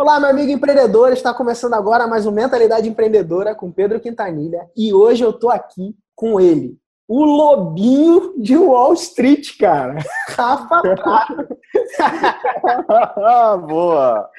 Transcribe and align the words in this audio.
Olá, 0.00 0.18
meu 0.18 0.30
amigo 0.30 0.50
empreendedor. 0.50 1.12
Está 1.12 1.34
começando 1.34 1.74
agora 1.74 2.06
mais 2.06 2.24
um 2.24 2.30
Mentalidade 2.30 2.88
Empreendedora 2.88 3.54
com 3.54 3.70
Pedro 3.70 4.00
Quintanilha. 4.00 4.66
E 4.74 4.94
hoje 4.94 5.22
eu 5.22 5.30
tô 5.30 5.50
aqui 5.50 5.94
com 6.16 6.40
ele, 6.40 6.78
o 7.06 7.22
lobinho 7.22 8.32
de 8.38 8.56
Wall 8.56 8.94
Street, 8.94 9.58
cara. 9.58 9.96
Rafa 10.34 10.80
Prato. 10.80 11.48
Boa! 13.68 14.30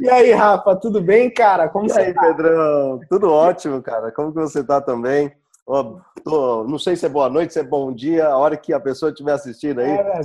E 0.00 0.08
aí, 0.08 0.32
Rafa, 0.32 0.76
tudo 0.76 0.98
bem, 0.98 1.28
cara? 1.30 1.68
Como 1.68 1.84
e 1.84 1.90
você 1.90 2.00
aí, 2.00 2.14
tá? 2.14 2.22
Pedrão? 2.22 2.98
Tudo 3.10 3.30
ótimo, 3.30 3.82
cara. 3.82 4.10
Como 4.12 4.32
que 4.32 4.40
você 4.40 4.64
tá 4.64 4.80
também? 4.80 5.30
Ó, 5.66 5.96
tô- 6.24 6.64
não 6.64 6.78
sei 6.78 6.96
se 6.96 7.04
é 7.04 7.10
boa 7.10 7.28
noite, 7.28 7.52
se 7.52 7.60
é 7.60 7.62
bom 7.62 7.92
dia, 7.92 8.28
a 8.28 8.38
hora 8.38 8.56
que 8.56 8.72
a 8.72 8.80
pessoa 8.80 9.10
estiver 9.10 9.32
assistindo 9.32 9.80
aí. 9.82 9.90
É. 9.90 10.20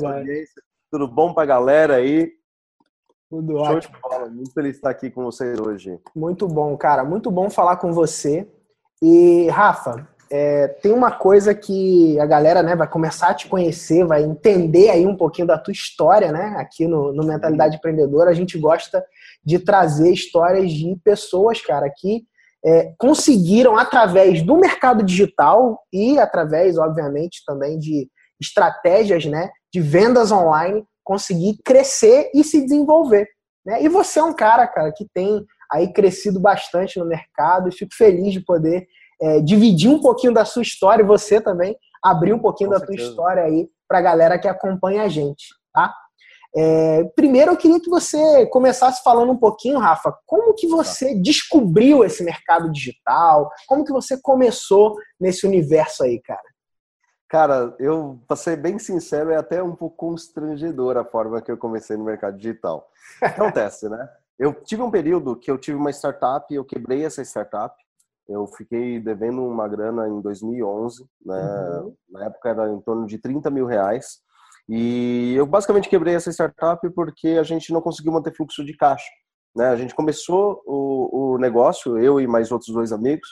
Tudo 0.89 1.09
bom 1.09 1.33
pra 1.33 1.45
galera 1.45 1.95
aí? 1.95 2.36
Tudo 3.29 3.53
Show 3.53 3.75
ótimo. 3.75 3.95
de 3.95 4.01
bola. 4.01 4.29
Muito 4.29 4.53
feliz 4.53 4.71
de 4.71 4.77
estar 4.77 4.89
aqui 4.89 5.09
com 5.09 5.23
vocês 5.23 5.59
hoje. 5.59 5.99
Muito 6.15 6.47
bom, 6.47 6.75
cara. 6.77 7.03
Muito 7.03 7.29
bom 7.29 7.49
falar 7.49 7.77
com 7.77 7.91
você. 7.91 8.47
E, 9.01 9.47
Rafa, 9.49 10.07
é, 10.29 10.67
tem 10.67 10.91
uma 10.91 11.11
coisa 11.11 11.53
que 11.53 12.19
a 12.19 12.25
galera 12.25 12.63
né, 12.63 12.75
vai 12.75 12.87
começar 12.87 13.29
a 13.29 13.33
te 13.33 13.47
conhecer, 13.47 14.05
vai 14.05 14.23
entender 14.23 14.89
aí 14.89 15.05
um 15.05 15.15
pouquinho 15.15 15.47
da 15.47 15.57
tua 15.57 15.71
história, 15.71 16.31
né? 16.31 16.55
Aqui 16.57 16.87
no, 16.87 17.13
no 17.13 17.25
Mentalidade 17.25 17.77
Empreendedora, 17.77 18.29
a 18.29 18.33
gente 18.33 18.57
gosta 18.57 19.03
de 19.43 19.59
trazer 19.59 20.11
histórias 20.11 20.71
de 20.71 20.95
pessoas, 21.03 21.61
cara, 21.61 21.89
que 21.89 22.25
é, 22.65 22.93
conseguiram, 22.97 23.77
através 23.77 24.41
do 24.41 24.57
mercado 24.57 25.03
digital 25.03 25.79
e 25.93 26.19
através, 26.19 26.77
obviamente, 26.77 27.43
também 27.45 27.77
de 27.77 28.09
estratégias 28.41 29.25
né, 29.25 29.49
de 29.71 29.79
vendas 29.79 30.31
online, 30.31 30.85
conseguir 31.07 31.57
crescer 31.63 32.29
e 32.35 32.43
se 32.43 32.61
desenvolver. 32.61 33.29
Né? 33.65 33.81
E 33.81 33.87
você 33.87 34.19
é 34.19 34.23
um 34.23 34.33
cara, 34.33 34.67
cara, 34.67 34.91
que 34.91 35.07
tem 35.13 35.41
aí 35.71 35.93
crescido 35.93 36.37
bastante 36.37 36.99
no 36.99 37.05
mercado 37.05 37.69
e 37.69 37.71
fico 37.71 37.95
feliz 37.95 38.33
de 38.33 38.41
poder 38.41 38.85
é, 39.21 39.39
dividir 39.39 39.89
um 39.89 40.01
pouquinho 40.01 40.33
da 40.33 40.43
sua 40.43 40.61
história 40.61 41.01
e 41.01 41.07
você 41.07 41.39
também 41.39 41.77
abrir 42.03 42.33
um 42.33 42.39
pouquinho 42.39 42.69
Com 42.69 42.73
da 42.73 42.79
tua 42.79 42.87
certeza. 42.87 43.09
história 43.09 43.43
aí 43.43 43.69
para 43.87 43.99
a 43.99 44.01
galera 44.01 44.37
que 44.37 44.49
acompanha 44.49 45.03
a 45.03 45.07
gente, 45.07 45.45
tá? 45.73 45.93
É, 46.53 47.03
primeiro 47.15 47.51
eu 47.51 47.57
queria 47.57 47.79
que 47.79 47.89
você 47.89 48.45
começasse 48.47 49.01
falando 49.01 49.31
um 49.31 49.37
pouquinho, 49.37 49.79
Rafa, 49.79 50.13
como 50.25 50.53
que 50.55 50.67
você 50.67 51.15
descobriu 51.15 52.03
esse 52.03 52.21
mercado 52.21 52.69
digital? 52.69 53.49
Como 53.65 53.85
que 53.85 53.93
você 53.93 54.19
começou 54.21 54.95
nesse 55.17 55.47
universo 55.47 56.03
aí, 56.03 56.19
cara? 56.21 56.41
Cara, 57.29 57.75
eu, 57.77 58.19
pra 58.25 58.37
ser 58.37 58.55
bem 58.55 58.79
sincero, 58.79 59.31
é 59.31 59.35
até 59.35 59.61
um 59.61 59.75
pouco 59.75 59.97
constrangedor 59.97 60.95
a 60.95 61.03
forma 61.03 61.41
que 61.41 61.51
eu 61.51 61.57
comecei 61.57 61.97
no 61.97 62.05
mercado 62.05 62.37
digital. 62.37 62.89
Acontece, 63.21 63.89
né? 63.89 64.09
Eu 64.39 64.53
tive 64.53 64.81
um 64.81 64.91
período 64.91 65.35
que 65.35 65.51
eu 65.51 65.57
tive 65.57 65.77
uma 65.77 65.91
startup, 65.91 66.53
eu 66.53 66.63
quebrei 66.63 67.03
essa 67.03 67.21
startup. 67.23 67.75
Eu 68.29 68.45
fiquei 68.47 68.99
devendo 68.99 69.41
uma 69.43 69.67
grana 69.67 70.07
em 70.07 70.21
2011, 70.21 71.05
né? 71.25 71.81
Uhum. 71.81 71.95
Na 72.09 72.25
época 72.25 72.49
era 72.49 72.69
em 72.69 72.79
torno 72.81 73.05
de 73.05 73.17
30 73.17 73.49
mil 73.49 73.65
reais. 73.65 74.19
E 74.69 75.33
eu 75.35 75.45
basicamente 75.45 75.89
quebrei 75.89 76.13
essa 76.13 76.31
startup 76.31 76.89
porque 76.91 77.29
a 77.29 77.43
gente 77.43 77.71
não 77.71 77.81
conseguiu 77.81 78.11
manter 78.11 78.35
fluxo 78.35 78.65
de 78.65 78.75
caixa. 78.75 79.09
Né? 79.55 79.67
A 79.69 79.75
gente 79.75 79.95
começou 79.95 80.61
o, 80.65 81.33
o 81.33 81.37
negócio, 81.37 81.97
eu 81.97 82.19
e 82.19 82.27
mais 82.27 82.51
outros 82.51 82.73
dois 82.73 82.91
amigos. 82.91 83.27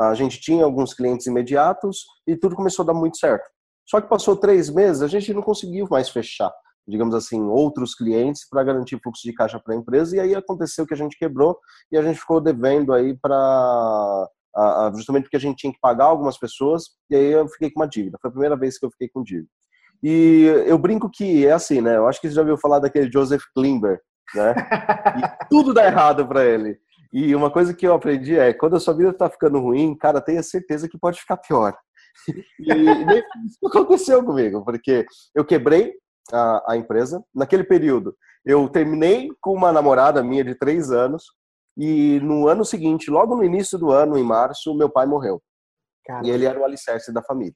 A 0.00 0.14
gente 0.14 0.40
tinha 0.40 0.64
alguns 0.64 0.94
clientes 0.94 1.26
imediatos 1.26 2.06
e 2.26 2.34
tudo 2.34 2.56
começou 2.56 2.84
a 2.84 2.86
dar 2.86 2.94
muito 2.94 3.18
certo. 3.18 3.44
Só 3.86 4.00
que 4.00 4.08
passou 4.08 4.34
três 4.34 4.70
meses, 4.70 5.02
a 5.02 5.08
gente 5.08 5.34
não 5.34 5.42
conseguiu 5.42 5.86
mais 5.90 6.08
fechar, 6.08 6.50
digamos 6.88 7.14
assim, 7.14 7.42
outros 7.42 7.94
clientes 7.94 8.48
para 8.48 8.64
garantir 8.64 8.98
fluxo 9.02 9.22
de 9.24 9.34
caixa 9.34 9.60
para 9.60 9.74
a 9.74 9.76
empresa. 9.76 10.16
E 10.16 10.20
aí 10.20 10.34
aconteceu 10.34 10.86
que 10.86 10.94
a 10.94 10.96
gente 10.96 11.18
quebrou 11.18 11.58
e 11.92 11.98
a 11.98 12.02
gente 12.02 12.18
ficou 12.18 12.40
devendo 12.40 12.94
aí 12.94 13.14
para 13.20 14.28
justamente 14.96 15.24
porque 15.24 15.36
a 15.36 15.40
gente 15.40 15.58
tinha 15.58 15.72
que 15.72 15.78
pagar 15.80 16.06
algumas 16.06 16.38
pessoas. 16.38 16.84
E 17.10 17.16
aí 17.16 17.32
eu 17.32 17.46
fiquei 17.48 17.70
com 17.70 17.80
uma 17.80 17.88
dívida. 17.88 18.16
Foi 18.22 18.28
a 18.28 18.32
primeira 18.32 18.56
vez 18.56 18.78
que 18.78 18.86
eu 18.86 18.90
fiquei 18.90 19.08
com 19.08 19.22
dívida. 19.22 19.48
E 20.02 20.44
eu 20.66 20.78
brinco 20.78 21.10
que 21.10 21.46
é 21.46 21.52
assim, 21.52 21.82
né? 21.82 21.96
Eu 21.96 22.08
acho 22.08 22.20
que 22.20 22.28
você 22.28 22.34
já 22.34 22.40
ouviu 22.40 22.56
falar 22.56 22.78
daquele 22.78 23.12
Joseph 23.12 23.42
Klimber, 23.54 24.00
né? 24.34 24.54
E 25.18 25.48
tudo 25.48 25.74
dá 25.74 25.84
errado 25.84 26.26
para 26.26 26.44
ele. 26.44 26.78
E 27.12 27.34
uma 27.34 27.50
coisa 27.50 27.74
que 27.74 27.86
eu 27.86 27.92
aprendi 27.92 28.38
é, 28.38 28.52
quando 28.52 28.76
a 28.76 28.80
sua 28.80 28.94
vida 28.94 29.12
tá 29.12 29.28
ficando 29.28 29.58
ruim, 29.58 29.96
cara, 29.96 30.20
tenha 30.20 30.42
certeza 30.42 30.88
que 30.88 30.98
pode 30.98 31.20
ficar 31.20 31.36
pior. 31.36 31.76
E 32.58 32.74
nem 32.74 33.22
isso 33.46 33.66
aconteceu 33.66 34.24
comigo, 34.24 34.64
porque 34.64 35.06
eu 35.34 35.44
quebrei 35.44 35.94
a, 36.32 36.72
a 36.72 36.76
empresa. 36.76 37.22
Naquele 37.34 37.64
período, 37.64 38.14
eu 38.44 38.68
terminei 38.68 39.30
com 39.40 39.52
uma 39.52 39.72
namorada 39.72 40.22
minha 40.22 40.44
de 40.44 40.54
três 40.54 40.90
anos. 40.90 41.24
E 41.76 42.20
no 42.20 42.46
ano 42.48 42.64
seguinte, 42.64 43.10
logo 43.10 43.34
no 43.34 43.44
início 43.44 43.78
do 43.78 43.90
ano, 43.90 44.18
em 44.18 44.24
março, 44.24 44.74
meu 44.74 44.90
pai 44.90 45.06
morreu. 45.06 45.40
Cara, 46.04 46.26
E 46.26 46.30
ele 46.30 46.44
era 46.44 46.58
o 46.58 46.64
alicerce 46.64 47.12
da 47.12 47.22
família. 47.22 47.54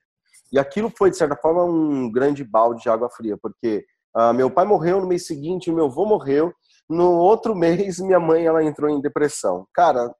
E 0.52 0.58
aquilo 0.58 0.90
foi, 0.96 1.10
de 1.10 1.16
certa 1.16 1.36
forma, 1.36 1.64
um 1.64 2.10
grande 2.10 2.44
balde 2.44 2.82
de 2.82 2.88
água 2.88 3.10
fria, 3.10 3.36
porque 3.40 3.84
ah, 4.14 4.32
meu 4.32 4.48
pai 4.50 4.64
morreu 4.64 5.00
no 5.00 5.08
mês 5.08 5.26
seguinte, 5.26 5.72
meu 5.72 5.86
avô 5.86 6.06
morreu. 6.06 6.52
No 6.88 7.12
outro 7.12 7.54
mês, 7.56 7.98
minha 7.98 8.20
mãe 8.20 8.44
ela 8.46 8.64
entrou 8.64 8.90
em 8.90 9.00
depressão. 9.00 9.66
Cara, 9.74 10.14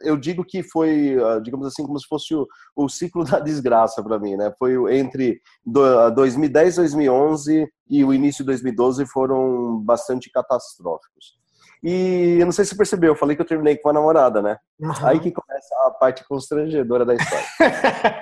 eu 0.00 0.16
digo 0.16 0.44
que 0.44 0.62
foi, 0.62 1.16
ah, 1.22 1.38
digamos 1.40 1.66
assim, 1.66 1.86
como 1.86 1.98
se 1.98 2.06
fosse 2.08 2.34
o, 2.34 2.46
o 2.76 2.88
ciclo 2.88 3.24
da 3.24 3.38
desgraça 3.38 4.02
para 4.02 4.18
mim, 4.18 4.36
né? 4.36 4.52
Foi 4.58 4.74
entre 4.96 5.40
do- 5.64 5.84
ah, 5.84 6.10
2010, 6.10 6.76
2011 6.76 7.68
e 7.88 8.04
o 8.04 8.12
início 8.12 8.42
de 8.42 8.46
2012 8.46 9.06
foram 9.06 9.78
bastante 9.84 10.30
catastróficos. 10.30 11.40
E 11.84 12.36
eu 12.38 12.44
não 12.44 12.52
sei 12.52 12.64
se 12.64 12.70
você 12.70 12.76
percebeu, 12.76 13.10
eu 13.12 13.16
falei 13.16 13.34
que 13.34 13.42
eu 13.42 13.46
terminei 13.46 13.76
com 13.76 13.88
uma 13.88 13.94
namorada, 13.94 14.40
né? 14.40 14.56
aham. 14.84 15.08
Aí 15.08 15.18
que 15.20 15.32
começa 15.32 15.74
a 15.84 15.90
parte 15.90 16.26
constrangedora 16.28 17.04
da 17.04 17.14
história. 17.14 17.44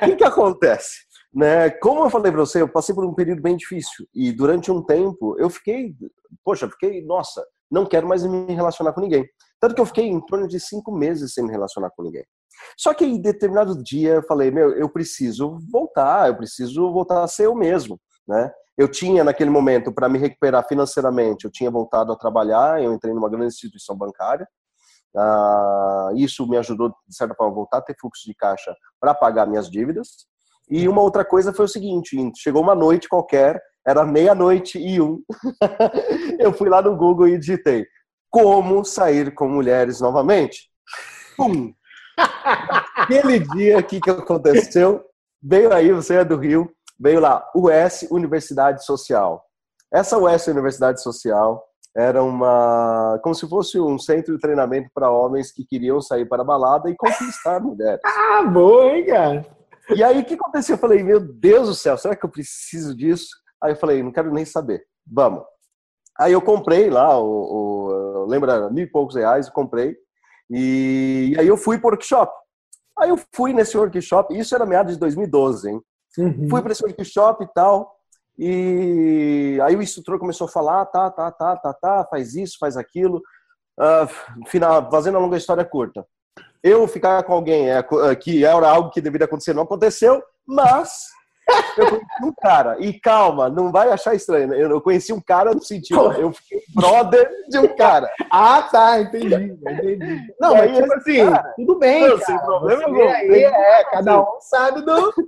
O 0.02 0.04
que, 0.06 0.16
que 0.16 0.24
acontece? 0.24 1.00
Né? 1.32 1.70
Como 1.70 2.04
eu 2.04 2.10
falei 2.10 2.32
para 2.32 2.40
você, 2.40 2.60
eu 2.60 2.68
passei 2.68 2.94
por 2.94 3.04
um 3.04 3.14
período 3.14 3.40
bem 3.40 3.56
difícil 3.56 4.06
e 4.12 4.32
durante 4.32 4.70
um 4.70 4.82
tempo 4.82 5.36
eu 5.38 5.48
fiquei, 5.48 5.94
poxa, 6.44 6.68
fiquei, 6.68 7.04
nossa, 7.04 7.44
não 7.70 7.86
quero 7.86 8.08
mais 8.08 8.24
me 8.24 8.52
relacionar 8.52 8.92
com 8.92 9.00
ninguém. 9.00 9.24
Tanto 9.60 9.74
que 9.74 9.80
eu 9.80 9.86
fiquei 9.86 10.06
em 10.06 10.20
torno 10.26 10.48
de 10.48 10.58
cinco 10.58 10.90
meses 10.90 11.32
sem 11.32 11.44
me 11.44 11.50
relacionar 11.50 11.90
com 11.90 12.02
ninguém. 12.02 12.24
Só 12.76 12.92
que 12.92 13.04
em 13.04 13.20
determinado 13.20 13.80
dia 13.82 14.14
eu 14.14 14.22
falei, 14.22 14.50
meu, 14.50 14.72
eu 14.72 14.88
preciso 14.88 15.58
voltar, 15.70 16.28
eu 16.28 16.36
preciso 16.36 16.92
voltar 16.92 17.22
a 17.22 17.28
ser 17.28 17.46
eu 17.46 17.54
mesmo, 17.54 18.00
né? 18.26 18.50
Eu 18.76 18.88
tinha 18.88 19.22
naquele 19.22 19.50
momento 19.50 19.92
para 19.92 20.08
me 20.08 20.18
recuperar 20.18 20.66
financeiramente, 20.66 21.44
eu 21.44 21.50
tinha 21.50 21.70
voltado 21.70 22.12
a 22.12 22.16
trabalhar, 22.16 22.82
eu 22.82 22.92
entrei 22.94 23.12
numa 23.12 23.28
grande 23.28 23.48
instituição 23.48 23.94
bancária. 23.94 24.48
Ah, 25.16 26.10
isso 26.16 26.46
me 26.48 26.56
ajudou, 26.56 26.88
de 27.06 27.14
certa 27.14 27.34
forma, 27.34 27.52
a 27.52 27.54
voltar 27.54 27.78
a 27.78 27.82
ter 27.82 27.96
fluxo 28.00 28.24
de 28.26 28.34
caixa 28.34 28.74
para 28.98 29.14
pagar 29.14 29.46
minhas 29.46 29.68
dívidas. 29.70 30.26
E 30.70 30.88
uma 30.88 31.02
outra 31.02 31.24
coisa 31.24 31.52
foi 31.52 31.64
o 31.64 31.68
seguinte: 31.68 32.16
chegou 32.36 32.62
uma 32.62 32.74
noite 32.74 33.08
qualquer, 33.08 33.60
era 33.86 34.04
meia-noite 34.04 34.78
e 34.78 35.00
um. 35.00 35.22
eu 36.38 36.52
fui 36.52 36.68
lá 36.68 36.80
no 36.80 36.96
Google 36.96 37.28
e 37.28 37.38
digitei 37.38 37.86
como 38.30 38.84
sair 38.84 39.34
com 39.34 39.48
mulheres 39.48 40.00
novamente. 40.00 40.70
Pum! 41.36 41.72
Aquele 42.96 43.40
dia, 43.40 43.82
que, 43.82 44.00
que 44.00 44.10
aconteceu? 44.10 45.04
Veio 45.42 45.72
aí, 45.72 45.90
você 45.90 46.16
é 46.16 46.24
do 46.24 46.36
Rio, 46.36 46.70
veio 46.98 47.18
lá, 47.18 47.44
US 47.54 48.06
Universidade 48.10 48.84
Social. 48.84 49.42
Essa 49.92 50.18
US 50.18 50.46
Universidade 50.46 51.02
Social 51.02 51.64
era 51.96 52.22
uma 52.22 53.18
como 53.20 53.34
se 53.34 53.48
fosse 53.48 53.80
um 53.80 53.98
centro 53.98 54.32
de 54.32 54.40
treinamento 54.40 54.88
para 54.94 55.10
homens 55.10 55.50
que 55.50 55.64
queriam 55.64 56.00
sair 56.00 56.24
para 56.24 56.42
a 56.42 56.44
balada 56.44 56.88
e 56.88 56.94
conquistar 56.96 57.58
mulheres. 57.60 58.00
Ah, 58.04 58.44
boa, 58.44 58.86
hein, 58.86 59.06
cara? 59.06 59.59
E 59.94 60.02
aí 60.02 60.20
o 60.20 60.24
que 60.24 60.34
aconteceu? 60.34 60.74
Eu 60.74 60.80
falei, 60.80 61.02
meu 61.02 61.20
Deus 61.20 61.68
do 61.68 61.74
céu, 61.74 61.96
será 61.96 62.16
que 62.16 62.24
eu 62.24 62.30
preciso 62.30 62.96
disso? 62.96 63.28
Aí 63.62 63.72
eu 63.72 63.76
falei, 63.76 64.02
não 64.02 64.12
quero 64.12 64.32
nem 64.32 64.44
saber, 64.44 64.84
vamos. 65.06 65.42
Aí 66.18 66.32
eu 66.32 66.42
comprei 66.42 66.90
lá, 66.90 67.18
o, 67.18 68.24
o 68.24 68.26
lembra, 68.26 68.70
mil 68.70 68.84
e 68.84 68.90
poucos 68.90 69.16
reais, 69.16 69.46
eu 69.46 69.52
comprei. 69.52 69.96
E, 70.50 71.34
aí 71.38 71.46
eu 71.46 71.56
fui 71.56 71.78
para 71.78 71.88
o 71.88 71.90
workshop. 71.90 72.32
Aí 72.98 73.08
eu 73.08 73.18
fui 73.34 73.52
nesse 73.52 73.76
workshop, 73.76 74.36
isso 74.36 74.54
era 74.54 74.66
meados 74.66 74.94
de 74.94 75.00
2012, 75.00 75.70
hein? 75.70 75.80
Uhum. 76.18 76.48
Fui 76.50 76.60
para 76.60 76.72
esse 76.72 76.84
workshop 76.84 77.44
e 77.44 77.48
tal. 77.54 77.94
E 78.38 79.58
aí 79.62 79.76
o 79.76 79.82
instrutor 79.82 80.18
começou 80.18 80.46
a 80.46 80.50
falar, 80.50 80.86
tá, 80.86 81.10
tá, 81.10 81.30
tá, 81.30 81.56
tá, 81.56 81.72
tá, 81.74 82.06
faz 82.10 82.34
isso, 82.34 82.56
faz 82.58 82.76
aquilo. 82.76 83.22
Ah, 83.78 84.06
final, 84.48 84.90
fazendo 84.90 85.16
a 85.16 85.20
longa 85.20 85.36
história 85.36 85.64
curta. 85.64 86.06
Eu 86.62 86.86
ficar 86.86 87.22
com 87.22 87.32
alguém 87.32 87.70
é, 87.70 87.82
que 88.20 88.44
era 88.44 88.68
algo 88.68 88.90
que 88.90 89.00
deveria 89.00 89.24
acontecer, 89.24 89.54
não 89.54 89.62
aconteceu, 89.62 90.22
mas 90.46 90.90
eu 91.78 91.86
conheci 91.88 92.22
um 92.24 92.32
cara. 92.40 92.76
E 92.78 92.92
calma, 93.00 93.48
não 93.48 93.72
vai 93.72 93.90
achar 93.90 94.14
estranho. 94.14 94.48
né? 94.48 94.62
Eu 94.62 94.80
conheci 94.80 95.12
um 95.12 95.20
cara 95.20 95.52
no 95.54 95.62
sentido, 95.62 96.12
eu 96.12 96.32
fiquei 96.32 96.60
brother 96.74 97.28
de 97.48 97.58
um 97.58 97.74
cara. 97.76 98.08
Ah, 98.30 98.62
tá, 98.70 99.00
entendi, 99.00 99.34
entendi. 99.34 100.34
Não, 100.38 100.54
aí, 100.54 100.68
mas 100.72 100.82
tipo 100.82 100.94
esse 100.98 101.20
assim, 101.20 101.30
cara- 101.32 101.52
tudo 101.56 101.78
bem, 101.78 102.00
Não, 102.02 102.18
cara. 102.18 102.24
sem 102.26 102.38
problema 102.38 102.84
algum. 102.84 103.08
aí, 103.08 103.44
é, 103.44 103.84
cada 103.90 104.20
um 104.20 104.26
sabe 104.40 104.82
do? 104.82 105.12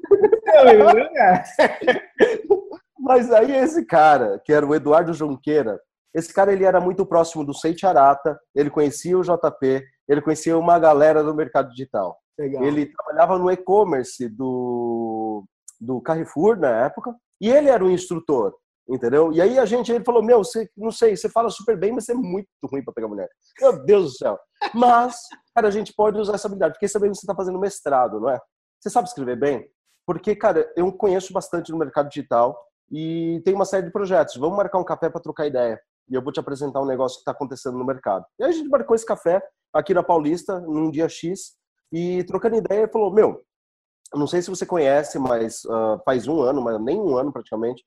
Mas 3.05 3.33
aí 3.33 3.51
esse 3.57 3.85
cara, 3.85 4.41
que 4.45 4.53
era 4.53 4.65
o 4.65 4.75
Eduardo 4.75 5.13
Junqueira, 5.13 5.81
Esse 6.15 6.33
cara 6.33 6.53
ele 6.53 6.65
era 6.65 6.79
muito 6.81 7.07
próximo 7.07 7.43
do 7.45 7.55
Seiti 7.55 7.87
Arata, 7.87 8.39
ele 8.55 8.69
conhecia 8.71 9.19
o 9.19 9.23
JP, 9.23 9.83
ele 10.09 10.23
conhecia 10.23 10.57
uma 10.57 10.79
galera 10.79 11.23
do 11.23 11.35
mercado 11.35 11.71
digital. 11.71 12.19
Legal. 12.39 12.63
Ele 12.65 12.87
trabalhava 12.87 13.39
no 13.39 13.51
e-commerce 13.51 14.29
do, 14.29 15.45
do 15.81 16.01
Carrefour 16.01 16.59
na 16.59 16.85
época, 16.85 17.15
e 17.41 17.51
ele 17.51 17.69
era 17.69 17.85
o 17.85 17.91
instrutor, 17.91 18.55
entendeu? 18.89 19.33
E 19.33 19.41
aí 19.41 19.59
a 19.59 19.65
gente, 19.65 19.93
ele 19.93 20.05
falou, 20.05 20.23
meu, 20.23 20.39
você, 20.39 20.69
não 20.77 20.91
sei, 20.91 21.17
você 21.17 21.29
fala 21.29 21.51
super 21.51 21.77
bem, 21.77 21.93
mas 21.93 22.05
você 22.05 22.13
é 22.13 22.15
muito 22.15 22.49
ruim 22.65 22.85
para 22.85 22.95
pegar 22.95 23.09
mulher. 23.09 23.29
Meu 23.61 23.85
Deus 23.85 24.13
do 24.13 24.17
céu. 24.17 24.39
Mas, 24.75 25.17
cara, 25.55 25.69
a 25.69 25.71
gente 25.71 25.93
pode 25.95 26.19
usar 26.19 26.35
essa 26.35 26.47
habilidade, 26.47 26.75
porque 26.75 26.89
sabendo 26.89 27.13
que 27.13 27.19
você 27.19 27.27
está 27.27 27.35
fazendo 27.35 27.59
mestrado, 27.59 28.21
não 28.21 28.31
é? 28.31 28.39
Você 28.81 28.91
sabe 28.91 29.09
escrever 29.09 29.37
bem? 29.37 29.69
Porque, 30.07 30.35
cara, 30.35 30.71
eu 30.77 30.93
conheço 30.93 31.33
bastante 31.33 31.71
no 31.71 31.79
mercado 31.79 32.09
digital 32.09 32.59
e 32.91 33.41
tem 33.45 33.55
uma 33.55 33.65
série 33.65 33.87
de 33.87 33.93
projetos. 33.93 34.37
Vamos 34.37 34.57
marcar 34.57 34.79
um 34.79 34.85
café 34.85 35.09
para 35.09 35.21
trocar 35.21 35.47
ideia. 35.47 35.81
E 36.09 36.15
eu 36.15 36.23
vou 36.23 36.33
te 36.33 36.41
apresentar 36.41 36.81
um 36.81 36.87
negócio 36.87 37.17
que 37.17 37.23
está 37.23 37.33
acontecendo 37.33 37.79
no 37.79 37.85
mercado. 37.85 38.25
E 38.39 38.45
aí 38.45 38.51
a 38.51 38.53
gente 38.53 38.69
marcou 38.69 38.95
esse 38.95 39.07
café 39.07 39.43
aqui 39.73 39.95
na 39.95 40.03
Paulista, 40.03 40.61
num 40.61 40.91
dia 40.91 41.09
X, 41.09 41.55
e 41.93 42.25
trocando 42.25 42.57
ideia, 42.57 42.81
ele 42.81 42.93
falou: 42.93 43.13
Meu, 43.13 43.43
não 44.15 44.27
sei 44.27 44.43
se 44.43 44.51
você 44.51 44.67
conhece, 44.67 45.19
mas 45.19 45.65
uh, 45.65 46.01
faz 46.05 46.27
um 46.27 46.41
ano, 46.41 46.63
mas 46.63 46.81
nem 46.83 47.01
um 47.01 47.17
ano 47.17 47.33
praticamente, 47.33 47.85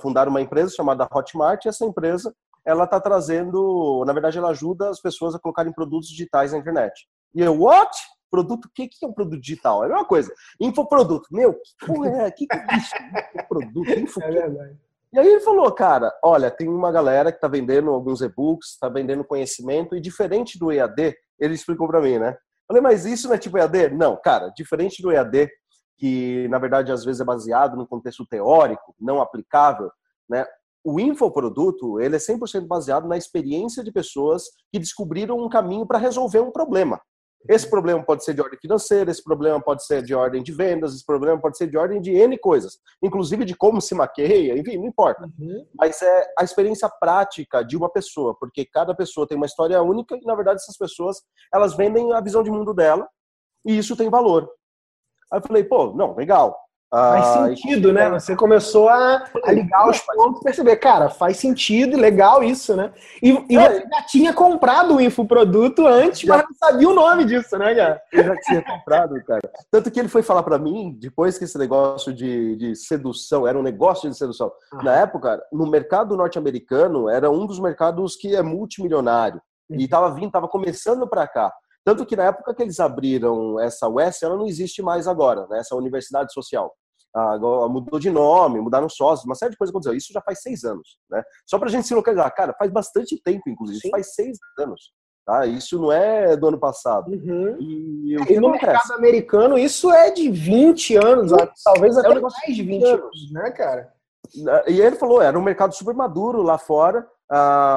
fundaram 0.00 0.30
uma 0.30 0.40
empresa 0.40 0.74
chamada 0.74 1.08
Hotmart, 1.10 1.64
e 1.64 1.68
essa 1.68 1.84
empresa 1.84 2.34
ela 2.64 2.84
está 2.84 3.00
trazendo, 3.00 4.04
na 4.06 4.12
verdade, 4.12 4.38
ela 4.38 4.50
ajuda 4.50 4.88
as 4.88 5.00
pessoas 5.00 5.34
a 5.34 5.38
colocarem 5.38 5.72
produtos 5.72 6.08
digitais 6.08 6.52
na 6.52 6.58
internet. 6.58 7.08
E 7.34 7.40
eu, 7.40 7.58
what? 7.60 7.90
Produto, 8.30 8.66
o 8.66 8.70
que, 8.72 8.88
que 8.88 9.04
é 9.04 9.08
um 9.08 9.12
produto 9.12 9.40
digital? 9.40 9.82
É 9.82 9.86
a 9.86 9.88
mesma 9.90 10.04
coisa. 10.06 10.32
Infoproduto. 10.60 11.28
Meu, 11.30 11.54
que 11.54 11.86
porra 11.86 12.08
é? 12.08 12.28
O 12.28 12.32
que, 12.32 12.46
que 12.46 12.56
é 12.56 12.76
isso? 12.76 12.94
Infoproduto? 13.34 13.90
Info, 13.90 14.22
é 14.22 14.30
verdade. 14.30 14.78
E 15.12 15.18
aí 15.18 15.28
ele 15.28 15.40
falou, 15.40 15.70
cara, 15.72 16.10
olha, 16.24 16.50
tem 16.50 16.68
uma 16.68 16.90
galera 16.90 17.30
que 17.30 17.36
está 17.36 17.46
vendendo 17.46 17.90
alguns 17.90 18.22
e-books, 18.22 18.70
está 18.70 18.88
vendendo 18.88 19.22
conhecimento, 19.22 19.94
e 19.94 20.00
diferente 20.00 20.58
do 20.58 20.72
EAD, 20.72 21.14
ele 21.38 21.54
explicou 21.54 21.86
para 21.86 22.00
mim, 22.00 22.18
né? 22.18 22.34
Falei, 22.66 22.82
mas 22.82 23.04
isso 23.04 23.28
não 23.28 23.34
é 23.34 23.38
tipo 23.38 23.58
EAD? 23.58 23.90
Não, 23.90 24.16
cara, 24.16 24.48
diferente 24.56 25.02
do 25.02 25.12
EAD, 25.12 25.50
que 25.98 26.48
na 26.48 26.58
verdade 26.58 26.90
às 26.90 27.04
vezes 27.04 27.20
é 27.20 27.24
baseado 27.24 27.76
num 27.76 27.86
contexto 27.86 28.26
teórico, 28.26 28.94
não 28.98 29.20
aplicável, 29.20 29.90
né? 30.28 30.46
O 30.82 30.98
infoproduto, 30.98 32.00
ele 32.00 32.16
é 32.16 32.18
100% 32.18 32.66
baseado 32.66 33.06
na 33.06 33.16
experiência 33.16 33.84
de 33.84 33.92
pessoas 33.92 34.44
que 34.72 34.78
descobriram 34.78 35.38
um 35.38 35.48
caminho 35.48 35.86
para 35.86 35.98
resolver 35.98 36.40
um 36.40 36.50
problema. 36.50 37.00
Esse 37.48 37.68
problema 37.68 38.02
pode 38.04 38.24
ser 38.24 38.34
de 38.34 38.40
ordem 38.40 38.58
financeira, 38.58 39.10
esse 39.10 39.22
problema 39.22 39.60
pode 39.60 39.84
ser 39.84 40.02
de 40.02 40.14
ordem 40.14 40.42
de 40.42 40.52
vendas, 40.52 40.94
esse 40.94 41.04
problema 41.04 41.40
pode 41.40 41.56
ser 41.56 41.66
de 41.68 41.76
ordem 41.76 42.00
de 42.00 42.12
N 42.12 42.38
coisas, 42.38 42.78
inclusive 43.02 43.44
de 43.44 43.56
como 43.56 43.80
se 43.80 43.94
maqueia, 43.94 44.56
enfim, 44.56 44.78
não 44.78 44.86
importa. 44.86 45.24
Uhum. 45.38 45.66
Mas 45.74 46.00
é 46.02 46.32
a 46.38 46.44
experiência 46.44 46.88
prática 47.00 47.64
de 47.64 47.76
uma 47.76 47.90
pessoa, 47.90 48.36
porque 48.38 48.64
cada 48.64 48.94
pessoa 48.94 49.26
tem 49.26 49.36
uma 49.36 49.46
história 49.46 49.82
única 49.82 50.16
e, 50.16 50.24
na 50.24 50.34
verdade, 50.34 50.60
essas 50.62 50.76
pessoas, 50.76 51.22
elas 51.52 51.76
vendem 51.76 52.12
a 52.12 52.20
visão 52.20 52.42
de 52.42 52.50
mundo 52.50 52.72
dela 52.72 53.08
e 53.64 53.76
isso 53.76 53.96
tem 53.96 54.08
valor. 54.08 54.48
Aí 55.32 55.38
eu 55.38 55.42
falei, 55.42 55.64
pô, 55.64 55.94
não, 55.94 56.14
legal. 56.14 56.61
Faz 56.92 57.24
ah, 57.24 57.46
sentido, 57.46 57.90
né? 57.90 58.10
Você 58.10 58.36
começou 58.36 58.86
a, 58.86 59.24
a 59.44 59.50
ligar 59.50 59.88
os 59.88 59.98
pontos 60.00 60.42
e 60.42 60.44
perceber, 60.44 60.76
cara, 60.76 61.08
faz 61.08 61.38
sentido, 61.38 61.96
legal 61.96 62.44
isso, 62.44 62.76
né? 62.76 62.92
E, 63.22 63.30
e 63.48 63.56
é. 63.56 63.66
você 63.66 63.88
já 63.88 64.02
tinha 64.02 64.34
comprado 64.34 64.96
o 64.96 65.00
infoproduto 65.00 65.86
antes, 65.86 66.22
mas 66.28 66.42
não 66.42 66.54
sabia 66.54 66.86
o 66.86 66.92
nome 66.92 67.24
disso, 67.24 67.56
né, 67.56 67.74
cara? 67.74 68.02
Eu 68.12 68.24
já 68.24 68.36
tinha 68.42 68.62
comprado, 68.62 69.14
cara. 69.24 69.40
Tanto 69.70 69.90
que 69.90 69.98
ele 69.98 70.08
foi 70.10 70.22
falar 70.22 70.42
para 70.42 70.58
mim, 70.58 70.94
depois 71.00 71.38
que 71.38 71.44
esse 71.44 71.56
negócio 71.56 72.12
de, 72.12 72.56
de 72.56 72.76
sedução, 72.76 73.48
era 73.48 73.58
um 73.58 73.62
negócio 73.62 74.10
de 74.10 74.14
sedução. 74.14 74.52
Ah. 74.74 74.82
Na 74.82 74.94
época, 74.96 75.42
no 75.50 75.66
mercado 75.66 76.14
norte-americano, 76.14 77.08
era 77.08 77.30
um 77.30 77.46
dos 77.46 77.58
mercados 77.58 78.16
que 78.16 78.36
é 78.36 78.42
multimilionário. 78.42 79.40
Uhum. 79.70 79.80
E 79.80 79.88
tava 79.88 80.10
vindo, 80.10 80.30
tava 80.30 80.46
começando 80.46 81.08
para 81.08 81.26
cá. 81.26 81.50
Tanto 81.86 82.04
que 82.04 82.14
na 82.14 82.24
época 82.24 82.54
que 82.54 82.62
eles 82.62 82.78
abriram 82.78 83.58
essa 83.58 83.88
UES, 83.88 84.22
ela 84.22 84.36
não 84.36 84.46
existe 84.46 84.82
mais 84.82 85.08
agora, 85.08 85.46
né? 85.48 85.58
essa 85.58 85.74
universidade 85.74 86.34
social 86.34 86.70
agora 87.14 87.68
mudou 87.68 87.98
de 87.98 88.10
nome, 88.10 88.60
mudaram 88.60 88.88
sócios, 88.88 89.26
uma 89.26 89.34
série 89.34 89.52
de 89.52 89.56
coisas 89.56 89.72
aconteceu. 89.72 89.96
Isso 89.96 90.12
já 90.12 90.20
faz 90.20 90.40
seis 90.40 90.64
anos, 90.64 90.98
né? 91.10 91.22
Só 91.46 91.58
para 91.58 91.68
a 91.68 91.70
gente 91.70 91.86
se 91.86 91.94
localizar, 91.94 92.30
cara, 92.30 92.54
faz 92.58 92.70
bastante 92.70 93.20
tempo, 93.22 93.48
inclusive, 93.48 93.80
Sim. 93.80 93.90
faz 93.90 94.14
seis 94.14 94.38
anos. 94.58 94.92
Tá? 95.24 95.46
Isso 95.46 95.78
não 95.80 95.92
é 95.92 96.36
do 96.36 96.48
ano 96.48 96.58
passado. 96.58 97.08
Uhum. 97.12 97.56
E, 97.60 98.16
e 98.28 98.40
no 98.40 98.50
mercado 98.50 98.92
americano, 98.92 99.56
isso 99.56 99.92
é 99.92 100.10
de 100.10 100.28
20 100.28 100.96
anos, 100.96 101.32
talvez 101.62 101.96
até 101.96 102.08
é 102.08 102.18
um 102.18 102.22
mais 102.22 102.56
de 102.56 102.62
20 102.62 102.84
anos. 102.84 103.00
anos, 103.00 103.32
né, 103.32 103.50
cara? 103.52 103.92
E 104.66 104.80
ele 104.80 104.96
falou, 104.96 105.22
era 105.22 105.38
um 105.38 105.42
mercado 105.42 105.74
super 105.74 105.94
maduro 105.94 106.42
lá 106.42 106.58
fora. 106.58 107.06
Uh, 107.30 107.34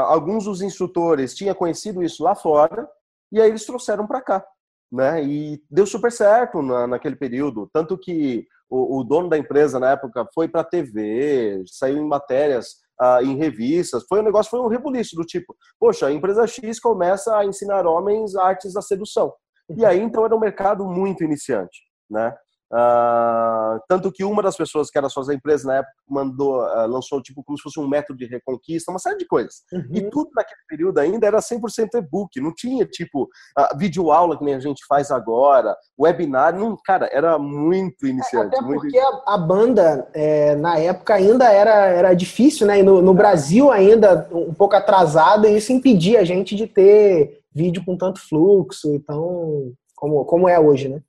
alguns 0.08 0.46
dos 0.46 0.62
instrutores 0.62 1.36
tinham 1.36 1.54
conhecido 1.56 2.04
isso 2.04 2.24
lá 2.24 2.36
fora, 2.36 2.90
e 3.32 3.40
aí 3.40 3.50
eles 3.50 3.66
trouxeram 3.66 4.08
para 4.08 4.22
cá. 4.22 4.46
Né? 4.92 5.24
E 5.24 5.64
deu 5.70 5.86
super 5.86 6.12
certo 6.12 6.62
na, 6.62 6.88
naquele 6.88 7.16
período. 7.16 7.70
Tanto 7.72 7.98
que 7.98 8.48
o, 8.70 9.00
o 9.00 9.04
dono 9.04 9.30
da 9.30 9.38
empresa 9.38 9.80
na 9.80 9.92
época 9.92 10.28
foi 10.34 10.48
para 10.48 10.62
a 10.62 10.66
TV, 10.66 11.64
saiu 11.68 11.98
em 11.98 12.08
matérias, 12.08 12.76
ah, 13.00 13.22
em 13.22 13.36
revistas. 13.36 14.06
Foi 14.08 14.20
um 14.20 14.24
negócio, 14.24 14.50
foi 14.50 14.60
um 14.60 14.68
rebuliço 14.68 15.16
do 15.16 15.24
tipo, 15.24 15.56
poxa, 15.80 16.08
a 16.08 16.12
empresa 16.12 16.46
X 16.48 16.80
começa 16.80 17.38
a 17.38 17.46
ensinar 17.46 17.86
homens 17.86 18.36
artes 18.36 18.74
da 18.74 18.82
sedução. 18.82 19.34
E 19.78 19.86
aí 19.86 20.00
então 20.00 20.26
era 20.26 20.36
um 20.36 20.40
mercado 20.40 20.86
muito 20.86 21.24
iniciante, 21.24 21.80
né? 22.10 22.36
Uh, 22.72 23.80
tanto 23.88 24.12
que 24.12 24.24
uma 24.24 24.42
das 24.42 24.58
pessoas 24.58 24.90
que 24.90 24.98
era 24.98 25.08
sócia 25.08 25.30
da 25.30 25.36
empresa 25.36 25.68
na 25.68 25.76
época 25.78 25.94
mandou, 26.10 26.64
uh, 26.64 26.88
lançou 26.88 27.22
tipo 27.22 27.44
como 27.44 27.58
se 27.58 27.64
fosse 27.64 27.80
um 27.80 27.88
método 27.88 28.18
de 28.18 28.26
reconquista, 28.26 28.92
uma 28.92 29.00
série 29.00 29.18
de 29.18 29.28
coisas. 29.28 29.62
Uhum. 29.72 29.88
E 29.94 30.10
tudo 30.10 30.30
naquele 30.36 30.62
período 30.68 30.98
ainda 31.00 31.28
era 31.28 31.40
100% 31.40 31.60
e-book, 31.96 32.40
não 32.42 32.54
tinha 32.54 32.86
tipo 32.86 33.24
uh, 33.24 33.78
vídeo 33.78 34.12
aula 34.12 34.38
que 34.38 34.44
nem 34.44 34.56
a 34.56 34.60
gente 34.60 34.84
faz 34.88 35.12
agora, 35.12 35.76
webinar, 36.00 36.58
não, 36.58 36.76
cara, 36.84 37.08
era 37.12 37.38
muito 37.38 38.08
iniciante. 38.08 38.56
Até 38.56 38.66
porque 38.66 39.00
muito... 39.00 39.24
A, 39.28 39.38
banda 39.38 40.08
é, 40.14 40.56
na 40.56 40.80
época 40.80 41.14
ainda 41.14 41.52
era, 41.52 41.86
era 41.88 42.14
difícil, 42.14 42.66
né? 42.66 42.80
E 42.80 42.84
no, 42.84 43.02
no 43.02 43.14
Brasil 43.14 43.72
ainda 43.72 44.28
um 44.32 44.54
pouco 44.54 44.76
atrasado, 44.76 45.48
e 45.48 45.56
isso 45.56 45.72
impedia 45.72 46.20
a 46.20 46.24
gente 46.24 46.56
de 46.56 46.66
ter 46.66 47.42
vídeo 47.54 47.84
com 47.86 47.96
tanto 47.96 48.20
fluxo, 48.20 48.94
então 48.94 49.72
como, 49.96 50.26
como 50.26 50.50
é 50.50 50.60
hoje, 50.60 50.90
né? 50.90 51.02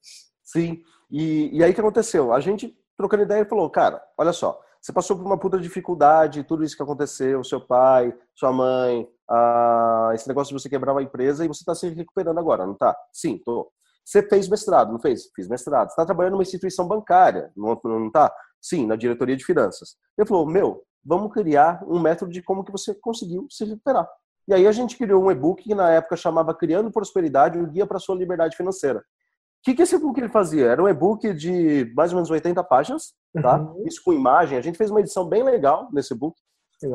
Sim. 0.45 0.81
E, 1.11 1.57
e 1.57 1.63
aí 1.63 1.71
o 1.71 1.75
que 1.75 1.81
aconteceu? 1.81 2.33
A 2.33 2.41
gente, 2.41 2.77
trocando 2.97 3.23
ideia, 3.23 3.47
falou, 3.47 3.71
cara, 3.71 4.03
olha 4.19 4.33
só, 4.33 4.61
você 4.81 4.93
passou 4.93 5.17
por 5.17 5.25
uma 5.25 5.39
puta 5.39 5.59
dificuldade, 5.59 6.45
tudo 6.45 6.65
isso 6.65 6.77
que 6.77 6.83
aconteceu, 6.83 7.43
seu 7.43 7.61
pai, 7.61 8.17
sua 8.35 8.53
mãe, 8.53 9.09
ah, 9.29 10.11
esse 10.15 10.29
negócio 10.29 10.55
de 10.55 10.63
você 10.63 10.69
quebrar 10.69 10.93
uma 10.93 11.03
empresa 11.03 11.45
e 11.45 11.49
você 11.49 11.63
está 11.63 11.75
se 11.75 11.89
recuperando 11.89 12.39
agora, 12.39 12.67
não 12.67 12.75
tá? 12.75 12.97
Sim, 13.13 13.39
tô. 13.45 13.71
Você 14.05 14.23
fez 14.23 14.49
mestrado, 14.49 14.93
não 14.93 15.01
fez? 15.01 15.29
Fiz 15.35 15.49
mestrado. 15.49 15.89
Você 15.89 15.95
está 15.95 16.05
trabalhando 16.05 16.35
numa 16.35 16.43
instituição 16.43 16.87
bancária, 16.87 17.51
não, 17.57 17.81
não 17.83 18.11
tá? 18.11 18.33
Sim, 18.63 18.87
na 18.87 18.95
diretoria 18.95 19.37
de 19.37 19.45
finanças. 19.45 19.97
Ele 20.17 20.29
falou, 20.29 20.47
meu, 20.47 20.85
vamos 21.05 21.33
criar 21.33 21.83
um 21.89 21.99
método 21.99 22.31
de 22.31 22.41
como 22.41 22.63
que 22.63 22.71
você 22.71 22.95
conseguiu 22.95 23.47
se 23.51 23.65
recuperar. 23.65 24.09
E 24.47 24.55
aí 24.55 24.67
a 24.69 24.73
gente 24.73 24.97
criou 24.97 25.25
um 25.25 25.31
e-book 25.33 25.65
que 25.65 25.75
na 25.75 25.91
época 25.91 26.17
chamava 26.17 26.55
Criando 26.55 26.93
Prosperidade, 26.93 27.59
um 27.59 27.67
guia 27.67 27.85
para 27.85 27.99
sua 27.99 28.15
liberdade 28.15 28.57
financeira 28.57 29.05
que, 29.67 29.75
que 29.75 29.83
esse 29.83 29.97
e-book 29.97 30.17
ele 30.17 30.29
fazia? 30.29 30.67
Era 30.67 30.81
um 30.81 30.89
e-book 30.89 31.35
de 31.35 31.93
mais 31.97 32.13
ou 32.13 32.17
menos 32.17 32.31
80 32.31 32.63
páginas, 32.63 33.15
tá? 33.43 33.59
Uhum. 33.59 33.83
Isso 33.85 34.01
com 34.05 34.13
imagem. 34.13 34.57
A 34.57 34.61
gente 34.61 34.79
fez 34.79 34.93
uma 34.93 35.01
edição 35.01 35.29
bem 35.29 35.43
legal 35.43 35.89
nesse 35.93 36.15
e-book. 36.15 36.37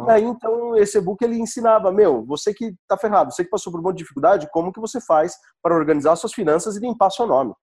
Aí, 0.08 0.24
então, 0.24 0.78
esse 0.78 0.98
e-book 0.98 1.22
ele 1.22 1.38
ensinava, 1.38 1.92
meu, 1.92 2.24
você 2.26 2.54
que 2.54 2.74
tá 2.88 2.96
ferrado, 2.96 3.34
você 3.34 3.44
que 3.44 3.50
passou 3.50 3.74
por 3.74 3.82
um 3.82 3.84
monte 3.84 3.98
de 3.98 4.04
dificuldade, 4.04 4.48
como 4.54 4.72
que 4.72 4.80
você 4.80 5.02
faz 5.02 5.34
para 5.62 5.76
organizar 5.76 6.16
suas 6.16 6.34
finanças 6.34 6.78
e 6.78 6.80
limpar 6.80 7.10
seu 7.10 7.28
nome. 7.28 7.54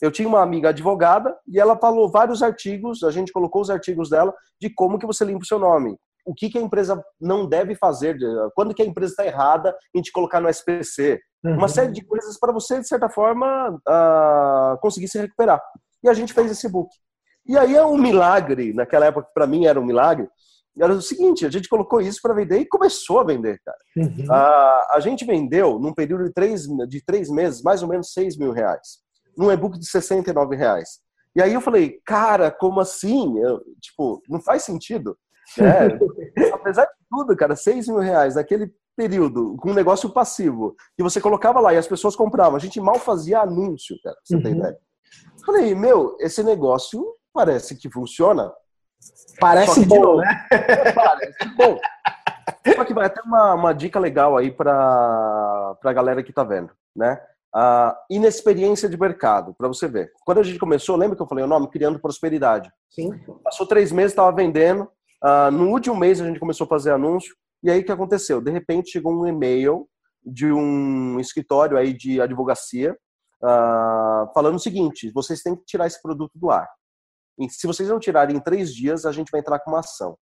Eu 0.00 0.10
tinha 0.10 0.26
uma 0.26 0.40
amiga 0.40 0.70
advogada 0.70 1.36
e 1.46 1.60
ela 1.60 1.76
falou 1.76 2.10
vários 2.10 2.42
artigos, 2.42 3.02
a 3.02 3.10
gente 3.10 3.32
colocou 3.32 3.60
os 3.60 3.68
artigos 3.68 4.08
dela 4.08 4.32
de 4.58 4.72
como 4.72 4.98
que 4.98 5.06
você 5.06 5.26
limpa 5.26 5.42
o 5.42 5.46
seu 5.46 5.58
nome. 5.58 5.98
O 6.24 6.34
que, 6.34 6.48
que 6.48 6.58
a 6.58 6.62
empresa 6.62 7.02
não 7.20 7.46
deve 7.46 7.74
fazer, 7.74 8.16
quando 8.54 8.74
que 8.74 8.82
a 8.82 8.86
empresa 8.86 9.12
está 9.12 9.26
errada 9.26 9.76
em 9.94 10.00
te 10.00 10.10
colocar 10.10 10.40
no 10.40 10.48
SPC, 10.48 11.20
Uhum. 11.44 11.58
Uma 11.58 11.68
série 11.68 11.92
de 11.92 12.02
coisas 12.02 12.38
para 12.38 12.52
você, 12.52 12.80
de 12.80 12.88
certa 12.88 13.08
forma, 13.10 13.68
uh, 13.70 14.80
conseguir 14.80 15.08
se 15.08 15.18
recuperar. 15.18 15.60
E 16.02 16.08
a 16.08 16.14
gente 16.14 16.32
fez 16.32 16.50
esse 16.50 16.68
book. 16.68 16.88
E 17.46 17.58
aí 17.58 17.76
é 17.76 17.84
um 17.84 17.98
milagre, 17.98 18.72
naquela 18.72 19.06
época, 19.06 19.28
para 19.34 19.46
mim 19.46 19.66
era 19.66 19.78
um 19.78 19.84
milagre, 19.84 20.26
era 20.80 20.92
o 20.92 21.02
seguinte, 21.02 21.44
a 21.44 21.50
gente 21.50 21.68
colocou 21.68 22.00
isso 22.00 22.18
para 22.22 22.34
vender 22.34 22.58
e 22.58 22.66
começou 22.66 23.20
a 23.20 23.24
vender, 23.24 23.60
cara. 23.62 23.78
Uhum. 23.96 24.24
Uh, 24.24 24.92
a 24.92 24.98
gente 25.00 25.24
vendeu, 25.24 25.78
num 25.78 25.92
período 25.92 26.24
de 26.24 26.32
três, 26.32 26.62
de 26.88 27.04
três 27.04 27.28
meses, 27.28 27.62
mais 27.62 27.82
ou 27.82 27.88
menos 27.88 28.12
6 28.12 28.38
mil 28.38 28.50
reais. 28.50 28.98
Num 29.36 29.52
e-book 29.52 29.78
de 29.78 29.86
69 29.86 30.56
reais. 30.56 31.00
E 31.36 31.42
aí 31.42 31.52
eu 31.52 31.60
falei, 31.60 31.98
cara, 32.06 32.50
como 32.50 32.80
assim? 32.80 33.38
Eu, 33.38 33.60
tipo, 33.80 34.22
não 34.28 34.40
faz 34.40 34.62
sentido. 34.62 35.16
É, 35.58 36.48
apesar 36.54 36.84
de 36.84 36.92
tudo, 37.10 37.36
cara, 37.36 37.56
6 37.56 37.88
mil 37.88 37.98
reais 37.98 38.34
naquele 38.36 38.72
período 38.96 39.56
com 39.56 39.70
um 39.70 39.74
negócio 39.74 40.10
passivo 40.10 40.74
que 40.96 41.02
você 41.02 41.20
colocava 41.20 41.60
lá 41.60 41.74
e 41.74 41.76
as 41.76 41.88
pessoas 41.88 42.16
compravam. 42.16 42.56
A 42.56 42.60
gente 42.60 42.80
mal 42.80 42.98
fazia 42.98 43.40
anúncio, 43.40 43.96
cara. 44.02 44.16
Você 44.22 44.36
uhum. 44.36 44.42
tem 44.42 44.52
ideia? 44.52 44.78
Falei, 45.44 45.74
meu, 45.74 46.16
esse 46.20 46.42
negócio 46.42 47.04
parece 47.32 47.76
que 47.76 47.90
funciona. 47.90 48.52
Parece 49.38 49.80
que, 49.80 49.86
bom, 49.86 50.16
né? 50.16 50.46
Parece 50.94 51.56
bom. 51.56 51.78
Só 52.74 52.84
que 52.84 52.94
vai 52.94 53.06
até 53.06 53.20
uma, 53.22 53.54
uma 53.54 53.72
dica 53.74 53.98
legal 53.98 54.36
aí 54.36 54.50
para 54.50 55.76
a 55.82 55.92
galera 55.92 56.22
que 56.22 56.30
está 56.30 56.42
vendo, 56.42 56.70
né? 56.96 57.20
A 57.54 57.96
inexperiência 58.10 58.88
de 58.88 58.98
mercado, 58.98 59.54
para 59.54 59.68
você 59.68 59.86
ver. 59.86 60.10
Quando 60.24 60.38
a 60.38 60.42
gente 60.42 60.58
começou, 60.58 60.96
lembra 60.96 61.16
que 61.16 61.22
eu 61.22 61.26
falei 61.26 61.44
o 61.44 61.48
nome? 61.48 61.68
Criando 61.68 62.00
Prosperidade. 62.00 62.72
Sim. 62.90 63.10
Passou 63.44 63.66
três 63.66 63.92
meses, 63.92 64.12
estava 64.12 64.34
vendendo. 64.34 64.90
Uh, 65.24 65.50
no 65.50 65.70
último 65.70 65.96
mês 65.96 66.20
a 66.20 66.26
gente 66.26 66.38
começou 66.38 66.66
a 66.66 66.68
fazer 66.68 66.90
anúncio. 66.90 67.34
E 67.62 67.70
aí 67.70 67.80
o 67.80 67.84
que 67.84 67.92
aconteceu? 67.92 68.42
De 68.42 68.50
repente 68.50 68.90
chegou 68.90 69.12
um 69.12 69.26
e-mail 69.26 69.88
de 70.22 70.52
um 70.52 71.18
escritório 71.18 71.78
aí 71.78 71.94
de 71.94 72.20
advocacia 72.20 72.96
uh, 73.42 74.30
falando 74.34 74.56
o 74.56 74.60
seguinte: 74.60 75.10
vocês 75.12 75.40
têm 75.40 75.56
que 75.56 75.64
tirar 75.64 75.86
esse 75.86 76.00
produto 76.00 76.32
do 76.34 76.50
ar. 76.50 76.68
E 77.38 77.48
se 77.50 77.66
vocês 77.66 77.88
não 77.88 77.98
tirarem 77.98 78.36
em 78.36 78.40
três 78.40 78.72
dias, 78.72 79.04
a 79.04 79.12
gente 79.12 79.30
vai 79.30 79.40
entrar 79.40 79.58
com 79.60 79.70
uma 79.70 79.80
ação. 79.80 80.16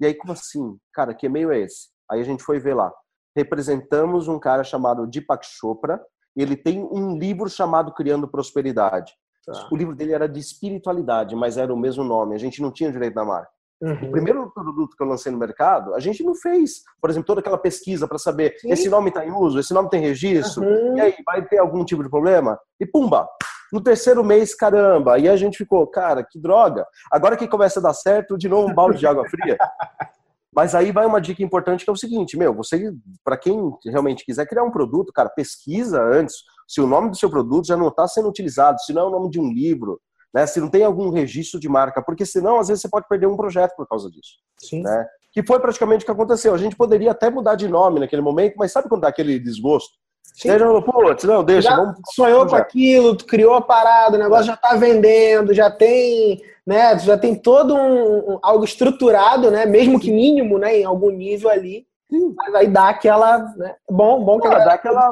E 0.00 0.06
aí, 0.06 0.14
como 0.14 0.32
assim? 0.32 0.78
Cara, 0.92 1.14
que 1.14 1.26
e-mail 1.26 1.52
é 1.52 1.60
esse? 1.60 1.88
Aí 2.10 2.20
a 2.20 2.24
gente 2.24 2.42
foi 2.42 2.58
ver 2.58 2.74
lá. 2.74 2.90
Representamos 3.36 4.26
um 4.26 4.38
cara 4.38 4.64
chamado 4.64 5.06
Deepak 5.06 5.46
Chopra. 5.46 6.00
Ele 6.34 6.56
tem 6.56 6.82
um 6.82 7.16
livro 7.16 7.48
chamado 7.48 7.92
Criando 7.92 8.28
Prosperidade. 8.28 9.12
Tá. 9.44 9.68
O 9.70 9.76
livro 9.76 9.94
dele 9.94 10.12
era 10.12 10.28
de 10.28 10.40
espiritualidade, 10.40 11.36
mas 11.36 11.56
era 11.56 11.72
o 11.72 11.78
mesmo 11.78 12.02
nome. 12.02 12.34
A 12.34 12.38
gente 12.38 12.60
não 12.60 12.72
tinha 12.72 12.90
direito 12.90 13.14
da 13.14 13.24
marca. 13.24 13.50
Uhum. 13.80 14.08
O 14.08 14.10
primeiro 14.10 14.50
produto 14.50 14.94
que 14.94 15.02
eu 15.02 15.06
lancei 15.06 15.32
no 15.32 15.38
mercado, 15.38 15.94
a 15.94 16.00
gente 16.00 16.22
não 16.22 16.34
fez, 16.34 16.82
por 17.00 17.08
exemplo, 17.08 17.26
toda 17.26 17.40
aquela 17.40 17.56
pesquisa 17.56 18.06
para 18.06 18.18
saber 18.18 18.54
Sim. 18.58 18.70
esse 18.70 18.90
nome 18.90 19.08
está 19.08 19.24
em 19.24 19.32
uso, 19.32 19.58
esse 19.58 19.72
nome 19.72 19.88
tem 19.88 20.02
registro, 20.02 20.62
uhum. 20.62 20.98
e 20.98 21.00
aí 21.00 21.14
vai 21.24 21.46
ter 21.46 21.58
algum 21.58 21.84
tipo 21.84 22.02
de 22.02 22.10
problema? 22.10 22.58
E 22.78 22.86
pumba! 22.86 23.26
No 23.72 23.80
terceiro 23.80 24.24
mês, 24.24 24.54
caramba, 24.54 25.18
e 25.18 25.28
a 25.28 25.36
gente 25.36 25.56
ficou, 25.56 25.86
cara, 25.86 26.26
que 26.28 26.40
droga. 26.40 26.84
Agora 27.10 27.36
que 27.36 27.46
começa 27.46 27.78
a 27.78 27.82
dar 27.82 27.94
certo, 27.94 28.36
de 28.36 28.48
novo 28.48 28.68
um 28.68 28.74
balde 28.74 28.98
de 28.98 29.06
água 29.06 29.24
fria. 29.28 29.56
Mas 30.52 30.74
aí 30.74 30.90
vai 30.90 31.06
uma 31.06 31.20
dica 31.20 31.44
importante 31.44 31.84
que 31.84 31.90
é 31.90 31.92
o 31.92 31.96
seguinte, 31.96 32.36
meu, 32.36 32.52
você, 32.52 32.92
para 33.24 33.36
quem 33.36 33.72
realmente 33.86 34.24
quiser 34.24 34.46
criar 34.46 34.64
um 34.64 34.70
produto, 34.72 35.12
cara, 35.12 35.28
pesquisa 35.28 36.02
antes 36.02 36.34
se 36.66 36.80
o 36.80 36.86
nome 36.86 37.10
do 37.10 37.16
seu 37.16 37.30
produto 37.30 37.66
já 37.66 37.76
não 37.76 37.88
está 37.88 38.06
sendo 38.06 38.28
utilizado, 38.28 38.80
se 38.80 38.92
não 38.92 39.02
é 39.02 39.04
o 39.06 39.10
nome 39.10 39.30
de 39.30 39.40
um 39.40 39.52
livro, 39.52 40.00
né? 40.32 40.46
Se 40.46 40.60
não 40.60 40.68
tem 40.68 40.84
algum 40.84 41.10
registro 41.10 41.58
de 41.58 41.68
marca, 41.68 42.02
porque 42.02 42.24
senão 42.24 42.58
às 42.58 42.68
vezes 42.68 42.82
você 42.82 42.88
pode 42.88 43.08
perder 43.08 43.26
um 43.26 43.36
projeto 43.36 43.74
por 43.76 43.86
causa 43.86 44.10
disso. 44.10 44.34
Sim. 44.58 44.82
Né? 44.82 45.06
Que 45.32 45.42
foi 45.42 45.60
praticamente 45.60 46.02
o 46.02 46.06
que 46.06 46.12
aconteceu. 46.12 46.54
A 46.54 46.58
gente 46.58 46.76
poderia 46.76 47.12
até 47.12 47.30
mudar 47.30 47.54
de 47.54 47.68
nome 47.68 48.00
naquele 48.00 48.22
momento, 48.22 48.54
mas 48.56 48.72
sabe 48.72 48.88
quando 48.88 49.02
dá 49.02 49.08
aquele 49.08 49.38
desgosto? 49.38 49.92
Sim. 50.22 50.50
Você 50.50 50.58
já 50.58 50.66
falou, 50.66 50.82
putz, 50.82 51.24
não, 51.24 51.44
deixa, 51.44 51.70
já 51.70 51.76
vamos. 51.76 51.96
Sonhou 52.14 52.46
com 52.46 52.56
aquilo, 52.56 53.16
tu 53.16 53.26
criou 53.26 53.54
a 53.54 53.60
parada, 53.60 54.16
o 54.16 54.20
negócio 54.20 54.46
já 54.46 54.54
está 54.54 54.74
vendendo, 54.74 55.52
já 55.52 55.70
tem, 55.70 56.40
né? 56.66 56.98
Já 56.98 57.18
tem 57.18 57.34
todo 57.34 57.74
um, 57.74 58.34
um, 58.34 58.38
algo 58.42 58.64
estruturado, 58.64 59.50
né? 59.50 59.66
Mesmo 59.66 60.00
que 60.00 60.12
mínimo, 60.12 60.58
né? 60.58 60.78
Em 60.78 60.84
algum 60.84 61.10
nível 61.10 61.50
ali. 61.50 61.86
Sim. 62.10 62.34
Mas 62.36 62.54
aí 62.54 62.68
dá 62.68 62.88
aquela. 62.88 63.38
Né? 63.56 63.74
Bom, 63.88 64.24
bom 64.24 64.40
que 64.40 64.48
ah, 64.48 64.58
dá 64.58 64.72
aquela, 64.72 65.10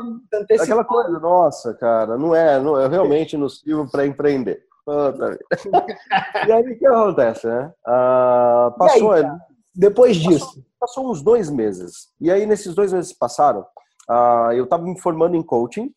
aquela 0.60 0.84
coisa, 0.84 1.18
nossa, 1.20 1.74
cara, 1.74 2.16
não 2.18 2.34
é, 2.34 2.60
não, 2.60 2.80
eu 2.80 2.88
realmente 2.88 3.36
não 3.36 3.48
sirvo 3.48 3.88
para 3.90 4.06
empreender. 4.06 4.67
E 6.46 6.52
aí 6.52 6.72
o 6.72 6.78
que 6.78 6.86
acontece, 6.86 7.46
né? 7.46 7.72
Ah, 7.86 8.74
passou. 8.78 9.12
Aí, 9.12 9.24
depois 9.74 10.16
disso. 10.16 10.46
Passou, 10.46 10.64
passou, 10.80 11.10
uns 11.10 11.22
dois 11.22 11.50
meses. 11.50 12.08
E 12.20 12.30
aí, 12.30 12.46
nesses 12.46 12.74
dois 12.74 12.92
meses 12.92 13.12
que 13.12 13.18
passaram, 13.18 13.64
ah, 14.08 14.50
eu 14.54 14.64
estava 14.64 14.84
me 14.84 14.98
formando 14.98 15.36
em 15.36 15.42
coaching. 15.42 15.92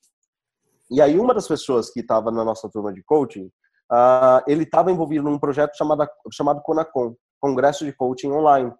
E 0.89 1.01
aí, 1.01 1.17
uma 1.17 1.33
das 1.33 1.47
pessoas 1.47 1.89
que 1.89 2.01
estava 2.01 2.31
na 2.31 2.43
nossa 2.43 2.69
turma 2.69 2.91
de 2.93 3.01
coaching, 3.03 3.49
ah, 3.91 4.43
ele 4.47 4.63
estava 4.63 4.91
envolvido 4.91 5.23
num 5.23 5.39
projeto 5.39 5.75
chamado, 5.77 6.07
chamado 6.31 6.61
Conacon 6.61 7.15
Congresso 7.39 7.85
de 7.85 7.93
Coaching 7.93 8.31
Online. 8.31 8.71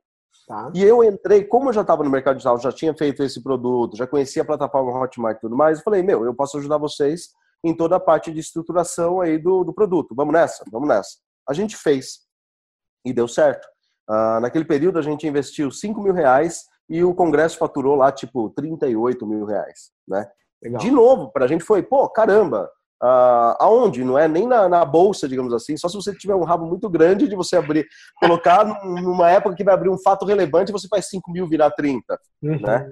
Tá. 0.47 0.71
E 0.73 0.83
eu 0.83 1.03
entrei, 1.03 1.43
como 1.43 1.69
eu 1.69 1.73
já 1.73 1.81
estava 1.81 2.03
no 2.03 2.09
mercado 2.09 2.35
digital, 2.35 2.57
já 2.59 2.71
tinha 2.71 2.93
feito 2.93 3.23
esse 3.23 3.41
produto, 3.41 3.97
já 3.97 4.05
conhecia 4.05 4.41
a 4.41 4.45
plataforma 4.45 4.97
Hotmart 4.97 5.37
e 5.37 5.41
tudo 5.41 5.55
mais, 5.55 5.77
eu 5.77 5.83
falei, 5.83 6.03
meu, 6.03 6.25
eu 6.25 6.33
posso 6.33 6.57
ajudar 6.57 6.77
vocês 6.77 7.29
em 7.63 7.73
toda 7.75 7.95
a 7.95 7.99
parte 7.99 8.31
de 8.31 8.39
estruturação 8.39 9.21
aí 9.21 9.37
do, 9.37 9.63
do 9.63 9.73
produto. 9.73 10.15
Vamos 10.15 10.33
nessa? 10.33 10.63
Vamos 10.71 10.87
nessa. 10.87 11.17
A 11.47 11.53
gente 11.53 11.75
fez 11.75 12.21
e 13.05 13.13
deu 13.13 13.27
certo. 13.27 13.67
Uh, 14.09 14.39
naquele 14.41 14.65
período 14.65 14.99
a 14.99 15.01
gente 15.01 15.27
investiu 15.27 15.71
5 15.71 16.01
mil 16.01 16.13
reais 16.13 16.65
e 16.89 17.03
o 17.03 17.13
congresso 17.13 17.57
faturou 17.57 17.95
lá 17.95 18.11
tipo 18.11 18.49
38 18.49 19.25
mil 19.25 19.45
reais, 19.45 19.91
né? 20.07 20.27
Legal. 20.61 20.79
De 20.79 20.91
novo, 20.91 21.31
para 21.31 21.45
a 21.45 21.47
gente 21.47 21.63
foi, 21.63 21.81
pô, 21.81 22.07
caramba, 22.09 22.69
uh, 23.01 23.55
aonde? 23.59 24.03
Não 24.03 24.17
é 24.17 24.27
nem 24.27 24.47
na, 24.47 24.69
na, 24.69 24.85
bolsa, 24.85 25.27
digamos 25.27 25.53
assim, 25.53 25.75
só 25.75 25.87
se 25.87 25.95
você 25.95 26.13
tiver 26.13 26.35
um 26.35 26.43
rabo 26.43 26.65
muito 26.65 26.89
grande 26.89 27.27
de 27.27 27.35
você 27.35 27.55
abrir, 27.55 27.87
colocar 28.19 28.63
numa 28.83 29.29
época 29.31 29.55
que 29.55 29.63
vai 29.63 29.73
abrir 29.73 29.89
um 29.89 29.97
fato 29.97 30.25
relevante 30.25 30.71
você 30.71 30.87
faz 30.87 31.07
5 31.07 31.31
mil 31.31 31.47
virar 31.47 31.71
30, 31.71 32.19
uhum. 32.43 32.61
né? 32.61 32.91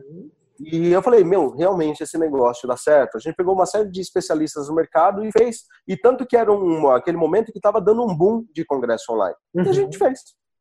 E 0.60 0.92
eu 0.92 1.02
falei, 1.02 1.24
meu, 1.24 1.56
realmente 1.56 2.04
esse 2.04 2.18
negócio 2.18 2.68
dá 2.68 2.76
certo. 2.76 3.16
A 3.18 3.20
gente 3.20 3.36
pegou 3.36 3.54
uma 3.54 3.66
série 3.66 3.90
de 3.90 4.02
especialistas 4.02 4.68
no 4.68 4.76
mercado 4.76 5.24
e 5.24 5.32
fez. 5.32 5.64
E 5.88 5.96
tanto 5.96 6.26
que 6.26 6.36
era 6.36 6.52
um, 6.52 6.90
aquele 6.90 7.18
momento 7.18 7.52
que 7.52 7.60
estava 7.60 7.80
dando 7.80 8.04
um 8.04 8.16
boom 8.16 8.46
de 8.54 8.66
congresso 8.66 9.14
online. 9.14 9.36
Uhum. 9.56 9.64
E 9.64 9.70
a 9.70 9.74
gente 9.74 9.98
fez 9.98 10.20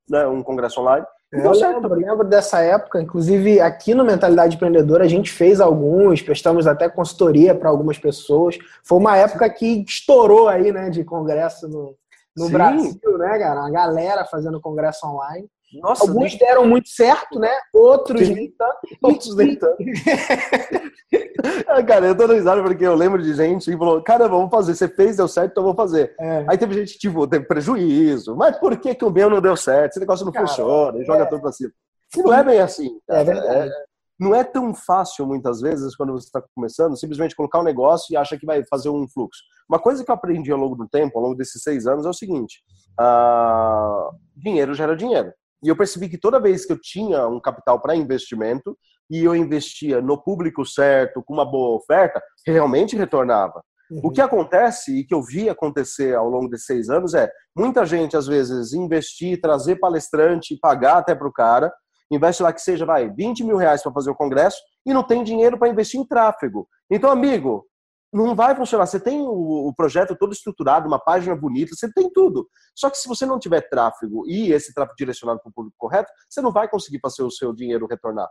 né, 0.09 0.26
um 0.26 0.43
congresso 0.43 0.81
online. 0.81 1.05
É, 1.33 1.45
eu 1.45 1.50
lembro, 1.50 1.95
lembro, 1.95 2.26
dessa 2.26 2.61
época, 2.61 3.02
inclusive 3.02 3.61
aqui 3.61 3.95
no 3.95 4.05
Mentalidade 4.05 4.57
Empreendedora 4.57 5.05
a 5.05 5.09
gente 5.09 5.31
fez 5.31 5.61
alguns, 5.61 6.23
prestamos 6.23 6.67
até 6.67 6.88
consultoria 6.88 7.55
para 7.55 7.69
algumas 7.69 7.99
pessoas. 7.99 8.57
Foi 8.83 8.99
uma 8.99 9.17
época 9.17 9.49
que 9.50 9.85
estourou 9.87 10.49
aí, 10.49 10.73
né, 10.73 10.88
de 10.88 11.05
congresso 11.05 11.69
no, 11.69 11.95
no 12.37 12.49
Brasil, 12.49 13.19
né, 13.19 13.38
cara? 13.38 13.67
A 13.67 13.71
galera 13.71 14.25
fazendo 14.25 14.61
congresso 14.61 15.07
online. 15.07 15.47
Nossa, 15.75 16.05
Alguns 16.05 16.31
nem... 16.31 16.39
deram 16.39 16.67
muito 16.67 16.89
certo, 16.89 17.39
né? 17.39 17.53
Outros 17.75 18.27
nem 18.29 18.51
tanto. 18.53 18.79
Outros 19.03 19.37
nem 19.37 19.55
tanto. 19.55 19.77
ah, 21.69 21.83
cara, 21.83 22.07
eu 22.07 22.17
tô 22.17 22.27
risada 22.27 22.63
porque 22.63 22.87
eu 22.87 22.95
lembro 22.95 23.23
de 23.23 23.35
gente 23.35 23.71
que 23.71 23.77
falou: 23.77 24.03
cara, 24.03 24.27
vamos 24.29 24.51
fazer. 24.51 24.75
Você 24.75 24.89
fez, 24.89 25.17
deu 25.17 25.29
certo, 25.29 25.53
então 25.53 25.65
vou 25.65 25.75
fazer. 25.75 26.15
É. 26.19 26.45
Aí 26.49 26.57
teve 26.57 26.75
gente 26.75 26.95
que 26.95 26.99
tipo, 26.99 27.27
teve 27.27 27.45
prejuízo. 27.45 28.35
Mas 28.35 28.59
por 28.59 28.77
que, 28.79 28.95
que 28.95 29.05
o 29.05 29.11
meu 29.11 29.29
não 29.29 29.41
deu 29.41 29.57
certo? 29.57 29.93
Esse 29.93 30.01
negócio 30.01 30.25
não 30.25 30.33
cara, 30.33 30.47
funciona, 30.47 31.01
é. 31.01 31.05
joga 31.05 31.27
tudo 31.27 31.43
pra 31.43 31.53
cima. 31.53 31.71
Não 32.17 32.33
é 32.33 32.43
bem 32.43 32.61
assim. 32.61 32.99
Cara. 33.07 33.21
É 33.21 33.25
verdade. 33.25 33.69
É, 33.69 33.89
não 34.19 34.35
é 34.35 34.43
tão 34.43 34.75
fácil, 34.75 35.27
muitas 35.27 35.61
vezes, 35.61 35.95
quando 35.95 36.13
você 36.13 36.27
está 36.27 36.43
começando, 36.55 36.99
simplesmente 36.99 37.37
colocar 37.37 37.61
um 37.61 37.65
negócio 37.65 38.13
e 38.13 38.17
acha 38.17 38.37
que 38.37 38.45
vai 38.45 38.65
fazer 38.65 38.89
um 38.89 39.07
fluxo. 39.07 39.43
Uma 39.69 39.79
coisa 39.79 40.05
que 40.05 40.11
eu 40.11 40.15
aprendi 40.15 40.51
ao 40.51 40.59
longo 40.59 40.75
do 40.75 40.89
tempo, 40.89 41.17
ao 41.19 41.25
longo 41.25 41.37
desses 41.37 41.63
seis 41.63 41.87
anos, 41.87 42.05
é 42.05 42.09
o 42.09 42.15
seguinte: 42.15 42.61
uh, 43.01 44.11
dinheiro 44.35 44.75
gera 44.75 44.97
dinheiro. 44.97 45.33
E 45.62 45.69
eu 45.69 45.77
percebi 45.77 46.09
que 46.09 46.19
toda 46.19 46.41
vez 46.41 46.65
que 46.65 46.73
eu 46.73 46.81
tinha 46.81 47.27
um 47.27 47.41
capital 47.41 47.81
para 47.81 47.97
investimento 47.97 48.77
e 49.11 49.25
eu 49.25 49.35
investia 49.35 50.00
no 50.00 50.23
público 50.23 50.65
certo, 50.65 51.23
com 51.25 51.35
uma 51.35 51.45
boa 51.45 51.77
oferta, 51.77 52.23
realmente 52.47 52.97
retornava. 52.97 53.62
Uhum. 53.91 54.00
O 54.05 54.11
que 54.11 54.21
acontece 54.21 55.00
e 55.00 55.05
que 55.05 55.15
eu 55.15 55.23
vi 55.23 55.49
acontecer 55.49 56.15
ao 56.15 56.29
longo 56.29 56.49
desses 56.49 56.67
seis 56.67 56.91
anos 56.91 57.15
é 57.15 57.31
muita 57.57 57.87
gente, 57.87 58.17
às 58.17 58.27
vezes, 58.27 58.73
investir, 58.73 59.41
trazer 59.41 59.77
palestrante, 59.77 60.59
pagar 60.61 60.99
até 60.99 61.15
para 61.15 61.29
o 61.29 61.33
cara, 61.33 61.73
investe 62.11 62.43
lá 62.43 62.53
que 62.53 62.61
seja, 62.61 62.85
vai, 62.85 63.09
20 63.11 63.45
mil 63.45 63.57
reais 63.57 63.83
para 63.83 63.93
fazer 63.93 64.11
o 64.11 64.15
congresso 64.15 64.59
e 64.87 64.93
não 64.93 65.03
tem 65.03 65.25
dinheiro 65.25 65.59
para 65.59 65.69
investir 65.69 66.00
em 66.00 66.07
tráfego. 66.07 66.69
Então, 66.91 67.11
amigo, 67.11 67.67
não 68.12 68.35
vai 68.35 68.55
funcionar. 68.55 68.87
Você 68.87 68.99
tem 68.99 69.21
o, 69.21 69.73
projeto 69.77 70.17
todo 70.17 70.33
estruturado, 70.33 70.88
uma 70.88 70.99
página 70.99 71.37
bonita, 71.37 71.75
você 71.75 71.93
tem 71.93 72.11
tudo. 72.11 72.49
Só 72.75 72.91
que 72.91 72.99
se 72.99 73.09
você 73.09 73.27
não 73.27 73.38
tiver 73.38 73.69
tráfego 73.69 74.25
e 74.27 74.53
esse 74.53 74.73
tráfego 74.73 74.97
direcionado 74.97 75.41
para 75.41 75.50
o 75.50 75.53
público 75.53 75.77
correto, 75.79 76.11
você 76.29 76.41
não 76.41 76.53
vai 76.53 76.69
conseguir 76.69 77.00
fazer 77.00 77.23
o 77.23 77.31
seu 77.31 77.53
dinheiro 77.53 77.87
retornar. 77.87 78.29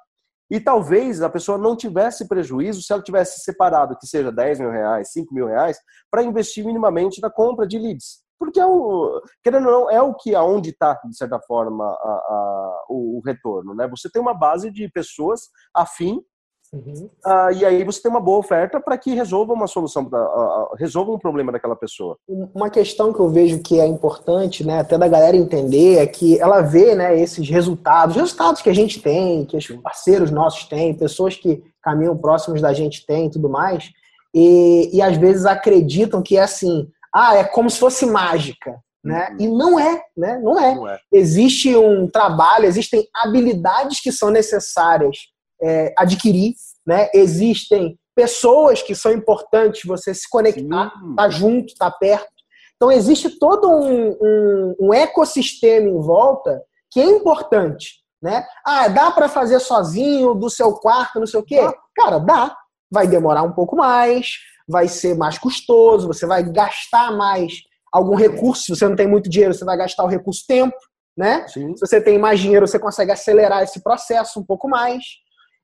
E 0.49 0.59
talvez 0.59 1.21
a 1.21 1.29
pessoa 1.29 1.57
não 1.57 1.75
tivesse 1.75 2.27
prejuízo 2.27 2.81
se 2.81 2.93
ela 2.93 3.01
tivesse 3.01 3.41
separado, 3.41 3.97
que 3.97 4.07
seja 4.07 4.31
10 4.31 4.59
mil 4.61 4.71
reais, 4.71 5.11
5 5.11 5.33
mil 5.33 5.45
reais, 5.45 5.77
para 6.09 6.23
investir 6.23 6.65
minimamente 6.65 7.21
na 7.21 7.29
compra 7.29 7.67
de 7.67 7.77
leads. 7.77 8.25
Porque 8.39 8.59
é 8.59 8.65
o, 8.65 9.21
querendo 9.43 9.67
ou 9.67 9.71
não, 9.71 9.91
é 9.91 10.01
o 10.01 10.13
que 10.13 10.35
aonde 10.35 10.69
está, 10.69 10.93
de 11.05 11.17
certa 11.17 11.39
forma, 11.41 11.83
a, 11.83 11.89
a, 11.89 12.85
o, 12.87 13.17
o 13.17 13.21
retorno. 13.25 13.75
Né? 13.75 13.87
Você 13.89 14.09
tem 14.09 14.21
uma 14.21 14.33
base 14.33 14.71
de 14.71 14.89
pessoas 14.89 15.49
afim 15.73 16.21
Uhum. 16.73 17.09
Uh, 17.25 17.51
e 17.55 17.65
aí 17.65 17.83
você 17.83 18.01
tem 18.01 18.11
uma 18.11 18.19
boa 18.19 18.39
oferta 18.39 18.79
para 18.79 18.97
que 18.97 19.13
resolva 19.13 19.53
uma 19.53 19.67
solução, 19.67 20.09
resolva 20.77 21.11
um 21.11 21.19
problema 21.19 21.51
daquela 21.51 21.75
pessoa. 21.75 22.17
Uma 22.27 22.69
questão 22.69 23.13
que 23.13 23.19
eu 23.19 23.29
vejo 23.29 23.59
que 23.59 23.79
é 23.79 23.85
importante, 23.85 24.65
né, 24.65 24.79
até 24.79 24.97
da 24.97 25.07
galera 25.07 25.37
entender, 25.37 25.97
é 25.97 26.05
que 26.05 26.39
ela 26.39 26.61
vê, 26.61 26.93
né, 26.93 27.17
esses 27.17 27.49
resultados, 27.49 28.15
resultados 28.15 28.61
que 28.61 28.69
a 28.69 28.75
gente 28.75 29.01
tem, 29.01 29.45
que 29.45 29.55
os 29.55 29.67
parceiros 29.81 30.29
nossos 30.29 30.65
têm, 30.65 30.93
pessoas 30.93 31.35
que 31.35 31.63
caminham 31.81 32.17
próximos 32.17 32.61
da 32.61 32.73
gente 32.73 33.05
têm 33.05 33.27
e 33.27 33.31
tudo 33.31 33.47
mais, 33.49 33.89
e, 34.35 34.89
e 34.93 35.01
às 35.01 35.15
vezes 35.15 35.45
acreditam 35.45 36.21
que 36.21 36.37
é 36.37 36.41
assim, 36.41 36.87
ah, 37.13 37.35
é 37.37 37.43
como 37.45 37.69
se 37.69 37.79
fosse 37.79 38.05
mágica. 38.05 38.77
Né? 39.03 39.29
Uhum. 39.31 39.37
E 39.39 39.47
não 39.47 39.79
é, 39.79 40.01
né? 40.17 40.37
Não 40.43 40.59
é. 40.59 40.75
não 40.75 40.89
é. 40.89 40.99
Existe 41.13 41.73
um 41.77 42.09
trabalho, 42.09 42.65
existem 42.65 43.07
habilidades 43.15 44.01
que 44.01 44.11
são 44.11 44.29
necessárias 44.29 45.17
é, 45.61 45.93
adquirir, 45.97 46.53
né? 46.85 47.09
Existem 47.13 47.97
pessoas 48.15 48.81
que 48.81 48.95
são 48.95 49.11
importantes 49.11 49.83
você 49.85 50.13
se 50.13 50.27
conectar, 50.29 50.87
estar 50.87 51.15
tá 51.15 51.29
junto, 51.29 51.67
estar 51.67 51.91
tá 51.91 51.97
perto. 51.97 52.37
Então 52.75 52.91
existe 52.91 53.37
todo 53.37 53.69
um, 53.69 54.09
um, 54.21 54.75
um, 54.79 54.93
ecossistema 54.93 55.87
em 55.87 56.01
volta 56.01 56.61
que 56.91 56.99
é 56.99 57.05
importante. 57.05 58.03
né? 58.21 58.45
Ah, 58.65 58.87
dá 58.87 59.11
para 59.11 59.27
fazer 59.27 59.59
sozinho, 59.59 60.33
do 60.33 60.49
seu 60.49 60.73
quarto, 60.73 61.19
não 61.19 61.27
sei 61.27 61.39
o 61.39 61.43
quê? 61.43 61.59
Cara, 61.95 62.19
dá. 62.19 62.55
Vai 62.89 63.07
demorar 63.07 63.43
um 63.43 63.51
pouco 63.51 63.75
mais, 63.75 64.31
vai 64.67 64.87
ser 64.87 65.15
mais 65.15 65.37
custoso, 65.37 66.07
você 66.07 66.25
vai 66.25 66.43
gastar 66.43 67.11
mais 67.11 67.53
algum 67.91 68.15
recurso. 68.15 68.63
Se 68.63 68.75
você 68.75 68.87
não 68.87 68.95
tem 68.95 69.07
muito 69.07 69.29
dinheiro, 69.29 69.53
você 69.53 69.65
vai 69.65 69.77
gastar 69.77 70.03
o 70.03 70.07
recurso 70.07 70.43
tempo, 70.47 70.75
né? 71.17 71.47
Sim. 71.47 71.75
Se 71.75 71.85
você 71.85 72.01
tem 72.01 72.17
mais 72.17 72.39
dinheiro, 72.39 72.67
você 72.67 72.79
consegue 72.79 73.11
acelerar 73.11 73.63
esse 73.63 73.81
processo 73.81 74.39
um 74.39 74.43
pouco 74.43 74.67
mais. 74.67 75.03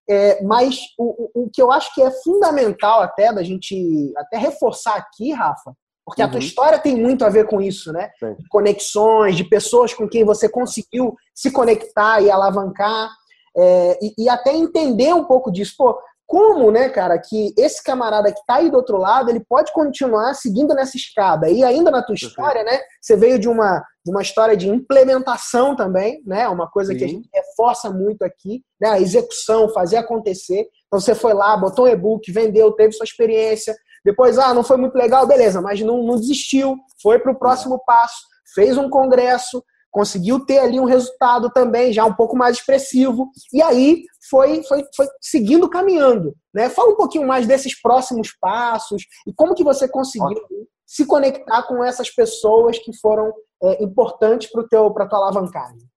É, 0.09 0.43
mas 0.43 0.79
o, 0.97 1.43
o, 1.43 1.49
que 1.49 1.61
eu 1.61 1.71
acho 1.71 1.93
que 1.93 2.01
é 2.01 2.11
fundamental 2.11 3.01
até 3.01 3.31
da 3.31 3.41
gente 3.41 4.11
até 4.17 4.37
reforçar 4.37 4.95
aqui, 4.95 5.31
Rafa, 5.31 5.73
porque 6.05 6.21
uhum. 6.21 6.27
a 6.27 6.31
tua 6.31 6.39
uhum. 6.39 6.45
história 6.45 6.79
tem 6.79 6.95
muito 6.95 7.23
a 7.23 7.29
ver 7.29 7.47
com 7.47 7.61
isso, 7.61 7.93
né? 7.93 8.09
Sim. 8.19 8.35
Conexões, 8.49 9.37
de 9.37 9.45
pessoas 9.45 9.93
com 9.93 10.07
quem 10.07 10.25
você 10.25 10.49
conseguiu 10.49 11.15
se 11.33 11.51
conectar 11.51 12.21
e 12.21 12.29
alavancar. 12.29 13.09
É, 13.55 13.99
e, 14.01 14.25
e, 14.25 14.29
até 14.29 14.51
entender 14.51 15.13
um 15.13 15.25
pouco 15.25 15.51
disso. 15.51 15.75
Pô, 15.77 15.97
como, 16.25 16.71
né, 16.71 16.89
cara, 16.89 17.19
que 17.19 17.53
esse 17.57 17.83
camarada 17.83 18.31
que 18.31 18.41
tá 18.45 18.55
aí 18.55 18.69
do 18.69 18.77
outro 18.77 18.97
lado, 18.97 19.29
ele 19.29 19.43
pode 19.47 19.71
continuar 19.73 20.33
seguindo 20.33 20.73
nessa 20.73 20.97
escada. 20.97 21.49
E 21.49 21.63
ainda 21.63 21.91
na 21.91 22.01
tua 22.01 22.15
história, 22.15 22.63
né, 22.63 22.79
você 23.01 23.15
veio 23.15 23.37
de 23.37 23.47
uma, 23.47 23.83
de 24.05 24.11
uma 24.11 24.21
história 24.21 24.55
de 24.55 24.69
implementação 24.69 25.75
também, 25.75 26.21
né, 26.25 26.47
uma 26.47 26.69
coisa 26.69 26.93
Sim. 26.93 26.97
que 26.97 27.03
a 27.03 27.07
gente 27.07 27.29
reforça 27.33 27.89
muito 27.89 28.23
aqui, 28.23 28.63
né, 28.81 28.89
a 28.89 28.99
execução, 28.99 29.69
fazer 29.69 29.97
acontecer. 29.97 30.67
Então 30.87 30.99
você 30.99 31.13
foi 31.13 31.33
lá, 31.33 31.55
botou 31.57 31.85
um 31.85 31.89
e-book, 31.89 32.31
vendeu, 32.31 32.71
teve 32.71 32.93
sua 32.93 33.05
experiência, 33.05 33.75
depois, 34.03 34.37
ah, 34.37 34.53
não 34.53 34.63
foi 34.63 34.77
muito 34.77 34.95
legal, 34.95 35.25
beleza, 35.25 35.61
mas 35.61 35.79
não, 35.81 36.03
não 36.03 36.15
desistiu, 36.15 36.77
foi 37.01 37.19
para 37.19 37.31
o 37.31 37.39
próximo 37.39 37.81
passo, 37.85 38.21
fez 38.53 38.77
um 38.77 38.89
congresso, 38.89 39.63
conseguiu 39.93 40.43
ter 40.43 40.57
ali 40.57 40.79
um 40.79 40.85
resultado 40.85 41.51
também 41.51 41.93
já 41.93 42.03
um 42.03 42.13
pouco 42.13 42.35
mais 42.35 42.57
expressivo, 42.57 43.29
e 43.53 43.61
aí 43.61 44.03
foi, 44.27 44.63
foi, 44.63 44.83
foi 44.95 45.07
seguindo 45.21 45.69
caminhando. 45.69 46.33
Né? 46.53 46.67
Fala 46.67 46.91
um 46.91 46.95
pouquinho 46.95 47.27
mais 47.27 47.45
desses 47.45 47.79
próximos 47.79 48.35
passos 48.41 49.03
e 49.27 49.31
como 49.33 49.53
que 49.53 49.63
você 49.63 49.87
conseguiu 49.87 50.29
Ótimo. 50.29 50.67
se 50.85 51.05
conectar 51.05 51.61
com 51.63 51.83
essas 51.83 52.09
pessoas 52.09 52.79
que 52.79 52.91
foram 52.99 53.31
é, 53.61 53.83
importantes 53.83 54.49
para 54.51 54.63
a 54.63 55.07
tua 55.07 55.19
alavancagem. 55.19 55.87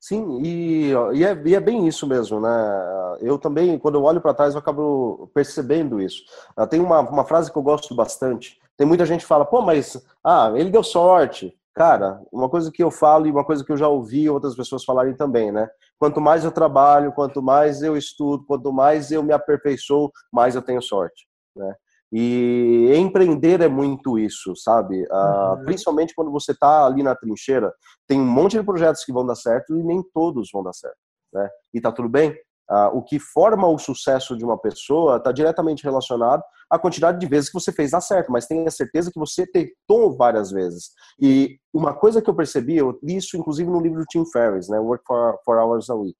Sim, 0.00 0.40
e, 0.42 0.90
e, 1.14 1.24
é, 1.24 1.42
e, 1.44 1.54
é, 1.54 1.60
bem 1.60 1.86
isso 1.86 2.08
mesmo, 2.08 2.40
né? 2.40 3.18
Eu 3.20 3.38
também, 3.38 3.78
quando 3.78 3.96
eu 3.96 4.02
olho 4.02 4.20
para 4.20 4.34
trás, 4.34 4.54
eu 4.54 4.58
acabo 4.58 5.30
percebendo 5.32 6.00
isso. 6.00 6.24
Ah, 6.56 6.66
tem 6.66 6.80
uma, 6.80 7.00
uma 7.00 7.24
frase 7.24 7.52
que 7.52 7.56
eu 7.56 7.62
gosto 7.62 7.94
bastante. 7.94 8.58
Tem 8.76 8.84
muita 8.84 9.06
gente 9.06 9.20
que 9.20 9.26
fala, 9.26 9.44
pô, 9.44 9.62
mas 9.62 10.02
ah, 10.24 10.52
ele 10.56 10.70
deu 10.70 10.82
sorte. 10.82 11.56
Cara, 11.74 12.20
uma 12.30 12.50
coisa 12.50 12.70
que 12.70 12.82
eu 12.82 12.90
falo 12.90 13.26
e 13.26 13.30
uma 13.30 13.44
coisa 13.44 13.64
que 13.64 13.72
eu 13.72 13.76
já 13.76 13.88
ouvi 13.88 14.28
outras 14.28 14.54
pessoas 14.54 14.84
falarem 14.84 15.14
também, 15.14 15.50
né? 15.50 15.68
Quanto 15.98 16.20
mais 16.20 16.44
eu 16.44 16.52
trabalho, 16.52 17.12
quanto 17.12 17.42
mais 17.42 17.82
eu 17.82 17.96
estudo, 17.96 18.44
quanto 18.44 18.72
mais 18.72 19.10
eu 19.10 19.22
me 19.22 19.32
aperfeiçoo, 19.32 20.12
mais 20.30 20.54
eu 20.54 20.60
tenho 20.60 20.82
sorte, 20.82 21.26
né? 21.56 21.74
E 22.12 22.92
empreender 22.94 23.62
é 23.62 23.68
muito 23.68 24.18
isso, 24.18 24.54
sabe? 24.54 25.02
Uh, 25.04 25.56
uhum. 25.56 25.64
Principalmente 25.64 26.14
quando 26.14 26.30
você 26.30 26.52
está 26.52 26.84
ali 26.84 27.02
na 27.02 27.14
trincheira, 27.14 27.72
tem 28.06 28.20
um 28.20 28.26
monte 28.26 28.58
de 28.58 28.62
projetos 28.62 29.02
que 29.02 29.12
vão 29.12 29.24
dar 29.24 29.34
certo 29.34 29.74
e 29.74 29.82
nem 29.82 30.02
todos 30.12 30.50
vão 30.52 30.62
dar 30.62 30.74
certo, 30.74 30.98
né? 31.32 31.48
E 31.72 31.80
tá 31.80 31.90
tudo 31.90 32.10
bem. 32.10 32.36
Uh, 32.72 32.96
o 32.96 33.02
que 33.02 33.18
forma 33.18 33.68
o 33.68 33.76
sucesso 33.76 34.34
de 34.34 34.42
uma 34.42 34.56
pessoa 34.56 35.18
está 35.18 35.30
diretamente 35.30 35.84
relacionado 35.84 36.42
à 36.70 36.78
quantidade 36.78 37.20
de 37.20 37.26
vezes 37.26 37.50
que 37.50 37.60
você 37.60 37.70
fez 37.70 37.90
dar 37.90 38.00
certo, 38.00 38.32
mas 38.32 38.46
tenha 38.46 38.70
certeza 38.70 39.10
que 39.12 39.20
você 39.20 39.46
tentou 39.46 40.16
várias 40.16 40.50
vezes. 40.50 40.92
E 41.20 41.58
uma 41.74 41.92
coisa 41.92 42.22
que 42.22 42.30
eu 42.30 42.34
percebi, 42.34 42.78
eu 42.78 42.98
li 43.02 43.16
isso 43.16 43.36
inclusive 43.36 43.70
no 43.70 43.78
livro 43.78 44.00
do 44.00 44.06
Tim 44.06 44.24
Ferriss, 44.24 44.70
né, 44.70 44.78
Work 44.78 45.04
for, 45.06 45.38
for 45.44 45.58
Hours 45.58 45.90
a 45.90 45.94
Week. 45.94 46.16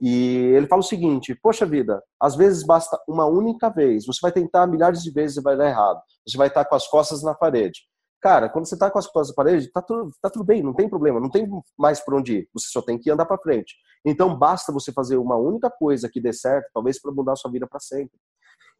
E 0.00 0.54
ele 0.56 0.66
fala 0.66 0.80
o 0.80 0.84
seguinte: 0.84 1.38
Poxa 1.42 1.66
vida, 1.66 2.02
às 2.18 2.34
vezes 2.36 2.64
basta 2.64 2.98
uma 3.06 3.26
única 3.26 3.68
vez. 3.68 4.06
Você 4.06 4.18
vai 4.22 4.32
tentar 4.32 4.66
milhares 4.66 5.02
de 5.02 5.10
vezes 5.10 5.36
e 5.36 5.42
vai 5.42 5.58
dar 5.58 5.68
errado. 5.68 6.00
Você 6.26 6.38
vai 6.38 6.48
estar 6.48 6.64
com 6.64 6.74
as 6.74 6.88
costas 6.88 7.22
na 7.22 7.34
parede. 7.34 7.80
Cara, 8.22 8.48
quando 8.48 8.66
você 8.66 8.74
está 8.74 8.88
com 8.88 9.00
as 9.00 9.06
costas 9.08 9.30
na 9.30 9.34
parede, 9.34 9.68
tá 9.72 9.82
tudo, 9.82 10.12
tá 10.22 10.30
tudo 10.30 10.44
bem, 10.44 10.62
não 10.62 10.72
tem 10.72 10.88
problema, 10.88 11.18
não 11.18 11.28
tem 11.28 11.44
mais 11.76 11.98
por 11.98 12.14
onde 12.14 12.38
ir. 12.38 12.48
Você 12.54 12.68
só 12.68 12.80
tem 12.80 12.96
que 12.96 13.10
andar 13.10 13.26
para 13.26 13.36
frente. 13.36 13.74
Então 14.04 14.38
basta 14.38 14.72
você 14.72 14.92
fazer 14.92 15.16
uma 15.16 15.36
única 15.36 15.68
coisa 15.68 16.08
que 16.08 16.20
dê 16.20 16.32
certo, 16.32 16.70
talvez 16.72 17.02
para 17.02 17.10
mudar 17.10 17.32
a 17.32 17.36
sua 17.36 17.50
vida 17.50 17.66
para 17.66 17.80
sempre. 17.80 18.16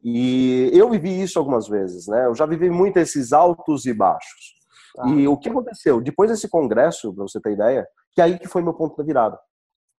E 0.02 0.70
eu 0.72 0.88
vivi 0.88 1.20
isso 1.20 1.40
algumas 1.40 1.66
vezes, 1.66 2.06
né? 2.06 2.26
Eu 2.26 2.34
já 2.36 2.46
vivi 2.46 2.70
muito 2.70 2.98
esses 2.98 3.32
altos 3.32 3.84
e 3.84 3.92
baixos. 3.92 4.54
Ah. 4.98 5.08
E 5.08 5.26
o 5.26 5.36
que 5.36 5.48
aconteceu? 5.48 6.00
Depois 6.00 6.30
desse 6.30 6.48
congresso, 6.48 7.12
para 7.12 7.22
você 7.24 7.40
ter 7.40 7.52
ideia, 7.52 7.86
que 8.12 8.20
é 8.20 8.24
aí 8.24 8.38
que 8.38 8.46
foi 8.46 8.62
meu 8.62 8.74
ponto 8.74 8.96
da 8.96 9.02
virada. 9.02 9.38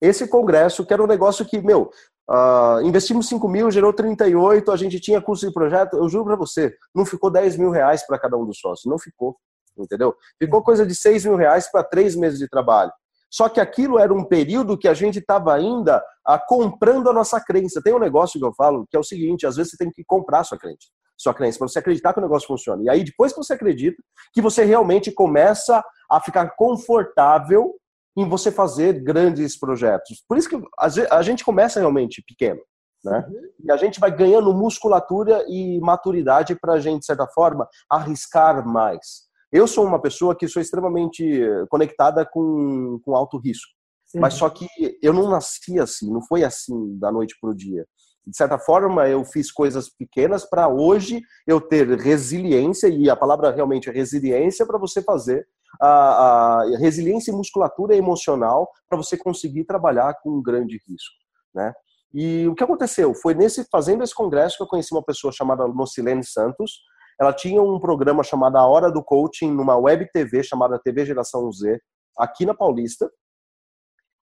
Esse 0.02 0.28
congresso, 0.28 0.86
que 0.86 0.94
era 0.94 1.04
um 1.04 1.08
negócio 1.08 1.46
que, 1.46 1.62
meu, 1.62 1.90
uh, 2.30 2.82
investimos 2.84 3.28
5 3.28 3.48
mil, 3.48 3.72
gerou 3.72 3.94
38, 3.94 4.72
a 4.72 4.78
gente 4.78 5.00
tinha 5.00 5.22
custo 5.22 5.48
de 5.48 5.54
projeto, 5.54 5.98
eu 5.98 6.08
juro 6.10 6.26
para 6.26 6.36
você, 6.36 6.76
não 6.94 7.06
ficou 7.06 7.30
10 7.30 7.58
mil 7.58 7.70
reais 7.70 8.06
para 8.06 8.20
cada 8.20 8.38
um 8.38 8.46
dos 8.46 8.60
sócios, 8.60 8.90
não 8.90 9.00
ficou, 9.00 9.38
entendeu? 9.78 10.16
Ficou 10.42 10.62
coisa 10.62 10.86
de 10.86 10.96
6 10.96 11.26
mil 11.26 11.36
reais 11.36 11.72
para 11.72 11.84
três 11.84 12.16
meses 12.16 12.40
de 12.40 12.48
trabalho. 12.48 12.92
Só 13.34 13.50
que 13.50 13.60
aquilo 13.60 13.98
era 13.98 14.14
um 14.14 14.24
período 14.24 14.78
que 14.78 14.88
a 14.88 14.94
gente 14.94 15.18
estava 15.18 15.56
ainda 15.56 16.04
a, 16.24 16.38
comprando 16.38 17.10
a 17.10 17.14
nossa 17.14 17.42
crença. 17.42 17.82
Tem 17.82 17.92
um 17.92 17.98
negócio 17.98 18.40
que 18.40 18.46
eu 18.46 18.54
falo 18.54 18.86
que 18.88 18.96
é 18.96 19.00
o 19.00 19.04
seguinte: 19.04 19.48
às 19.48 19.56
vezes 19.56 19.72
você 19.72 19.78
tem 19.78 19.90
que 19.92 20.04
comprar 20.06 20.42
a 20.42 20.44
sua 20.44 20.58
crença, 20.60 20.86
sua 21.18 21.34
crença 21.34 21.58
para 21.58 21.68
você 21.68 21.80
acreditar 21.80 22.14
que 22.14 22.20
o 22.20 22.22
negócio 22.22 22.48
funciona. 22.48 22.84
E 22.84 22.90
aí, 22.92 23.04
depois 23.04 23.34
que 23.34 23.40
você 23.40 23.54
acredita, 23.54 23.98
que 24.32 24.40
você 24.40 24.64
realmente 24.64 25.12
começa 25.12 25.84
a 26.12 26.22
ficar 26.22 26.52
confortável 26.56 27.74
em 28.16 28.28
você 28.28 28.52
fazer 28.52 29.02
grandes 29.04 29.58
projetos. 29.58 30.24
Por 30.28 30.38
isso 30.38 30.50
que 30.50 30.62
a 31.10 31.22
gente 31.22 31.44
começa 31.44 31.80
realmente 31.80 32.24
pequeno. 32.26 32.62
Né? 33.04 33.26
Uhum. 33.28 33.42
E 33.66 33.72
a 33.72 33.78
gente 33.78 34.00
vai 34.00 34.16
ganhando 34.16 34.54
musculatura 34.54 35.44
e 35.48 35.80
maturidade 35.82 36.56
para 36.56 36.74
a 36.74 36.80
gente, 36.80 37.02
de 37.02 37.06
certa 37.06 37.28
forma, 37.28 37.68
arriscar 37.90 38.66
mais. 38.66 39.24
Eu 39.52 39.68
sou 39.68 39.86
uma 39.86 40.02
pessoa 40.02 40.36
que 40.36 40.48
sou 40.48 40.62
extremamente 40.62 41.24
conectada 41.70 42.26
com, 42.26 43.00
com 43.04 43.16
alto 43.16 43.38
risco. 43.38 43.72
Sim. 44.06 44.20
Mas 44.20 44.36
só 44.36 44.50
que 44.50 44.68
eu 45.02 45.12
não 45.12 45.30
nasci 45.30 45.80
assim, 45.80 46.12
não 46.12 46.22
foi 46.22 46.44
assim 46.44 46.98
da 46.98 47.12
noite 47.12 47.36
para 47.40 47.50
o 47.50 47.56
dia. 47.56 47.86
De 48.26 48.38
certa 48.38 48.58
forma, 48.58 49.08
eu 49.10 49.26
fiz 49.26 49.52
coisas 49.52 49.90
pequenas 49.90 50.48
para 50.50 50.70
hoje 50.70 51.22
eu 51.46 51.60
ter 51.60 51.88
resiliência, 52.00 52.88
e 52.88 53.10
a 53.10 53.16
palavra 53.16 53.52
realmente 53.52 53.90
é 53.90 53.94
resiliência 53.94 54.66
para 54.66 54.78
você 54.78 55.02
fazer 55.02 55.46
a, 55.82 56.62
a, 56.62 56.78
resiliência 56.78 57.32
e 57.32 57.36
musculatura 57.36 57.96
emocional 57.96 58.70
para 58.90 58.98
você 58.98 59.18
conseguir 59.18 59.66
trabalhar 59.66 60.16
com 60.22 60.30
um 60.32 60.42
grande 60.42 60.80
risco. 60.88 61.16
Né? 61.54 61.74
E 62.14 62.48
o 62.48 62.56
que 62.56 62.64
aconteceu? 62.64 63.14
Foi 63.14 63.34
nesse 63.34 63.66
fazendo 63.72 64.04
esse 64.04 64.14
congresso 64.14 64.58
que 64.58 64.64
eu 64.64 64.68
conheci 64.68 64.94
uma 64.94 65.04
pessoa 65.04 65.32
chamada 65.32 65.68
Nocilene 65.68 66.24
Santos, 66.24 66.82
ela 67.20 67.34
tinha 67.34 67.62
um 67.62 67.80
programa 67.80 68.24
chamado 68.24 68.58
A 68.58 68.68
Hora 68.68 68.92
do 68.92 69.04
Coaching, 69.04 69.52
numa 69.52 69.78
web 69.78 70.10
TV 70.12 70.44
chamada 70.44 70.80
TV 70.80 71.06
Geração 71.06 71.52
Z, 71.52 71.80
aqui 72.18 72.46
na 72.46 72.54
Paulista. 72.54 73.06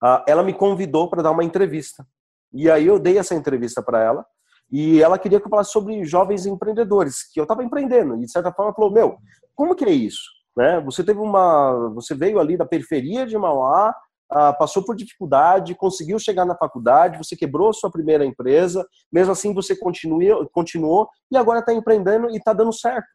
Uh, 0.04 0.24
ela 0.28 0.44
me 0.44 0.54
convidou 0.54 1.10
para 1.10 1.22
dar 1.22 1.32
uma 1.32 1.44
entrevista. 1.44 2.06
E 2.52 2.70
aí 2.70 2.88
eu 2.88 2.98
dei 2.98 3.18
essa 3.18 3.36
entrevista 3.36 3.82
para 3.82 4.02
ela. 4.04 4.26
E 4.72 5.02
ela 5.02 5.18
queria 5.20 5.40
que 5.40 5.46
eu 5.46 5.50
falasse 5.50 5.72
sobre 5.72 6.04
jovens 6.06 6.46
empreendedores, 6.46 7.24
que 7.32 7.40
eu 7.40 7.44
estava 7.44 7.64
empreendendo. 7.64 8.16
E 8.16 8.26
de 8.26 8.32
certa 8.32 8.52
forma 8.52 8.74
falou: 8.74 8.92
Meu, 8.92 9.18
como 9.56 9.76
que 9.76 9.86
é 9.86 9.92
isso? 9.92 10.39
Né? 10.56 10.80
Você 10.82 11.04
teve 11.04 11.20
uma. 11.20 11.92
Você 11.96 12.14
veio 12.16 12.40
ali 12.40 12.58
da 12.58 12.66
periferia 12.66 13.26
de 13.26 13.38
Mauá, 13.38 13.94
ah, 14.32 14.54
passou 14.54 14.84
por 14.84 14.96
dificuldade, 14.96 15.76
conseguiu 15.76 16.20
chegar 16.20 16.46
na 16.46 16.56
faculdade, 16.56 17.18
você 17.18 17.36
quebrou 17.36 17.74
sua 17.74 17.92
primeira 17.92 18.26
empresa, 18.26 18.86
mesmo 19.12 19.32
assim 19.32 19.54
você 19.54 19.76
continuou 19.76 21.10
e 21.32 21.38
agora 21.38 21.60
está 21.60 21.74
empreendendo 21.74 22.30
e 22.30 22.38
está 22.38 22.54
dando 22.54 22.74
certo. 22.74 23.08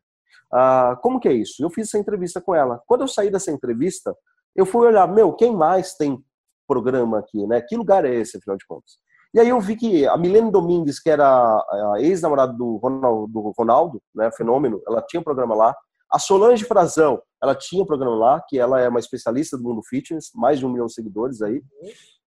Ah, 0.52 0.98
como 1.02 1.20
que 1.20 1.28
é 1.28 1.32
isso? 1.32 1.62
Eu 1.62 1.70
fiz 1.70 1.88
essa 1.88 1.98
entrevista 1.98 2.40
com 2.40 2.54
ela. 2.54 2.80
Quando 2.86 3.02
eu 3.02 3.08
saí 3.08 3.30
dessa 3.30 3.50
entrevista, 3.50 4.14
eu 4.54 4.66
fui 4.66 4.86
olhar, 4.86 5.06
meu, 5.06 5.32
quem 5.32 5.54
mais 5.54 5.94
tem 5.94 6.18
programa 6.66 7.18
aqui, 7.18 7.46
né? 7.46 7.60
Que 7.60 7.76
lugar 7.76 8.04
é 8.04 8.14
esse, 8.14 8.38
afinal 8.38 8.56
de 8.56 8.66
contas? 8.66 8.98
E 9.34 9.40
aí 9.40 9.48
eu 9.48 9.60
vi 9.60 9.74
que 9.74 10.06
a 10.06 10.16
Milene 10.16 10.50
Domingues, 10.50 11.00
que 11.00 11.10
era 11.10 11.26
a 11.26 11.96
ex-namorada 11.98 12.52
do 12.52 12.76
Ronaldo, 12.76 13.26
do 13.26 13.52
Ronaldo, 13.58 14.02
né, 14.14 14.30
fenômeno, 14.30 14.80
ela 14.86 15.02
tinha 15.02 15.20
um 15.20 15.24
programa 15.24 15.56
lá. 15.56 15.74
A 16.10 16.18
Solange 16.18 16.64
Frazão, 16.64 17.20
ela 17.42 17.54
tinha 17.54 17.82
um 17.82 17.86
programa 17.86 18.16
lá, 18.16 18.40
que 18.40 18.58
ela 18.58 18.80
é 18.80 18.88
uma 18.88 18.98
especialista 18.98 19.56
do 19.56 19.64
mundo 19.64 19.82
fitness, 19.82 20.30
mais 20.34 20.58
de 20.58 20.66
um 20.66 20.70
milhão 20.70 20.86
de 20.86 20.94
seguidores 20.94 21.42
aí. 21.42 21.58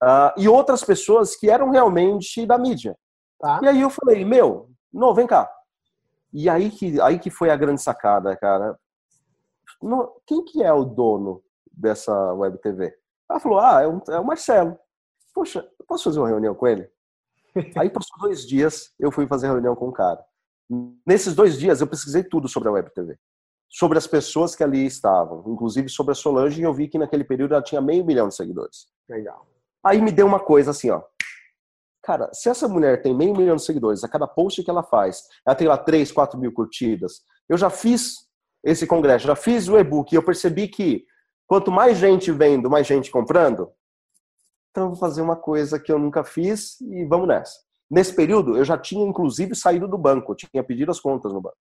Uh, 0.02 0.32
e 0.36 0.48
outras 0.48 0.84
pessoas 0.84 1.36
que 1.36 1.50
eram 1.50 1.70
realmente 1.70 2.46
da 2.46 2.56
mídia. 2.56 2.96
Tá. 3.38 3.60
E 3.62 3.68
aí 3.68 3.80
eu 3.80 3.90
falei, 3.90 4.24
meu, 4.24 4.70
não, 4.92 5.14
vem 5.14 5.26
cá. 5.26 5.50
E 6.32 6.48
aí 6.48 6.70
que, 6.70 7.00
aí 7.00 7.18
que 7.18 7.30
foi 7.30 7.50
a 7.50 7.56
grande 7.56 7.82
sacada, 7.82 8.36
cara. 8.36 8.78
No, 9.82 10.20
quem 10.26 10.44
que 10.44 10.62
é 10.62 10.72
o 10.72 10.84
dono 10.84 11.42
dessa 11.72 12.12
web 12.34 12.58
TV? 12.58 12.94
Ela 13.28 13.40
falou, 13.40 13.58
ah, 13.58 13.82
é, 13.82 13.88
um, 13.88 14.00
é 14.08 14.20
o 14.20 14.24
Marcelo. 14.24 14.78
Poxa, 15.34 15.68
eu 15.78 15.86
posso 15.86 16.04
fazer 16.04 16.18
uma 16.20 16.28
reunião 16.28 16.54
com 16.54 16.66
ele? 16.66 16.88
aí 17.76 17.90
passou 17.90 18.18
dois 18.20 18.46
dias, 18.46 18.92
eu 18.98 19.10
fui 19.10 19.26
fazer 19.26 19.48
reunião 19.48 19.74
com 19.74 19.88
o 19.88 19.92
cara. 19.92 20.22
Nesses 21.06 21.34
dois 21.34 21.58
dias 21.58 21.80
eu 21.80 21.86
pesquisei 21.86 22.22
tudo 22.22 22.48
sobre 22.48 22.68
a 22.68 22.72
web 22.72 22.90
TV 22.94 23.18
sobre 23.70 23.96
as 23.96 24.06
pessoas 24.06 24.56
que 24.56 24.64
ali 24.64 24.84
estavam, 24.84 25.44
inclusive 25.46 25.88
sobre 25.88 26.10
a 26.10 26.14
Solange, 26.14 26.60
e 26.60 26.64
eu 26.64 26.74
vi 26.74 26.88
que 26.88 26.98
naquele 26.98 27.22
período 27.22 27.54
ela 27.54 27.62
tinha 27.62 27.80
meio 27.80 28.04
milhão 28.04 28.28
de 28.28 28.34
seguidores. 28.34 28.88
Legal. 29.08 29.46
Aí 29.84 30.02
me 30.02 30.10
deu 30.10 30.26
uma 30.26 30.40
coisa 30.40 30.72
assim, 30.72 30.90
ó. 30.90 31.00
Cara, 32.02 32.28
se 32.32 32.48
essa 32.48 32.66
mulher 32.66 33.00
tem 33.00 33.14
meio 33.14 33.36
milhão 33.36 33.54
de 33.54 33.64
seguidores, 33.64 34.02
a 34.02 34.08
cada 34.08 34.26
post 34.26 34.62
que 34.64 34.70
ela 34.70 34.82
faz, 34.82 35.22
ela 35.46 35.54
tem 35.54 35.68
lá 35.68 35.78
3, 35.78 36.10
4 36.10 36.38
mil 36.38 36.52
curtidas. 36.52 37.22
Eu 37.48 37.56
já 37.56 37.70
fiz 37.70 38.26
esse 38.64 38.86
congresso, 38.86 39.26
já 39.26 39.36
fiz 39.36 39.68
o 39.68 39.78
e-book 39.78 40.12
e 40.12 40.16
eu 40.16 40.22
percebi 40.22 40.66
que 40.66 41.04
quanto 41.46 41.70
mais 41.70 41.98
gente 41.98 42.32
vendo, 42.32 42.68
mais 42.68 42.86
gente 42.86 43.10
comprando, 43.10 43.70
então 44.70 44.84
eu 44.84 44.88
vou 44.90 44.98
fazer 44.98 45.22
uma 45.22 45.36
coisa 45.36 45.78
que 45.78 45.92
eu 45.92 45.98
nunca 45.98 46.24
fiz 46.24 46.80
e 46.80 47.04
vamos 47.04 47.28
nessa. 47.28 47.58
Nesse 47.90 48.14
período, 48.14 48.56
eu 48.56 48.64
já 48.64 48.78
tinha 48.78 49.04
inclusive 49.04 49.54
saído 49.54 49.86
do 49.88 49.98
banco, 49.98 50.34
tinha 50.34 50.62
pedido 50.62 50.90
as 50.90 51.00
contas 51.00 51.32
no 51.32 51.40
banco. 51.40 51.56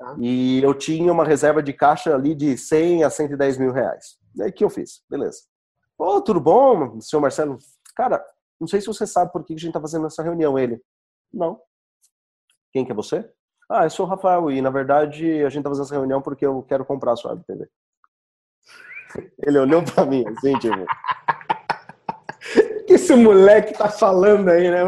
Tá. 0.00 0.16
E 0.18 0.62
eu 0.62 0.72
tinha 0.72 1.12
uma 1.12 1.26
reserva 1.26 1.62
de 1.62 1.74
caixa 1.74 2.14
ali 2.14 2.34
de 2.34 2.56
100 2.56 3.04
a 3.04 3.10
110 3.10 3.58
mil 3.58 3.70
reais. 3.70 4.18
E 4.34 4.42
aí 4.42 4.50
que 4.50 4.64
eu 4.64 4.70
fiz? 4.70 5.02
Beleza. 5.10 5.42
Ô, 5.98 6.22
tudo 6.22 6.40
bom, 6.40 6.98
senhor 7.02 7.20
Marcelo? 7.20 7.58
Cara, 7.94 8.24
não 8.58 8.66
sei 8.66 8.80
se 8.80 8.86
você 8.86 9.06
sabe 9.06 9.30
por 9.30 9.44
que 9.44 9.52
a 9.52 9.56
gente 9.56 9.68
está 9.68 9.80
fazendo 9.80 10.06
essa 10.06 10.22
reunião. 10.22 10.58
Ele, 10.58 10.80
não. 11.30 11.60
Quem 12.72 12.82
que 12.82 12.92
é 12.92 12.94
você? 12.94 13.30
Ah, 13.70 13.84
eu 13.84 13.90
sou 13.90 14.06
o 14.06 14.08
Rafael 14.08 14.50
e, 14.50 14.62
na 14.62 14.70
verdade, 14.70 15.42
a 15.44 15.50
gente 15.50 15.58
está 15.58 15.68
fazendo 15.68 15.84
essa 15.84 15.94
reunião 15.94 16.22
porque 16.22 16.46
eu 16.46 16.62
quero 16.62 16.86
comprar 16.86 17.12
a 17.12 17.16
sua 17.16 17.36
TV. 17.36 17.68
Ele 19.46 19.58
olhou 19.58 19.84
para 19.84 20.06
mim 20.06 20.24
assim, 20.26 20.58
tipo... 20.58 20.76
que 22.86 22.94
esse 22.94 23.14
moleque 23.14 23.72
tá 23.74 23.88
falando 23.88 24.48
aí, 24.48 24.70
né? 24.70 24.80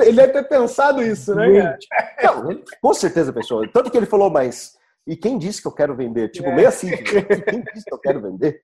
ele 0.00 0.12
deve 0.12 0.32
ter 0.32 0.48
pensado 0.48 1.02
isso, 1.02 1.34
né, 1.34 1.76
cara? 1.90 2.14
Não, 2.22 2.62
com 2.82 2.94
certeza 2.94 3.32
pensou. 3.32 3.66
Tanto 3.70 3.90
que 3.90 3.96
ele 3.96 4.06
falou, 4.06 4.30
mas... 4.30 4.78
E 5.06 5.16
quem 5.16 5.38
disse 5.38 5.62
que 5.62 5.66
eu 5.66 5.72
quero 5.72 5.96
vender? 5.96 6.30
Tipo, 6.30 6.50
é. 6.50 6.54
meio 6.54 6.68
assim. 6.68 6.90
Tipo, 6.90 7.44
quem 7.44 7.62
disse 7.72 7.84
que 7.84 7.94
eu 7.94 7.98
quero 7.98 8.20
vender? 8.20 8.62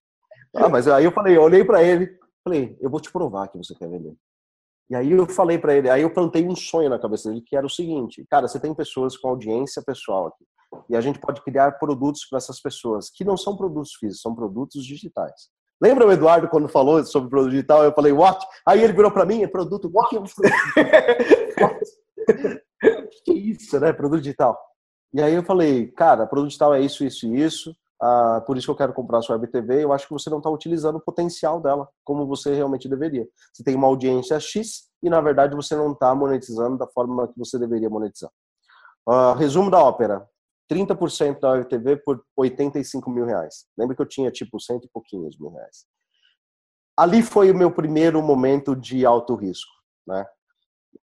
Ah, 0.54 0.68
mas 0.68 0.86
aí 0.86 1.04
eu 1.04 1.12
falei, 1.12 1.36
eu 1.36 1.42
olhei 1.42 1.64
para 1.64 1.82
ele, 1.82 2.08
falei, 2.44 2.76
eu 2.80 2.88
vou 2.88 3.00
te 3.00 3.10
provar 3.10 3.48
que 3.48 3.58
você 3.58 3.74
quer 3.74 3.88
vender. 3.88 4.14
E 4.88 4.94
aí 4.94 5.10
eu 5.10 5.26
falei 5.26 5.58
para 5.58 5.74
ele, 5.74 5.90
aí 5.90 6.02
eu 6.02 6.12
plantei 6.12 6.46
um 6.46 6.54
sonho 6.54 6.88
na 6.88 6.98
cabeça 6.98 7.28
dele, 7.28 7.42
que 7.44 7.56
era 7.56 7.66
o 7.66 7.70
seguinte, 7.70 8.24
cara, 8.30 8.46
você 8.46 8.60
tem 8.60 8.72
pessoas 8.72 9.16
com 9.16 9.28
audiência 9.28 9.82
pessoal 9.82 10.28
aqui, 10.28 10.44
e 10.88 10.96
a 10.96 11.00
gente 11.00 11.18
pode 11.18 11.42
criar 11.42 11.72
produtos 11.72 12.24
para 12.28 12.38
essas 12.38 12.60
pessoas, 12.60 13.10
que 13.10 13.24
não 13.24 13.36
são 13.36 13.56
produtos 13.56 13.94
físicos, 13.94 14.22
são 14.22 14.34
produtos 14.34 14.84
digitais. 14.84 15.50
Lembra 15.80 16.06
o 16.06 16.12
Eduardo 16.12 16.48
quando 16.48 16.68
falou 16.68 17.04
sobre 17.04 17.28
produto 17.28 17.50
digital? 17.50 17.84
Eu 17.84 17.92
falei, 17.92 18.12
what? 18.12 18.44
Aí 18.66 18.82
ele 18.82 18.92
virou 18.92 19.10
para 19.10 19.26
mim, 19.26 19.42
é 19.42 19.46
produto, 19.46 19.90
what? 19.92 20.16
que 23.24 23.32
isso, 23.32 23.78
né? 23.78 23.92
Produto 23.92 24.22
digital. 24.22 24.58
E 25.12 25.20
aí 25.20 25.34
eu 25.34 25.42
falei, 25.42 25.88
cara, 25.92 26.26
produto 26.26 26.48
digital 26.48 26.74
é 26.74 26.80
isso, 26.80 27.04
isso 27.04 27.26
e 27.26 27.42
isso. 27.42 27.74
Ah, 28.00 28.42
por 28.46 28.56
isso 28.56 28.66
que 28.66 28.70
eu 28.70 28.76
quero 28.76 28.92
comprar 28.92 29.18
a 29.18 29.22
sua 29.22 29.36
web 29.36 29.46
TV. 29.48 29.84
Eu 29.84 29.92
acho 29.92 30.06
que 30.06 30.12
você 30.12 30.28
não 30.28 30.38
está 30.38 30.50
utilizando 30.50 30.96
o 30.96 31.00
potencial 31.00 31.60
dela 31.60 31.88
como 32.04 32.26
você 32.26 32.54
realmente 32.54 32.88
deveria. 32.88 33.26
Você 33.52 33.64
tem 33.64 33.74
uma 33.74 33.86
audiência 33.86 34.38
X 34.38 34.88
e, 35.02 35.08
na 35.08 35.20
verdade, 35.20 35.56
você 35.56 35.74
não 35.74 35.92
está 35.92 36.14
monetizando 36.14 36.76
da 36.76 36.86
forma 36.86 37.28
que 37.28 37.38
você 37.38 37.58
deveria 37.58 37.88
monetizar. 37.88 38.30
Ah, 39.08 39.34
resumo 39.34 39.70
da 39.70 39.82
ópera: 39.82 40.28
30% 40.70 41.40
da 41.40 41.52
web 41.52 41.68
TV 41.68 41.96
por 41.96 42.22
85 42.36 43.10
mil 43.10 43.24
reais. 43.24 43.66
Lembra 43.76 43.94
que 43.94 44.02
eu 44.02 44.06
tinha 44.06 44.30
tipo 44.30 44.60
cento 44.60 44.84
e 44.84 44.90
pouquinhos 44.90 45.38
mil 45.38 45.50
reais. 45.50 45.86
Ali 46.96 47.22
foi 47.22 47.50
o 47.50 47.54
meu 47.54 47.70
primeiro 47.70 48.22
momento 48.22 48.74
de 48.74 49.04
alto 49.04 49.34
risco, 49.34 49.72
né? 50.06 50.24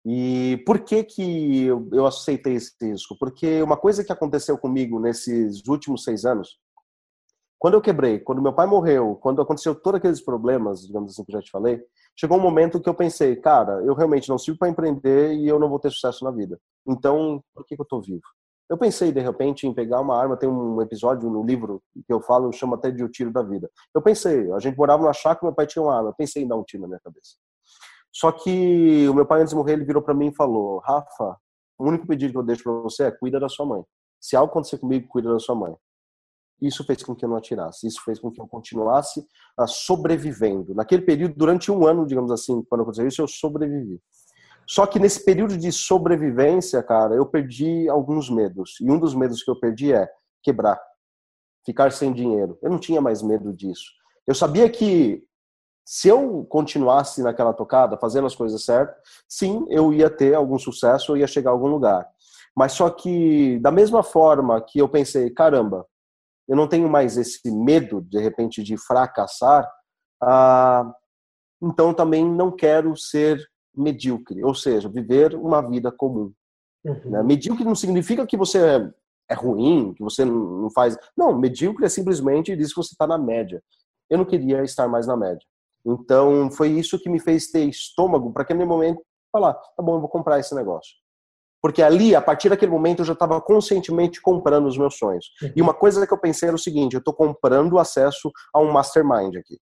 E 0.05 0.63
por 0.67 0.81
que 0.81 1.03
que 1.03 1.67
eu 1.67 2.07
aceitei 2.07 2.55
esse 2.55 2.73
risco? 2.81 3.17
Porque 3.19 3.63
uma 3.63 3.77
coisa 3.77 4.05
que 4.05 4.13
aconteceu 4.13 4.57
comigo 4.59 5.01
nesses 5.01 5.67
últimos 5.67 6.05
seis 6.05 6.25
anos 6.25 6.59
quando 7.59 7.75
eu 7.75 7.81
quebrei, 7.81 8.21
quando 8.21 8.43
meu 8.43 8.53
pai 8.53 8.67
morreu, 8.67 9.17
quando 9.17 9.41
aconteceu 9.41 9.75
todos 9.75 9.99
aqueles 9.99 10.21
problemas, 10.21 10.87
digamos 10.87 11.13
assim, 11.13 11.25
que 11.25 11.33
eu 11.33 11.41
já 11.41 11.43
te 11.43 11.51
falei, 11.51 11.83
chegou 12.15 12.39
um 12.39 12.41
momento 12.41 12.81
que 12.81 12.89
eu 12.89 12.95
pensei, 12.95 13.35
cara, 13.37 13.83
eu 13.83 13.95
realmente 13.95 14.29
não 14.29 14.39
sirvo 14.39 14.59
para 14.59 14.69
empreender 14.69 15.35
e 15.35 15.49
eu 15.49 15.59
não 15.59 15.69
vou 15.69 15.79
ter 15.79 15.91
sucesso 15.91 16.25
na 16.25 16.31
vida. 16.31 16.61
Então, 16.87 17.43
por 17.55 17.65
que, 17.65 17.75
que 17.75 17.81
eu 17.81 17.85
estou 17.85 18.03
vivo? 18.03 18.23
Eu 18.69 18.77
pensei, 18.77 19.13
de 19.13 19.21
repente, 19.21 19.67
em 19.67 19.73
pegar 19.73 20.01
uma 20.01 20.19
arma. 20.19 20.37
Tem 20.37 20.49
um 20.49 20.81
episódio 20.83 21.31
no 21.31 21.45
livro 21.45 21.83
que 21.95 22.13
eu 22.13 22.21
falo, 22.21 22.53
chama 22.53 22.77
até 22.77 22.91
de 22.91 23.05
O 23.05 23.09
Tiro 23.09 23.33
da 23.33 23.43
Vida. 23.43 23.71
Eu 23.95 24.03
pensei, 24.03 24.51
a 24.53 24.59
gente 24.59 24.77
morava 24.77 25.03
numa 25.03 25.13
chácara, 25.13 25.47
meu 25.47 25.55
pai 25.55 25.67
tinha 25.67 25.83
uma 25.83 25.97
arma. 25.97 26.11
Eu 26.11 26.15
pensei 26.15 26.43
em 26.43 26.49
dar 26.49 26.57
um 26.57 26.65
tiro 26.65 26.83
na 26.83 26.89
minha 26.89 27.01
cabeça. 27.01 27.37
Só 28.13 28.33
que 28.33 29.09
o 29.09 29.15
meu 29.15 29.27
pai, 29.27 29.43
antes 29.43 29.51
de 29.51 29.57
morrer, 29.57 29.75
ele 29.75 29.85
virou 29.85 30.03
para 30.03 30.15
mim 30.15 30.29
e 30.29 30.35
falou: 30.35 30.79
Rafa, 30.79 31.37
o 31.79 31.87
único 31.87 32.07
pedido 32.07 32.33
que 32.33 32.39
eu 32.39 32.43
deixo 32.43 32.65
para 32.65 32.73
você 32.73 33.05
é 33.05 33.11
cuida 33.11 33.39
da 33.39 33.49
sua 33.49 33.67
mãe. 33.67 33.85
Se 34.21 34.35
algo 34.35 34.51
acontecer 34.51 34.79
comigo, 34.79 35.07
cuida 35.09 35.33
da 35.33 35.39
sua 35.39 35.55
mãe. 35.55 35.77
Isso 36.61 36.83
fez 36.85 37.03
com 37.03 37.15
que 37.15 37.25
eu 37.25 37.29
não 37.29 37.37
atirasse. 37.37 37.87
Isso 37.87 38.03
fez 38.03 38.19
com 38.19 38.31
que 38.31 38.41
eu 38.41 38.49
continuasse 38.49 39.25
sobrevivendo. 39.69 40.75
Naquele 40.75 41.03
período, 41.03 41.35
durante 41.37 41.71
um 41.71 41.87
ano, 41.87 42.07
digamos 42.07 42.33
assim, 42.33 42.63
quando 42.63 42.81
aconteceu 42.81 43.07
isso, 43.07 43.21
eu 43.21 43.29
sobrevivi. 43.29 44.01
Só 44.69 44.87
que 44.87 44.99
nesse 44.99 45.25
período 45.25 45.57
de 45.57 45.71
sobrevivência, 45.71 46.83
cara, 46.83 47.15
eu 47.15 47.25
perdi 47.25 47.89
alguns 47.89 48.29
medos. 48.29 48.77
E 48.81 48.91
um 48.91 48.99
dos 48.99 49.15
medos 49.15 49.43
que 49.43 49.51
eu 49.51 49.59
perdi 49.59 49.93
é 49.93 50.09
quebrar, 50.43 50.81
ficar 51.65 51.93
sem 51.93 52.13
dinheiro. 52.13 52.59
Eu 52.63 52.71
não 52.71 52.79
tinha 52.79 53.01
mais 53.01 53.23
medo 53.23 53.53
disso. 53.53 53.93
Eu 54.27 54.35
sabia 54.35 54.69
que 54.69 55.23
se 55.85 56.09
eu 56.09 56.45
continuasse 56.47 57.23
naquela 57.23 57.55
tocada, 57.55 57.97
fazendo 57.97 58.27
as 58.27 58.35
coisas 58.35 58.65
certas, 58.65 58.97
sim, 59.29 59.65
eu 59.69 59.93
ia 59.93 60.11
ter 60.11 60.35
algum 60.35 60.59
sucesso, 60.59 61.13
eu 61.13 61.17
ia 61.17 61.29
chegar 61.29 61.51
a 61.51 61.53
algum 61.53 61.69
lugar. 61.69 62.05
Mas 62.57 62.73
só 62.73 62.91
que, 62.91 63.61
da 63.61 63.71
mesma 63.71 64.03
forma 64.03 64.61
que 64.61 64.81
eu 64.81 64.89
pensei, 64.89 65.31
caramba, 65.31 65.87
eu 66.49 66.57
não 66.57 66.67
tenho 66.67 66.89
mais 66.89 67.17
esse 67.17 67.51
medo, 67.51 68.01
de 68.01 68.19
repente, 68.19 68.65
de 68.65 68.77
fracassar, 68.77 69.71
ah, 70.21 70.93
então 71.63 71.95
também 71.95 72.25
não 72.25 72.51
quero 72.51 72.97
ser 72.97 73.39
medíocre, 73.77 74.43
ou 74.43 74.55
seja, 74.55 74.89
viver 74.89 75.35
uma 75.35 75.61
vida 75.61 75.93
comum. 75.93 76.33
Uhum. 76.85 77.11
Né? 77.11 77.23
Medíocre 77.23 77.65
não 77.65 77.75
significa 77.75 78.27
que 78.27 78.37
você 78.37 78.59
é, 78.59 78.91
é 79.31 79.35
ruim, 79.35 79.93
que 79.95 80.03
você 80.03 80.25
não 80.25 80.71
faz. 80.71 80.97
Não, 81.17 81.37
medíocre 81.37 81.85
é 81.85 81.89
simplesmente 81.89 82.57
diz 82.57 82.71
que 82.71 82.77
você 82.77 82.95
está 82.95 83.07
na 83.07 83.19
média. 83.19 83.63
Eu 84.09 84.19
não 84.19 84.25
queria 84.25 84.63
estar 84.63 84.87
mais 84.89 85.07
na 85.07 85.17
média. 85.17 85.45
Então, 85.85 86.51
foi 86.51 86.71
isso 86.71 86.99
que 86.99 87.09
me 87.09 87.21
fez 87.21 87.49
ter 87.49 87.65
estômago 87.65 88.33
para 88.33 88.43
aquele 88.43 88.65
momento 88.65 89.03
falar: 89.33 89.55
tá 89.55 89.83
bom, 89.83 89.97
eu 89.97 90.01
vou 90.01 90.09
comprar 90.09 90.39
esse 90.39 90.55
negócio. 90.55 90.95
Porque 91.63 91.83
ali, 91.83 92.15
a 92.15 92.21
partir 92.21 92.49
daquele 92.49 92.71
momento, 92.71 93.01
eu 93.01 93.05
já 93.05 93.13
estava 93.13 93.41
conscientemente 93.41 94.21
comprando 94.21 94.67
os 94.67 94.79
meus 94.79 94.97
sonhos. 94.97 95.27
Uhum. 95.43 95.53
E 95.57 95.63
uma 95.63 95.75
coisa 95.75 96.07
que 96.07 96.13
eu 96.13 96.19
pensei 96.19 96.49
era 96.49 96.57
o 96.57 96.59
seguinte: 96.59 96.95
eu 96.95 97.01
estou 97.01 97.15
comprando 97.15 97.79
acesso 97.79 98.31
a 98.53 98.61
um 98.61 98.71
mastermind 98.71 99.37
aqui. 99.37 99.59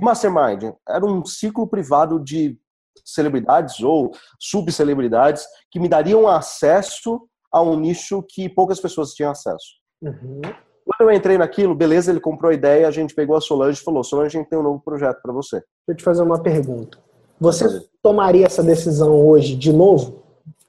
Mastermind 0.00 0.74
era 0.86 1.04
um 1.04 1.24
ciclo 1.24 1.66
privado 1.66 2.20
de 2.22 2.58
celebridades 3.04 3.80
ou 3.80 4.12
subcelebridades 4.38 5.46
que 5.70 5.78
me 5.78 5.88
dariam 5.88 6.28
acesso 6.28 7.20
a 7.52 7.62
um 7.62 7.78
nicho 7.78 8.22
que 8.28 8.48
poucas 8.48 8.80
pessoas 8.80 9.12
tinham 9.12 9.30
acesso. 9.30 9.66
Uhum. 10.02 10.40
Quando 10.84 11.10
eu 11.10 11.16
entrei 11.16 11.36
naquilo, 11.36 11.74
beleza, 11.74 12.10
ele 12.10 12.20
comprou 12.20 12.50
a 12.50 12.54
ideia, 12.54 12.86
a 12.86 12.90
gente 12.90 13.14
pegou 13.14 13.36
a 13.36 13.40
Solange 13.40 13.80
e 13.80 13.84
falou: 13.84 14.04
Solange, 14.04 14.36
a 14.36 14.40
gente 14.40 14.48
tem 14.48 14.58
um 14.58 14.62
novo 14.62 14.80
projeto 14.80 15.20
para 15.20 15.32
você. 15.32 15.56
Deixa 15.56 15.66
eu 15.88 15.96
te 15.96 16.04
fazer 16.04 16.22
uma 16.22 16.40
pergunta. 16.40 16.98
Você 17.40 17.86
tomaria 18.02 18.46
essa 18.46 18.62
decisão 18.62 19.26
hoje 19.26 19.56
de 19.56 19.72
novo? 19.72 20.26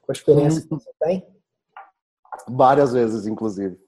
com 0.08 0.12
a 0.12 0.14
experiência 0.14 0.62
que 0.62 0.70
você 0.70 0.90
tem? 1.00 1.26
Várias 2.48 2.94
vezes, 2.94 3.26
inclusive. 3.26 3.78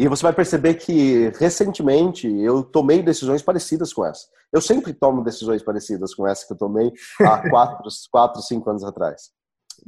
E 0.00 0.08
você 0.08 0.22
vai 0.22 0.32
perceber 0.32 0.76
que 0.76 1.28
recentemente 1.38 2.26
eu 2.26 2.62
tomei 2.62 3.02
decisões 3.02 3.42
parecidas 3.42 3.92
com 3.92 4.02
essa. 4.06 4.26
Eu 4.50 4.58
sempre 4.58 4.94
tomo 4.94 5.22
decisões 5.22 5.62
parecidas 5.62 6.14
com 6.14 6.26
essa 6.26 6.46
que 6.46 6.54
eu 6.54 6.56
tomei 6.56 6.90
há 7.20 7.36
quatro, 7.50 7.86
quatro 8.10 8.40
cinco 8.40 8.70
anos 8.70 8.82
atrás. 8.82 9.30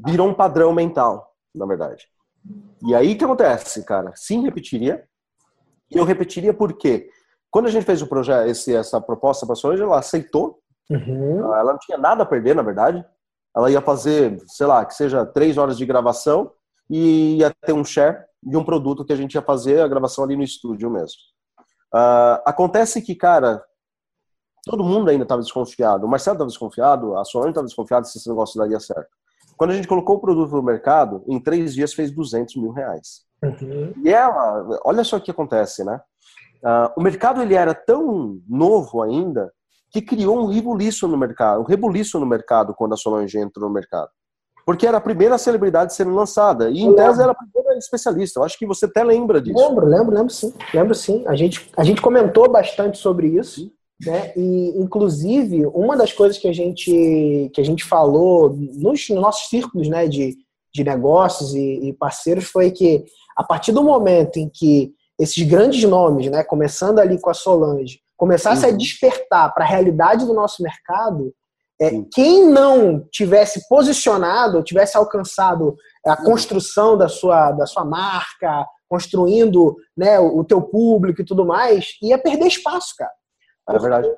Virou 0.07 0.29
um 0.29 0.35
padrão 0.35 0.71
mental, 0.75 1.35
na 1.55 1.65
verdade. 1.65 2.07
E 2.87 2.95
aí 2.95 3.15
o 3.15 3.17
que 3.17 3.25
acontece, 3.25 3.83
cara? 3.87 4.13
Sim, 4.15 4.43
repetiria. 4.43 5.03
E 5.91 5.97
eu 5.97 6.05
repetiria 6.05 6.53
porque 6.53 7.09
quando 7.51 7.69
a 7.69 7.71
gente 7.71 7.87
fez 7.87 8.03
o 8.03 8.07
projeto, 8.07 8.51
esse, 8.51 8.77
essa 8.77 9.01
proposta 9.01 9.47
para 9.47 9.55
a 9.55 9.57
Solange, 9.57 9.83
ela 9.83 9.99
aceitou. 9.99 10.59
Uhum. 10.91 11.39
Ela 11.55 11.73
não 11.73 11.79
tinha 11.79 11.97
nada 11.97 12.23
a 12.23 12.27
perder, 12.27 12.55
na 12.55 12.63
verdade 12.63 13.03
ela 13.55 13.71
ia 13.71 13.81
fazer, 13.81 14.39
sei 14.47 14.67
lá, 14.67 14.85
que 14.85 14.95
seja 14.95 15.27
três 15.27 15.59
horas 15.59 15.77
de 15.77 15.85
gravação 15.85 16.51
e 16.91 17.39
ia 17.39 17.53
ter 17.65 17.73
um 17.73 17.85
share 17.85 18.25
de 18.43 18.57
um 18.57 18.65
produto 18.65 19.05
que 19.05 19.13
a 19.13 19.17
gente 19.17 19.35
ia 19.35 19.43
fazer 19.43 19.81
a 19.81 19.89
gravação 19.89 20.25
ali 20.25 20.37
no 20.37 20.43
estúdio 20.43 20.91
mesmo. 20.91 21.19
Uh, 21.95 22.41
acontece 22.45 23.03
que, 23.03 23.15
cara, 23.15 23.63
todo 24.65 24.85
mundo 24.85 25.11
ainda 25.11 25.25
estava 25.25 25.43
desconfiado. 25.43 26.07
O 26.07 26.09
Marcelo 26.09 26.37
estava 26.37 26.49
desconfiado, 26.49 27.17
a 27.17 27.25
Solange 27.25 27.51
estava 27.51 27.67
desconfiada 27.67 28.05
se 28.05 28.19
esse 28.19 28.29
negócio 28.29 28.59
daria 28.59 28.81
certo. 28.81 29.11
Quando 29.57 29.71
a 29.71 29.75
gente 29.75 29.87
colocou 29.87 30.17
o 30.17 30.21
produto 30.21 30.57
no 30.57 30.63
mercado, 30.63 31.23
em 31.29 31.39
três 31.39 31.75
dias 31.75 31.93
fez 31.93 32.11
200 32.11 32.57
mil 32.57 32.73
reais. 32.73 33.25
Uhum. 33.43 33.93
E 34.05 34.11
ela, 34.11 34.81
olha 34.85 35.05
só 35.05 35.17
o 35.17 35.21
que 35.21 35.31
acontece, 35.31 35.85
né? 35.85 36.01
Uh, 36.65 36.93
o 36.97 37.03
mercado 37.03 37.43
ele 37.43 37.55
era 37.55 37.75
tão 37.75 38.41
novo 38.49 39.03
ainda 39.03 39.53
que 39.91 40.01
criou 40.01 40.39
um 40.39 40.47
rebuliço 40.47 41.07
no 41.07 41.19
mercado, 41.19 41.61
um 41.61 41.65
rebuliço 41.65 42.19
no 42.19 42.27
mercado 42.27 42.75
quando 42.75 42.95
a 42.95 42.97
Solange 42.97 43.39
entrou 43.39 43.69
no 43.69 43.75
mercado. 43.75 44.11
Porque 44.65 44.87
era 44.87 44.99
a 44.99 45.01
primeira 45.01 45.37
celebridade 45.39 45.95
sendo 45.95 46.15
lançada. 46.15 46.71
E 46.71 46.83
em 46.83 46.95
tese 46.95 47.23
era 47.23 47.33
a 47.33 47.35
primeira 47.35 47.77
especialista. 47.79 48.41
Eu 48.41 48.45
acho 48.45 48.59
que 48.59 48.67
você 48.67 48.87
até 48.87 49.03
lembra 49.03 49.41
disso. 49.41 49.59
Lembro, 49.59 49.87
lembro, 49.87 50.15
lembro 50.15 50.33
sim. 50.33 50.53
Lembro 50.73 50.95
sim. 50.95 51.25
A 51.27 51.35
gente, 51.35 51.71
a 51.77 51.83
gente 51.83 52.01
comentou 52.01 52.51
bastante 52.51 52.99
sobre 52.99 53.27
isso. 53.29 53.71
Né? 54.05 54.33
E, 54.37 54.75
inclusive, 54.77 55.67
uma 55.67 55.97
das 55.97 56.13
coisas 56.13 56.39
que 56.39 56.49
a 56.49 56.53
gente, 56.53 57.51
que 57.55 57.61
a 57.61 57.65
gente 57.65 57.85
falou 57.85 58.51
nos, 58.51 59.09
nos 59.09 59.21
nossos 59.21 59.49
círculos 59.49 59.89
né, 59.89 60.09
de, 60.09 60.37
de 60.75 60.85
negócios 60.85 61.55
e, 61.55 61.89
e, 61.89 61.93
parceiros 61.93 62.45
foi 62.45 62.71
que, 62.71 63.05
a 63.37 63.45
partir 63.45 63.73
do 63.73 63.83
momento 63.83 64.39
em 64.39 64.49
que 64.49 64.93
esses 65.19 65.47
grandes 65.47 65.85
nomes, 65.85 66.29
né, 66.31 66.43
começando 66.43 66.99
ali 66.99 67.21
com 67.21 67.31
a 67.31 67.35
Solange, 67.35 68.01
começassem 68.17 68.69
uhum. 68.69 68.75
a 68.75 68.79
despertar 68.79 69.55
para 69.55 69.65
a 69.65 69.69
realidade 69.69 70.27
do 70.27 70.35
nosso 70.35 70.63
mercado, 70.63 71.33
é, 71.83 71.91
quem 72.13 72.47
não 72.47 73.05
tivesse 73.11 73.69
posicionado, 73.69 74.63
tivesse 74.63 74.97
alcançado 74.97 75.77
a 76.07 76.17
construção 76.17 76.97
da 76.97 77.09
sua, 77.09 77.51
da 77.51 77.67
sua 77.67 77.85
marca, 77.85 78.65
construindo 78.89 79.77
né, 79.97 80.21
o 80.21 80.45
teu 80.45 80.63
público 80.63 81.23
e 81.23 81.25
tudo 81.25 81.45
mais, 81.45 81.95
ia 82.01 82.17
perder 82.19 82.47
espaço, 82.47 82.95
cara. 82.97 83.11
É 83.69 83.79
verdade. 83.79 84.09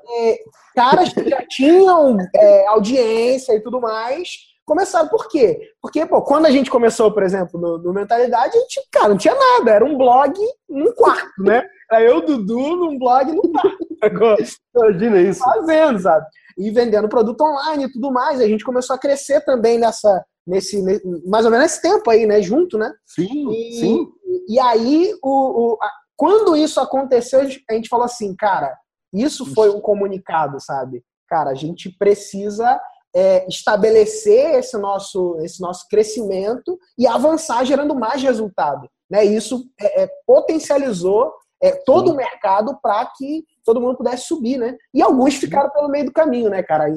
caras 0.74 1.12
que 1.12 1.28
já 1.28 1.42
tinham 1.48 2.18
é, 2.34 2.66
audiência 2.66 3.54
e 3.54 3.60
tudo 3.60 3.80
mais, 3.80 4.28
começaram. 4.66 5.08
Por 5.08 5.28
quê? 5.28 5.60
Porque, 5.80 6.04
pô, 6.04 6.22
quando 6.22 6.46
a 6.46 6.50
gente 6.50 6.70
começou, 6.70 7.12
por 7.12 7.22
exemplo, 7.22 7.60
no, 7.60 7.78
no, 7.78 7.92
Mentalidade, 7.92 8.56
a 8.56 8.60
gente, 8.60 8.80
cara, 8.90 9.08
não 9.08 9.16
tinha 9.16 9.34
nada. 9.34 9.70
Era 9.70 9.84
um 9.84 9.96
blog 9.96 10.34
num 10.68 10.92
quarto, 10.94 11.42
né? 11.42 11.62
Era 11.90 12.02
eu, 12.02 12.20
Dudu, 12.22 12.76
num 12.76 12.98
blog 12.98 13.32
num 13.32 13.52
quarto. 13.52 13.78
Imagina 14.74 15.20
isso. 15.20 15.40
Fazendo, 15.40 15.98
sabe? 16.00 16.26
E 16.56 16.70
vendendo 16.70 17.08
produto 17.08 17.42
online 17.42 17.84
e 17.84 17.92
tudo 17.92 18.12
mais. 18.12 18.40
A 18.40 18.46
gente 18.46 18.64
começou 18.64 18.94
a 18.94 18.98
crescer 18.98 19.40
também 19.44 19.78
nessa, 19.78 20.24
nesse, 20.46 20.82
mais 21.26 21.44
ou 21.44 21.50
menos 21.50 21.66
nesse 21.66 21.82
tempo 21.82 22.08
aí, 22.10 22.26
né? 22.26 22.40
Junto, 22.42 22.78
né? 22.78 22.92
Sim, 23.04 23.50
e, 23.50 23.80
sim. 23.80 24.08
E 24.48 24.58
aí, 24.58 25.14
o, 25.22 25.72
o 25.72 25.78
a, 25.82 25.90
quando 26.16 26.56
isso 26.56 26.80
aconteceu, 26.80 27.40
a 27.40 27.74
gente 27.74 27.88
falou 27.88 28.04
assim, 28.04 28.34
cara, 28.36 28.76
isso 29.12 29.46
foi 29.54 29.70
um 29.70 29.80
comunicado, 29.80 30.60
sabe? 30.60 31.02
Cara, 31.28 31.50
a 31.50 31.54
gente 31.54 31.90
precisa 31.98 32.80
é, 33.14 33.46
estabelecer 33.48 34.56
esse 34.56 34.76
nosso, 34.76 35.38
esse 35.40 35.60
nosso 35.60 35.86
crescimento 35.88 36.78
e 36.98 37.06
avançar 37.06 37.64
gerando 37.64 37.94
mais 37.94 38.22
resultado. 38.22 38.88
Né? 39.10 39.24
Isso 39.24 39.64
é, 39.80 40.02
é, 40.02 40.10
potencializou 40.26 41.32
é, 41.64 41.72
todo 41.86 42.08
Sim. 42.08 42.12
o 42.12 42.16
mercado 42.16 42.78
para 42.82 43.06
que 43.16 43.42
todo 43.64 43.80
mundo 43.80 43.96
pudesse 43.96 44.26
subir, 44.26 44.58
né? 44.58 44.76
E 44.92 45.00
alguns 45.00 45.34
ficaram 45.36 45.70
pelo 45.70 45.88
meio 45.88 46.04
do 46.04 46.12
caminho, 46.12 46.50
né, 46.50 46.62
cara? 46.62 46.90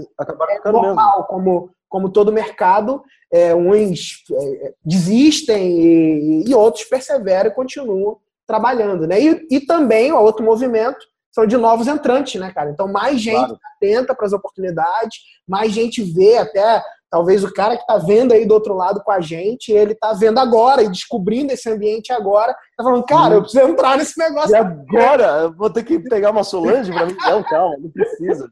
é 0.68 0.72
normal, 0.72 1.26
como, 1.26 1.70
como 1.88 2.10
todo 2.10 2.34
mercado, 2.34 3.02
é, 3.32 3.56
uns 3.56 4.24
é, 4.30 4.74
desistem 4.84 5.80
e, 5.80 6.50
e, 6.50 6.54
outros 6.54 6.84
perseveram 6.84 7.50
e 7.50 7.54
continuam 7.54 8.18
trabalhando, 8.46 9.08
né? 9.08 9.22
E, 9.22 9.48
e 9.50 9.60
também, 9.62 10.12
o 10.12 10.20
outro 10.20 10.44
movimento, 10.44 11.00
são 11.32 11.46
de 11.46 11.56
novos 11.56 11.88
entrantes, 11.88 12.40
né, 12.42 12.52
cara? 12.52 12.70
Então, 12.70 12.92
mais 12.92 13.22
gente 13.22 13.36
claro. 13.36 13.60
atenta 13.76 14.14
para 14.14 14.26
as 14.26 14.34
oportunidades, 14.34 15.20
mais 15.48 15.72
gente 15.72 16.02
vê 16.02 16.38
até. 16.38 16.84
Talvez 17.10 17.44
o 17.44 17.54
cara 17.54 17.76
que 17.76 17.82
está 17.82 17.98
vendo 17.98 18.34
aí 18.34 18.46
do 18.46 18.54
outro 18.54 18.74
lado 18.76 19.02
com 19.02 19.12
a 19.12 19.22
gente, 19.22 19.72
ele 19.72 19.94
está 19.94 20.12
vendo 20.14 20.40
agora 20.40 20.84
e 20.84 20.90
descobrindo 20.90 21.54
esse 21.54 21.70
ambiente 21.70 22.12
agora, 22.12 22.54
tá 22.76 22.84
falando, 22.84 23.06
cara, 23.06 23.36
eu 23.36 23.42
preciso 23.42 23.66
entrar 23.66 23.98
nesse 23.98 24.20
negócio. 24.20 24.52
E 24.52 24.56
agora? 24.56 25.26
Eu 25.44 25.54
vou 25.54 25.70
ter 25.70 25.84
que 25.84 26.00
pegar 26.00 26.32
uma 26.32 26.44
Solange 26.44 26.92
para 26.92 27.06
mim? 27.06 27.16
Não, 27.28 27.44
calma, 27.44 27.78
não 27.80 27.90
precisa. 27.90 28.52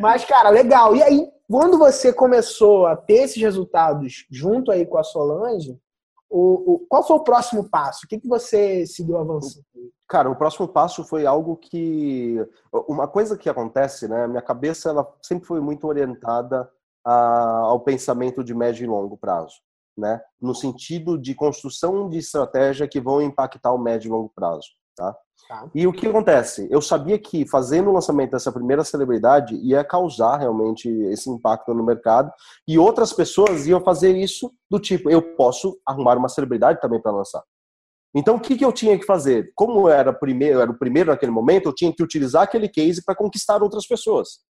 Mas, 0.00 0.24
cara, 0.24 0.48
legal. 0.48 0.96
E 0.96 1.02
aí, 1.02 1.28
quando 1.48 1.78
você 1.78 2.12
começou 2.12 2.86
a 2.86 2.96
ter 2.96 3.24
esses 3.24 3.40
resultados 3.40 4.26
junto 4.30 4.70
aí 4.70 4.86
com 4.86 4.98
a 4.98 5.02
Solange, 5.02 5.76
o, 6.30 6.74
o, 6.74 6.78
qual 6.88 7.06
foi 7.06 7.16
o 7.16 7.24
próximo 7.24 7.68
passo? 7.68 8.04
O 8.04 8.08
que, 8.08 8.18
que 8.18 8.28
você 8.28 8.86
seguiu 8.86 9.18
avançando? 9.18 9.64
Cara, 10.10 10.28
o 10.28 10.34
próximo 10.34 10.66
passo 10.66 11.04
foi 11.04 11.24
algo 11.24 11.56
que. 11.56 12.44
Uma 12.88 13.06
coisa 13.06 13.38
que 13.38 13.48
acontece, 13.48 14.08
né? 14.08 14.26
Minha 14.26 14.42
cabeça 14.42 14.90
ela 14.90 15.06
sempre 15.22 15.46
foi 15.46 15.60
muito 15.60 15.86
orientada 15.86 16.68
a, 17.04 17.60
ao 17.66 17.78
pensamento 17.78 18.42
de 18.42 18.52
médio 18.52 18.82
e 18.82 18.88
longo 18.88 19.16
prazo, 19.16 19.54
né? 19.96 20.20
No 20.40 20.52
sentido 20.52 21.16
de 21.16 21.32
construção 21.32 22.08
de 22.08 22.18
estratégia 22.18 22.88
que 22.88 23.00
vão 23.00 23.22
impactar 23.22 23.72
o 23.72 23.78
médio 23.78 24.08
e 24.08 24.10
longo 24.10 24.32
prazo, 24.34 24.66
tá? 24.96 25.16
Tá. 25.48 25.68
E 25.72 25.86
o 25.86 25.92
que 25.92 26.08
acontece? 26.08 26.66
Eu 26.72 26.82
sabia 26.82 27.16
que 27.16 27.48
fazendo 27.48 27.90
o 27.90 27.92
lançamento 27.92 28.32
dessa 28.32 28.50
primeira 28.50 28.82
celebridade 28.82 29.54
ia 29.62 29.84
causar 29.84 30.38
realmente 30.38 30.88
esse 30.88 31.30
impacto 31.30 31.72
no 31.72 31.84
mercado 31.84 32.32
e 32.66 32.76
outras 32.78 33.12
pessoas 33.12 33.64
iam 33.66 33.80
fazer 33.80 34.16
isso 34.16 34.52
do 34.68 34.80
tipo, 34.80 35.08
eu 35.08 35.22
posso 35.36 35.80
arrumar 35.86 36.18
uma 36.18 36.28
celebridade 36.28 36.80
também 36.80 37.00
para 37.00 37.12
lançar. 37.12 37.42
Então 38.14 38.36
o 38.36 38.40
que, 38.40 38.56
que 38.56 38.64
eu 38.64 38.72
tinha 38.72 38.98
que 38.98 39.04
fazer? 39.04 39.52
Como 39.54 39.88
era, 39.88 40.12
primeiro, 40.12 40.60
era 40.60 40.70
o 40.70 40.78
primeiro 40.78 41.10
naquele 41.10 41.32
momento, 41.32 41.66
eu 41.68 41.74
tinha 41.74 41.94
que 41.94 42.02
utilizar 42.02 42.42
aquele 42.42 42.68
case 42.68 43.04
para 43.04 43.14
conquistar 43.14 43.62
outras 43.62 43.86
pessoas. 43.86 44.40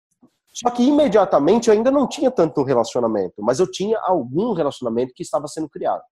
Só 0.53 0.71
que 0.71 0.83
imediatamente 0.83 1.69
eu 1.69 1.75
ainda 1.75 1.91
não 1.91 2.09
tinha 2.09 2.31
tanto 2.31 2.63
relacionamento, 2.63 3.35
mas 3.39 3.61
eu 3.61 3.71
tinha 3.71 3.99
algum 4.03 4.53
relacionamento 4.53 5.13
que 5.15 5.23
estava 5.23 5.47
sendo 5.47 5.69
criado. 5.69 6.03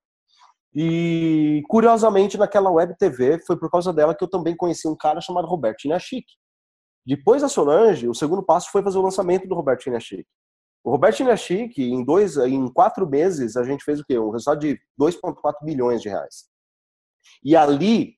E, 0.73 1.63
curiosamente, 1.67 2.37
naquela 2.37 2.69
web 2.69 2.95
TV, 2.97 3.39
foi 3.45 3.57
por 3.57 3.69
causa 3.69 3.91
dela 3.91 4.15
que 4.15 4.23
eu 4.23 4.29
também 4.29 4.55
conheci 4.55 4.87
um 4.87 4.95
cara 4.95 5.19
chamado 5.19 5.47
Roberto 5.47 5.85
Inachik. 5.85 6.25
Depois 7.05 7.41
da 7.41 7.49
Solange, 7.49 8.07
o 8.07 8.13
segundo 8.13 8.43
passo 8.43 8.71
foi 8.71 8.83
fazer 8.83 8.97
o 8.99 9.01
lançamento 9.01 9.47
do 9.47 9.55
Roberto 9.55 9.87
Inachik. 9.87 10.25
O 10.83 10.91
Roberto 10.91 11.21
Inachik, 11.21 11.81
em 11.81 12.03
dois, 12.05 12.37
em 12.37 12.71
quatro 12.71 13.09
meses, 13.09 13.57
a 13.57 13.63
gente 13.63 13.83
fez 13.83 13.99
o 13.99 14.05
quê? 14.05 14.17
Um 14.17 14.29
resultado 14.29 14.59
de 14.59 14.79
2,4 14.99 15.53
milhões 15.63 16.01
de 16.01 16.09
reais. 16.09 16.45
E 17.43 17.55
ali 17.55 18.15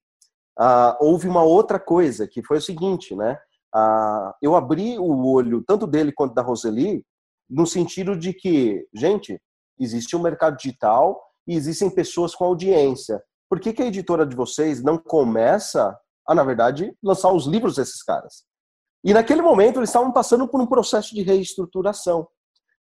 uh, 0.60 0.96
houve 1.00 1.28
uma 1.28 1.44
outra 1.44 1.80
coisa, 1.80 2.28
que 2.28 2.44
foi 2.44 2.58
o 2.58 2.62
seguinte, 2.62 3.16
né? 3.16 3.38
Uh, 3.74 4.34
eu 4.42 4.56
abri 4.56 5.00
o 5.00 5.26
olho 5.26 5.64
tanto 5.66 5.88
dele 5.88 6.12
quanto 6.12 6.34
da 6.34 6.42
Roseli 6.42 7.06
no 7.50 7.66
sentido 7.66 8.18
de 8.18 8.34
que, 8.34 8.86
gente, 8.94 9.42
existe 9.80 10.16
um 10.16 10.22
mercado 10.22 10.58
digital 10.58 11.22
e 11.48 11.56
existem 11.56 11.90
pessoas 11.90 12.36
com 12.36 12.46
audiência. 12.46 13.22
Por 13.50 13.60
que, 13.60 13.74
que 13.74 13.82
a 13.82 13.88
editora 13.88 14.26
de 14.26 14.36
vocês 14.36 14.82
não 14.82 14.98
começa 14.98 15.98
a, 16.28 16.36
na 16.36 16.44
verdade, 16.44 16.96
lançar 17.04 17.32
os 17.34 17.46
livros 17.46 17.76
desses 17.76 18.02
caras? 18.04 18.46
E 19.04 19.14
naquele 19.14 19.42
momento 19.42 19.80
eles 19.80 19.90
estavam 19.90 20.12
passando 20.12 20.48
por 20.48 20.62
um 20.62 20.68
processo 20.68 21.14
de 21.16 21.24
reestruturação. 21.24 22.28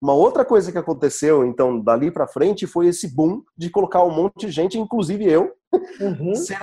Uma 0.01 0.15
outra 0.15 0.45
coisa 0.45 0.73
que 0.73 0.79
aconteceu, 0.79 1.45
então, 1.45 1.79
dali 1.79 2.11
para 2.11 2.27
frente, 2.27 2.67
foi 2.67 2.87
esse 2.87 3.15
boom 3.15 3.43
de 3.57 3.69
colocar 3.69 4.03
um 4.03 4.11
monte 4.11 4.47
de 4.47 4.51
gente, 4.51 4.79
inclusive 4.79 5.31
eu, 5.31 5.53
uhum. 6.01 6.35
ser 6.35 6.59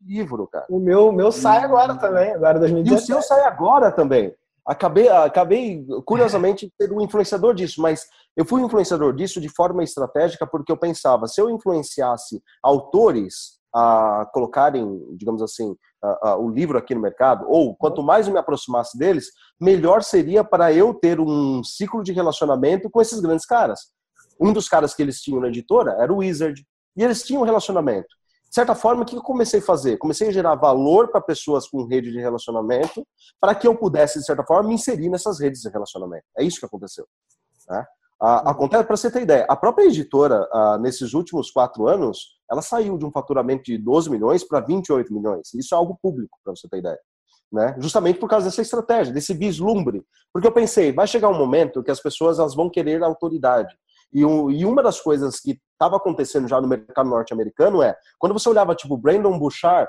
livro, 0.00 0.46
cara. 0.48 0.66
O 0.68 0.80
meu, 0.80 1.12
meu 1.12 1.30
sai 1.30 1.58
agora 1.58 1.94
também, 1.96 2.32
agora 2.32 2.58
2017. 2.58 2.90
E 2.90 2.94
o 2.94 3.06
seu 3.06 3.22
sai 3.22 3.44
agora 3.44 3.92
também. 3.92 4.34
Acabei, 4.66 5.08
acabei 5.08 5.86
curiosamente, 6.04 6.72
sendo 6.80 6.96
um 6.96 7.00
influenciador 7.00 7.54
disso, 7.54 7.80
mas 7.80 8.06
eu 8.36 8.44
fui 8.44 8.62
influenciador 8.62 9.14
disso 9.14 9.40
de 9.40 9.48
forma 9.48 9.82
estratégica 9.82 10.46
porque 10.46 10.70
eu 10.70 10.76
pensava, 10.76 11.26
se 11.26 11.40
eu 11.40 11.50
influenciasse 11.50 12.42
autores 12.62 13.58
a 13.74 14.28
colocarem, 14.32 15.00
digamos 15.16 15.42
assim, 15.42 15.76
a, 16.02 16.30
a, 16.30 16.36
o 16.36 16.48
livro 16.48 16.78
aqui 16.78 16.94
no 16.94 17.00
mercado, 17.00 17.44
ou 17.48 17.74
quanto 17.76 18.02
mais 18.02 18.26
eu 18.26 18.32
me 18.32 18.38
aproximasse 18.38 18.96
deles, 18.98 19.26
melhor 19.60 20.02
seria 20.02 20.42
para 20.42 20.72
eu 20.72 20.94
ter 20.94 21.20
um 21.20 21.62
ciclo 21.62 22.02
de 22.02 22.12
relacionamento 22.12 22.90
com 22.90 23.00
esses 23.00 23.20
grandes 23.20 23.46
caras. 23.46 23.90
Um 24.40 24.52
dos 24.52 24.68
caras 24.68 24.94
que 24.94 25.02
eles 25.02 25.20
tinham 25.20 25.40
na 25.40 25.48
editora 25.48 25.92
era 25.98 26.12
o 26.12 26.18
Wizard, 26.18 26.64
e 26.96 27.04
eles 27.04 27.22
tinham 27.22 27.42
um 27.42 27.44
relacionamento. 27.44 28.08
De 28.48 28.54
certa 28.54 28.74
forma, 28.74 29.02
o 29.02 29.06
que 29.06 29.14
eu 29.14 29.22
comecei 29.22 29.60
a 29.60 29.62
fazer? 29.62 29.96
Comecei 29.96 30.28
a 30.28 30.32
gerar 30.32 30.56
valor 30.56 31.08
para 31.08 31.20
pessoas 31.20 31.68
com 31.68 31.86
rede 31.86 32.10
de 32.10 32.18
relacionamento, 32.18 33.06
para 33.40 33.54
que 33.54 33.66
eu 33.66 33.76
pudesse, 33.76 34.18
de 34.18 34.24
certa 34.24 34.42
forma, 34.42 34.68
me 34.68 34.74
inserir 34.74 35.08
nessas 35.08 35.38
redes 35.38 35.60
de 35.60 35.68
relacionamento. 35.68 36.24
É 36.36 36.42
isso 36.42 36.58
que 36.58 36.66
aconteceu. 36.66 37.06
Né? 37.68 37.86
acontece, 38.20 38.84
para 38.84 38.96
você 38.96 39.10
ter 39.10 39.22
ideia, 39.22 39.46
a 39.48 39.56
própria 39.56 39.84
editora, 39.84 40.46
nesses 40.80 41.14
últimos 41.14 41.50
quatro 41.50 41.88
anos, 41.88 42.39
ela 42.50 42.62
saiu 42.62 42.98
de 42.98 43.04
um 43.04 43.12
faturamento 43.12 43.64
de 43.64 43.78
12 43.78 44.10
milhões 44.10 44.42
para 44.42 44.60
28 44.60 45.12
milhões. 45.14 45.54
Isso 45.54 45.74
é 45.74 45.78
algo 45.78 45.98
público, 46.02 46.38
para 46.42 46.54
você 46.54 46.68
ter 46.68 46.78
ideia. 46.78 46.98
Né? 47.52 47.76
Justamente 47.78 48.18
por 48.18 48.28
causa 48.28 48.46
dessa 48.46 48.62
estratégia, 48.62 49.12
desse 49.12 49.34
vislumbre. 49.34 50.02
Porque 50.32 50.46
eu 50.46 50.52
pensei, 50.52 50.92
vai 50.92 51.06
chegar 51.06 51.28
um 51.28 51.38
momento 51.38 51.82
que 51.82 51.90
as 51.90 52.00
pessoas 52.00 52.38
elas 52.38 52.54
vão 52.54 52.70
querer 52.70 53.02
autoridade. 53.02 53.74
E, 54.12 54.24
um, 54.24 54.50
e 54.50 54.64
uma 54.64 54.82
das 54.82 55.00
coisas 55.00 55.38
que 55.38 55.60
estava 55.72 55.96
acontecendo 55.96 56.48
já 56.48 56.60
no 56.60 56.66
mercado 56.66 57.08
norte-americano 57.08 57.82
é, 57.82 57.96
quando 58.18 58.32
você 58.32 58.48
olhava 58.48 58.74
tipo 58.74 58.96
Brandon 58.96 59.38
Bouchard, 59.38 59.88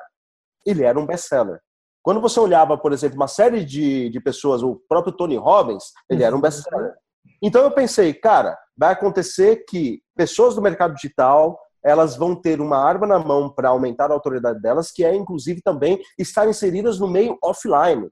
ele 0.65 0.83
era 0.83 0.99
um 0.99 1.05
best-seller. 1.05 1.59
Quando 2.03 2.21
você 2.21 2.39
olhava, 2.39 2.77
por 2.77 2.93
exemplo, 2.93 3.15
uma 3.15 3.27
série 3.27 3.63
de, 3.63 4.09
de 4.09 4.19
pessoas, 4.19 4.63
o 4.63 4.81
próprio 4.87 5.13
Tony 5.13 5.37
Robbins, 5.37 5.85
ele 6.09 6.23
era 6.23 6.35
um 6.35 6.41
best-seller. 6.41 6.93
Então 7.41 7.63
eu 7.63 7.71
pensei, 7.71 8.13
cara, 8.13 8.57
vai 8.77 8.93
acontecer 8.93 9.65
que 9.67 10.01
pessoas 10.15 10.55
do 10.55 10.61
mercado 10.61 10.95
digital, 10.95 11.59
elas 11.83 12.15
vão 12.15 12.35
ter 12.35 12.61
uma 12.61 12.77
arma 12.77 13.07
na 13.07 13.19
mão 13.19 13.49
para 13.49 13.69
aumentar 13.69 14.11
a 14.11 14.13
autoridade 14.13 14.61
delas, 14.61 14.91
que 14.91 15.03
é 15.03 15.15
inclusive 15.15 15.61
também 15.61 15.99
estar 16.17 16.47
inseridas 16.47 16.99
no 16.99 17.07
meio 17.07 17.37
offline. 17.43 18.07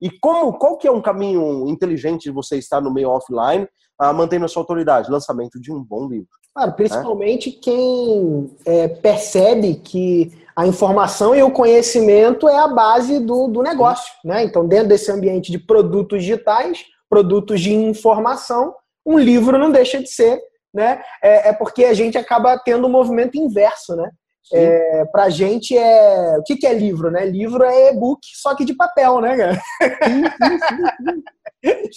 E 0.00 0.10
como 0.10 0.52
qual 0.58 0.76
que 0.76 0.86
é 0.86 0.92
um 0.92 1.02
caminho 1.02 1.68
inteligente 1.68 2.24
de 2.24 2.30
você 2.30 2.56
estar 2.56 2.80
no 2.80 2.92
meio 2.92 3.10
offline, 3.10 3.66
uh, 4.00 4.14
mantendo 4.14 4.44
a 4.44 4.48
sua 4.48 4.62
autoridade? 4.62 5.10
Lançamento 5.10 5.60
de 5.60 5.72
um 5.72 5.82
bom 5.82 6.06
livro. 6.08 6.28
Claro, 6.54 6.72
principalmente 6.72 7.50
né? 7.50 7.56
quem 7.60 8.50
é, 8.64 8.88
percebe 8.88 9.74
que 9.76 10.32
a 10.56 10.66
informação 10.66 11.34
e 11.34 11.42
o 11.42 11.52
conhecimento 11.52 12.48
é 12.48 12.58
a 12.58 12.66
base 12.66 13.20
do, 13.20 13.46
do 13.46 13.62
negócio. 13.62 14.12
Né? 14.24 14.42
Então, 14.42 14.66
dentro 14.66 14.88
desse 14.88 15.10
ambiente 15.10 15.52
de 15.52 15.58
produtos 15.58 16.20
digitais, 16.20 16.84
produtos 17.08 17.60
de 17.60 17.72
informação, 17.72 18.74
um 19.06 19.18
livro 19.18 19.56
não 19.56 19.70
deixa 19.70 20.02
de 20.02 20.08
ser. 20.10 20.40
Né? 20.78 21.02
É, 21.20 21.48
é 21.48 21.52
porque 21.52 21.84
a 21.84 21.92
gente 21.92 22.16
acaba 22.16 22.56
tendo 22.56 22.86
um 22.86 22.90
movimento 22.90 23.36
inverso. 23.36 23.96
Né? 23.96 24.08
É, 24.52 25.04
pra 25.06 25.28
gente 25.28 25.76
é. 25.76 26.38
O 26.38 26.42
que, 26.44 26.56
que 26.56 26.66
é 26.66 26.72
livro, 26.72 27.10
né? 27.10 27.26
Livro 27.26 27.64
é 27.64 27.90
e-book, 27.90 28.20
só 28.34 28.54
que 28.54 28.64
de 28.64 28.74
papel, 28.74 29.20
né, 29.20 29.36
cara? 29.36 29.60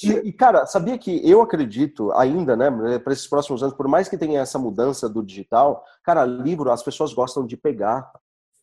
e, 0.04 0.10
e, 0.30 0.34
cara, 0.34 0.65
sabia 0.65 0.98
que 0.98 1.22
eu 1.30 1.41
acredito 1.41 2.12
ainda, 2.13 2.56
né, 2.58 3.00
para 3.00 3.13
esses 3.13 3.28
próximos 3.28 3.62
anos, 3.62 3.76
por 3.76 3.88
mais 3.88 4.10
que 4.10 4.17
tenha 4.17 4.41
essa 4.41 4.58
mudança 4.58 5.08
do 5.08 5.24
digital, 5.24 5.84
cara, 6.04 6.26
livro 6.26 6.72
as 6.72 6.82
pessoas 6.82 7.13
gostam 7.13 7.46
de 7.46 7.56
pegar. 7.56 8.12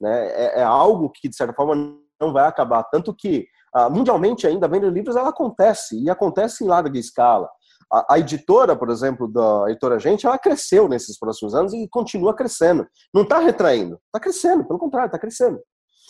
Né? 0.00 0.28
É, 0.32 0.60
é 0.60 0.62
algo 0.64 1.10
que, 1.10 1.28
de 1.28 1.36
certa 1.36 1.54
forma, 1.54 1.96
não 2.20 2.32
vai 2.32 2.46
acabar. 2.46 2.82
Tanto 2.84 3.14
que, 3.14 3.46
uh, 3.74 3.90
mundialmente, 3.90 4.46
ainda 4.46 4.68
venda 4.68 4.88
de 4.88 4.94
livros 4.94 5.16
ela 5.16 5.30
acontece, 5.30 6.02
e 6.02 6.10
acontece 6.10 6.64
em 6.64 6.68
larga 6.68 6.98
escala. 6.98 7.48
A, 7.90 8.14
a, 8.14 8.18
editora, 8.18 8.76
por 8.76 8.90
exemplo, 8.90 9.26
da 9.26 9.64
editora 9.68 9.98
Gente, 9.98 10.26
ela 10.26 10.38
cresceu 10.38 10.88
nesses 10.88 11.18
próximos 11.18 11.54
anos 11.54 11.72
e 11.72 11.88
continua 11.88 12.34
crescendo. 12.34 12.86
Não 13.14 13.22
está 13.22 13.38
retraindo, 13.38 13.98
está 14.06 14.20
crescendo, 14.20 14.66
pelo 14.66 14.78
contrário, 14.78 15.06
está 15.06 15.18
crescendo. 15.18 15.58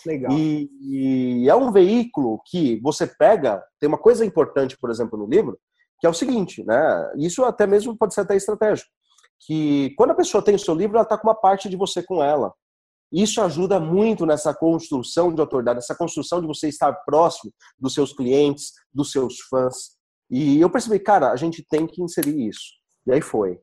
Legal. 0.06 0.32
E, 0.32 0.70
e, 0.80 1.48
é 1.48 1.54
um 1.54 1.72
veículo 1.72 2.40
que 2.46 2.80
você 2.80 3.06
pega, 3.06 3.62
tem 3.80 3.88
uma 3.88 3.98
coisa 3.98 4.24
importante, 4.24 4.76
por 4.78 4.90
exemplo, 4.90 5.18
no 5.18 5.26
livro, 5.26 5.58
que 6.00 6.06
é 6.06 6.10
o 6.10 6.14
seguinte, 6.14 6.64
né? 6.64 7.12
Isso 7.16 7.44
até 7.44 7.66
mesmo 7.66 7.96
pode 7.96 8.14
ser 8.14 8.20
até 8.22 8.36
estratégico. 8.36 8.88
Que 9.40 9.94
quando 9.96 10.10
a 10.12 10.16
pessoa 10.16 10.42
tem 10.42 10.54
o 10.54 10.58
seu 10.58 10.74
livro, 10.74 10.96
ela 10.96 11.02
está 11.02 11.18
com 11.18 11.26
uma 11.26 11.34
parte 11.34 11.68
de 11.68 11.76
você 11.76 12.02
com 12.02 12.22
ela. 12.22 12.52
Isso 13.10 13.40
ajuda 13.40 13.80
muito 13.80 14.26
nessa 14.26 14.52
construção 14.52 15.32
de 15.34 15.40
autoridade, 15.40 15.76
nessa 15.76 15.94
construção 15.94 16.40
de 16.40 16.46
você 16.46 16.68
estar 16.68 16.92
próximo 17.04 17.52
dos 17.78 17.94
seus 17.94 18.12
clientes, 18.12 18.72
dos 18.92 19.10
seus 19.10 19.40
fãs. 19.40 19.97
E 20.30 20.60
eu 20.60 20.68
percebi, 20.68 20.98
cara, 20.98 21.30
a 21.30 21.36
gente 21.36 21.64
tem 21.68 21.86
que 21.86 22.02
inserir 22.02 22.48
isso. 22.48 22.72
E 23.06 23.12
aí 23.12 23.20
foi. 23.20 23.60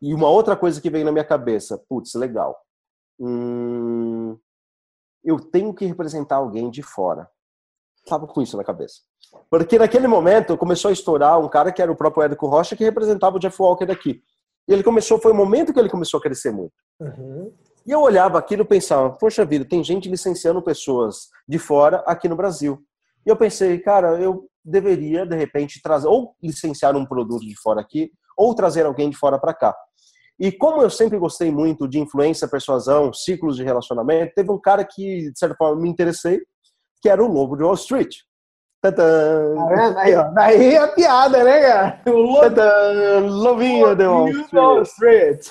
E 0.00 0.14
uma 0.14 0.28
outra 0.28 0.56
coisa 0.56 0.80
que 0.80 0.90
veio 0.90 1.04
na 1.04 1.12
minha 1.12 1.24
cabeça, 1.24 1.80
putz, 1.88 2.14
legal. 2.14 2.56
Hum, 3.20 4.38
eu 5.24 5.38
tenho 5.38 5.74
que 5.74 5.84
representar 5.84 6.36
alguém 6.36 6.70
de 6.70 6.82
fora. 6.82 7.28
Tava 8.06 8.26
com 8.26 8.40
isso 8.40 8.56
na 8.56 8.64
cabeça. 8.64 9.02
Porque 9.50 9.78
naquele 9.78 10.06
momento 10.06 10.56
começou 10.56 10.88
a 10.88 10.92
estourar 10.92 11.38
um 11.38 11.48
cara 11.48 11.72
que 11.72 11.82
era 11.82 11.92
o 11.92 11.96
próprio 11.96 12.22
Érico 12.22 12.46
Rocha, 12.46 12.76
que 12.76 12.84
representava 12.84 13.36
o 13.36 13.40
Jeff 13.40 13.60
Walker 13.60 13.90
aqui. 13.90 14.22
E 14.66 14.72
ele 14.72 14.82
começou, 14.82 15.18
foi 15.18 15.32
o 15.32 15.34
momento 15.34 15.72
que 15.72 15.78
ele 15.78 15.88
começou 15.88 16.18
a 16.18 16.22
crescer 16.22 16.50
muito. 16.50 16.72
Uhum. 17.00 17.52
E 17.86 17.90
eu 17.90 18.00
olhava 18.00 18.38
aquilo 18.38 18.62
e 18.62 18.66
pensava, 18.66 19.10
poxa 19.10 19.44
vida, 19.44 19.64
tem 19.64 19.82
gente 19.82 20.10
licenciando 20.10 20.62
pessoas 20.62 21.28
de 21.48 21.58
fora 21.58 22.02
aqui 22.06 22.28
no 22.28 22.36
Brasil. 22.36 22.78
E 23.24 23.30
eu 23.30 23.36
pensei, 23.36 23.78
cara, 23.78 24.20
eu 24.20 24.46
deveria, 24.68 25.26
de 25.26 25.36
repente, 25.36 25.80
trazer, 25.82 26.08
ou 26.08 26.34
licenciar 26.42 26.96
um 26.96 27.06
produto 27.06 27.44
de 27.44 27.54
fora 27.60 27.80
aqui, 27.80 28.10
ou 28.36 28.54
trazer 28.54 28.86
alguém 28.86 29.10
de 29.10 29.16
fora 29.16 29.38
para 29.38 29.54
cá. 29.54 29.74
E 30.38 30.52
como 30.52 30.80
eu 30.80 30.88
sempre 30.88 31.18
gostei 31.18 31.50
muito 31.50 31.88
de 31.88 31.98
influência, 31.98 32.46
persuasão, 32.46 33.12
ciclos 33.12 33.56
de 33.56 33.64
relacionamento, 33.64 34.32
teve 34.36 34.52
um 34.52 34.60
cara 34.60 34.84
que, 34.84 35.32
de 35.32 35.38
certa 35.38 35.56
forma, 35.56 35.82
me 35.82 35.88
interessei, 35.88 36.40
que 37.02 37.08
era 37.08 37.22
o 37.22 37.26
Lobo 37.26 37.56
de 37.56 37.64
Wall 37.64 37.74
Street. 37.74 38.14
Tadã. 38.80 39.56
Tá 39.94 40.00
aí, 40.00 40.14
ó. 40.14 40.30
Daí 40.30 40.76
a 40.76 40.88
piada, 40.88 41.42
né, 41.42 41.60
cara? 41.60 42.02
O 42.06 43.20
Lovinho 43.28 43.96
de 43.96 44.04
Wall 44.04 44.82
Street. 44.82 45.48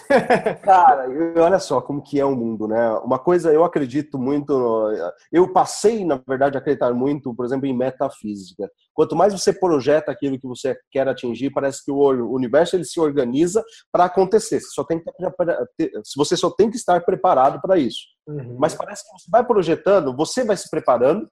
cara, 0.64 1.08
olha 1.38 1.60
só 1.60 1.82
como 1.82 2.02
que 2.02 2.20
é 2.20 2.26
o 2.26 2.36
mundo, 2.36 2.68
né? 2.68 2.92
Uma 3.04 3.20
coisa, 3.20 3.52
eu 3.52 3.66
acredito 3.66 4.18
muito... 4.18 4.92
Eu 5.32 5.52
passei, 5.52 6.06
na 6.06 6.22
verdade, 6.26 6.58
a 6.58 6.60
acreditar 6.62 6.94
muito, 6.94 7.36
por 7.36 7.46
exemplo, 7.46 7.66
em 7.66 7.78
metafísica. 7.78 8.70
Quanto 8.94 9.16
mais 9.16 9.34
você 9.34 9.52
projeta 9.52 10.12
aquilo 10.12 10.40
que 10.40 10.48
você 10.48 10.76
quer 10.90 11.08
atingir, 11.08 11.52
parece 11.52 11.84
que 11.84 11.92
o 11.92 12.34
universo 12.34 12.76
ele 12.76 12.86
se 12.86 13.00
organiza 13.00 13.64
para 13.92 14.06
acontecer. 14.06 14.60
Você 14.60 14.70
só 14.72 14.84
tem 14.84 15.00
que, 15.00 15.92
você 16.16 16.38
só 16.38 16.50
tem 16.50 16.70
que 16.70 16.78
estar 16.78 17.04
preparado 17.04 17.60
para 17.62 17.78
isso. 17.78 18.00
Uhum. 18.28 18.58
Mas 18.58 18.74
parece 18.74 19.04
que 19.04 19.20
você 19.20 19.30
vai 19.30 19.46
projetando, 19.46 20.16
você 20.16 20.44
vai 20.44 20.58
se 20.58 20.70
preparando, 20.70 21.28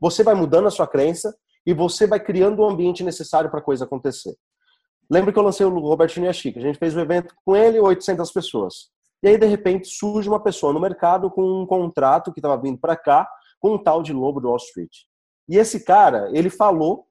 você 0.00 0.22
vai 0.22 0.34
mudando 0.34 0.66
a 0.66 0.70
sua 0.70 0.86
crença 0.86 1.34
e 1.66 1.72
você 1.72 2.06
vai 2.06 2.20
criando 2.20 2.60
o 2.60 2.68
ambiente 2.68 3.02
necessário 3.02 3.50
para 3.50 3.60
a 3.60 3.62
coisa 3.62 3.84
acontecer. 3.84 4.34
Lembra 5.10 5.32
que 5.32 5.38
eu 5.38 5.42
lancei 5.42 5.64
o 5.66 5.78
Robertinho 5.78 6.32
Chica? 6.32 6.58
A 6.58 6.62
gente 6.62 6.78
fez 6.78 6.96
um 6.96 7.00
evento 7.00 7.34
com 7.44 7.54
ele, 7.54 7.78
800 7.78 8.30
pessoas. 8.32 8.90
E 9.22 9.28
aí, 9.28 9.38
de 9.38 9.46
repente, 9.46 9.88
surge 9.88 10.28
uma 10.28 10.40
pessoa 10.40 10.72
no 10.72 10.80
mercado 10.80 11.30
com 11.30 11.62
um 11.62 11.66
contrato 11.66 12.32
que 12.32 12.40
estava 12.40 12.60
vindo 12.60 12.78
para 12.78 12.96
cá 12.96 13.28
com 13.58 13.74
um 13.74 13.82
tal 13.82 14.02
de 14.02 14.12
Lobo 14.12 14.40
do 14.40 14.48
Wall 14.48 14.56
Street. 14.58 14.92
E 15.48 15.56
esse 15.56 15.84
cara, 15.84 16.30
ele 16.32 16.50
falou 16.50 17.06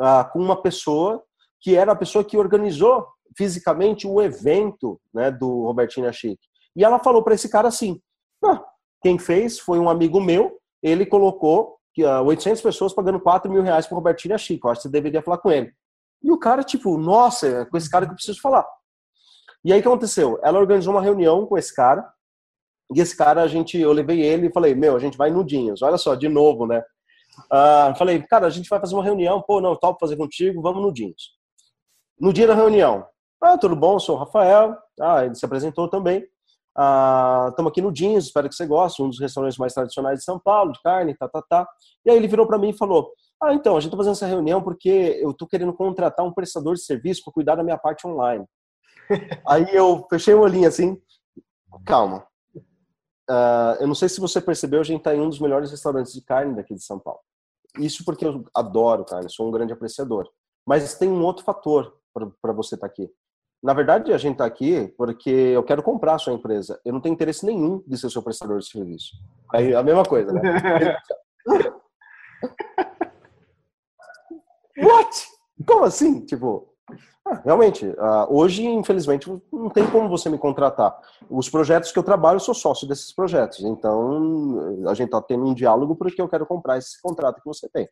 ah, 0.00 0.24
com 0.24 0.40
uma 0.40 0.60
pessoa 0.60 1.22
que 1.60 1.76
era 1.76 1.92
a 1.92 1.96
pessoa 1.96 2.24
que 2.24 2.36
organizou 2.36 3.06
fisicamente 3.36 4.06
o 4.06 4.20
evento 4.20 5.00
né, 5.14 5.30
do 5.30 5.64
Robertinho 5.64 6.12
Chique. 6.12 6.46
E 6.74 6.84
ela 6.84 6.98
falou 6.98 7.22
para 7.22 7.34
esse 7.34 7.48
cara 7.48 7.68
assim: 7.68 8.00
ah, 8.44 8.62
quem 9.02 9.18
fez 9.18 9.58
foi 9.58 9.78
um 9.78 9.88
amigo 9.88 10.20
meu, 10.20 10.58
ele 10.82 11.06
colocou 11.06 11.76
800 11.98 12.60
ah, 12.60 12.62
pessoas 12.62 12.94
pagando 12.94 13.20
4 13.20 13.50
mil 13.50 13.62
reais 13.62 13.86
pro 13.86 13.96
Robertinho 13.96 14.38
Chico. 14.38 14.68
Acho 14.68 14.80
que 14.80 14.88
você 14.88 14.92
deveria 14.92 15.22
falar 15.22 15.38
com 15.38 15.50
ele. 15.50 15.72
E 16.22 16.30
o 16.30 16.38
cara, 16.38 16.62
tipo, 16.62 16.96
nossa, 16.96 17.46
é 17.46 17.64
com 17.64 17.76
esse 17.76 17.90
cara 17.90 18.06
que 18.06 18.12
eu 18.12 18.16
preciso 18.16 18.40
falar. 18.40 18.66
E 19.64 19.72
aí 19.72 19.78
o 19.78 19.82
que 19.82 19.88
aconteceu? 19.88 20.38
Ela 20.42 20.58
organizou 20.58 20.94
uma 20.94 21.02
reunião 21.02 21.46
com 21.46 21.58
esse 21.58 21.74
cara. 21.74 22.08
E 22.94 23.00
esse 23.00 23.16
cara, 23.16 23.42
a 23.42 23.48
gente, 23.48 23.78
eu 23.78 23.92
levei 23.92 24.20
ele 24.20 24.46
e 24.46 24.52
falei, 24.52 24.74
meu, 24.74 24.96
a 24.96 24.98
gente 24.98 25.16
vai 25.16 25.30
no 25.30 25.44
Dinhas. 25.44 25.82
Olha 25.82 25.98
só, 25.98 26.14
de 26.14 26.28
novo, 26.28 26.66
né? 26.66 26.82
Uh, 27.50 27.96
falei, 27.96 28.22
cara, 28.22 28.46
a 28.46 28.50
gente 28.50 28.68
vai 28.68 28.80
fazer 28.80 28.94
uma 28.94 29.04
reunião. 29.04 29.42
Pô, 29.42 29.60
não, 29.60 29.76
topo 29.76 30.00
fazer 30.00 30.16
contigo, 30.16 30.62
vamos 30.62 30.82
no 30.82 30.92
Dinhas. 30.92 31.30
No 32.20 32.32
dia 32.32 32.46
da 32.46 32.54
reunião, 32.54 33.06
ah, 33.42 33.58
tudo 33.58 33.74
bom, 33.74 33.98
sou 33.98 34.14
o 34.14 34.18
Rafael. 34.18 34.76
Ah, 35.00 35.24
ele 35.24 35.34
se 35.34 35.44
apresentou 35.44 35.88
também. 35.88 36.24
Estamos 36.72 37.68
ah, 37.68 37.68
aqui 37.68 37.82
no 37.82 37.92
Jeans, 37.94 38.24
espero 38.24 38.48
que 38.48 38.54
você 38.54 38.66
goste, 38.66 39.02
um 39.02 39.10
dos 39.10 39.20
restaurantes 39.20 39.58
mais 39.58 39.74
tradicionais 39.74 40.20
de 40.20 40.24
São 40.24 40.38
Paulo, 40.38 40.72
de 40.72 40.80
carne, 40.80 41.14
tá, 41.14 41.28
tá, 41.28 41.42
tá. 41.42 41.68
E 42.04 42.10
aí 42.10 42.16
ele 42.16 42.26
virou 42.26 42.46
para 42.46 42.56
mim 42.56 42.70
e 42.70 42.76
falou: 42.76 43.12
Ah, 43.42 43.52
então, 43.52 43.76
a 43.76 43.80
gente 43.80 43.88
está 43.88 43.96
fazendo 43.96 44.12
essa 44.12 44.26
reunião 44.26 44.62
porque 44.62 45.18
eu 45.20 45.32
estou 45.32 45.46
querendo 45.46 45.74
contratar 45.74 46.24
um 46.24 46.32
prestador 46.32 46.74
de 46.74 46.82
serviço 46.82 47.22
para 47.24 47.32
cuidar 47.34 47.56
da 47.56 47.62
minha 47.62 47.76
parte 47.76 48.06
online. 48.06 48.46
aí 49.46 49.66
eu 49.74 50.06
fechei 50.08 50.32
o 50.32 50.40
olhinho 50.40 50.66
assim, 50.66 50.98
calma. 51.84 52.26
Uh, 53.30 53.76
eu 53.80 53.86
não 53.86 53.94
sei 53.94 54.08
se 54.08 54.20
você 54.20 54.40
percebeu, 54.40 54.80
a 54.80 54.84
gente 54.84 54.98
está 54.98 55.14
em 55.14 55.20
um 55.20 55.28
dos 55.28 55.40
melhores 55.40 55.70
restaurantes 55.70 56.12
de 56.12 56.22
carne 56.22 56.56
daqui 56.56 56.74
de 56.74 56.82
São 56.82 56.98
Paulo. 56.98 57.20
Isso 57.78 58.02
porque 58.04 58.26
eu 58.26 58.44
adoro 58.54 59.04
carne, 59.04 59.30
sou 59.30 59.46
um 59.46 59.50
grande 59.50 59.74
apreciador. 59.74 60.28
Mas 60.66 60.94
tem 60.94 61.10
um 61.10 61.22
outro 61.22 61.44
fator 61.44 61.98
para 62.14 62.52
você 62.52 62.76
estar 62.76 62.88
tá 62.88 62.92
aqui. 62.92 63.10
Na 63.62 63.72
verdade, 63.72 64.12
a 64.12 64.18
gente 64.18 64.32
está 64.32 64.44
aqui 64.44 64.92
porque 64.96 65.30
eu 65.30 65.62
quero 65.62 65.82
comprar 65.82 66.14
a 66.14 66.18
sua 66.18 66.32
empresa. 66.32 66.80
Eu 66.84 66.92
não 66.92 67.00
tenho 67.00 67.12
interesse 67.12 67.46
nenhum 67.46 67.82
de 67.86 67.96
ser 67.96 68.10
seu 68.10 68.22
prestador 68.22 68.58
de 68.58 68.68
serviço. 68.68 69.12
Aí 69.52 69.72
a 69.74 69.82
mesma 69.82 70.02
coisa, 70.04 70.32
né? 70.32 70.96
What? 74.76 75.28
Como 75.64 75.84
assim? 75.84 76.24
Tipo, 76.24 76.72
ah, 77.24 77.40
realmente, 77.44 77.86
uh, 77.86 78.26
hoje, 78.28 78.64
infelizmente, 78.64 79.30
não 79.52 79.70
tem 79.70 79.88
como 79.88 80.08
você 80.08 80.28
me 80.28 80.38
contratar. 80.38 80.98
Os 81.30 81.48
projetos 81.48 81.92
que 81.92 81.98
eu 81.98 82.02
trabalho, 82.02 82.36
eu 82.36 82.40
sou 82.40 82.54
sócio 82.54 82.88
desses 82.88 83.14
projetos. 83.14 83.60
Então, 83.60 84.88
a 84.88 84.94
gente 84.94 85.06
está 85.06 85.22
tendo 85.22 85.46
um 85.46 85.54
diálogo 85.54 85.94
porque 85.94 86.20
eu 86.20 86.28
quero 86.28 86.44
comprar 86.46 86.78
esse 86.78 87.00
contrato 87.00 87.40
que 87.40 87.46
você 87.46 87.68
tem. 87.68 87.88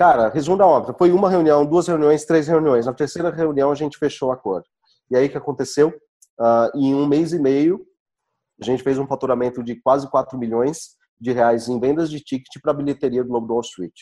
Cara, 0.00 0.30
resumo 0.30 0.56
da 0.56 0.66
obra. 0.66 0.94
Foi 0.94 1.12
uma 1.12 1.28
reunião, 1.28 1.66
duas 1.66 1.86
reuniões, 1.86 2.24
três 2.24 2.48
reuniões. 2.48 2.86
Na 2.86 2.94
terceira 2.94 3.28
reunião 3.28 3.70
a 3.70 3.74
gente 3.74 3.98
fechou 3.98 4.30
o 4.30 4.32
acordo. 4.32 4.64
E 5.10 5.14
aí 5.14 5.26
o 5.26 5.30
que 5.30 5.36
aconteceu? 5.36 5.88
Uh, 6.40 6.74
em 6.74 6.94
um 6.94 7.06
mês 7.06 7.34
e 7.34 7.38
meio, 7.38 7.86
a 8.58 8.64
gente 8.64 8.82
fez 8.82 8.96
um 8.96 9.06
faturamento 9.06 9.62
de 9.62 9.78
quase 9.78 10.10
4 10.10 10.38
milhões 10.38 10.96
de 11.20 11.32
reais 11.32 11.68
em 11.68 11.78
vendas 11.78 12.08
de 12.08 12.18
ticket 12.18 12.62
para 12.62 12.70
a 12.72 12.74
bilheteria 12.74 13.22
do 13.22 13.28
Globo 13.28 13.52
Wall 13.52 13.60
Street. 13.60 13.92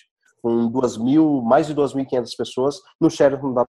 Com 0.40 0.70
duas 0.70 0.96
mil, 0.96 1.42
mais 1.42 1.66
de 1.66 1.74
2.500 1.74 2.28
pessoas 2.38 2.76
no 3.00 3.10
Sheraton 3.10 3.52
da 3.52 3.64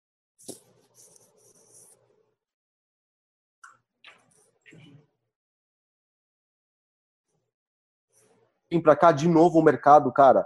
vim 8.70 8.82
para 8.82 8.94
cá 8.94 9.12
de 9.12 9.26
novo 9.26 9.59
o 9.59 9.64
mercado, 9.64 10.12
cara, 10.12 10.44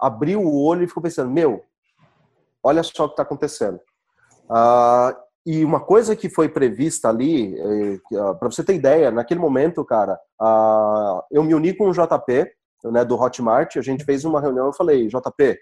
abriu 0.00 0.40
o 0.40 0.62
olho 0.62 0.84
e 0.84 0.88
ficou 0.88 1.02
pensando, 1.02 1.30
meu, 1.30 1.62
olha 2.62 2.82
só 2.82 3.04
o 3.04 3.08
que 3.08 3.12
está 3.12 3.22
acontecendo. 3.22 3.80
Uh, 4.50 5.16
e 5.44 5.64
uma 5.64 5.80
coisa 5.80 6.16
que 6.16 6.28
foi 6.28 6.48
prevista 6.48 7.08
ali, 7.08 7.56
é, 7.56 7.94
uh, 8.16 8.34
para 8.36 8.50
você 8.50 8.64
ter 8.64 8.74
ideia, 8.74 9.12
naquele 9.12 9.38
momento, 9.38 9.84
cara, 9.84 10.18
uh, 10.40 11.22
eu 11.30 11.44
me 11.44 11.54
uni 11.54 11.72
com 11.72 11.88
o 11.88 11.92
JP, 11.92 12.50
né, 12.84 13.04
do 13.04 13.14
Hotmart, 13.14 13.76
a 13.76 13.82
gente 13.82 14.04
fez 14.04 14.24
uma 14.24 14.40
reunião, 14.40 14.66
eu 14.66 14.72
falei, 14.72 15.06
JP, 15.06 15.56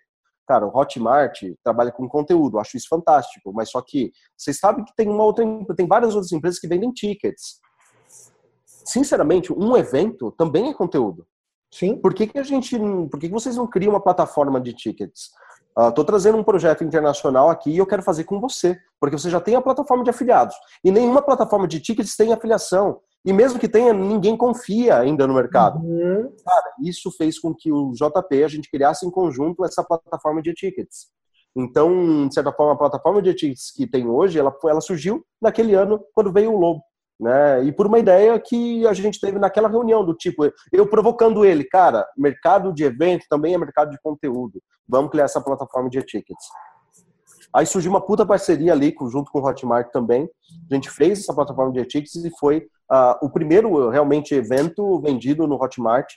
cara, 0.47 0.67
o 0.67 0.75
Hotmart 0.75 1.43
trabalha 1.63 1.93
com 1.93 2.09
conteúdo, 2.09 2.59
acho 2.59 2.77
isso 2.77 2.89
fantástico, 2.89 3.53
mas 3.53 3.71
só 3.71 3.83
que 3.83 4.11
vocês 4.37 4.59
sabem 4.59 4.85
que 4.85 4.95
tem 4.97 5.09
uma 5.09 5.25
outra, 5.25 5.45
tem 5.77 5.87
várias 5.87 6.15
outras 6.15 6.33
empresas 6.33 6.59
que 6.59 6.69
vendem 6.69 6.93
tickets. 6.93 7.61
Sinceramente, 8.87 9.53
um 9.53 9.77
evento 9.77 10.31
também 10.33 10.71
é 10.71 10.75
conteúdo. 10.75 11.27
Sim. 11.75 11.97
Por 11.97 12.15
que, 12.15 12.29
que 12.29 12.39
a 12.39 12.43
gente, 12.45 12.79
por 13.11 13.19
que, 13.19 13.27
que 13.27 13.33
vocês 13.33 13.57
não 13.57 13.67
criam 13.67 13.93
uma 13.93 14.01
plataforma 14.01 14.61
de 14.61 14.73
tickets? 14.73 15.33
Estou 15.77 16.05
uh, 16.05 16.07
trazendo 16.07 16.39
um 16.39 16.45
projeto 16.45 16.85
internacional 16.85 17.51
aqui 17.51 17.73
e 17.73 17.79
eu 17.79 17.87
quero 17.87 18.01
fazer 18.01 18.23
com 18.23 18.41
você, 18.41 18.79
porque 19.01 19.19
você 19.19 19.29
já 19.29 19.41
tem 19.41 19.57
a 19.57 19.61
plataforma 19.61 20.05
de 20.05 20.11
afiliados. 20.11 20.55
E 20.85 20.93
nenhuma 20.93 21.21
plataforma 21.21 21.67
de 21.67 21.81
tickets 21.81 22.15
tem 22.15 22.33
afiliação. 22.33 23.01
E 23.25 23.33
mesmo 23.33 23.59
que 23.59 23.69
tenha, 23.69 23.93
ninguém 23.93 24.37
confia 24.37 25.01
ainda 25.01 25.27
no 25.27 25.35
mercado. 25.35 25.81
Uhum. 25.81 26.33
Cara, 26.47 26.75
isso 26.81 27.11
fez 27.11 27.41
com 27.41 27.53
que 27.53 27.73
o 27.73 27.91
JP, 27.91 28.45
a 28.45 28.49
gente 28.49 28.71
criasse 28.71 29.05
em 29.05 29.11
conjunto 29.11 29.65
essa 29.65 29.83
plataforma 29.83 30.41
de 30.41 30.55
tickets. 30.55 31.09
Então, 31.57 32.29
de 32.29 32.35
certa 32.35 32.53
forma, 32.53 32.75
a 32.75 32.79
plataforma 32.79 33.21
de 33.21 33.35
tickets 33.35 33.73
que 33.75 33.85
tem 33.85 34.09
hoje, 34.09 34.39
ela, 34.39 34.57
ela 34.65 34.81
surgiu 34.81 35.27
naquele 35.43 35.75
ano, 35.75 36.01
quando 36.15 36.33
veio 36.33 36.53
o 36.53 36.57
Lobo. 36.57 36.85
Né? 37.19 37.65
E 37.65 37.73
por 37.73 37.87
uma 37.87 37.99
ideia 37.99 38.39
que 38.41 38.87
a 38.87 38.93
gente 38.93 39.21
teve 39.21 39.39
naquela 39.39 39.69
reunião, 39.69 40.05
do 40.05 40.15
tipo, 40.15 40.51
eu 40.73 40.87
provocando 40.87 41.45
ele, 41.45 41.65
cara, 41.65 42.07
mercado 42.17 42.73
de 42.73 42.85
evento 42.85 43.25
também 43.29 43.55
é 43.55 43.59
mercado 43.59 43.91
de 43.91 43.99
conteúdo. 44.03 44.61
Vamos 44.89 45.11
criar 45.11 45.25
essa 45.25 45.41
plataforma 45.41 45.89
de 45.89 46.03
tickets. 46.03 46.47
Aí 47.55 47.65
surgiu 47.65 47.93
uma 47.93 48.05
puta 48.05 48.27
parceria 48.27 48.73
ali, 48.73 48.93
junto 49.13 49.31
com 49.31 49.39
o 49.39 49.47
Hotmart 49.47 49.91
também. 49.93 50.29
A 50.71 50.75
gente 50.75 50.91
fez 50.91 51.21
essa 51.21 51.33
plataforma 51.33 51.73
de 51.73 51.85
tickets 51.85 52.17
e 52.25 52.31
foi 52.39 52.67
uh, 52.91 53.25
o 53.25 53.31
primeiro 53.31 53.89
realmente 53.91 54.35
evento 54.35 55.01
vendido 55.01 55.47
no 55.47 55.55
Hotmart 55.55 56.13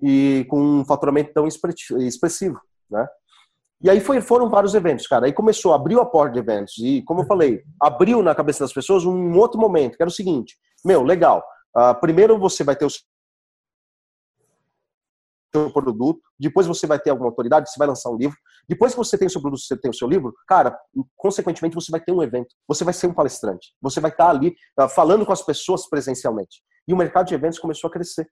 e 0.00 0.46
com 0.48 0.58
um 0.58 0.84
faturamento 0.86 1.32
tão 1.34 1.46
expressivo, 1.46 2.58
né? 2.90 3.06
E 3.80 3.88
aí 3.88 4.00
foi, 4.00 4.20
foram 4.20 4.48
vários 4.48 4.74
eventos, 4.74 5.06
cara. 5.06 5.26
Aí 5.26 5.32
começou, 5.32 5.72
abriu 5.72 6.00
a 6.00 6.06
porta 6.06 6.32
de 6.32 6.40
eventos. 6.40 6.74
E, 6.78 7.02
como 7.02 7.20
eu 7.20 7.26
falei, 7.26 7.62
abriu 7.80 8.22
na 8.22 8.34
cabeça 8.34 8.64
das 8.64 8.72
pessoas 8.72 9.04
um 9.04 9.38
outro 9.38 9.60
momento, 9.60 9.96
que 9.96 10.02
era 10.02 10.08
o 10.08 10.12
seguinte: 10.12 10.56
meu, 10.84 11.02
legal. 11.02 11.44
Uh, 11.76 11.94
primeiro 12.00 12.38
você 12.38 12.64
vai 12.64 12.74
ter 12.74 12.86
o 12.86 12.90
seu 12.90 13.02
produto, 15.72 16.20
depois 16.38 16.66
você 16.66 16.86
vai 16.86 16.98
ter 16.98 17.10
alguma 17.10 17.28
autoridade, 17.28 17.70
você 17.70 17.78
vai 17.78 17.86
lançar 17.86 18.10
um 18.10 18.16
livro. 18.16 18.36
Depois 18.68 18.92
que 18.92 18.98
você 18.98 19.16
tem 19.16 19.28
o 19.28 19.30
seu 19.30 19.40
produto, 19.40 19.60
você 19.60 19.76
tem 19.76 19.90
o 19.90 19.94
seu 19.94 20.08
livro, 20.08 20.34
cara, 20.46 20.78
consequentemente 21.16 21.74
você 21.74 21.90
vai 21.90 22.00
ter 22.00 22.12
um 22.12 22.22
evento, 22.22 22.54
você 22.66 22.84
vai 22.84 22.92
ser 22.92 23.06
um 23.06 23.14
palestrante, 23.14 23.74
você 23.80 24.00
vai 24.00 24.10
estar 24.10 24.28
ali 24.28 24.54
uh, 24.80 24.88
falando 24.88 25.24
com 25.24 25.32
as 25.32 25.42
pessoas 25.42 25.88
presencialmente. 25.88 26.62
E 26.86 26.92
o 26.92 26.96
mercado 26.96 27.28
de 27.28 27.34
eventos 27.34 27.58
começou 27.58 27.88
a 27.88 27.92
crescer. 27.92 28.28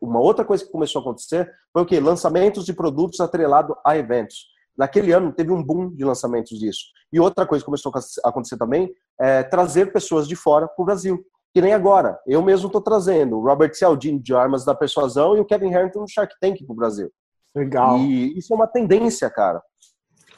Uma 0.00 0.20
outra 0.20 0.44
coisa 0.44 0.64
que 0.64 0.70
começou 0.70 1.00
a 1.00 1.02
acontecer 1.02 1.50
foi 1.72 1.82
o 1.82 1.86
quê? 1.86 1.98
Lançamentos 1.98 2.64
de 2.64 2.72
produtos 2.72 3.20
atrelado 3.20 3.76
a 3.84 3.96
eventos. 3.96 4.55
Naquele 4.76 5.12
ano 5.12 5.32
teve 5.32 5.50
um 5.52 5.62
boom 5.62 5.90
de 5.94 6.04
lançamentos 6.04 6.58
disso. 6.58 6.84
E 7.12 7.18
outra 7.18 7.46
coisa 7.46 7.62
que 7.62 7.66
começou 7.66 7.92
a 8.24 8.28
acontecer 8.28 8.56
também 8.56 8.92
é 9.20 9.42
trazer 9.42 9.92
pessoas 9.92 10.28
de 10.28 10.36
fora 10.36 10.68
para 10.68 10.82
o 10.82 10.84
Brasil. 10.84 11.24
Que 11.54 11.60
nem 11.62 11.72
agora. 11.72 12.18
Eu 12.26 12.42
mesmo 12.42 12.66
estou 12.66 12.82
trazendo 12.82 13.38
o 13.38 13.42
Robert 13.42 13.74
Cialdini 13.74 14.20
de 14.20 14.34
Armas 14.34 14.64
da 14.64 14.74
Persuasão 14.74 15.36
e 15.36 15.40
o 15.40 15.44
Kevin 15.44 15.70
Harrington 15.70 16.04
do 16.04 16.10
Shark 16.10 16.34
Tank 16.40 16.58
para 16.64 16.72
o 16.72 16.76
Brasil. 16.76 17.10
Legal. 17.54 17.98
E 17.98 18.36
isso 18.36 18.52
é 18.52 18.56
uma 18.56 18.66
tendência, 18.66 19.30
cara. 19.30 19.62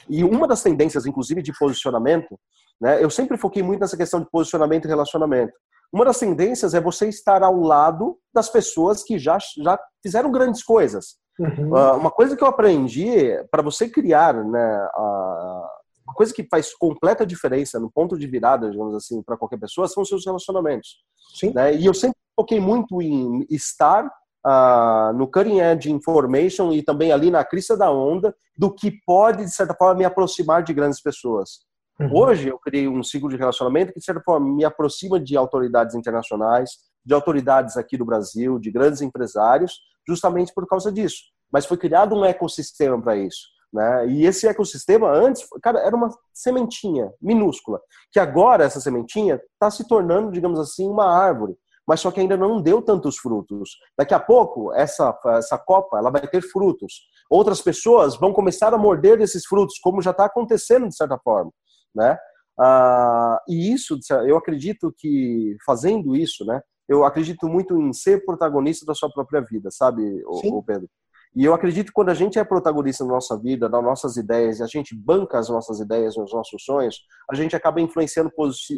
E 0.07 0.23
uma 0.23 0.47
das 0.47 0.63
tendências, 0.63 1.05
inclusive, 1.05 1.41
de 1.41 1.51
posicionamento, 1.57 2.39
né? 2.79 3.03
Eu 3.03 3.09
sempre 3.09 3.37
foquei 3.37 3.61
muito 3.61 3.81
nessa 3.81 3.97
questão 3.97 4.21
de 4.21 4.29
posicionamento 4.29 4.85
e 4.85 4.87
relacionamento. 4.87 5.53
Uma 5.91 6.05
das 6.05 6.19
tendências 6.19 6.73
é 6.73 6.79
você 6.79 7.09
estar 7.09 7.43
ao 7.43 7.59
lado 7.59 8.17
das 8.33 8.49
pessoas 8.49 9.03
que 9.03 9.19
já, 9.19 9.37
já 9.57 9.77
fizeram 10.01 10.31
grandes 10.31 10.63
coisas. 10.63 11.17
Uhum. 11.39 11.71
Uh, 11.73 11.97
uma 11.97 12.11
coisa 12.11 12.35
que 12.35 12.43
eu 12.43 12.47
aprendi 12.47 13.09
para 13.49 13.63
você 13.63 13.87
criar, 13.89 14.33
né, 14.33 14.89
uh, 14.97 15.63
uma 16.05 16.13
coisa 16.13 16.33
que 16.33 16.43
faz 16.43 16.75
completa 16.75 17.25
diferença 17.25 17.79
no 17.79 17.89
ponto 17.89 18.17
de 18.17 18.27
virada, 18.27 18.69
digamos 18.69 18.93
assim, 18.93 19.23
para 19.23 19.37
qualquer 19.37 19.59
pessoa, 19.59 19.87
são 19.87 20.03
os 20.03 20.09
seus 20.09 20.25
relacionamentos. 20.25 20.97
Sim. 21.33 21.53
Né? 21.53 21.75
E 21.75 21.85
eu 21.85 21.93
sempre 21.93 22.17
foquei 22.35 22.59
muito 22.59 23.01
em 23.01 23.45
estar 23.49 24.05
uh, 24.45 25.13
no 25.13 25.27
cutting 25.27 25.59
edge 25.59 25.91
information 25.91 26.73
e 26.73 26.83
também 26.83 27.11
ali 27.11 27.31
na 27.31 27.45
crista 27.45 27.77
da 27.77 27.89
onda 27.89 28.35
do 28.57 28.73
que 28.73 28.91
pode, 29.05 29.45
de 29.45 29.51
certa 29.51 29.73
forma, 29.73 29.95
me 29.95 30.05
aproximar 30.05 30.63
de 30.63 30.73
grandes 30.73 31.01
pessoas. 31.01 31.59
Uhum. 31.99 32.09
Hoje 32.13 32.49
eu 32.49 32.57
criei 32.57 32.87
um 32.87 33.03
ciclo 33.03 33.29
de 33.29 33.37
relacionamento 33.37 33.93
que, 33.93 33.99
de 33.99 34.05
certa 34.05 34.21
forma, 34.21 34.55
me 34.55 34.65
aproxima 34.65 35.19
de 35.19 35.37
autoridades 35.37 35.95
internacionais, 35.95 36.71
de 37.05 37.13
autoridades 37.13 37.77
aqui 37.77 37.97
do 37.97 38.05
Brasil, 38.05 38.59
de 38.59 38.71
grandes 38.71 39.01
empresários, 39.01 39.79
justamente 40.09 40.53
por 40.53 40.67
causa 40.67 40.91
disso. 40.91 41.23
Mas 41.51 41.65
foi 41.65 41.77
criado 41.77 42.15
um 42.15 42.25
ecossistema 42.25 42.99
para 43.01 43.15
isso. 43.15 43.47
Né? 43.71 44.07
E 44.07 44.25
esse 44.25 44.47
ecossistema 44.47 45.11
antes, 45.11 45.47
cara, 45.61 45.79
era 45.79 45.95
uma 45.95 46.09
sementinha 46.33 47.11
minúscula, 47.21 47.79
que 48.11 48.19
agora 48.19 48.63
essa 48.63 48.81
sementinha 48.81 49.39
está 49.53 49.69
se 49.69 49.87
tornando, 49.87 50.31
digamos 50.31 50.59
assim, 50.59 50.89
uma 50.89 51.05
árvore, 51.05 51.55
mas 51.87 51.99
só 51.99 52.09
que 52.09 52.19
ainda 52.19 52.35
não 52.35 52.61
deu 52.61 52.81
tantos 52.81 53.17
frutos. 53.17 53.77
Daqui 53.97 54.13
a 54.13 54.19
pouco 54.19 54.73
essa 54.73 55.17
essa 55.37 55.57
copa 55.57 55.99
ela 55.99 56.09
vai 56.09 56.27
ter 56.27 56.41
frutos. 56.41 57.01
Outras 57.29 57.61
pessoas 57.61 58.15
vão 58.17 58.33
começar 58.33 58.73
a 58.73 58.77
morder 58.77 59.17
desses 59.19 59.45
frutos, 59.45 59.77
como 59.79 60.01
já 60.01 60.11
está 60.11 60.25
acontecendo 60.25 60.87
de 60.87 60.95
certa 60.95 61.19
forma, 61.19 61.51
né? 61.95 62.17
Ah, 62.59 63.39
e 63.47 63.71
isso, 63.71 63.97
eu 64.27 64.35
acredito 64.35 64.93
que 64.97 65.55
fazendo 65.65 66.15
isso, 66.15 66.43
né, 66.45 66.59
eu 66.89 67.05
acredito 67.05 67.47
muito 67.47 67.79
em 67.79 67.93
ser 67.93 68.25
protagonista 68.25 68.83
da 68.83 68.95
sua 68.95 69.11
própria 69.11 69.41
vida, 69.41 69.69
sabe, 69.71 70.23
o, 70.25 70.63
Pedro? 70.63 70.89
E 71.35 71.45
eu 71.45 71.53
acredito 71.53 71.87
que 71.87 71.93
quando 71.93 72.09
a 72.09 72.15
gente 72.15 72.39
é 72.39 72.43
protagonista 72.43 73.05
da 73.05 73.11
nossa 73.11 73.37
vida, 73.37 73.69
das 73.69 73.83
nossas 73.83 74.17
ideias, 74.17 74.57
e 74.57 74.63
a 74.63 74.65
gente 74.65 74.95
banca 74.95 75.37
as 75.37 75.47
nossas 75.47 75.79
ideias, 75.79 76.17
os 76.17 76.33
nossos 76.33 76.63
sonhos, 76.63 77.01
a 77.29 77.35
gente 77.35 77.55
acaba 77.55 77.79
influenciando 77.79 78.31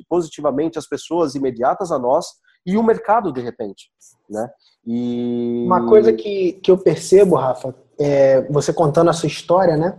positivamente 0.10 0.78
as 0.78 0.86
pessoas 0.86 1.34
imediatas 1.36 1.90
a 1.90 1.98
nós 1.98 2.26
e 2.66 2.76
o 2.76 2.84
mercado, 2.84 3.32
de 3.32 3.40
repente, 3.40 3.90
né? 4.30 4.50
E... 4.86 5.64
Uma 5.66 5.88
coisa 5.88 6.12
que, 6.12 6.54
que 6.62 6.70
eu 6.70 6.78
percebo, 6.78 7.36
Rafa, 7.36 7.74
é, 7.98 8.42
você 8.50 8.74
contando 8.74 9.10
a 9.10 9.14
sua 9.14 9.28
história, 9.28 9.78
né? 9.78 9.98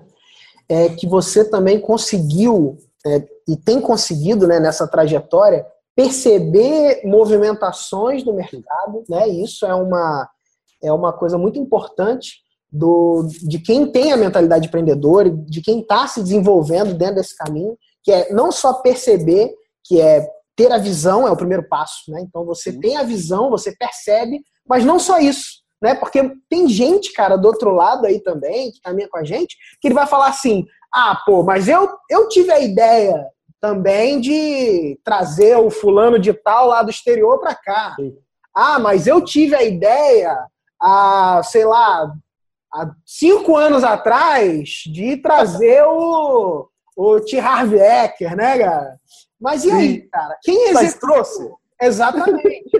É 0.69 0.91
que 0.91 1.07
você 1.07 1.49
também 1.49 1.81
conseguiu, 1.81 2.77
é, 3.07 3.27
e 3.49 3.57
tem 3.57 3.81
conseguido 3.81 4.47
né, 4.47 4.61
nessa 4.61 4.87
trajetória, 4.87 5.67
perceber 5.95 7.03
movimentações 7.05 8.23
do 8.23 8.33
mercado, 8.33 9.05
né? 9.09 9.29
Isso 9.29 9.67
é 9.67 9.75
uma, 9.75 10.29
é 10.83 10.93
uma 10.93 11.13
coisa 11.13 11.37
muito 11.37 11.59
importante 11.59 12.43
do, 12.71 13.29
de 13.43 13.59
quem 13.59 13.87
tem 13.87 14.13
a 14.13 14.17
mentalidade 14.17 14.67
empreendedora, 14.67 15.31
de 15.31 15.61
quem 15.61 15.81
está 15.81 16.07
se 16.07 16.23
desenvolvendo 16.23 16.95
dentro 16.95 17.17
desse 17.17 17.37
caminho, 17.37 17.77
que 18.03 18.11
é 18.11 18.33
não 18.33 18.51
só 18.51 18.75
perceber, 18.75 19.55
que 19.85 20.01
é 20.01 20.27
ter 20.57 20.73
a 20.73 20.79
visão, 20.79 21.29
é 21.29 21.31
o 21.31 21.37
primeiro 21.37 21.69
passo, 21.69 22.11
né? 22.11 22.21
Então 22.23 22.45
você 22.45 22.73
tem 22.73 22.97
a 22.97 23.03
visão, 23.03 23.51
você 23.51 23.75
percebe, 23.77 24.41
mas 24.67 24.85
não 24.85 24.99
só 24.99 25.19
isso, 25.19 25.63
né? 25.83 25.95
Porque 25.95 26.33
tem 26.49 26.69
gente, 26.69 27.13
cara, 27.13 27.37
do 27.37 27.47
outro 27.47 27.71
lado 27.73 28.07
aí 28.07 28.21
também, 28.21 28.71
que 28.71 28.81
caminha 28.81 29.09
com 29.09 29.19
a 29.19 29.25
gente, 29.25 29.57
que 29.81 29.89
ele 29.89 29.95
vai 29.95 30.07
falar 30.07 30.29
assim: 30.29 30.65
ah, 30.93 31.21
pô, 31.27 31.43
mas 31.43 31.69
eu, 31.69 31.89
eu 32.11 32.29
tive 32.29 32.53
a 32.53 32.61
ideia, 32.61 33.27
também 33.63 34.21
de 34.21 34.99
trazer 35.05 35.57
o 35.57 35.71
fulano 35.71 36.19
de 36.19 36.33
tal 36.33 36.67
lá 36.67 36.83
do 36.83 36.91
exterior 36.91 37.39
para 37.39 37.55
cá. 37.55 37.95
Sim. 37.95 38.19
Ah, 38.53 38.81
mas 38.81 39.07
eu 39.07 39.25
tive 39.25 39.55
a 39.55 39.63
ideia, 39.63 40.37
há, 40.81 41.41
sei 41.45 41.65
lá, 41.65 42.13
há 42.75 42.91
cinco 43.07 43.57
anos 43.57 43.85
atrás, 43.85 44.83
de 44.93 45.17
trazer 45.17 45.85
o, 45.85 46.69
o 46.97 47.21
T. 47.21 47.39
Harv 47.39 47.73
Eker, 47.73 48.37
né, 48.37 48.59
cara? 48.59 49.01
Mas 49.41 49.65
e 49.65 49.71
Sim. 49.71 49.77
aí, 49.77 50.03
cara? 50.09 50.37
Quem 50.43 50.69
executou? 50.69 51.09
trouxe? 51.09 51.49
Exatamente. 51.81 52.73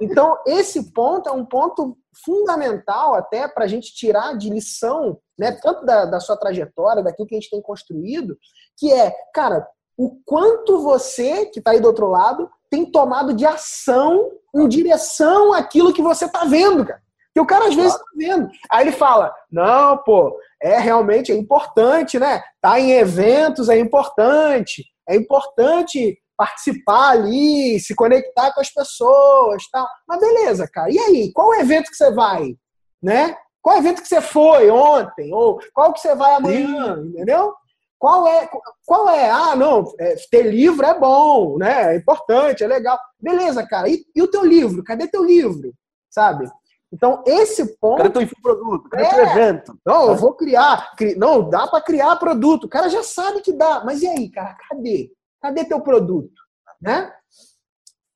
então, 0.00 0.38
esse 0.46 0.92
ponto 0.92 1.28
é 1.28 1.32
um 1.32 1.44
ponto 1.44 1.98
fundamental 2.24 3.14
até 3.14 3.48
para 3.48 3.64
a 3.64 3.68
gente 3.68 3.92
tirar 3.92 4.38
de 4.38 4.48
lição, 4.50 5.18
né, 5.36 5.52
tanto 5.60 5.84
da, 5.84 6.04
da 6.04 6.20
sua 6.20 6.36
trajetória, 6.36 7.02
daquilo 7.02 7.26
que 7.26 7.34
a 7.34 7.40
gente 7.40 7.50
tem 7.50 7.60
construído, 7.60 8.36
que 8.76 8.92
é, 8.92 9.12
cara, 9.34 9.66
o 9.98 10.16
quanto 10.24 10.80
você, 10.80 11.46
que 11.46 11.58
está 11.58 11.72
aí 11.72 11.80
do 11.80 11.88
outro 11.88 12.08
lado, 12.08 12.48
tem 12.70 12.86
tomado 12.86 13.34
de 13.34 13.44
ação 13.44 14.30
em 14.54 14.68
direção 14.68 15.52
àquilo 15.52 15.92
que 15.92 16.00
você 16.00 16.26
está 16.26 16.44
vendo, 16.44 16.86
cara. 16.86 17.02
Que 17.34 17.40
o 17.40 17.46
cara 17.46 17.66
às 17.66 17.74
vezes 17.74 17.92
está 17.92 18.04
vendo. 18.16 18.48
Aí 18.70 18.84
ele 18.84 18.92
fala: 18.92 19.34
não, 19.50 19.98
pô, 19.98 20.38
é 20.62 20.78
realmente 20.78 21.32
é 21.32 21.34
importante, 21.34 22.18
né? 22.18 22.42
Tá 22.60 22.78
em 22.78 22.92
eventos, 22.92 23.68
é 23.68 23.78
importante. 23.78 24.84
É 25.08 25.16
importante 25.16 26.16
participar 26.36 27.10
ali, 27.10 27.80
se 27.80 27.94
conectar 27.96 28.52
com 28.54 28.60
as 28.60 28.70
pessoas, 28.70 29.68
tá? 29.72 29.84
Mas 30.06 30.20
beleza, 30.20 30.68
cara. 30.72 30.90
E 30.90 30.98
aí, 30.98 31.32
qual 31.32 31.52
evento 31.54 31.90
que 31.90 31.96
você 31.96 32.12
vai, 32.12 32.54
né? 33.02 33.36
Qual 33.60 33.76
evento 33.76 34.00
que 34.00 34.08
você 34.08 34.20
foi 34.20 34.70
ontem? 34.70 35.34
Ou 35.34 35.58
qual 35.74 35.92
que 35.92 36.00
você 36.00 36.14
vai 36.14 36.34
amanhã, 36.34 36.96
Sim. 36.96 37.08
entendeu? 37.08 37.52
Qual 37.98 38.26
é, 38.28 38.48
qual 38.86 39.08
é? 39.08 39.28
Ah, 39.28 39.56
não, 39.56 39.92
é, 39.98 40.14
ter 40.30 40.42
livro 40.42 40.86
é 40.86 40.98
bom, 40.98 41.58
né? 41.58 41.94
É 41.94 41.96
importante, 41.96 42.62
é 42.62 42.66
legal. 42.66 42.98
Beleza, 43.20 43.66
cara. 43.66 43.88
E, 43.88 44.04
e 44.14 44.22
o 44.22 44.30
teu 44.30 44.44
livro? 44.44 44.84
Cadê 44.84 45.08
teu 45.08 45.24
livro? 45.24 45.74
Sabe? 46.08 46.48
Então, 46.92 47.22
esse 47.26 47.76
ponto. 47.78 47.98
Cadê 47.98 48.10
teu 48.10 48.22
infoproduto? 48.22 48.88
Cadê 48.88 49.04
é, 49.04 49.08
teu 49.08 49.24
evento? 49.24 49.78
Não, 49.84 50.08
eu 50.08 50.16
vou 50.16 50.34
criar. 50.34 50.94
Cri... 50.96 51.16
Não, 51.16 51.48
dá 51.50 51.66
para 51.66 51.82
criar 51.82 52.16
produto. 52.16 52.64
O 52.64 52.68
cara 52.68 52.88
já 52.88 53.02
sabe 53.02 53.40
que 53.40 53.52
dá. 53.52 53.82
Mas 53.84 54.00
e 54.00 54.06
aí, 54.06 54.30
cara? 54.30 54.56
Cadê? 54.68 55.10
Cadê 55.42 55.64
teu 55.64 55.80
produto? 55.80 56.40
Né? 56.80 57.12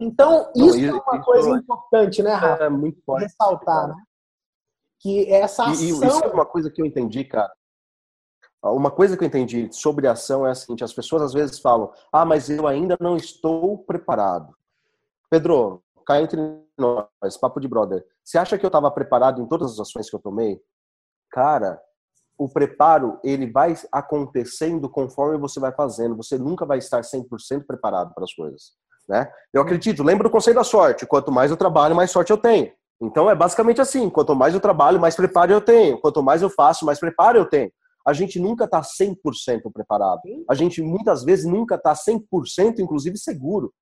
Então, 0.01 0.51
isso 0.55 0.81
não, 0.81 0.89
é 0.89 0.93
uma 0.93 1.17
isso 1.17 1.25
coisa 1.25 1.51
é... 1.51 1.55
importante, 1.55 2.23
né, 2.23 2.33
Rafa? 2.33 2.65
É 2.65 2.69
muito 2.71 3.03
forte. 3.05 3.25
Ressaltar, 3.25 3.89
né? 3.89 3.95
que 5.03 5.29
essa 5.33 5.65
ação... 5.65 5.75
E, 5.75 5.89
e 5.89 5.91
isso 5.91 6.05
é 6.05 6.29
uma 6.29 6.47
coisa 6.47 6.71
que 6.71 6.81
eu 6.81 6.87
entendi, 6.87 7.25
cara. 7.25 7.53
Uma 8.63 8.91
coisa 8.91 9.17
que 9.17 9.25
eu 9.25 9.27
entendi 9.27 9.69
sobre 9.73 10.07
ação 10.07 10.47
é 10.47 10.51
a 10.51 10.55
seguinte: 10.55 10.85
as 10.85 10.93
pessoas 10.93 11.23
às 11.23 11.33
vezes 11.33 11.59
falam, 11.59 11.93
ah, 12.13 12.25
mas 12.25 12.49
eu 12.49 12.67
ainda 12.67 12.97
não 13.01 13.17
estou 13.17 13.79
preparado. 13.79 14.55
Pedro, 15.29 15.83
cá 16.07 16.21
entre 16.21 16.39
nós, 16.79 17.37
papo 17.41 17.59
de 17.59 17.67
brother. 17.67 18.05
Você 18.23 18.39
acha 18.39 18.57
que 18.57 18.65
eu 18.65 18.69
estava 18.69 18.91
preparado 18.91 19.43
em 19.43 19.47
todas 19.47 19.73
as 19.73 19.81
ações 19.81 20.09
que 20.09 20.15
eu 20.15 20.21
tomei? 20.21 20.61
Cara, 21.31 21.81
o 22.39 22.49
preparo 22.49 23.19
ele 23.25 23.51
vai 23.51 23.75
acontecendo 23.91 24.89
conforme 24.89 25.39
você 25.39 25.59
vai 25.59 25.73
fazendo. 25.73 26.17
Você 26.17 26.39
nunca 26.39 26.65
vai 26.65 26.79
estar 26.79 27.01
100% 27.01 27.67
preparado 27.67 28.15
para 28.15 28.25
as 28.25 28.33
coisas. 28.33 28.73
Né? 29.09 29.29
Eu 29.53 29.63
acredito, 29.63 30.05
lembra 30.05 30.29
do 30.29 30.33
conceito 30.33 30.57
da 30.57 30.65
sorte: 30.65 31.07
quanto 31.07 31.33
mais 31.33 31.51
eu 31.51 31.57
trabalho, 31.57 31.97
mais 31.97 32.11
sorte 32.11 32.31
eu 32.31 32.39
tenho. 32.39 32.73
Então 33.01 33.29
é 33.29 33.35
basicamente 33.35 33.81
assim: 33.81 34.09
quanto 34.09 34.37
mais 34.37 34.55
eu 34.55 34.61
trabalho, 34.61 35.01
mais 35.01 35.17
preparo 35.17 35.53
eu 35.53 35.61
tenho. 35.61 36.01
Quanto 36.01 36.23
mais 36.23 36.43
eu 36.43 36.51
faço, 36.51 36.87
mais 36.87 37.01
preparo 37.01 37.39
eu 37.39 37.47
tenho. 37.47 37.73
A 38.07 38.13
gente 38.13 38.39
nunca 38.39 38.65
está 38.65 38.81
100% 38.81 39.17
preparado. 39.73 40.21
A 40.49 40.55
gente 40.55 40.83
muitas 40.83 41.25
vezes 41.25 41.45
nunca 41.45 41.77
está 41.77 41.93
100% 41.93 42.79
inclusive 42.79 43.17
seguro. 43.17 43.73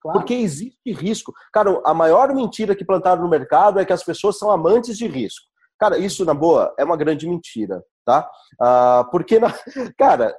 Claro. 0.00 0.18
Porque 0.18 0.34
existe 0.34 0.92
risco. 0.92 1.32
Cara, 1.52 1.80
a 1.84 1.92
maior 1.92 2.34
mentira 2.34 2.74
que 2.74 2.84
plantaram 2.84 3.22
no 3.22 3.28
mercado 3.28 3.78
é 3.78 3.84
que 3.84 3.92
as 3.92 4.02
pessoas 4.02 4.38
são 4.38 4.50
amantes 4.50 4.96
de 4.96 5.06
risco. 5.06 5.46
Cara, 5.78 5.98
isso, 5.98 6.24
na 6.24 6.34
boa, 6.34 6.74
é 6.78 6.84
uma 6.84 6.96
grande 6.96 7.26
mentira, 7.26 7.82
tá? 8.04 8.28
Ah, 8.60 9.06
porque, 9.10 9.38
na... 9.38 9.52
cara, 9.98 10.34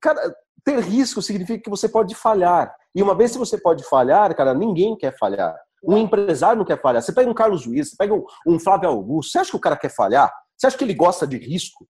cara, 0.00 0.34
ter 0.64 0.80
risco 0.80 1.22
significa 1.22 1.62
que 1.62 1.70
você 1.70 1.88
pode 1.88 2.14
falhar. 2.14 2.74
E 2.94 3.02
uma 3.02 3.14
vez 3.14 3.32
que 3.32 3.38
você 3.38 3.58
pode 3.58 3.84
falhar, 3.84 4.34
cara, 4.34 4.54
ninguém 4.54 4.96
quer 4.96 5.16
falhar. 5.18 5.56
Um 5.86 5.98
empresário 5.98 6.58
não 6.58 6.64
quer 6.64 6.80
falhar. 6.80 7.02
Você 7.02 7.12
pega 7.12 7.30
um 7.30 7.34
Carlos 7.34 7.66
Luiz, 7.66 7.90
você 7.90 7.96
pega 7.96 8.14
um, 8.14 8.24
um 8.46 8.58
Flávio 8.58 8.88
Augusto, 8.88 9.32
você 9.32 9.38
acha 9.38 9.50
que 9.50 9.56
o 9.56 9.60
cara 9.60 9.76
quer 9.76 9.90
falhar? 9.90 10.32
Você 10.56 10.66
acha 10.66 10.78
que 10.78 10.84
ele 10.84 10.94
gosta 10.94 11.26
de 11.26 11.36
risco? 11.36 11.86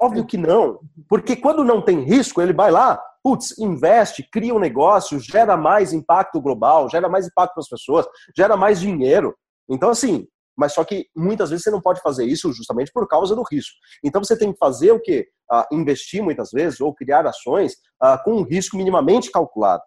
Óbvio 0.00 0.26
que 0.26 0.36
não. 0.36 0.80
Porque 1.08 1.36
quando 1.36 1.64
não 1.64 1.80
tem 1.80 2.00
risco, 2.00 2.42
ele 2.42 2.52
vai 2.52 2.70
lá, 2.70 3.00
putz, 3.22 3.58
investe, 3.58 4.28
cria 4.30 4.54
um 4.54 4.58
negócio, 4.58 5.18
gera 5.20 5.56
mais 5.56 5.92
impacto 5.92 6.40
global, 6.40 6.88
gera 6.88 7.08
mais 7.08 7.26
impacto 7.26 7.54
para 7.54 7.60
as 7.60 7.68
pessoas, 7.68 8.06
gera 8.36 8.56
mais 8.56 8.80
dinheiro. 8.80 9.34
Então, 9.68 9.90
assim, 9.90 10.26
mas 10.56 10.72
só 10.72 10.84
que 10.84 11.06
muitas 11.14 11.50
vezes 11.50 11.64
você 11.64 11.70
não 11.70 11.80
pode 11.80 12.00
fazer 12.00 12.24
isso 12.24 12.52
justamente 12.52 12.90
por 12.92 13.06
causa 13.06 13.36
do 13.36 13.42
risco. 13.42 13.74
Então 14.02 14.24
você 14.24 14.36
tem 14.36 14.52
que 14.52 14.58
fazer 14.58 14.90
o 14.90 15.00
quê? 15.00 15.28
Uh, 15.52 15.76
investir 15.76 16.22
muitas 16.22 16.50
vezes 16.50 16.80
ou 16.80 16.94
criar 16.94 17.26
ações 17.26 17.74
uh, 18.02 18.22
com 18.24 18.32
um 18.32 18.42
risco 18.42 18.76
minimamente 18.76 19.30
calculado. 19.30 19.82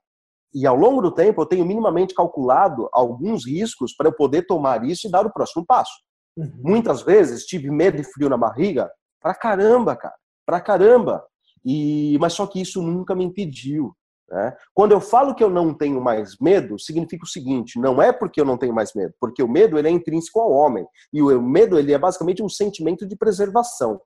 E 0.54 0.66
ao 0.66 0.76
longo 0.76 1.02
do 1.02 1.12
tempo 1.12 1.42
eu 1.42 1.46
tenho 1.46 1.66
minimamente 1.66 2.14
calculado 2.14 2.88
alguns 2.94 3.46
riscos 3.48 3.96
para 3.96 4.08
eu 4.08 4.14
poder 4.14 4.46
tomar 4.46 4.86
isso 4.86 5.08
e 5.08 5.12
dar 5.12 5.26
o 5.26 5.34
próximo 5.34 5.66
passo. 5.66 5.92
Uhum. 6.38 6.52
Muitas 6.64 7.02
vezes 7.02 7.46
tive 7.46 7.70
medo 7.72 8.00
e 8.00 8.04
frio 8.04 8.30
na 8.30 8.38
barriga, 8.38 8.90
pra 9.22 9.34
caramba, 9.34 9.96
cara, 9.96 10.16
pra 10.46 10.62
caramba. 10.62 11.26
E, 11.66 12.18
mas 12.20 12.34
só 12.34 12.48
que 12.48 12.62
isso 12.62 12.82
nunca 12.82 13.14
me 13.16 13.24
impediu. 13.24 13.94
Né? 14.30 14.56
Quando 14.74 14.92
eu 14.92 15.02
falo 15.02 15.34
que 15.34 15.44
eu 15.44 15.50
não 15.50 15.74
tenho 15.74 16.00
mais 16.00 16.38
medo, 16.40 16.78
significa 16.80 17.24
o 17.26 17.28
seguinte: 17.28 17.80
não 17.80 18.02
é 18.02 18.12
porque 18.12 18.40
eu 18.40 18.46
não 18.46 18.58
tenho 18.58 18.74
mais 18.74 18.94
medo, 18.94 19.14
porque 19.20 19.42
o 19.42 19.48
medo 19.48 19.78
ele 19.78 19.88
é 19.88 19.92
intrínseco 19.92 20.40
ao 20.40 20.52
homem 20.52 20.86
e 21.12 21.22
o 21.22 21.42
medo 21.42 21.78
ele 21.78 21.94
é 21.94 21.98
basicamente 21.98 22.44
um 22.44 22.50
sentimento 22.50 23.08
de 23.08 23.16
preservação. 23.16 24.00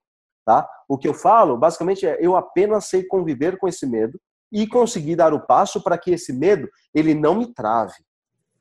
Tá? 0.45 0.67
O 0.89 0.97
que 0.97 1.07
eu 1.07 1.13
falo, 1.13 1.57
basicamente, 1.57 2.05
é 2.05 2.17
eu 2.19 2.35
apenas 2.35 2.85
sei 2.85 3.05
conviver 3.05 3.57
com 3.57 3.67
esse 3.67 3.85
medo 3.85 4.19
e 4.51 4.67
conseguir 4.67 5.15
dar 5.15 5.33
o 5.33 5.45
passo 5.45 5.81
para 5.81 5.97
que 5.97 6.11
esse 6.11 6.33
medo 6.33 6.69
ele 6.93 7.13
não 7.13 7.35
me 7.35 7.53
trave. 7.53 7.95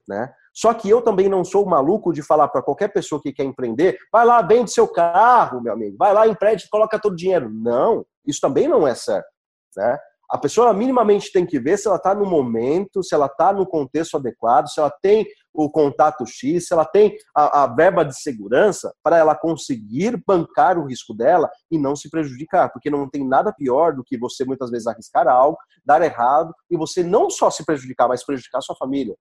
Né? 0.09 0.33
Só 0.53 0.75
que 0.75 0.89
eu 0.89 1.01
também 1.01 1.29
não 1.29 1.45
sou 1.45 1.65
maluco 1.65 2.13
de 2.13 2.23
falar 2.23 2.49
para 2.49 2.63
qualquer 2.63 2.89
pessoa 2.89 3.21
que 3.23 3.33
quer 3.33 3.45
empreender, 3.45 3.99
vai 4.13 4.25
lá, 4.25 4.43
vende 4.43 4.71
seu 4.71 4.87
carro, 4.87 5.63
meu 5.63 5.73
amigo, 5.73 5.97
vai 5.99 6.13
lá, 6.13 6.27
empreende, 6.27 6.69
coloca 6.71 6.99
todo 6.99 7.13
o 7.13 7.17
dinheiro. 7.17 7.51
Não, 7.51 8.05
isso 8.27 8.41
também 8.41 8.69
não 8.69 8.87
é 8.87 8.95
certo. 8.95 9.29
Né? 9.77 9.99
A 10.31 10.39
pessoa 10.39 10.73
minimamente 10.73 11.31
tem 11.31 11.45
que 11.45 11.61
ver 11.61 11.77
se 11.77 11.87
ela 11.87 11.97
está 11.97 12.15
no 12.15 12.25
momento, 12.25 13.03
se 13.03 13.15
ela 13.15 13.27
está 13.27 13.53
no 13.53 13.67
contexto 13.67 14.17
adequado, 14.17 14.67
se 14.67 14.81
ela 14.81 14.91
tem 15.03 15.27
o 15.53 15.71
contato 15.71 16.25
X, 16.27 16.67
se 16.67 16.73
ela 16.73 16.87
tem 16.87 17.15
a, 17.37 17.65
a 17.65 17.67
verba 17.67 18.03
de 18.03 18.19
segurança 18.19 18.95
para 19.03 19.19
ela 19.19 19.35
conseguir 19.35 20.23
bancar 20.27 20.79
o 20.79 20.87
risco 20.87 21.15
dela 21.15 21.51
e 21.71 21.77
não 21.77 21.95
se 21.95 22.09
prejudicar, 22.09 22.73
porque 22.73 22.89
não 22.89 23.09
tem 23.11 23.29
nada 23.29 23.53
pior 23.53 23.95
do 23.95 24.03
que 24.03 24.17
você 24.17 24.43
muitas 24.43 24.71
vezes 24.71 24.87
arriscar 24.87 25.29
algo, 25.29 25.59
dar 25.85 26.01
errado 26.01 26.55
e 26.71 26.79
você 26.79 27.03
não 27.03 27.29
só 27.29 27.51
se 27.51 27.63
prejudicar, 27.67 28.09
mas 28.09 28.25
prejudicar 28.25 28.63
sua 28.63 28.77
família. 28.77 29.15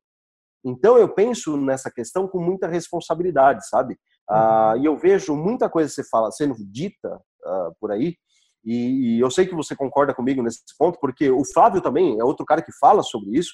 Então 0.64 0.98
eu 0.98 1.10
penso 1.10 1.58
nessa 1.58 1.90
questão 1.92 2.28
com 2.28 2.40
muita 2.40 2.68
responsabilidade, 2.68 3.68
sabe? 3.68 3.98
Ah, 4.30 4.74
uhum. 4.76 4.82
e 4.82 4.86
eu 4.86 4.98
vejo 4.98 5.36
muita 5.36 5.70
coisa 5.70 5.90
que 5.90 5.96
você 5.96 6.04
fala 6.10 6.32
sendo 6.32 6.56
dita 6.60 7.16
uh, 7.16 7.76
por 7.80 7.92
aí, 7.92 8.16
e, 8.64 9.16
e, 9.16 9.20
eu 9.20 9.32
sei 9.32 9.48
que 9.48 9.56
você 9.56 9.76
concorda 9.76 10.14
comigo 10.14 10.44
nesse 10.44 10.62
ponto, 10.78 11.00
porque 11.00 11.30
o 11.32 11.44
Flávio 11.44 11.82
também 11.82 12.20
é 12.20 12.24
outro 12.24 12.46
cara 12.46 12.62
que 12.62 12.72
fala 12.80 13.02
sobre 13.02 13.32
isso, 13.32 13.54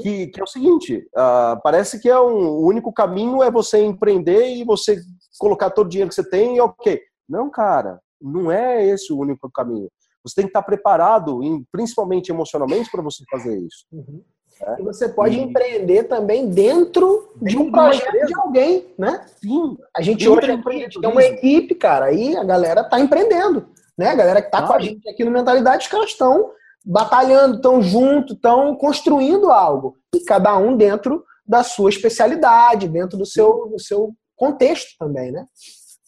que, 0.00 0.28
que, 0.28 0.40
é 0.40 0.44
o 0.44 0.46
seguinte, 0.46 0.98
uh, 1.16 1.60
parece 1.62 2.00
que 2.00 2.08
é 2.08 2.20
um, 2.20 2.48
o 2.50 2.66
único 2.66 2.92
caminho 2.92 3.42
é 3.42 3.50
você 3.50 3.82
empreender 3.82 4.54
e 4.54 4.62
você 4.62 5.00
colocar 5.38 5.70
todo 5.70 5.86
o 5.86 5.88
dinheiro 5.88 6.08
que 6.08 6.14
você 6.14 6.28
tem 6.28 6.56
e 6.56 6.60
ok. 6.60 7.00
Não, 7.28 7.50
cara, 7.50 7.98
não 8.20 8.52
é 8.52 8.86
esse 8.86 9.12
o 9.12 9.18
único 9.18 9.50
caminho. 9.50 9.90
Você 10.24 10.36
tem 10.36 10.44
que 10.44 10.50
estar 10.50 10.62
preparado, 10.62 11.40
principalmente 11.72 12.30
emocionalmente, 12.30 12.90
para 12.92 13.02
você 13.02 13.24
fazer 13.28 13.58
isso. 13.58 13.84
Uhum. 13.90 14.22
É. 14.64 14.80
E 14.80 14.82
você 14.82 15.08
pode 15.08 15.36
e... 15.36 15.40
empreender 15.40 16.04
também 16.04 16.48
dentro 16.48 17.32
de 17.40 17.58
um 17.58 17.70
projeto 17.70 18.26
de 18.26 18.34
alguém, 18.38 18.86
né? 18.96 19.24
Sim. 19.40 19.76
A 19.96 20.00
gente 20.00 20.28
hoje 20.28 20.46
tem 20.46 21.10
uma 21.10 21.22
equipe, 21.22 21.74
cara, 21.74 22.06
aí 22.06 22.36
a 22.36 22.44
galera 22.44 22.84
tá 22.84 23.00
empreendendo, 23.00 23.68
né? 23.98 24.08
A 24.08 24.14
galera 24.14 24.42
que 24.42 24.50
tá 24.50 24.66
com 24.66 24.72
a 24.72 24.78
gente 24.78 25.08
aqui 25.08 25.24
no 25.24 25.30
Mentalidade, 25.30 25.84
os 25.84 25.90
caras 25.90 26.10
estão 26.10 26.50
batalhando, 26.84 27.56
estão 27.56 27.82
junto, 27.82 28.34
estão 28.34 28.74
construindo 28.76 29.50
algo. 29.50 29.96
E 30.14 30.20
cada 30.20 30.56
um 30.56 30.76
dentro 30.76 31.24
da 31.46 31.62
sua 31.62 31.90
especialidade, 31.90 32.88
dentro 32.88 33.18
do 33.18 33.26
seu, 33.26 33.68
do 33.68 33.78
seu 33.78 34.12
contexto 34.36 34.96
também, 34.98 35.32
né? 35.32 35.46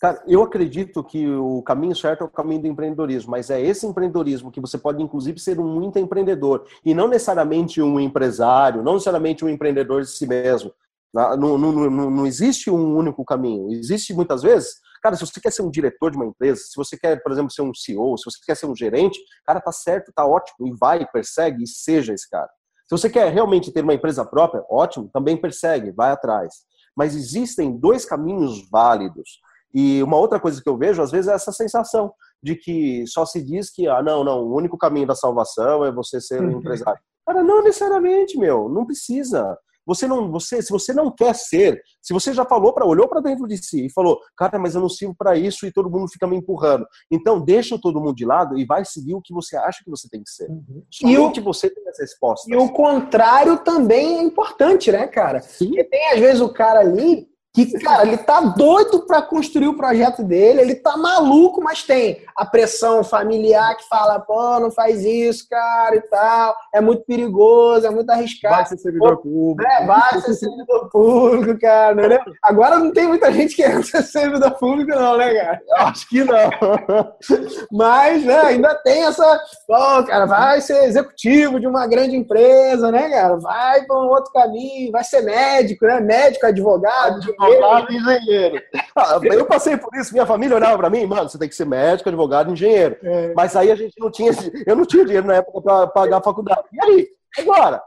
Cara, 0.04 0.22
eu 0.26 0.42
acredito 0.42 1.02
que 1.02 1.26
o 1.26 1.62
caminho 1.62 1.96
certo 1.96 2.24
é 2.24 2.26
o 2.26 2.28
caminho 2.28 2.60
do 2.60 2.68
empreendedorismo, 2.68 3.30
mas 3.30 3.48
é 3.48 3.58
esse 3.58 3.86
empreendedorismo 3.86 4.52
que 4.52 4.60
você 4.60 4.76
pode, 4.76 5.02
inclusive, 5.02 5.40
ser 5.40 5.58
um 5.58 5.66
muito 5.66 5.98
empreendedor 5.98 6.66
e 6.84 6.92
não 6.92 7.08
necessariamente 7.08 7.80
um 7.80 7.98
empresário, 7.98 8.82
não 8.82 8.92
necessariamente 8.92 9.42
um 9.42 9.48
empreendedor 9.48 10.02
de 10.02 10.10
si 10.10 10.26
mesmo. 10.26 10.74
Não, 11.10 11.34
não, 11.38 11.58
não, 11.58 12.10
não 12.10 12.26
existe 12.26 12.70
um 12.70 12.94
único 12.94 13.24
caminho. 13.24 13.72
Existe 13.72 14.12
muitas 14.12 14.42
vezes, 14.42 14.74
cara, 15.02 15.16
se 15.16 15.24
você 15.24 15.40
quer 15.40 15.50
ser 15.50 15.62
um 15.62 15.70
diretor 15.70 16.10
de 16.10 16.18
uma 16.18 16.26
empresa, 16.26 16.60
se 16.60 16.76
você 16.76 16.98
quer, 16.98 17.22
por 17.22 17.32
exemplo, 17.32 17.50
ser 17.50 17.62
um 17.62 17.72
CEO, 17.72 18.18
se 18.18 18.26
você 18.26 18.36
quer 18.44 18.56
ser 18.58 18.66
um 18.66 18.76
gerente, 18.76 19.18
cara, 19.46 19.58
tá 19.58 19.72
certo, 19.72 20.12
tá 20.14 20.26
ótimo, 20.26 20.68
e 20.68 20.76
vai, 20.78 21.06
persegue 21.10 21.64
e 21.64 21.66
seja 21.66 22.12
esse 22.12 22.28
cara. 22.28 22.50
Se 22.86 22.90
você 22.90 23.08
quer 23.08 23.32
realmente 23.32 23.72
ter 23.72 23.82
uma 23.82 23.94
empresa 23.94 24.22
própria, 24.22 24.62
ótimo, 24.70 25.08
também 25.10 25.34
persegue, 25.34 25.92
vai 25.92 26.10
atrás. 26.10 26.56
Mas 26.94 27.16
existem 27.16 27.74
dois 27.74 28.04
caminhos 28.04 28.68
válidos. 28.70 29.40
E 29.74 30.02
uma 30.02 30.16
outra 30.16 30.38
coisa 30.38 30.62
que 30.62 30.68
eu 30.68 30.76
vejo, 30.76 31.02
às 31.02 31.10
vezes, 31.10 31.28
é 31.28 31.34
essa 31.34 31.50
sensação 31.50 32.12
de 32.42 32.54
que 32.54 33.04
só 33.06 33.26
se 33.26 33.42
diz 33.42 33.70
que, 33.70 33.88
ah, 33.88 34.02
não, 34.02 34.22
não, 34.22 34.40
o 34.40 34.54
único 34.56 34.78
caminho 34.78 35.06
da 35.06 35.14
salvação 35.14 35.84
é 35.84 35.90
você 35.90 36.20
ser 36.20 36.40
um 36.40 36.52
uhum. 36.52 36.58
empresário. 36.58 37.00
Cara, 37.26 37.42
não 37.42 37.62
necessariamente, 37.62 38.38
meu, 38.38 38.68
não 38.68 38.86
precisa. 38.86 39.58
Você 39.86 40.06
não, 40.06 40.30
você, 40.30 40.62
se 40.62 40.70
você 40.70 40.92
não 40.92 41.10
quer 41.10 41.34
ser, 41.34 41.82
se 42.00 42.12
você 42.12 42.32
já 42.32 42.44
falou 42.44 42.72
para, 42.72 42.86
olhou 42.86 43.06
para 43.06 43.20
dentro 43.20 43.46
de 43.46 43.56
si 43.58 43.86
e 43.86 43.92
falou, 43.92 44.18
cara, 44.36 44.58
mas 44.58 44.74
eu 44.74 44.80
não 44.80 44.88
sirvo 44.88 45.14
para 45.16 45.36
isso 45.36 45.66
e 45.66 45.72
todo 45.72 45.90
mundo 45.90 46.08
fica 46.08 46.26
me 46.26 46.36
empurrando. 46.36 46.86
Então 47.10 47.40
deixa 47.40 47.78
todo 47.78 48.00
mundo 48.00 48.14
de 48.14 48.24
lado 48.24 48.58
e 48.58 48.64
vai 48.64 48.84
seguir 48.84 49.14
o 49.14 49.20
que 49.20 49.32
você 49.32 49.56
acha 49.56 49.82
que 49.84 49.90
você 49.90 50.08
tem 50.08 50.22
que 50.22 50.30
ser. 50.30 50.48
Uhum. 50.48 50.82
E 51.02 51.18
o 51.18 51.30
que 51.30 51.40
você 51.40 51.68
tem 51.68 51.86
as 51.88 51.98
respostas. 51.98 52.50
E 52.50 52.56
o 52.56 52.70
contrário 52.70 53.58
também 53.58 54.18
é 54.18 54.22
importante, 54.22 54.90
né, 54.90 55.06
cara? 55.06 55.42
Sim. 55.42 55.66
Porque 55.66 55.84
tem 55.84 56.12
às 56.12 56.20
vezes 56.20 56.40
o 56.40 56.48
cara 56.48 56.80
ali 56.80 57.28
que, 57.54 57.78
cara, 57.78 58.04
ele 58.04 58.16
tá 58.16 58.40
doido 58.40 59.06
para 59.06 59.22
construir 59.22 59.68
o 59.68 59.76
projeto 59.76 60.24
dele, 60.24 60.60
ele 60.60 60.74
tá 60.74 60.96
maluco, 60.96 61.62
mas 61.62 61.84
tem 61.84 62.20
a 62.34 62.44
pressão 62.44 63.04
familiar 63.04 63.76
que 63.76 63.86
fala, 63.88 64.18
pô, 64.18 64.58
não 64.58 64.72
faz 64.72 65.04
isso, 65.04 65.46
cara, 65.48 65.94
e 65.94 66.00
tal, 66.00 66.56
é 66.74 66.80
muito 66.80 67.04
perigoso, 67.04 67.86
é 67.86 67.90
muito 67.90 68.10
arriscado. 68.10 68.56
Vai 68.56 68.66
ser 68.66 68.78
servidor 68.78 69.18
público. 69.18 69.70
É, 69.70 69.86
vai 69.86 70.20
ser 70.20 70.34
servidor 70.34 70.90
público, 70.90 71.60
cara, 71.60 71.94
né? 71.94 72.18
Agora 72.42 72.76
não 72.76 72.92
tem 72.92 73.06
muita 73.06 73.30
gente 73.30 73.54
querendo 73.54 73.84
ser 73.84 74.02
servidor 74.02 74.50
público, 74.58 74.90
não, 74.90 75.16
né, 75.16 75.32
cara? 75.32 75.62
Acho 75.76 76.08
que 76.08 76.24
não. 76.24 76.50
Mas, 77.70 78.24
né, 78.24 78.40
ainda 78.40 78.74
tem 78.74 79.04
essa, 79.04 79.40
pô, 79.68 80.02
cara, 80.04 80.26
vai 80.26 80.60
ser 80.60 80.82
executivo 80.86 81.60
de 81.60 81.68
uma 81.68 81.86
grande 81.86 82.16
empresa, 82.16 82.90
né, 82.90 83.08
cara? 83.10 83.36
Vai 83.36 83.84
para 83.84 83.96
um 83.96 84.08
outro 84.08 84.32
caminho, 84.32 84.90
vai 84.90 85.04
ser 85.04 85.22
médico, 85.22 85.86
né? 85.86 86.00
Médico, 86.00 86.46
advogado, 86.46 87.20
advogado 87.44 87.92
e 87.92 87.96
engenheiro. 87.96 88.62
Ah, 88.96 89.20
eu 89.22 89.46
passei 89.46 89.76
por 89.76 89.94
isso, 89.96 90.12
minha 90.12 90.26
família 90.26 90.56
olhava 90.56 90.78
para 90.78 90.90
mim, 90.90 91.06
mano, 91.06 91.28
você 91.28 91.38
tem 91.38 91.48
que 91.48 91.54
ser 91.54 91.66
médico, 91.66 92.08
advogado 92.08 92.50
e 92.50 92.52
engenheiro. 92.52 92.96
É. 93.02 93.32
Mas 93.34 93.56
aí 93.56 93.70
a 93.70 93.76
gente 93.76 93.94
não 93.98 94.10
tinha, 94.10 94.32
eu 94.66 94.76
não 94.76 94.84
tinha 94.84 95.04
dinheiro 95.04 95.26
na 95.26 95.36
época 95.36 95.60
para 95.60 95.86
pagar 95.88 96.18
a 96.18 96.22
faculdade. 96.22 96.62
E 96.72 96.84
aí? 96.84 97.08
Agora? 97.38 97.82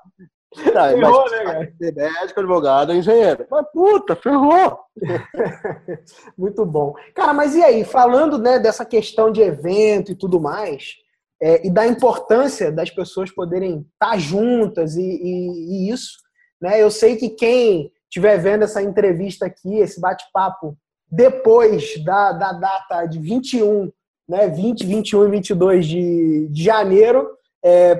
Não, 0.56 0.74
ferrou, 0.74 1.24
mas, 1.24 1.32
né, 1.32 1.44
cara? 1.44 1.74
médico, 1.96 2.40
advogado, 2.40 2.94
engenheiro. 2.94 3.46
Mas 3.50 3.66
puta, 3.72 4.16
ferrou! 4.16 4.80
Muito 6.38 6.66
bom. 6.66 6.94
Cara, 7.14 7.34
mas 7.34 7.56
e 7.56 7.64
aí, 7.64 7.84
falando 7.84 8.38
né, 8.38 8.58
dessa 8.58 8.86
questão 8.86 9.32
de 9.32 9.42
evento 9.42 10.12
e 10.12 10.16
tudo 10.16 10.40
mais, 10.40 10.96
é, 11.42 11.68
e 11.68 11.70
da 11.70 11.86
importância 11.86 12.72
das 12.72 12.90
pessoas 12.90 13.30
poderem 13.32 13.86
estar 13.94 14.18
juntas 14.18 14.96
e, 14.96 15.02
e, 15.02 15.88
e 15.88 15.92
isso, 15.92 16.18
né? 16.62 16.82
Eu 16.82 16.90
sei 16.90 17.16
que 17.16 17.30
quem 17.30 17.92
estiver 18.10 18.38
vendo 18.38 18.64
essa 18.64 18.82
entrevista 18.82 19.46
aqui, 19.46 19.78
esse 19.78 20.00
bate-papo, 20.00 20.78
depois 21.10 22.04
da, 22.04 22.32
da 22.34 22.52
data 22.54 23.06
de 23.06 23.20
21, 23.20 23.92
né, 24.28 24.48
20, 24.48 24.86
21 24.86 25.28
e 25.28 25.32
22 25.32 25.86
de, 25.86 26.48
de 26.50 26.64
janeiro, 26.64 27.30
é, 27.64 28.00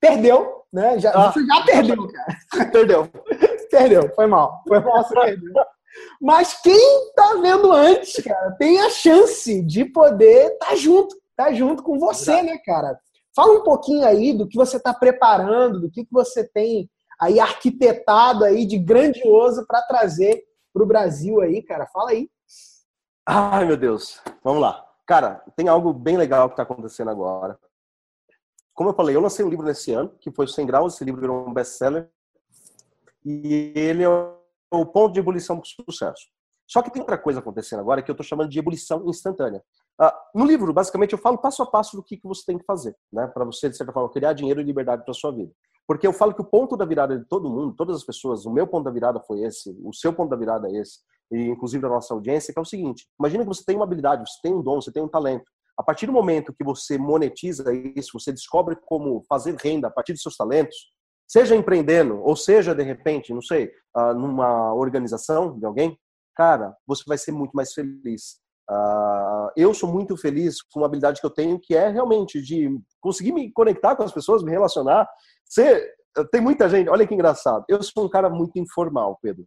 perdeu, 0.00 0.62
né? 0.72 0.98
Já, 0.98 1.10
ah, 1.10 1.32
você 1.32 1.44
já 1.44 1.64
perdeu, 1.64 2.08
cara. 2.08 2.70
Perdeu. 2.70 3.08
perdeu, 3.70 4.14
foi 4.14 4.26
mal. 4.26 4.62
Foi 4.66 4.80
mal, 4.80 5.04
você 5.04 5.14
perdeu. 5.14 5.52
Mas 6.20 6.60
quem 6.60 7.12
tá 7.14 7.34
vendo 7.40 7.72
antes, 7.72 8.22
cara, 8.22 8.52
tem 8.52 8.80
a 8.80 8.90
chance 8.90 9.62
de 9.62 9.84
poder 9.84 10.52
estar 10.52 10.66
tá 10.66 10.76
junto, 10.76 11.16
tá 11.36 11.52
junto 11.52 11.82
com 11.82 11.98
você, 11.98 12.42
né, 12.42 12.58
cara? 12.64 12.98
Fala 13.34 13.58
um 13.58 13.62
pouquinho 13.62 14.06
aí 14.06 14.32
do 14.32 14.48
que 14.48 14.56
você 14.56 14.76
está 14.76 14.92
preparando, 14.92 15.80
do 15.80 15.90
que, 15.90 16.04
que 16.04 16.12
você 16.12 16.44
tem 16.44 16.88
aí 17.24 17.40
arquitetado 17.40 18.44
aí 18.44 18.66
de 18.66 18.78
grandioso 18.78 19.66
para 19.66 19.82
trazer 19.82 20.44
para 20.72 20.82
o 20.82 20.86
Brasil 20.86 21.40
aí, 21.40 21.62
cara. 21.62 21.86
Fala 21.86 22.10
aí. 22.10 22.28
Ai, 23.26 23.64
meu 23.64 23.76
Deus. 23.76 24.20
Vamos 24.42 24.60
lá. 24.60 24.84
Cara, 25.06 25.42
tem 25.56 25.68
algo 25.68 25.92
bem 25.92 26.16
legal 26.16 26.48
que 26.48 26.54
está 26.54 26.62
acontecendo 26.62 27.10
agora. 27.10 27.58
Como 28.74 28.90
eu 28.90 28.94
falei, 28.94 29.14
eu 29.14 29.20
lancei 29.20 29.44
um 29.44 29.48
livro 29.48 29.64
nesse 29.64 29.92
ano, 29.92 30.10
que 30.20 30.30
foi 30.30 30.48
100 30.48 30.66
graus. 30.66 30.94
Esse 30.94 31.04
livro 31.04 31.20
virou 31.20 31.48
um 31.48 31.52
best-seller. 31.52 32.10
E 33.24 33.72
ele 33.74 34.02
é 34.02 34.08
o 34.08 34.86
ponto 34.86 35.12
de 35.12 35.20
ebulição 35.20 35.56
para 35.58 35.64
o 35.64 35.84
sucesso. 35.84 36.26
Só 36.66 36.82
que 36.82 36.90
tem 36.90 37.00
outra 37.00 37.16
coisa 37.16 37.40
acontecendo 37.40 37.80
agora 37.80 38.02
que 38.02 38.10
eu 38.10 38.14
estou 38.14 38.24
chamando 38.24 38.50
de 38.50 38.58
ebulição 38.58 39.06
instantânea. 39.08 39.62
Uh, 40.00 40.38
no 40.38 40.44
livro, 40.44 40.72
basicamente, 40.72 41.12
eu 41.12 41.18
falo 41.18 41.38
passo 41.38 41.62
a 41.62 41.70
passo 41.70 41.96
do 41.96 42.02
que, 42.02 42.16
que 42.16 42.26
você 42.26 42.42
tem 42.44 42.58
que 42.58 42.64
fazer, 42.64 42.96
né? 43.12 43.26
Para 43.28 43.44
você, 43.44 43.68
de 43.70 43.76
certa 43.76 43.92
forma, 43.92 44.10
criar 44.10 44.32
dinheiro 44.32 44.60
e 44.60 44.64
liberdade 44.64 45.04
para 45.04 45.14
sua 45.14 45.30
vida. 45.30 45.52
Porque 45.86 46.06
eu 46.06 46.12
falo 46.12 46.34
que 46.34 46.40
o 46.40 46.44
ponto 46.44 46.76
da 46.76 46.84
virada 46.84 47.18
de 47.18 47.24
todo 47.26 47.50
mundo, 47.50 47.74
todas 47.76 47.96
as 47.96 48.04
pessoas, 48.04 48.46
o 48.46 48.52
meu 48.52 48.66
ponto 48.66 48.84
da 48.84 48.90
virada 48.90 49.20
foi 49.20 49.42
esse, 49.42 49.76
o 49.84 49.92
seu 49.92 50.12
ponto 50.12 50.30
da 50.30 50.36
virada 50.36 50.68
é 50.68 50.76
esse, 50.80 51.00
e 51.30 51.42
inclusive 51.42 51.82
da 51.82 51.88
nossa 51.88 52.14
audiência, 52.14 52.52
que 52.52 52.58
é 52.58 52.62
o 52.62 52.66
seguinte: 52.66 53.06
imagina 53.18 53.44
que 53.44 53.48
você 53.48 53.64
tem 53.64 53.76
uma 53.76 53.84
habilidade, 53.84 54.24
você 54.28 54.40
tem 54.42 54.54
um 54.54 54.62
dom, 54.62 54.80
você 54.80 54.92
tem 54.92 55.02
um 55.02 55.08
talento. 55.08 55.44
A 55.76 55.82
partir 55.82 56.06
do 56.06 56.12
momento 56.12 56.54
que 56.54 56.64
você 56.64 56.96
monetiza 56.96 57.64
isso, 57.96 58.18
você 58.18 58.32
descobre 58.32 58.76
como 58.86 59.24
fazer 59.28 59.56
renda 59.56 59.88
a 59.88 59.90
partir 59.90 60.12
dos 60.12 60.22
seus 60.22 60.36
talentos, 60.36 60.92
seja 61.26 61.56
empreendendo, 61.56 62.22
ou 62.22 62.36
seja, 62.36 62.74
de 62.74 62.82
repente, 62.82 63.34
não 63.34 63.42
sei, 63.42 63.72
uh, 63.96 64.14
numa 64.14 64.72
organização 64.72 65.58
de 65.58 65.66
alguém, 65.66 65.98
cara, 66.36 66.76
você 66.86 67.02
vai 67.06 67.18
ser 67.18 67.32
muito 67.32 67.52
mais 67.52 67.72
feliz. 67.72 68.43
Uh, 68.70 69.50
eu 69.56 69.74
sou 69.74 69.92
muito 69.92 70.16
feliz 70.16 70.62
com 70.62 70.80
uma 70.80 70.86
habilidade 70.86 71.20
que 71.20 71.26
eu 71.26 71.30
tenho, 71.30 71.60
que 71.60 71.74
é 71.74 71.88
realmente 71.88 72.40
de 72.40 72.70
conseguir 73.00 73.32
me 73.32 73.52
conectar 73.52 73.94
com 73.94 74.02
as 74.02 74.12
pessoas, 74.12 74.42
me 74.42 74.50
relacionar. 74.50 75.08
Tem 76.30 76.40
muita 76.40 76.68
gente, 76.68 76.88
olha 76.88 77.06
que 77.06 77.14
engraçado. 77.14 77.64
Eu 77.68 77.82
sou 77.82 78.04
um 78.04 78.08
cara 78.08 78.30
muito 78.30 78.58
informal, 78.58 79.18
Pedro. 79.20 79.44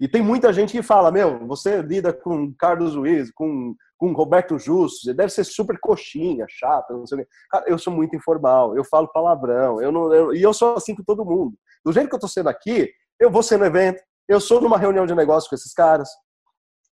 E 0.00 0.08
tem 0.08 0.22
muita 0.22 0.52
gente 0.52 0.72
que 0.72 0.82
fala: 0.82 1.10
Meu, 1.10 1.46
você 1.46 1.80
lida 1.82 2.12
com 2.12 2.52
Carlos 2.54 2.94
Luiz, 2.94 3.30
com, 3.32 3.74
com 3.96 4.12
Roberto 4.12 4.58
Justo, 4.58 5.12
deve 5.14 5.30
ser 5.30 5.44
super 5.44 5.78
coxinha, 5.80 6.46
chato, 6.48 6.92
não 6.92 7.06
sei 7.06 7.18
o 7.18 7.20
quê. 7.22 7.28
Cara, 7.50 7.64
eu 7.68 7.78
sou 7.78 7.92
muito 7.92 8.14
informal, 8.14 8.76
eu 8.76 8.84
falo 8.84 9.08
palavrão, 9.08 9.80
eu 9.80 9.90
não, 9.90 10.12
eu, 10.12 10.34
e 10.34 10.42
eu 10.42 10.52
sou 10.52 10.74
assim 10.74 10.94
com 10.94 11.02
todo 11.02 11.24
mundo. 11.24 11.56
Do 11.84 11.92
jeito 11.92 12.08
que 12.08 12.14
eu 12.14 12.20
tô 12.20 12.28
sendo 12.28 12.48
aqui, 12.48 12.90
eu 13.18 13.30
vou 13.30 13.42
ser 13.42 13.56
no 13.56 13.64
evento, 13.64 14.02
eu 14.28 14.40
sou 14.40 14.60
numa 14.60 14.78
reunião 14.78 15.06
de 15.06 15.14
negócio 15.14 15.48
com 15.48 15.56
esses 15.56 15.72
caras, 15.72 16.08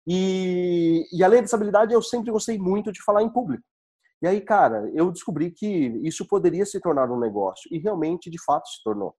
e, 0.08 1.06
e 1.12 1.24
além 1.24 1.41
dessa 1.41 1.56
habilidade, 1.56 1.93
eu 1.93 2.02
sempre 2.02 2.32
gostei 2.32 2.58
muito 2.58 2.91
de 2.91 3.04
falar 3.04 3.24
em 3.24 3.30
público. 3.30 3.64
E 4.22 4.28
aí, 4.28 4.39
cara, 4.39 4.89
eu 4.93 5.12
descobri 5.12 5.52
que 5.52 5.68
isso 6.04 6.28
poderia 6.28 6.66
se 6.66 6.80
tornar 6.80 7.10
um 7.10 7.20
negócio. 7.20 7.68
E 7.72 7.80
realmente, 7.80 8.30
de 8.30 8.41
fato, 8.43 8.68
se 8.68 8.84
tornou. 8.84 9.16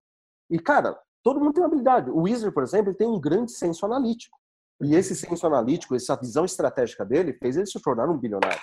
E, 0.49 0.59
cara, 0.59 0.97
todo 1.25 1.41
mundo 1.41 1.55
tem 1.55 1.63
uma 1.63 1.67
habilidade. 1.67 2.11
O 2.11 2.23
Wizard, 2.23 2.55
por 2.55 2.63
exemplo, 2.63 2.95
tem 2.95 3.09
um 3.09 3.21
grande 3.21 3.53
senso 3.53 3.85
analítico. 3.85 4.39
E 4.81 4.95
esse 4.95 5.15
senso 5.15 5.47
analítico, 5.47 5.95
essa 5.95 6.17
visão 6.17 6.45
estratégica 6.45 7.05
dele, 7.05 7.33
fez 7.33 7.57
ele 7.57 7.67
se 7.67 7.81
tornar 7.81 8.09
um 8.09 8.19
bilionário. 8.19 8.61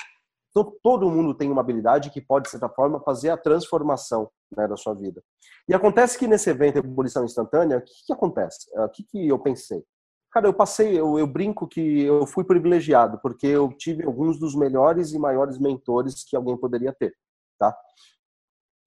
Então, 0.50 0.74
todo 0.82 1.10
mundo 1.10 1.34
tem 1.34 1.52
uma 1.52 1.62
habilidade 1.62 2.10
que 2.10 2.22
pode, 2.22 2.46
de 2.46 2.52
certa 2.52 2.70
forma, 2.70 3.00
fazer 3.02 3.30
a 3.30 3.38
transformação 3.38 4.30
né, 4.56 4.68
da 4.68 4.76
sua 4.76 4.94
vida. 4.94 5.22
E 5.68 5.74
acontece 5.74 6.18
que 6.18 6.28
nesse 6.28 6.50
evento 6.50 6.80
Ebulição 6.80 7.24
Instantânea, 7.24 7.78
o 7.78 7.82
que, 7.82 7.94
que 8.08 8.14
acontece? 8.14 8.70
O 8.76 8.90
que, 8.90 9.04
que 9.04 9.28
eu 9.28 9.38
pensei? 9.38 9.84
Cara, 10.32 10.48
eu 10.48 10.54
passei, 10.54 11.00
eu, 11.00 11.18
eu, 11.18 11.26
brinco 11.26 11.68
que 11.68 12.02
eu 12.04 12.26
fui 12.28 12.44
privilegiado, 12.44 13.20
porque 13.22 13.48
eu 13.48 13.70
tive 13.74 14.06
alguns 14.06 14.40
dos 14.40 14.56
melhores 14.56 15.12
e 15.12 15.20
maiores 15.20 15.58
mentores 15.58 16.24
que 16.24 16.36
alguém 16.36 16.56
poderia 16.56 16.94
ter, 16.94 17.16
tá? 17.58 17.76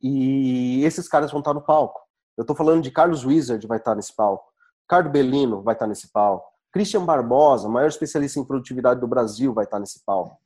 E 0.01 0.85
esses 0.85 1.09
caras 1.09 1.31
vão 1.33 1.41
estar 1.41 1.53
no 1.53 1.65
palco. 1.65 2.01
Eu 2.37 2.43
estou 2.43 2.57
falando 2.57 2.83
de 2.83 2.91
Carlos 2.91 3.25
Wizard, 3.25 3.67
vai 3.67 3.79
estar 3.79 3.95
nesse 3.95 4.15
palco. 4.15 4.45
Ricardo 4.83 5.11
Bellino 5.11 5.63
vai 5.63 5.75
estar 5.75 5.87
nesse 5.87 6.11
palco. 6.13 6.47
Christian 6.73 7.05
Barbosa, 7.05 7.69
maior 7.69 7.89
especialista 7.89 8.41
em 8.41 8.45
produtividade 8.45 9.01
do 9.01 9.07
Brasil, 9.07 9.53
vai 9.53 9.65
estar 9.65 9.79
nesse 9.79 10.05
palco. 10.05 10.37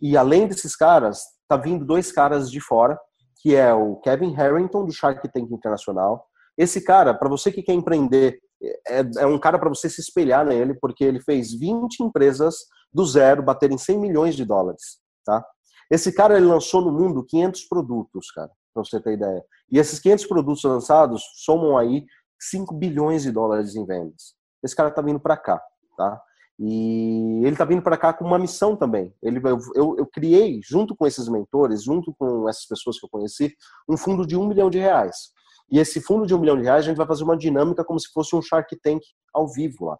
E 0.00 0.16
além 0.16 0.46
desses 0.46 0.76
caras, 0.76 1.24
tá 1.48 1.56
vindo 1.56 1.84
dois 1.84 2.12
caras 2.12 2.50
de 2.50 2.60
fora, 2.60 2.98
que 3.40 3.54
é 3.54 3.72
o 3.74 3.96
Kevin 3.96 4.32
Harrington, 4.32 4.84
do 4.84 4.92
Shark 4.92 5.28
Tank 5.32 5.50
Internacional. 5.50 6.26
Esse 6.56 6.80
cara, 6.80 7.12
para 7.14 7.28
você 7.28 7.50
que 7.50 7.62
quer 7.62 7.72
empreender 7.72 8.40
é, 8.86 9.04
é 9.18 9.26
um 9.26 9.38
cara 9.38 9.58
para 9.58 9.68
você 9.68 9.88
se 9.88 10.00
espelhar 10.00 10.46
nele, 10.46 10.74
porque 10.74 11.04
ele 11.04 11.20
fez 11.20 11.52
20 11.52 12.00
empresas 12.00 12.56
do 12.92 13.04
zero 13.04 13.42
baterem 13.42 13.78
100 13.78 13.98
milhões 13.98 14.36
de 14.36 14.44
dólares, 14.44 14.98
tá? 15.24 15.44
Esse 15.90 16.12
cara 16.12 16.36
ele 16.36 16.46
lançou 16.46 16.80
no 16.80 16.92
mundo 16.92 17.24
500 17.24 17.64
produtos, 17.64 18.30
cara, 18.30 18.50
para 18.72 18.84
você 18.84 19.00
ter 19.00 19.14
ideia. 19.14 19.44
E 19.70 19.78
esses 19.78 19.98
500 19.98 20.26
produtos 20.26 20.64
lançados 20.64 21.22
somam 21.44 21.76
aí 21.76 22.04
5 22.40 22.74
bilhões 22.74 23.22
de 23.22 23.30
dólares 23.30 23.74
em 23.74 23.84
vendas. 23.84 24.34
Esse 24.62 24.74
cara 24.74 24.90
tá 24.90 25.02
vindo 25.02 25.20
para 25.20 25.36
cá, 25.36 25.60
tá? 25.96 26.20
E 26.58 27.42
ele 27.44 27.56
tá 27.56 27.64
vindo 27.64 27.82
para 27.82 27.96
cá 27.96 28.12
com 28.12 28.24
uma 28.24 28.38
missão 28.38 28.76
também. 28.76 29.12
Ele, 29.22 29.38
eu, 29.38 29.58
eu, 29.74 29.96
eu, 29.98 30.06
criei, 30.06 30.60
junto 30.62 30.94
com 30.94 31.06
esses 31.06 31.28
mentores, 31.28 31.82
junto 31.82 32.14
com 32.14 32.48
essas 32.48 32.66
pessoas 32.66 32.98
que 32.98 33.04
eu 33.04 33.10
conheci, 33.10 33.54
um 33.88 33.96
fundo 33.96 34.26
de 34.26 34.36
um 34.36 34.46
milhão 34.46 34.70
de 34.70 34.78
reais. 34.78 35.32
E 35.72 35.78
esse 35.78 36.02
fundo 36.02 36.26
de 36.26 36.34
um 36.34 36.38
milhão 36.38 36.58
de 36.58 36.64
reais, 36.64 36.84
a 36.84 36.88
gente 36.88 36.98
vai 36.98 37.06
fazer 37.06 37.24
uma 37.24 37.36
dinâmica 37.36 37.82
como 37.82 37.98
se 37.98 38.12
fosse 38.12 38.36
um 38.36 38.42
Shark 38.42 38.76
Tank 38.82 39.00
ao 39.32 39.48
vivo 39.48 39.86
lá. 39.86 39.98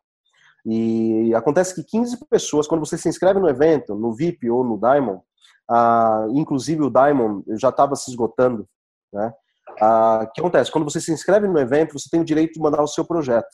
E 0.66 1.34
acontece 1.34 1.74
que 1.74 1.82
15 1.82 2.18
pessoas, 2.28 2.68
quando 2.68 2.84
você 2.84 2.98
se 2.98 3.08
inscreve 3.08 3.40
no 3.40 3.48
evento, 3.48 3.94
no 3.94 4.14
VIP 4.14 4.50
ou 4.50 4.62
no 4.62 4.78
Diamond, 4.78 5.22
ah, 5.68 6.26
inclusive 6.30 6.82
o 6.82 6.90
Diamond 6.90 7.42
já 7.58 7.70
estava 7.70 7.96
se 7.96 8.10
esgotando, 8.10 8.68
né? 9.12 9.32
Ah, 9.80 10.26
o 10.28 10.32
que 10.32 10.40
acontece? 10.40 10.70
Quando 10.70 10.84
você 10.84 11.00
se 11.00 11.10
inscreve 11.10 11.48
no 11.48 11.58
evento, 11.58 11.98
você 11.98 12.08
tem 12.10 12.20
o 12.20 12.24
direito 12.24 12.52
de 12.52 12.60
mandar 12.60 12.82
o 12.82 12.86
seu 12.86 13.04
projeto. 13.04 13.48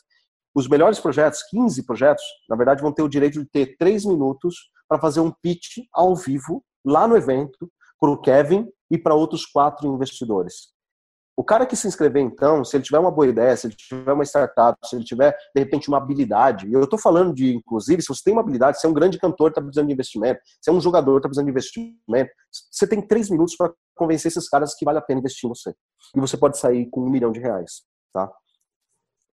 Os 0.52 0.68
melhores 0.68 0.98
projetos, 0.98 1.44
15 1.50 1.86
projetos, 1.86 2.24
na 2.48 2.56
verdade, 2.56 2.82
vão 2.82 2.92
ter 2.92 3.02
o 3.02 3.08
direito 3.08 3.38
de 3.38 3.48
ter 3.48 3.76
3 3.78 4.04
minutos 4.04 4.56
para 4.88 4.98
fazer 4.98 5.20
um 5.20 5.30
pitch 5.30 5.78
ao 5.92 6.16
vivo, 6.16 6.64
lá 6.84 7.06
no 7.06 7.16
evento, 7.16 7.70
para 8.00 8.10
o 8.10 8.20
Kevin 8.20 8.68
e 8.90 8.98
para 8.98 9.14
outros 9.14 9.46
quatro 9.46 9.86
investidores. 9.86 10.76
O 11.38 11.44
cara 11.44 11.64
que 11.64 11.76
se 11.76 11.86
inscrever, 11.86 12.20
então, 12.20 12.64
se 12.64 12.76
ele 12.76 12.82
tiver 12.82 12.98
uma 12.98 13.12
boa 13.12 13.28
ideia, 13.28 13.56
se 13.56 13.68
ele 13.68 13.76
tiver 13.76 14.12
uma 14.12 14.24
startup, 14.24 14.76
se 14.84 14.96
ele 14.96 15.04
tiver, 15.04 15.30
de 15.54 15.62
repente, 15.62 15.86
uma 15.86 15.98
habilidade, 15.98 16.66
e 16.66 16.72
eu 16.72 16.82
estou 16.82 16.98
falando 16.98 17.32
de, 17.32 17.54
inclusive, 17.54 18.02
se 18.02 18.08
você 18.08 18.24
tem 18.24 18.32
uma 18.32 18.42
habilidade, 18.42 18.80
se 18.80 18.84
é 18.84 18.90
um 18.90 18.92
grande 18.92 19.20
cantor, 19.20 19.50
está 19.50 19.60
precisando 19.60 19.86
de 19.86 19.92
investimento, 19.92 20.40
se 20.60 20.68
é 20.68 20.72
um 20.72 20.80
jogador, 20.80 21.18
está 21.18 21.28
precisando 21.28 21.46
de 21.46 21.52
investimento, 21.52 22.30
você 22.72 22.88
tem 22.88 23.00
três 23.00 23.30
minutos 23.30 23.54
para 23.54 23.72
convencer 23.94 24.32
esses 24.32 24.48
caras 24.48 24.74
que 24.74 24.84
vale 24.84 24.98
a 24.98 25.00
pena 25.00 25.20
investir 25.20 25.46
em 25.46 25.54
você. 25.54 25.72
E 26.16 26.18
você 26.18 26.36
pode 26.36 26.58
sair 26.58 26.90
com 26.90 27.02
um 27.02 27.08
milhão 27.08 27.30
de 27.30 27.38
reais, 27.38 27.82
tá? 28.12 28.28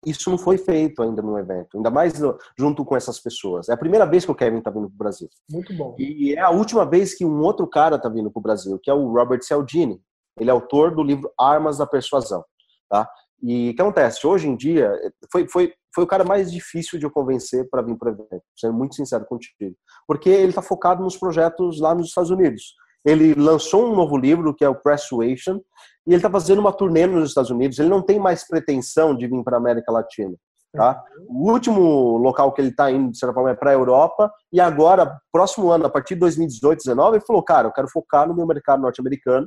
Isso 0.04 0.28
não 0.28 0.38
foi 0.38 0.58
feito 0.58 1.04
ainda 1.04 1.22
no 1.22 1.38
evento, 1.38 1.76
ainda 1.76 1.88
mais 1.88 2.14
junto 2.58 2.84
com 2.84 2.96
essas 2.96 3.20
pessoas. 3.20 3.68
É 3.68 3.74
a 3.74 3.78
primeira 3.78 4.06
vez 4.06 4.24
que 4.24 4.30
o 4.32 4.34
Kevin 4.34 4.58
está 4.58 4.72
vindo 4.72 4.88
para 4.88 4.94
o 4.94 4.98
Brasil. 4.98 5.28
Muito 5.48 5.72
bom. 5.76 5.94
E 6.00 6.34
é 6.34 6.40
a 6.40 6.50
última 6.50 6.84
vez 6.84 7.14
que 7.14 7.24
um 7.24 7.42
outro 7.42 7.64
cara 7.68 7.94
está 7.94 8.08
vindo 8.08 8.28
para 8.28 8.40
o 8.40 8.42
Brasil, 8.42 8.76
que 8.82 8.90
é 8.90 8.92
o 8.92 9.12
Robert 9.12 9.40
Cialdini. 9.44 10.02
Ele 10.38 10.50
é 10.50 10.52
autor 10.52 10.94
do 10.94 11.02
livro 11.02 11.30
Armas 11.38 11.78
da 11.78 11.86
Persuasão, 11.86 12.44
tá? 12.88 13.08
E 13.42 13.70
o 13.70 13.74
que 13.74 13.82
acontece? 13.82 14.24
Hoje 14.26 14.48
em 14.48 14.56
dia, 14.56 14.92
foi, 15.30 15.48
foi, 15.48 15.72
foi 15.92 16.04
o 16.04 16.06
cara 16.06 16.22
mais 16.22 16.50
difícil 16.50 16.98
de 16.98 17.04
eu 17.04 17.10
convencer 17.10 17.68
para 17.68 17.82
vir 17.82 17.98
para 17.98 18.10
o 18.10 18.12
evento, 18.12 18.44
sendo 18.56 18.74
muito 18.74 18.94
sincero 18.94 19.26
contigo. 19.26 19.74
Porque 20.06 20.30
ele 20.30 20.50
está 20.50 20.62
focado 20.62 21.02
nos 21.02 21.16
projetos 21.16 21.80
lá 21.80 21.92
nos 21.94 22.08
Estados 22.08 22.30
Unidos. 22.30 22.74
Ele 23.04 23.34
lançou 23.34 23.90
um 23.90 23.96
novo 23.96 24.16
livro, 24.16 24.54
que 24.54 24.64
é 24.64 24.68
o 24.68 24.76
Persuasion, 24.76 25.58
e 26.06 26.10
ele 26.10 26.16
está 26.16 26.30
fazendo 26.30 26.60
uma 26.60 26.72
turnê 26.72 27.04
nos 27.04 27.30
Estados 27.30 27.50
Unidos. 27.50 27.80
Ele 27.80 27.88
não 27.88 28.00
tem 28.00 28.20
mais 28.20 28.46
pretensão 28.46 29.16
de 29.16 29.26
vir 29.26 29.42
para 29.42 29.56
a 29.56 29.60
América 29.60 29.90
Latina. 29.90 30.36
Tá? 30.74 31.02
O 31.28 31.50
último 31.50 32.16
local 32.16 32.52
que 32.52 32.60
ele 32.60 32.70
está 32.70 32.90
indo, 32.90 33.10
de 33.10 33.18
certa 33.18 33.34
forma, 33.34 33.50
é 33.50 33.54
para 33.54 33.70
a 33.70 33.74
Europa, 33.74 34.32
e 34.52 34.60
agora, 34.60 35.20
próximo 35.30 35.70
ano, 35.70 35.84
a 35.84 35.90
partir 35.90 36.14
de 36.14 36.20
2018, 36.20 36.78
2019, 36.78 37.16
ele 37.16 37.26
falou, 37.26 37.42
cara, 37.42 37.68
eu 37.68 37.72
quero 37.72 37.88
focar 37.88 38.26
no 38.26 38.34
meu 38.34 38.46
mercado 38.46 38.80
norte-americano, 38.80 39.46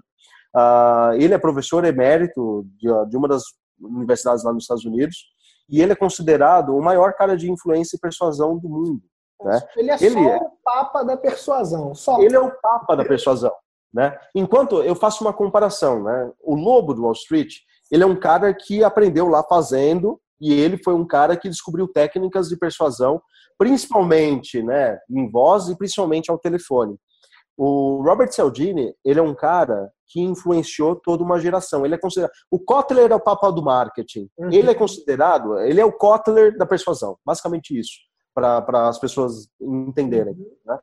Uh, 0.56 1.14
ele 1.16 1.34
é 1.34 1.38
professor 1.38 1.84
emérito 1.84 2.66
de, 2.78 2.88
de, 3.10 3.18
uma 3.18 3.28
das 3.28 3.44
universidades 3.78 4.44
lá 4.44 4.54
nos 4.54 4.64
Estados 4.64 4.86
Unidos, 4.86 5.26
e 5.70 5.82
ele 5.82 5.92
é 5.92 5.96
considerado 5.96 6.76
o 6.76 6.82
maior 6.82 7.14
cara 7.14 7.36
de 7.36 7.52
influência 7.52 7.98
e 7.98 8.00
persuasão 8.00 8.58
do 8.58 8.70
mundo. 8.70 9.02
Né? 9.44 9.62
Ele 9.76 9.92
é 9.92 9.98
ele 10.00 10.14
só 10.14 10.30
é... 10.30 10.38
o 10.38 10.52
papa 10.64 11.04
da 11.04 11.18
persuasão. 11.18 11.94
Só. 11.94 12.22
Ele 12.22 12.36
é 12.36 12.40
o 12.40 12.52
papa 12.62 12.96
da 12.96 13.04
persuasão. 13.04 13.52
Né? 13.94 14.18
Enquanto 14.34 14.82
eu 14.82 14.96
faço 14.96 15.24
uma 15.24 15.34
comparação, 15.34 16.04
né? 16.04 16.32
o 16.42 16.56
lobo 16.56 16.94
do 16.94 17.04
Wall 17.04 17.12
Street, 17.14 17.56
ele 17.92 18.04
é 18.04 18.08
um 18.08 18.16
cara 18.16 18.54
que 18.54 18.84
aprendeu 18.84 19.28
lá 19.28 19.44
fazendo, 19.44 20.20
e 20.40 20.54
ele 20.54 20.78
foi 20.78 20.94
um 20.94 21.06
cara 21.06 21.36
que 21.36 21.50
descobriu 21.50 21.88
técnicas 21.88 22.48
de 22.48 22.58
persuasão, 22.58 23.22
principalmente 23.58 24.62
né, 24.62 25.00
em 25.10 25.30
voz 25.30 25.70
e 25.70 25.78
principalmente 25.78 26.30
ao 26.30 26.38
telefone. 26.38 26.98
O 27.58 28.04
Robert 28.04 28.32
Cialdini, 28.32 28.94
ele 29.04 29.20
é 29.20 29.24
um 29.24 29.34
cara 29.34 29.90
que 30.08 30.22
influenciou 30.22 30.96
toda 30.96 31.24
uma 31.24 31.40
geração. 31.40 31.86
Ele 31.86 31.96
é 31.96 31.98
considerado. 31.98 32.32
O 32.50 32.60
Kotler 32.60 33.12
é 33.12 33.16
o 33.16 33.20
papel 33.20 33.52
do 33.52 33.64
marketing. 33.64 34.30
Uhum. 34.38 34.52
Ele 34.52 34.70
é 34.70 34.76
considerado. 34.76 35.60
Ele 35.60 35.82
é 35.82 35.86
o 35.86 35.92
Kotler 35.92 36.58
da 36.58 36.66
persuasão. 36.66 37.18
Basicamente 37.26 37.78
isso, 37.78 37.94
para 38.34 38.88
as 38.88 39.00
pessoas 39.00 39.48
entenderem. 39.60 40.34
Uhum. 40.34 40.56
Né? 40.66 40.80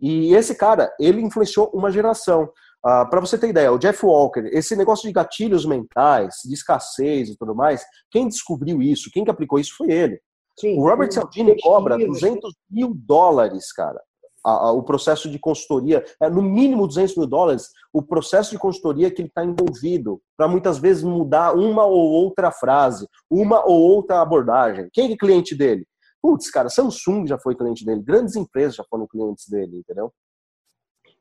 E 0.00 0.34
esse 0.34 0.54
cara, 0.54 0.92
ele 0.98 1.20
influenciou 1.20 1.70
uma 1.72 1.90
geração. 1.90 2.44
Uh, 2.84 3.08
para 3.08 3.20
você 3.20 3.38
ter 3.38 3.48
ideia, 3.48 3.72
o 3.72 3.78
Jeff 3.78 4.04
Walker, 4.04 4.42
esse 4.52 4.76
negócio 4.76 5.08
de 5.08 5.12
gatilhos 5.12 5.64
mentais, 5.64 6.34
de 6.44 6.52
escassez 6.52 7.30
e 7.30 7.36
tudo 7.38 7.54
mais, 7.54 7.82
quem 8.10 8.28
descobriu 8.28 8.82
isso, 8.82 9.10
quem 9.10 9.24
que 9.24 9.30
aplicou 9.30 9.58
isso 9.58 9.74
foi 9.74 9.90
ele. 9.90 10.20
Sim, 10.58 10.78
o 10.78 10.82
Robert 10.82 11.10
Cialdini 11.10 11.60
cobra 11.60 11.96
200 11.96 12.54
mil 12.70 12.92
dólares, 12.94 13.72
cara, 13.72 14.00
a, 14.44 14.50
a, 14.50 14.72
o 14.72 14.82
processo 14.82 15.30
de 15.30 15.38
consultoria, 15.38 16.04
é, 16.20 16.28
no 16.28 16.42
mínimo 16.42 16.86
200 16.86 17.16
mil 17.16 17.26
dólares, 17.26 17.70
o 17.92 18.02
processo 18.02 18.50
de 18.50 18.58
consultoria 18.58 19.10
que 19.10 19.22
ele 19.22 19.28
está 19.28 19.44
envolvido, 19.44 20.20
para 20.36 20.46
muitas 20.46 20.78
vezes 20.78 21.02
mudar 21.02 21.54
uma 21.54 21.84
ou 21.86 22.10
outra 22.10 22.50
frase, 22.50 23.08
uma 23.30 23.64
ou 23.64 23.80
outra 23.80 24.20
abordagem. 24.20 24.88
Quem 24.92 25.12
é 25.12 25.16
cliente 25.16 25.54
dele? 25.54 25.86
Putz, 26.20 26.50
cara, 26.50 26.68
Samsung 26.68 27.26
já 27.26 27.38
foi 27.38 27.54
cliente 27.54 27.84
dele, 27.84 28.02
grandes 28.02 28.36
empresas 28.36 28.76
já 28.76 28.84
foram 28.88 29.06
clientes 29.06 29.48
dele, 29.48 29.78
entendeu? 29.78 30.12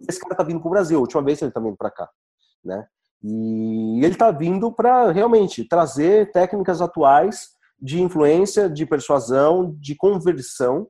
Esse 0.08 0.20
cara 0.20 0.36
tá 0.36 0.44
vindo 0.44 0.60
pro 0.60 0.70
Brasil, 0.70 0.98
a 0.98 1.02
última 1.02 1.22
vez 1.22 1.42
ele 1.42 1.52
tá 1.52 1.60
vindo 1.60 1.78
para 1.78 1.92
cá, 1.92 2.10
né? 2.64 2.86
E 3.24 4.04
ele 4.04 4.16
tá 4.16 4.32
vindo 4.32 4.72
para 4.72 5.12
realmente 5.12 5.66
trazer 5.66 6.32
técnicas 6.32 6.82
atuais 6.82 7.52
de 7.80 8.02
influência, 8.02 8.70
de 8.70 8.86
persuasão, 8.86 9.76
de 9.80 9.96
conversão, 9.96 10.88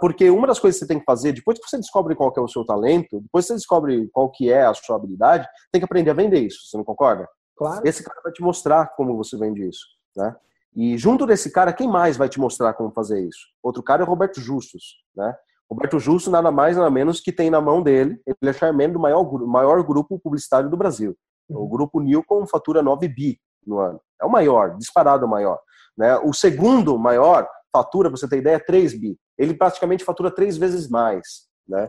porque 0.00 0.30
uma 0.30 0.46
das 0.46 0.58
coisas 0.58 0.78
que 0.78 0.84
você 0.84 0.88
tem 0.88 0.98
que 0.98 1.04
fazer, 1.04 1.32
depois 1.32 1.58
que 1.58 1.68
você 1.68 1.76
descobre 1.76 2.14
qual 2.14 2.32
é 2.36 2.40
o 2.40 2.48
seu 2.48 2.64
talento, 2.64 3.20
depois 3.20 3.44
que 3.44 3.48
você 3.48 3.54
descobre 3.54 4.08
qual 4.12 4.30
que 4.30 4.50
é 4.50 4.64
a 4.64 4.74
sua 4.74 4.96
habilidade, 4.96 5.48
tem 5.72 5.80
que 5.80 5.84
aprender 5.84 6.10
a 6.10 6.14
vender 6.14 6.40
isso, 6.40 6.66
você 6.66 6.76
não 6.76 6.84
concorda? 6.84 7.28
Claro. 7.56 7.82
Esse 7.86 8.02
cara 8.02 8.20
vai 8.22 8.32
te 8.32 8.42
mostrar 8.42 8.94
como 8.96 9.16
você 9.16 9.36
vende 9.36 9.66
isso, 9.66 9.86
né? 10.16 10.34
E 10.76 10.98
junto 10.98 11.24
desse 11.24 11.52
cara, 11.52 11.72
quem 11.72 11.88
mais 11.88 12.16
vai 12.16 12.28
te 12.28 12.40
mostrar 12.40 12.74
como 12.74 12.90
fazer 12.90 13.20
isso? 13.20 13.46
Outro 13.62 13.82
cara 13.82 14.02
é 14.02 14.04
o 14.04 14.08
Roberto 14.08 14.40
Justus, 14.40 14.96
né? 15.16 15.34
Roberto 15.70 15.98
Justo 15.98 16.30
nada 16.30 16.50
mais 16.50 16.76
nada 16.76 16.90
menos 16.90 17.20
que 17.20 17.32
tem 17.32 17.48
na 17.48 17.60
mão 17.60 17.82
dele, 17.82 18.20
ele 18.26 18.50
é 18.50 18.52
chairman 18.52 18.92
do 18.92 18.98
maior, 18.98 19.24
maior 19.46 19.82
grupo 19.82 20.18
publicitário 20.18 20.68
do 20.68 20.76
Brasil. 20.76 21.16
O 21.48 21.60
uhum. 21.60 21.68
grupo 21.68 22.00
Nilcom 22.00 22.46
fatura 22.46 22.82
9 22.82 23.08
bi 23.08 23.38
no 23.66 23.78
ano. 23.78 24.00
É 24.20 24.26
o 24.26 24.30
maior, 24.30 24.76
disparado 24.76 25.26
o 25.26 25.28
maior. 25.28 25.58
Né? 25.96 26.16
O 26.18 26.32
segundo 26.32 26.98
maior 26.98 27.48
fatura, 27.74 28.08
você 28.08 28.28
ter 28.28 28.38
ideia, 28.38 28.56
é 28.56 28.60
3 28.60 29.00
bi. 29.00 29.18
Ele 29.36 29.54
praticamente 29.54 30.04
fatura 30.04 30.30
três 30.30 30.56
vezes 30.56 30.88
mais. 30.88 31.26
Né? 31.68 31.88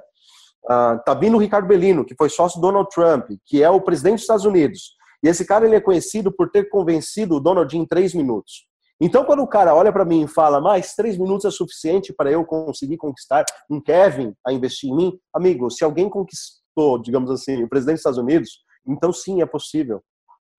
Ah, 0.67 0.97
tá 1.05 1.13
vindo 1.13 1.37
o 1.37 1.39
Ricardo 1.39 1.67
Bellino, 1.67 2.03
que 2.03 2.15
foi 2.15 2.27
sócio 2.27 2.59
do 2.59 2.67
Donald 2.67 2.89
Trump, 2.89 3.29
que 3.45 3.61
é 3.61 3.69
o 3.69 3.79
presidente 3.79 4.15
dos 4.15 4.21
Estados 4.21 4.45
Unidos. 4.45 4.95
E 5.23 5.27
esse 5.27 5.45
cara 5.45 5.65
ele 5.65 5.75
é 5.75 5.81
conhecido 5.81 6.31
por 6.31 6.49
ter 6.49 6.69
convencido 6.69 7.35
o 7.35 7.39
Donald 7.39 7.77
em 7.77 7.85
três 7.85 8.15
minutos. 8.15 8.65
Então, 8.99 9.25
quando 9.25 9.43
o 9.43 9.47
cara 9.47 9.75
olha 9.75 9.91
para 9.91 10.05
mim 10.05 10.23
e 10.23 10.27
fala, 10.27 10.61
mais 10.61 10.93
três 10.95 11.17
minutos 11.17 11.45
é 11.45 11.51
suficiente 11.51 12.13
para 12.13 12.31
eu 12.31 12.45
conseguir 12.45 12.97
conquistar 12.97 13.43
um 13.69 13.81
Kevin 13.81 14.33
a 14.45 14.53
investir 14.53 14.89
em 14.89 14.95
mim, 14.95 15.19
amigo, 15.33 15.69
se 15.69 15.83
alguém 15.83 16.09
conquistou, 16.09 17.01
digamos 17.01 17.29
assim, 17.29 17.61
o 17.61 17.69
presidente 17.69 17.95
dos 17.95 18.01
Estados 18.01 18.19
Unidos, 18.19 18.49
então 18.87 19.11
sim, 19.11 19.41
é 19.41 19.45
possível. 19.45 20.01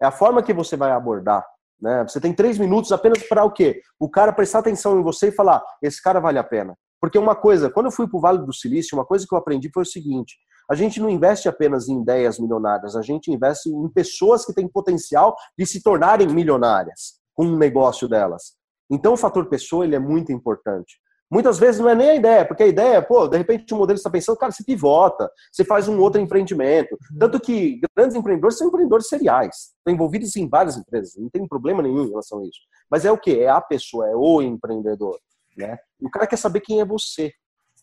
É 0.00 0.06
a 0.06 0.12
forma 0.12 0.42
que 0.42 0.52
você 0.52 0.76
vai 0.76 0.92
abordar. 0.92 1.44
Né? 1.80 2.04
Você 2.08 2.20
tem 2.20 2.32
três 2.32 2.58
minutos 2.58 2.92
apenas 2.92 3.22
para 3.22 3.44
o 3.44 3.50
quê? 3.50 3.80
O 3.98 4.08
cara 4.08 4.32
prestar 4.32 4.60
atenção 4.60 4.98
em 4.98 5.02
você 5.02 5.28
e 5.28 5.32
falar, 5.32 5.62
esse 5.82 6.02
cara 6.02 6.20
vale 6.20 6.38
a 6.38 6.44
pena. 6.44 6.76
Porque 7.00 7.18
uma 7.18 7.36
coisa, 7.36 7.70
quando 7.70 7.86
eu 7.86 7.92
fui 7.92 8.08
para 8.08 8.16
o 8.16 8.20
Vale 8.20 8.44
do 8.44 8.52
Silício, 8.52 8.96
uma 8.96 9.04
coisa 9.04 9.26
que 9.28 9.34
eu 9.34 9.38
aprendi 9.38 9.70
foi 9.72 9.82
o 9.82 9.86
seguinte: 9.86 10.36
a 10.70 10.74
gente 10.74 10.98
não 10.98 11.10
investe 11.10 11.48
apenas 11.48 11.88
em 11.88 12.00
ideias 12.00 12.38
milionárias, 12.38 12.96
a 12.96 13.02
gente 13.02 13.30
investe 13.30 13.68
em 13.68 13.88
pessoas 13.88 14.44
que 14.44 14.54
têm 14.54 14.66
potencial 14.66 15.36
de 15.56 15.66
se 15.66 15.82
tornarem 15.82 16.26
milionárias 16.26 17.20
com 17.34 17.46
o 17.46 17.56
negócio 17.56 18.08
delas. 18.08 18.54
Então 18.90 19.12
o 19.12 19.16
fator 19.16 19.46
pessoa 19.46 19.84
ele 19.84 19.94
é 19.94 19.98
muito 19.98 20.32
importante. 20.32 20.98
Muitas 21.30 21.58
vezes 21.58 21.80
não 21.80 21.88
é 21.88 21.94
nem 21.94 22.10
a 22.10 22.14
ideia, 22.14 22.44
porque 22.44 22.62
a 22.62 22.66
ideia, 22.66 23.02
pô, 23.02 23.26
de 23.26 23.36
repente 23.36 23.74
o 23.74 23.76
modelo 23.76 23.96
está 23.96 24.08
pensando, 24.08 24.36
cara, 24.36 24.52
você 24.52 24.62
pivota, 24.62 25.28
você 25.50 25.64
faz 25.64 25.88
um 25.88 25.98
outro 25.98 26.20
empreendimento. 26.20 26.92
Uhum. 26.92 27.18
Tanto 27.18 27.40
que 27.40 27.80
grandes 27.96 28.16
empreendedores 28.16 28.56
são 28.56 28.68
empreendedores 28.68 29.08
seriais, 29.08 29.74
estão 29.78 29.92
envolvidos 29.92 30.36
em 30.36 30.48
várias 30.48 30.76
empresas, 30.76 31.16
não 31.16 31.28
tem 31.28 31.46
problema 31.46 31.82
nenhum 31.82 32.04
em 32.04 32.10
relação 32.10 32.40
a 32.40 32.44
isso. 32.44 32.60
Mas 32.88 33.04
é 33.04 33.10
o 33.10 33.18
que? 33.18 33.40
É 33.40 33.48
a 33.48 33.60
pessoa, 33.60 34.08
é 34.08 34.14
o 34.14 34.40
empreendedor. 34.40 35.18
Né? 35.56 35.76
E 36.00 36.06
o 36.06 36.10
cara 36.10 36.26
quer 36.26 36.36
saber 36.36 36.60
quem 36.60 36.80
é 36.80 36.84
você. 36.84 37.32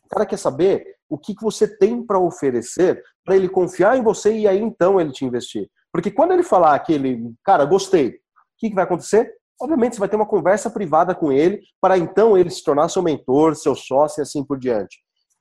O 0.05 0.09
cara 0.09 0.25
quer 0.25 0.37
saber 0.37 0.85
o 1.09 1.17
que, 1.17 1.35
que 1.35 1.43
você 1.43 1.67
tem 1.67 2.05
para 2.05 2.19
oferecer 2.19 3.03
para 3.25 3.35
ele 3.35 3.49
confiar 3.49 3.97
em 3.97 4.03
você 4.03 4.37
e 4.37 4.47
aí 4.47 4.59
então 4.59 4.99
ele 4.99 5.11
te 5.11 5.25
investir. 5.25 5.69
Porque 5.91 6.11
quando 6.11 6.33
ele 6.33 6.43
falar 6.43 6.77
que 6.79 6.93
ele, 6.93 7.33
cara, 7.43 7.65
gostei, 7.65 8.09
o 8.09 8.13
que, 8.57 8.69
que 8.69 8.75
vai 8.75 8.83
acontecer? 8.83 9.31
Obviamente, 9.61 9.95
você 9.95 9.99
vai 9.99 10.09
ter 10.09 10.15
uma 10.15 10.25
conversa 10.25 10.69
privada 10.69 11.15
com 11.15 11.31
ele, 11.31 11.61
para 11.79 11.97
então 11.97 12.37
ele 12.37 12.49
se 12.49 12.63
tornar 12.63 12.89
seu 12.89 13.01
mentor, 13.01 13.55
seu 13.55 13.75
sócio 13.75 14.21
e 14.21 14.23
assim 14.23 14.43
por 14.43 14.57
diante. 14.57 14.97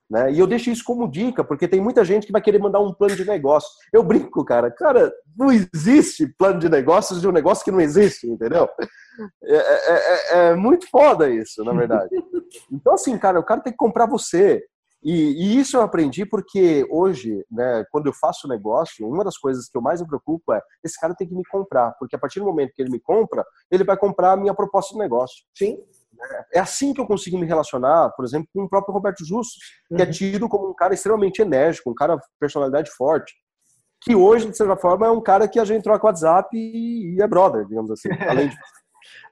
Né? 0.09 0.31
E 0.33 0.39
eu 0.39 0.45
deixo 0.45 0.69
isso 0.69 0.83
como 0.83 1.09
dica, 1.09 1.43
porque 1.43 1.67
tem 1.67 1.81
muita 1.81 2.05
gente 2.05 2.27
que 2.27 2.31
vai 2.31 2.41
querer 2.41 2.59
mandar 2.59 2.79
um 2.79 2.93
plano 2.93 3.15
de 3.15 3.25
negócio. 3.25 3.69
Eu 3.91 4.03
brinco, 4.03 4.45
cara, 4.45 4.69
cara, 4.69 5.11
não 5.35 5.51
existe 5.51 6.27
plano 6.37 6.59
de 6.59 6.69
negócios 6.69 7.19
de 7.19 7.27
um 7.27 7.31
negócio 7.31 7.63
que 7.63 7.71
não 7.71 7.81
existe, 7.81 8.27
entendeu? 8.27 8.69
É, 9.43 9.55
é, 9.55 9.93
é, 9.93 10.49
é 10.49 10.55
muito 10.55 10.87
foda 10.89 11.29
isso, 11.29 11.63
na 11.63 11.73
verdade. 11.73 12.09
Então, 12.71 12.93
assim, 12.93 13.17
cara, 13.17 13.39
o 13.39 13.43
cara 13.43 13.61
tem 13.61 13.73
que 13.73 13.77
comprar 13.77 14.05
você. 14.05 14.63
E, 15.03 15.11
e, 15.11 15.59
isso 15.59 15.75
eu 15.75 15.81
aprendi 15.81 16.25
porque 16.25 16.87
hoje, 16.89 17.45
né, 17.51 17.83
quando 17.91 18.07
eu 18.07 18.13
faço 18.13 18.47
negócio, 18.47 19.07
uma 19.07 19.23
das 19.23 19.37
coisas 19.37 19.67
que 19.67 19.77
eu 19.77 19.81
mais 19.81 20.01
me 20.01 20.07
preocupo 20.07 20.53
é 20.53 20.61
esse 20.83 20.99
cara 20.99 21.13
tem 21.13 21.27
que 21.27 21.35
me 21.35 21.43
comprar, 21.45 21.91
porque 21.99 22.15
a 22.15 22.19
partir 22.19 22.39
do 22.39 22.45
momento 22.45 22.71
que 22.73 22.81
ele 22.81 22.91
me 22.91 22.99
compra, 22.99 23.45
ele 23.69 23.83
vai 23.83 23.97
comprar 23.97 24.31
a 24.31 24.37
minha 24.37 24.53
proposta 24.53 24.93
de 24.93 24.99
negócio. 24.99 25.43
Sim. 25.53 25.77
É 26.53 26.59
assim 26.59 26.93
que 26.93 27.01
eu 27.01 27.05
consigo 27.05 27.37
me 27.37 27.45
relacionar, 27.45 28.11
por 28.11 28.23
exemplo, 28.23 28.47
com 28.53 28.63
o 28.63 28.69
próprio 28.69 28.93
Roberto 28.93 29.25
Justus, 29.25 29.59
que 29.89 30.01
é 30.01 30.05
uhum. 30.05 30.11
tido 30.11 30.47
como 30.47 30.69
um 30.69 30.73
cara 30.73 30.93
extremamente 30.93 31.41
enérgico, 31.41 31.89
um 31.89 31.95
cara 31.95 32.17
personalidade 32.39 32.89
forte, 32.91 33.33
que 34.01 34.15
hoje, 34.15 34.49
de 34.49 34.55
certa 34.55 34.77
forma, 34.77 35.07
é 35.07 35.09
um 35.09 35.21
cara 35.21 35.47
que 35.47 35.59
a 35.59 35.65
gente 35.65 35.83
troca 35.83 36.05
WhatsApp 36.05 36.49
e, 36.55 37.21
é 37.21 37.27
brother, 37.27 37.65
digamos 37.65 37.91
assim, 37.91 38.09
além 38.29 38.49
de 38.49 38.55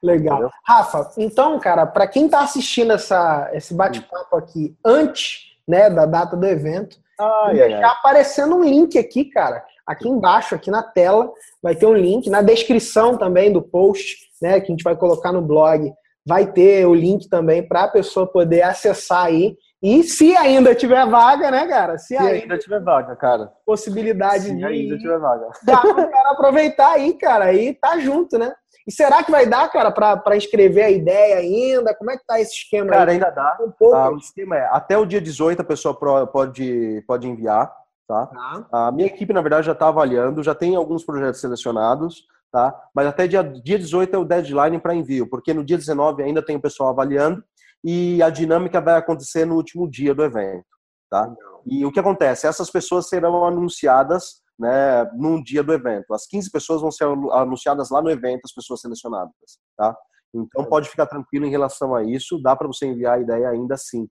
Legal. 0.03 0.33
Entendeu? 0.33 0.51
Rafa, 0.65 1.11
então, 1.17 1.59
cara, 1.59 1.85
para 1.85 2.07
quem 2.07 2.25
está 2.25 2.41
assistindo 2.41 2.91
essa, 2.91 3.49
esse 3.53 3.73
bate-papo 3.73 4.35
aqui 4.35 4.75
antes 4.83 5.50
né, 5.71 5.89
da 5.89 6.05
data 6.05 6.35
do 6.35 6.45
evento. 6.45 6.97
Ai, 7.17 7.53
deixar 7.53 7.77
ai, 7.77 7.83
ai. 7.83 7.83
aparecendo 7.83 8.55
um 8.57 8.63
link 8.63 8.99
aqui, 8.99 9.23
cara. 9.25 9.63
Aqui 9.87 10.09
embaixo, 10.09 10.53
aqui 10.53 10.69
na 10.69 10.83
tela, 10.83 11.31
vai 11.63 11.75
ter 11.75 11.85
um 11.85 11.93
link. 11.93 12.29
Na 12.29 12.41
descrição 12.41 13.17
também 13.17 13.51
do 13.53 13.61
post, 13.61 14.17
né, 14.41 14.59
que 14.59 14.65
a 14.65 14.71
gente 14.71 14.83
vai 14.83 14.97
colocar 14.97 15.31
no 15.31 15.41
blog, 15.41 15.91
vai 16.27 16.45
ter 16.51 16.85
o 16.85 16.93
link 16.93 17.29
também 17.29 17.65
para 17.65 17.83
a 17.83 17.87
pessoa 17.87 18.27
poder 18.27 18.63
acessar 18.63 19.25
aí. 19.25 19.55
E 19.81 20.03
se 20.03 20.35
ainda 20.35 20.75
tiver 20.75 21.07
vaga, 21.07 21.49
né, 21.49 21.65
cara? 21.65 21.97
Se, 21.97 22.07
se 22.07 22.17
ainda, 22.17 22.31
ainda, 22.33 22.57
tiver 22.57 22.81
vaga, 22.81 23.15
cara. 23.15 23.51
Possibilidade 23.65 24.43
se 24.43 24.55
de. 24.55 24.63
ainda 24.63 24.97
tiver 24.97 25.17
vaga. 25.17 25.47
Dá 25.63 25.77
para 25.81 26.07
cara 26.07 26.31
aproveitar 26.31 26.91
aí, 26.91 27.13
cara. 27.13 27.45
Aí 27.45 27.73
tá 27.73 27.97
junto, 27.97 28.37
né? 28.37 28.53
E 28.91 28.93
será 28.93 29.23
que 29.23 29.31
vai 29.31 29.47
dar, 29.47 29.71
cara, 29.71 29.89
para 29.89 30.35
escrever 30.35 30.83
a 30.83 30.91
ideia 30.91 31.37
ainda? 31.37 31.95
Como 31.95 32.11
é 32.11 32.17
que 32.17 32.25
tá 32.25 32.41
esse 32.41 32.55
esquema 32.55 32.89
cara, 32.89 33.09
aí? 33.13 33.17
Cara, 33.17 33.31
ainda 33.31 33.57
dá. 33.57 33.63
Um 33.63 33.71
pouco. 33.71 33.95
Ah, 33.95 34.11
o 34.11 34.17
esquema 34.17 34.57
é, 34.57 34.67
até 34.69 34.97
o 34.97 35.05
dia 35.05 35.21
18 35.21 35.61
a 35.61 35.63
pessoa 35.63 35.95
pode, 36.27 37.01
pode 37.07 37.25
enviar, 37.25 37.73
tá? 38.05 38.27
tá. 38.27 38.67
A 38.69 38.91
minha 38.91 39.07
equipe, 39.07 39.31
na 39.31 39.39
verdade, 39.39 39.67
já 39.67 39.71
está 39.71 39.87
avaliando, 39.87 40.43
já 40.43 40.53
tem 40.53 40.75
alguns 40.75 41.05
projetos 41.05 41.39
selecionados, 41.39 42.25
tá? 42.51 42.77
Mas 42.93 43.07
até 43.07 43.27
dia, 43.27 43.41
dia 43.41 43.79
18 43.79 44.13
é 44.13 44.19
o 44.19 44.25
deadline 44.25 44.77
para 44.77 44.93
envio, 44.93 45.25
porque 45.25 45.53
no 45.53 45.63
dia 45.63 45.77
19 45.77 46.21
ainda 46.21 46.43
tem 46.43 46.57
o 46.57 46.61
pessoal 46.61 46.89
avaliando 46.89 47.41
e 47.81 48.21
a 48.21 48.29
dinâmica 48.29 48.81
vai 48.81 48.97
acontecer 48.97 49.45
no 49.45 49.55
último 49.55 49.89
dia 49.89 50.13
do 50.13 50.21
evento, 50.21 50.65
tá? 51.09 51.33
E 51.65 51.85
o 51.85 51.91
que 51.93 51.99
acontece? 52.01 52.45
Essas 52.45 52.69
pessoas 52.69 53.07
serão 53.07 53.45
anunciadas 53.45 54.40
né, 54.61 55.09
num 55.15 55.41
dia 55.41 55.63
do 55.63 55.73
evento. 55.73 56.13
As 56.13 56.27
15 56.27 56.51
pessoas 56.51 56.81
vão 56.81 56.91
ser 56.91 57.05
anunciadas 57.31 57.89
lá 57.89 58.01
no 58.01 58.11
evento, 58.11 58.41
as 58.45 58.53
pessoas 58.53 58.81
selecionadas, 58.81 59.33
tá? 59.75 59.95
Então 60.33 60.63
pode 60.63 60.87
ficar 60.87 61.07
tranquilo 61.07 61.45
em 61.45 61.49
relação 61.49 61.95
a 61.95 62.03
isso, 62.03 62.41
dá 62.41 62.55
para 62.55 62.67
você 62.67 62.85
enviar 62.85 63.17
a 63.17 63.21
ideia 63.21 63.49
ainda 63.49 63.73
assim. 63.73 64.07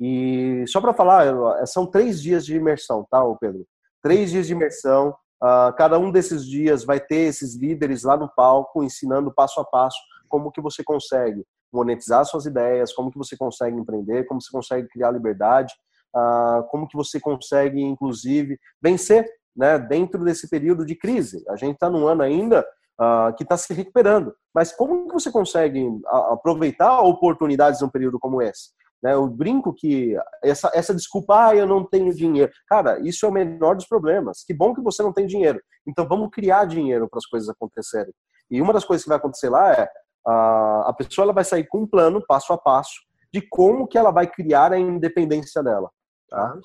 E 0.00 0.64
só 0.68 0.80
para 0.80 0.94
falar, 0.94 1.66
são 1.66 1.84
três 1.84 2.22
dias 2.22 2.46
de 2.46 2.54
imersão, 2.54 3.04
tá, 3.10 3.20
Pedro? 3.40 3.66
Três 4.00 4.30
dias 4.30 4.46
de 4.46 4.52
imersão, 4.52 5.14
Uh, 5.40 5.72
cada 5.76 6.00
um 6.00 6.10
desses 6.10 6.44
dias 6.44 6.82
vai 6.84 6.98
ter 6.98 7.28
esses 7.28 7.54
líderes 7.54 8.02
lá 8.02 8.16
no 8.16 8.28
palco 8.34 8.82
ensinando 8.82 9.32
passo 9.32 9.60
a 9.60 9.64
passo 9.64 9.96
como 10.28 10.50
que 10.50 10.60
você 10.60 10.82
consegue 10.82 11.44
monetizar 11.72 12.24
suas 12.24 12.44
ideias, 12.44 12.92
como 12.92 13.08
que 13.08 13.16
você 13.16 13.36
consegue 13.36 13.76
empreender, 13.76 14.26
como 14.26 14.42
você 14.42 14.50
consegue 14.50 14.88
criar 14.88 15.12
liberdade, 15.12 15.72
uh, 16.16 16.64
como 16.70 16.88
que 16.88 16.96
você 16.96 17.20
consegue, 17.20 17.80
inclusive, 17.80 18.58
vencer 18.82 19.30
né, 19.58 19.76
dentro 19.76 20.24
desse 20.24 20.48
período 20.48 20.86
de 20.86 20.94
crise. 20.94 21.44
A 21.48 21.56
gente 21.56 21.74
está 21.74 21.90
num 21.90 22.06
ano 22.06 22.22
ainda 22.22 22.64
uh, 23.00 23.34
que 23.36 23.42
está 23.42 23.56
se 23.56 23.74
recuperando, 23.74 24.32
mas 24.54 24.72
como 24.72 25.08
que 25.08 25.12
você 25.12 25.32
consegue 25.32 25.84
aproveitar 26.30 27.00
oportunidades 27.00 27.80
num 27.80 27.88
período 27.88 28.20
como 28.20 28.40
esse? 28.40 28.70
Né? 29.02 29.14
Eu 29.14 29.26
brinco 29.26 29.74
que 29.74 30.16
essa, 30.42 30.70
essa 30.72 30.94
desculpa, 30.94 31.48
ah, 31.48 31.56
eu 31.56 31.66
não 31.66 31.84
tenho 31.84 32.14
dinheiro. 32.14 32.52
Cara, 32.68 33.00
isso 33.00 33.26
é 33.26 33.28
o 33.28 33.32
menor 33.32 33.74
dos 33.74 33.86
problemas. 33.86 34.44
Que 34.46 34.54
bom 34.54 34.72
que 34.72 34.80
você 34.80 35.02
não 35.02 35.12
tem 35.12 35.26
dinheiro. 35.26 35.60
Então 35.86 36.06
vamos 36.06 36.30
criar 36.30 36.64
dinheiro 36.64 37.08
para 37.08 37.18
as 37.18 37.26
coisas 37.26 37.48
acontecerem. 37.48 38.12
E 38.48 38.62
uma 38.62 38.72
das 38.72 38.84
coisas 38.84 39.02
que 39.02 39.08
vai 39.08 39.18
acontecer 39.18 39.50
lá 39.50 39.72
é 39.72 39.88
a, 40.24 40.88
a 40.88 40.92
pessoa 40.92 41.24
ela 41.24 41.32
vai 41.32 41.44
sair 41.44 41.66
com 41.66 41.80
um 41.80 41.86
plano, 41.86 42.24
passo 42.26 42.52
a 42.52 42.58
passo, 42.58 43.00
de 43.32 43.40
como 43.42 43.86
que 43.88 43.98
ela 43.98 44.10
vai 44.10 44.26
criar 44.26 44.72
a 44.72 44.78
independência 44.78 45.62
dela. 45.62 45.90
Tá? 46.30 46.56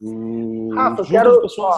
E 0.00 0.74
Rafa, 0.74 1.04
quero... 1.04 1.40
Pessoas... 1.40 1.76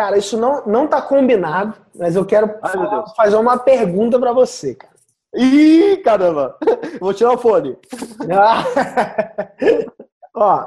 Cara, 0.00 0.16
isso 0.16 0.38
não, 0.38 0.64
não 0.64 0.86
tá 0.86 1.02
combinado, 1.02 1.76
mas 1.94 2.16
eu 2.16 2.24
quero 2.24 2.58
Ai, 2.62 3.04
fazer 3.14 3.36
uma 3.36 3.58
pergunta 3.58 4.18
para 4.18 4.32
você, 4.32 4.74
cara. 4.74 4.94
Ih, 5.34 5.98
caramba! 5.98 6.56
Vou 6.98 7.12
tirar 7.12 7.34
o 7.34 7.36
fone. 7.36 7.76
Ó, 10.34 10.64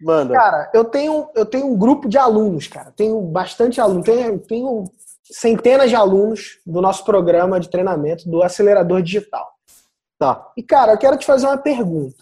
manda. 0.00 0.34
Cara, 0.34 0.68
eu 0.74 0.84
tenho, 0.84 1.30
eu 1.32 1.46
tenho 1.46 1.68
um 1.68 1.78
grupo 1.78 2.08
de 2.08 2.18
alunos, 2.18 2.66
cara. 2.66 2.90
Tenho 2.90 3.20
bastante 3.20 3.80
alunos. 3.80 4.04
Tenho, 4.04 4.40
tenho 4.40 4.82
centenas 5.30 5.88
de 5.88 5.94
alunos 5.94 6.58
do 6.66 6.80
nosso 6.80 7.04
programa 7.04 7.60
de 7.60 7.70
treinamento 7.70 8.28
do 8.28 8.42
acelerador 8.42 9.00
digital. 9.00 9.48
Tá. 10.18 10.50
E, 10.56 10.62
cara, 10.64 10.94
eu 10.94 10.98
quero 10.98 11.16
te 11.16 11.24
fazer 11.24 11.46
uma 11.46 11.58
pergunta. 11.58 12.16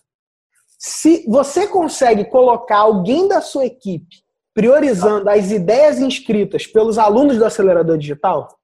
Se 0.79 1.25
você 1.27 1.67
consegue 1.67 2.27
colocar 2.27 2.81
alguém 2.81 3.27
da 3.27 3.41
sua 3.41 3.65
equipe 3.65 4.29
priorizando 4.61 5.31
as 5.31 5.51
ideias 5.51 5.99
inscritas 5.99 6.67
pelos 6.67 6.99
alunos 6.99 7.39
do 7.39 7.47
acelerador 7.47 7.97
digital? 7.97 8.61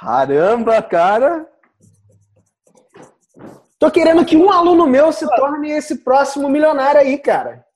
Caramba, 0.00 0.80
cara! 0.80 1.46
Tô 3.78 3.90
querendo 3.90 4.24
que 4.24 4.34
um 4.34 4.50
aluno 4.50 4.86
meu 4.86 5.12
se 5.12 5.26
torne 5.36 5.70
esse 5.70 5.98
próximo 5.98 6.48
milionário 6.48 7.02
aí, 7.02 7.18
cara. 7.18 7.66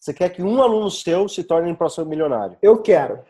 Você 0.00 0.14
quer 0.14 0.30
que 0.30 0.42
um 0.42 0.62
aluno 0.62 0.90
seu 0.90 1.28
se 1.28 1.44
torne 1.44 1.70
um 1.70 1.74
próximo 1.74 2.06
milionário? 2.06 2.56
Eu 2.62 2.80
quero. 2.80 3.22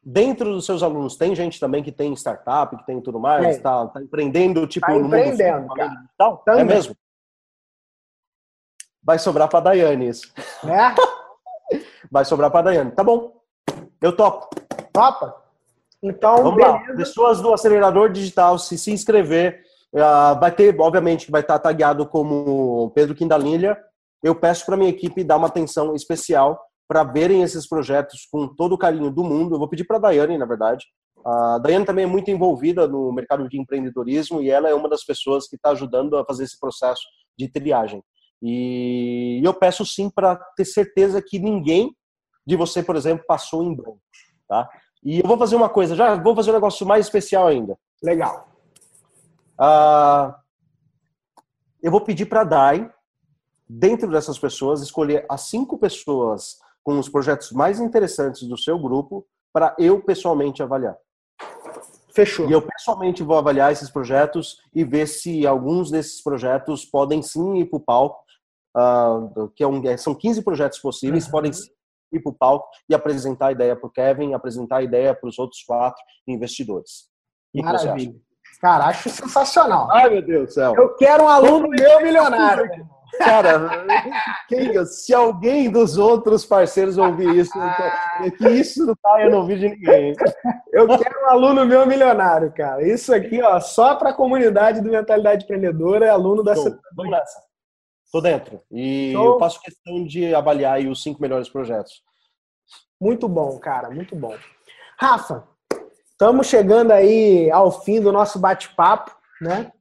Dentro 0.00 0.52
dos 0.52 0.64
seus 0.64 0.80
alunos, 0.80 1.16
tem 1.16 1.34
gente 1.34 1.58
também 1.58 1.82
que 1.82 1.90
tem 1.90 2.12
startup, 2.12 2.76
que 2.76 2.86
tem 2.86 3.00
tudo 3.00 3.18
mais, 3.18 3.58
tá, 3.58 3.88
tá, 3.88 4.00
empreendendo, 4.00 4.64
tipo, 4.68 4.86
tá 4.86 4.92
no 4.92 5.06
empreendendo, 5.06 5.62
mundo 5.62 5.74
cara. 5.74 5.88
digital? 5.88 6.44
É 6.46 6.62
mesmo? 6.62 6.96
Vai 9.02 9.18
sobrar 9.18 9.48
pra 9.48 9.58
Daiane 9.58 10.08
isso. 10.08 10.32
É? 10.64 10.94
Vai 12.12 12.24
sobrar 12.26 12.50
pra 12.50 12.62
Daiane. 12.62 12.92
Tá 12.92 13.02
bom. 13.02 13.40
Eu 14.00 14.14
topo. 14.14 14.54
Topa? 14.92 15.34
Então, 16.02 16.36
Vamos 16.36 16.56
beleza. 16.56 16.72
lá. 16.72 16.96
Pessoas 16.96 17.40
do 17.40 17.52
acelerador 17.52 18.12
digital, 18.12 18.58
se 18.58 18.76
se 18.76 18.92
inscrever, 18.92 19.64
Uh, 19.94 20.40
vai 20.40 20.50
ter, 20.50 20.74
obviamente, 20.80 21.26
que 21.26 21.32
vai 21.32 21.42
estar 21.42 21.58
tagueado 21.58 22.06
como 22.06 22.90
Pedro 22.94 23.14
Quindalilha. 23.14 23.76
Eu 24.22 24.34
peço 24.34 24.64
para 24.64 24.76
minha 24.76 24.88
equipe 24.88 25.22
dar 25.22 25.36
uma 25.36 25.48
atenção 25.48 25.94
especial 25.94 26.58
para 26.88 27.04
verem 27.04 27.42
esses 27.42 27.68
projetos 27.68 28.26
com 28.30 28.48
todo 28.48 28.72
o 28.72 28.78
carinho 28.78 29.10
do 29.10 29.22
mundo. 29.22 29.54
Eu 29.54 29.58
vou 29.58 29.68
pedir 29.68 29.84
para 29.84 29.98
a 29.98 30.00
Daiane, 30.00 30.38
na 30.38 30.46
verdade. 30.46 30.86
A 31.24 31.58
Daiane 31.58 31.84
também 31.84 32.04
é 32.04 32.08
muito 32.08 32.30
envolvida 32.30 32.88
no 32.88 33.12
mercado 33.12 33.46
de 33.48 33.60
empreendedorismo 33.60 34.40
e 34.40 34.50
ela 34.50 34.68
é 34.68 34.74
uma 34.74 34.88
das 34.88 35.04
pessoas 35.04 35.46
que 35.46 35.56
está 35.56 35.70
ajudando 35.70 36.16
a 36.16 36.24
fazer 36.24 36.44
esse 36.44 36.58
processo 36.58 37.02
de 37.38 37.48
triagem. 37.48 38.02
E 38.40 39.40
eu 39.44 39.52
peço 39.52 39.84
sim 39.84 40.08
para 40.08 40.36
ter 40.56 40.64
certeza 40.64 41.20
que 41.20 41.38
ninguém 41.38 41.94
de 42.46 42.56
você, 42.56 42.82
por 42.82 42.96
exemplo, 42.96 43.24
passou 43.26 43.62
em 43.62 43.74
branco, 43.74 44.00
tá? 44.48 44.68
E 45.02 45.20
eu 45.20 45.26
vou 45.26 45.36
fazer 45.36 45.56
uma 45.56 45.68
coisa, 45.68 45.96
já 45.96 46.14
vou 46.14 46.34
fazer 46.34 46.50
um 46.50 46.54
negócio 46.54 46.86
mais 46.86 47.06
especial 47.06 47.48
ainda. 47.48 47.76
Legal. 48.02 48.48
Uh, 49.60 50.32
eu 51.82 51.90
vou 51.90 52.00
pedir 52.00 52.26
para 52.26 52.42
a 52.42 52.44
DAI, 52.44 52.90
dentro 53.68 54.10
dessas 54.10 54.38
pessoas, 54.38 54.80
escolher 54.80 55.26
as 55.28 55.42
cinco 55.42 55.78
pessoas 55.78 56.58
com 56.84 56.98
os 56.98 57.08
projetos 57.08 57.52
mais 57.52 57.80
interessantes 57.80 58.46
do 58.48 58.56
seu 58.56 58.78
grupo 58.78 59.26
para 59.52 59.74
eu 59.78 60.02
pessoalmente 60.02 60.62
avaliar. 60.62 60.96
Fechou. 62.14 62.48
E 62.48 62.52
eu 62.52 62.62
pessoalmente 62.62 63.22
vou 63.22 63.36
avaliar 63.36 63.72
esses 63.72 63.90
projetos 63.90 64.58
e 64.74 64.84
ver 64.84 65.06
se 65.06 65.46
alguns 65.46 65.90
desses 65.90 66.22
projetos 66.22 66.84
podem 66.84 67.22
sim 67.22 67.58
ir 67.58 67.66
para 67.66 67.76
o 67.78 67.80
palco, 67.80 68.22
uh, 68.76 69.48
que 69.54 69.64
é 69.64 69.66
um, 69.66 69.82
são 69.96 70.14
15 70.14 70.42
projetos 70.42 70.78
possíveis, 70.78 71.24
uhum. 71.26 71.30
podem 71.30 71.52
ir 72.12 72.20
para 72.20 72.30
o 72.30 72.34
palco 72.34 72.68
e 72.88 72.94
apresentar 72.94 73.48
a 73.48 73.52
ideia 73.52 73.74
para 73.74 73.86
o 73.86 73.90
Kevin, 73.90 74.34
apresentar 74.34 74.76
a 74.78 74.82
ideia 74.82 75.14
para 75.14 75.28
os 75.28 75.38
outros 75.38 75.62
quatro 75.62 76.02
investidores. 76.26 77.08
Maravilha. 77.54 78.14
Cara, 78.60 78.86
acho 78.86 79.08
sensacional. 79.08 79.88
Ai, 79.90 80.10
meu 80.10 80.22
Deus 80.22 80.48
do 80.48 80.52
céu. 80.52 80.74
Eu 80.76 80.94
quero 80.96 81.24
um 81.24 81.28
aluno 81.28 81.68
meu 81.68 82.02
milionário. 82.02 82.70
Cara, 83.18 83.84
quem, 84.48 84.84
se 84.86 85.12
alguém 85.12 85.70
dos 85.70 85.98
outros 85.98 86.46
parceiros 86.46 86.96
ouvir 86.96 87.36
isso, 87.36 87.52
então, 87.58 88.26
é 88.26 88.30
que 88.30 88.48
isso 88.48 88.86
não 88.86 88.94
tá 88.94 89.28
no 89.28 89.38
ouvido 89.38 89.60
de 89.60 89.68
ninguém. 89.68 90.14
Eu 90.72 90.86
quero 90.86 91.24
um 91.24 91.28
aluno 91.28 91.66
meu 91.66 91.86
milionário, 91.86 92.52
cara. 92.52 92.86
Isso 92.86 93.14
aqui, 93.14 93.42
ó, 93.42 93.60
só 93.60 93.96
para 93.96 94.10
a 94.10 94.14
comunidade 94.14 94.80
do 94.80 94.90
Mentalidade 94.90 95.44
Empreendedora 95.44 96.06
é 96.06 96.08
aluno 96.08 96.42
da 96.42 96.54
Tô, 96.54 96.62
Tô 98.12 98.20
dentro. 98.20 98.60
E 98.70 99.12
eu 99.12 99.38
faço 99.38 99.60
questão 99.60 100.04
de 100.04 100.34
avaliar 100.34 100.78
os 100.80 101.02
cinco 101.02 101.20
melhores 101.20 101.48
projetos. 101.48 102.02
Muito 103.00 103.26
bom, 103.26 103.58
cara, 103.58 103.90
muito 103.90 104.14
bom. 104.14 104.36
Rafa, 105.00 105.48
Estamos 106.22 106.46
chegando 106.46 106.92
aí 106.92 107.50
ao 107.50 107.82
fim 107.82 108.00
do 108.00 108.12
nosso 108.12 108.38
bate-papo, 108.38 109.10
né? 109.40 109.72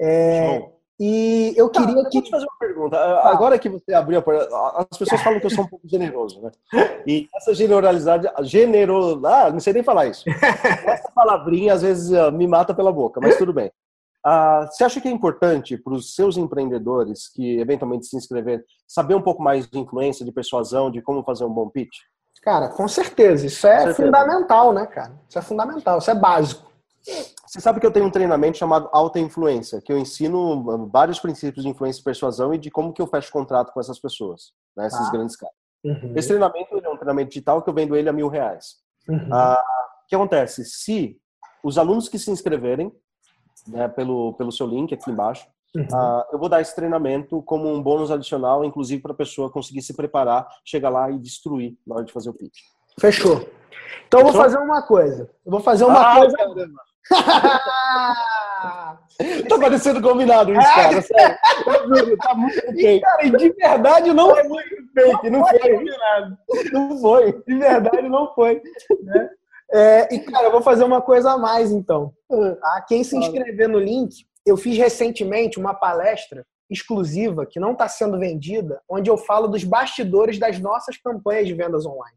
É, 0.00 0.68
e 0.98 1.54
eu 1.56 1.68
tá, 1.68 1.86
queria 1.86 2.08
que. 2.10 2.22
te 2.22 2.28
fazer 2.28 2.44
uma 2.44 2.58
pergunta. 2.58 2.96
Ah. 2.96 3.30
Agora 3.30 3.56
que 3.56 3.68
você 3.68 3.94
abriu 3.94 4.18
a 4.18 4.22
porta, 4.22 4.48
as 4.90 4.98
pessoas 4.98 5.22
falam 5.22 5.38
que 5.38 5.46
eu 5.46 5.50
sou 5.50 5.62
um 5.62 5.68
pouco 5.68 5.86
generoso, 5.86 6.40
né? 6.42 6.50
E 7.06 7.28
essa 7.36 7.54
generalidade, 7.54 8.26
genero, 8.42 9.24
ah, 9.24 9.48
não 9.48 9.60
sei 9.60 9.72
nem 9.72 9.84
falar 9.84 10.06
isso. 10.06 10.24
Essa 10.84 11.08
palavrinha 11.14 11.72
às 11.72 11.82
vezes 11.82 12.12
ah, 12.12 12.32
me 12.32 12.48
mata 12.48 12.74
pela 12.74 12.90
boca, 12.90 13.20
mas 13.20 13.38
tudo 13.38 13.52
bem. 13.52 13.70
Ah, 14.24 14.68
você 14.70 14.84
acha 14.84 15.00
que 15.00 15.08
é 15.08 15.10
importante 15.10 15.76
para 15.78 15.94
os 15.94 16.14
seus 16.14 16.36
empreendedores 16.36 17.28
que 17.28 17.58
eventualmente 17.58 18.06
se 18.06 18.16
inscreverem 18.16 18.62
saber 18.86 19.14
um 19.14 19.22
pouco 19.22 19.42
mais 19.42 19.68
de 19.68 19.78
influência, 19.78 20.24
de 20.24 20.32
persuasão, 20.32 20.90
de 20.90 21.00
como 21.00 21.24
fazer 21.24 21.44
um 21.44 21.52
bom 21.52 21.68
pitch? 21.68 21.96
Cara, 22.42 22.68
com 22.68 22.88
certeza. 22.88 23.46
Isso 23.46 23.66
é 23.66 23.78
certeza. 23.78 24.02
fundamental, 24.04 24.72
né, 24.72 24.86
cara? 24.86 25.12
Isso 25.28 25.38
é 25.38 25.42
fundamental, 25.42 25.98
isso 25.98 26.10
é 26.10 26.14
básico. 26.14 26.70
Você 27.46 27.60
sabe 27.60 27.80
que 27.80 27.86
eu 27.86 27.90
tenho 27.90 28.06
um 28.06 28.10
treinamento 28.10 28.58
chamado 28.58 28.88
Alta 28.92 29.18
Influência, 29.18 29.80
que 29.80 29.92
eu 29.92 29.98
ensino 29.98 30.88
vários 30.88 31.18
princípios 31.18 31.64
de 31.64 31.70
influência 31.70 32.00
e 32.00 32.04
persuasão 32.04 32.54
e 32.54 32.58
de 32.58 32.70
como 32.70 32.92
que 32.92 33.00
eu 33.00 33.06
fecho 33.06 33.32
contrato 33.32 33.72
com 33.72 33.80
essas 33.80 33.98
pessoas, 33.98 34.52
né, 34.76 34.86
esses 34.86 35.08
ah. 35.08 35.10
grandes 35.10 35.36
caras. 35.36 35.54
Uhum. 35.82 36.12
Esse 36.14 36.28
treinamento 36.28 36.76
é 36.76 36.88
um 36.88 36.96
treinamento 36.96 37.30
digital 37.30 37.62
que 37.62 37.70
eu 37.70 37.74
vendo 37.74 37.96
ele 37.96 38.08
a 38.08 38.12
mil 38.12 38.28
reais. 38.28 38.76
Uhum. 39.08 39.28
Ah, 39.32 39.62
o 40.04 40.08
que 40.08 40.14
acontece? 40.14 40.64
Se 40.64 41.18
os 41.64 41.78
alunos 41.78 42.08
que 42.08 42.18
se 42.18 42.30
inscreverem 42.30 42.92
né, 43.66 43.88
pelo, 43.88 44.34
pelo 44.34 44.52
seu 44.52 44.66
link 44.66 44.94
aqui 44.94 45.10
embaixo, 45.10 45.46
Uhum. 45.74 45.84
Uh, 45.84 46.24
eu 46.32 46.38
vou 46.38 46.48
dar 46.48 46.60
esse 46.60 46.74
treinamento 46.74 47.40
como 47.42 47.72
um 47.72 47.80
bônus 47.80 48.10
adicional, 48.10 48.64
inclusive 48.64 49.00
para 49.00 49.12
a 49.12 49.16
pessoa 49.16 49.48
conseguir 49.50 49.82
se 49.82 49.94
preparar, 49.94 50.48
chegar 50.64 50.90
lá 50.90 51.08
e 51.10 51.18
destruir 51.18 51.76
na 51.86 51.94
hora 51.96 52.04
de 52.04 52.12
fazer 52.12 52.30
o 52.30 52.34
pitch. 52.34 52.58
Fechou. 52.98 53.48
Então 54.06 54.20
eu 54.20 54.26
vou 54.26 54.34
fazer 54.34 54.58
uma 54.58 54.82
coisa. 54.82 55.30
Eu 55.46 55.52
vou 55.52 55.60
fazer 55.60 55.84
uma 55.84 56.00
ah, 56.00 56.16
coisa. 56.16 56.36
tá 59.48 59.58
parecendo 59.58 60.02
combinado 60.02 60.52
isso, 60.52 60.74
cara. 60.74 61.00
Sério. 61.02 61.38
tá 62.18 62.34
muito 62.34 62.60
fake. 62.60 63.00
Cara, 63.00 63.30
de 63.30 63.52
verdade 63.52 64.12
não 64.12 64.30
foi 64.30 64.42
muito 64.42 64.92
fake. 64.92 65.30
Não, 65.30 65.46
foi. 65.46 65.84
Não 66.72 66.98
foi. 66.98 67.42
De 67.46 67.56
verdade 67.56 68.08
não 68.08 68.34
foi. 68.34 68.60
Né? 69.04 69.30
É, 69.72 70.14
e, 70.14 70.18
cara, 70.20 70.46
eu 70.46 70.52
vou 70.52 70.62
fazer 70.62 70.84
uma 70.84 71.00
coisa 71.00 71.32
a 71.32 71.38
mais, 71.38 71.70
então. 71.70 72.12
Tá? 72.28 72.84
Quem 72.88 73.04
se 73.04 73.16
inscrever 73.16 73.68
no 73.68 73.78
link, 73.78 74.26
eu 74.44 74.56
fiz 74.56 74.76
recentemente 74.76 75.58
uma 75.58 75.74
palestra 75.74 76.44
exclusiva 76.68 77.46
que 77.46 77.60
não 77.60 77.72
está 77.72 77.88
sendo 77.88 78.18
vendida, 78.18 78.80
onde 78.88 79.10
eu 79.10 79.16
falo 79.16 79.48
dos 79.48 79.64
bastidores 79.64 80.38
das 80.38 80.58
nossas 80.58 80.96
campanhas 80.96 81.46
de 81.46 81.54
vendas 81.54 81.86
online. 81.86 82.16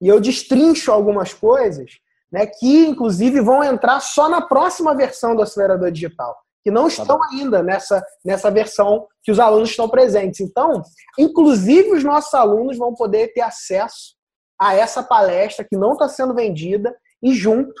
E 0.00 0.08
eu 0.08 0.20
destrincho 0.20 0.90
algumas 0.90 1.32
coisas 1.32 1.92
né, 2.32 2.46
que, 2.46 2.86
inclusive, 2.86 3.40
vão 3.40 3.62
entrar 3.62 4.00
só 4.00 4.28
na 4.28 4.40
próxima 4.40 4.94
versão 4.94 5.34
do 5.34 5.42
acelerador 5.42 5.90
digital, 5.90 6.36
que 6.62 6.70
não 6.70 6.84
tá 6.84 6.88
estão 6.88 7.20
ainda 7.24 7.62
nessa, 7.62 8.04
nessa 8.24 8.50
versão 8.50 9.06
que 9.22 9.30
os 9.30 9.38
alunos 9.38 9.70
estão 9.70 9.88
presentes. 9.88 10.40
Então, 10.40 10.82
inclusive, 11.18 11.92
os 11.92 12.04
nossos 12.04 12.32
alunos 12.34 12.78
vão 12.78 12.94
poder 12.94 13.32
ter 13.32 13.40
acesso 13.40 14.19
a 14.60 14.74
essa 14.74 15.02
palestra 15.02 15.64
que 15.64 15.76
não 15.76 15.92
está 15.92 16.06
sendo 16.06 16.34
vendida 16.34 16.94
e 17.22 17.32
junto 17.32 17.74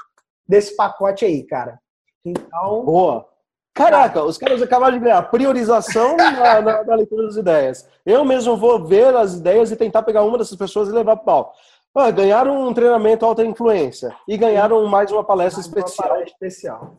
desse 0.48 0.74
pacote 0.74 1.24
aí, 1.26 1.42
cara. 1.42 1.78
Então. 2.24 2.84
Boa. 2.84 3.28
Caraca, 3.74 4.24
os 4.24 4.36
caras 4.36 4.60
acabaram 4.60 4.98
de 4.98 5.04
ganhar 5.04 5.22
priorização 5.30 6.16
na, 6.18 6.60
na, 6.60 6.84
na, 6.84 6.94
leitura 6.96 7.26
das 7.26 7.36
ideias. 7.36 7.88
Eu 8.04 8.24
mesmo 8.24 8.56
vou 8.56 8.84
ver 8.84 9.14
as 9.14 9.34
ideias 9.34 9.70
e 9.70 9.76
tentar 9.76 10.02
pegar 10.02 10.24
uma 10.24 10.38
dessas 10.38 10.56
pessoas 10.56 10.88
e 10.88 10.92
levar 10.92 11.16
para 11.16 11.24
pau. 11.24 11.54
Ah, 11.94 12.10
ganharam 12.10 12.66
um 12.66 12.72
treinamento 12.72 13.26
alta 13.26 13.44
influência 13.44 14.14
e 14.26 14.36
ganharam 14.36 14.86
mais 14.86 15.10
uma 15.10 15.24
palestra 15.24 15.58
mais 15.58 15.66
especial. 15.66 16.08
Uma 16.08 16.14
palestra 16.14 16.48
especial. 16.48 16.96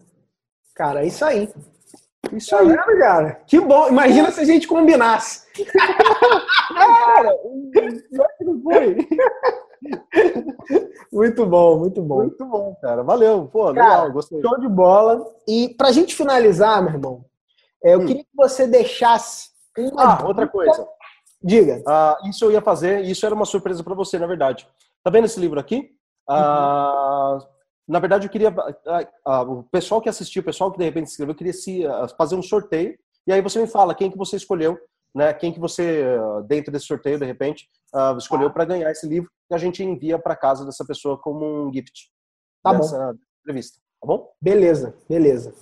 Cara, 0.76 1.04
é 1.04 1.08
isso 1.08 1.26
aí. 1.26 1.50
Isso 2.32 2.56
aí, 2.56 2.76
cara? 3.00 3.42
Que 3.48 3.60
bom. 3.60 3.88
Imagina 3.88 4.32
se 4.32 4.42
a 4.42 4.46
gente 4.46 4.68
combinasse. 4.68 5.48
cara, 6.74 7.38
que 8.38 8.44
não 8.44 8.62
foi. 8.62 8.98
Muito 11.12 11.46
bom, 11.46 11.78
muito 11.78 12.02
bom. 12.02 12.18
Muito 12.18 12.46
bom, 12.46 12.76
cara. 12.82 13.04
Valeu. 13.04 13.46
Pô, 13.48 13.66
cara, 13.66 13.72
legal, 13.74 14.12
gostei. 14.12 14.42
Show 14.42 14.60
de 14.60 14.70
bola. 14.70 15.26
E 15.48 15.76
pra 15.78 15.92
gente 15.92 16.16
finalizar, 16.16 16.82
meu 16.82 16.94
irmão, 16.94 17.26
é, 17.84 17.94
eu 17.96 18.00
hum. 18.00 18.06
queria 18.06 18.24
que 18.24 18.36
você 18.36 18.66
deixasse 18.66 19.50
uma. 19.78 20.04
Ah, 20.04 20.26
outra 20.26 20.48
coisa. 20.48 20.88
Diga. 21.44 21.82
Ah, 21.88 22.18
isso 22.26 22.46
eu 22.46 22.52
ia 22.52 22.62
fazer, 22.62 23.04
isso 23.04 23.26
era 23.26 23.36
uma 23.36 23.46
surpresa 23.46 23.84
para 23.84 23.96
você, 23.96 24.18
na 24.18 24.28
verdade. 24.28 24.68
Tá 25.04 25.10
vendo 25.10 25.26
esse 25.26 25.40
livro 25.40 25.60
aqui? 25.60 25.90
Ah, 26.30 27.40
uhum. 27.40 27.48
Na 27.88 28.00
verdade, 28.00 28.28
eu 28.28 28.32
queria. 28.32 28.54
Ah, 29.26 29.42
o 29.42 29.64
pessoal 29.64 30.00
que 30.00 30.08
assistiu, 30.08 30.42
o 30.42 30.46
pessoal 30.46 30.72
que 30.72 30.78
de 30.78 30.86
repente 30.86 31.08
escreveu, 31.08 31.36
queria 31.36 31.54
se, 31.54 31.84
fazer 32.18 32.36
um 32.36 32.44
sorteio. 32.44 32.98
E 33.28 33.34
aí 33.34 33.42
você 33.42 33.60
me 33.60 33.68
fala 33.68 33.96
quem 33.96 34.10
que 34.10 34.18
você 34.18 34.36
escolheu, 34.36 34.80
né? 35.14 35.34
Quem 35.34 35.52
que 35.52 35.60
você, 35.60 36.06
dentro 36.48 36.72
desse 36.72 36.86
sorteio, 36.86 37.20
de 37.20 37.26
repente, 37.26 37.68
escolheu 38.18 38.52
para 38.52 38.66
ganhar 38.66 38.90
esse 38.92 39.08
livro 39.08 39.30
e 39.50 39.56
a 39.56 39.58
gente 39.58 39.84
envia 39.84 40.18
para 40.18 40.36
casa 40.36 40.66
dessa 40.66 40.86
pessoa 40.86 41.18
como 41.18 41.46
um 41.46 41.74
gift. 41.74 42.10
Tá 42.64 42.74
bom. 42.74 42.86
entrevista. 43.42 43.80
Tá 44.02 44.08
bom? 44.08 44.32
Beleza, 44.42 44.96
beleza. 45.10 45.54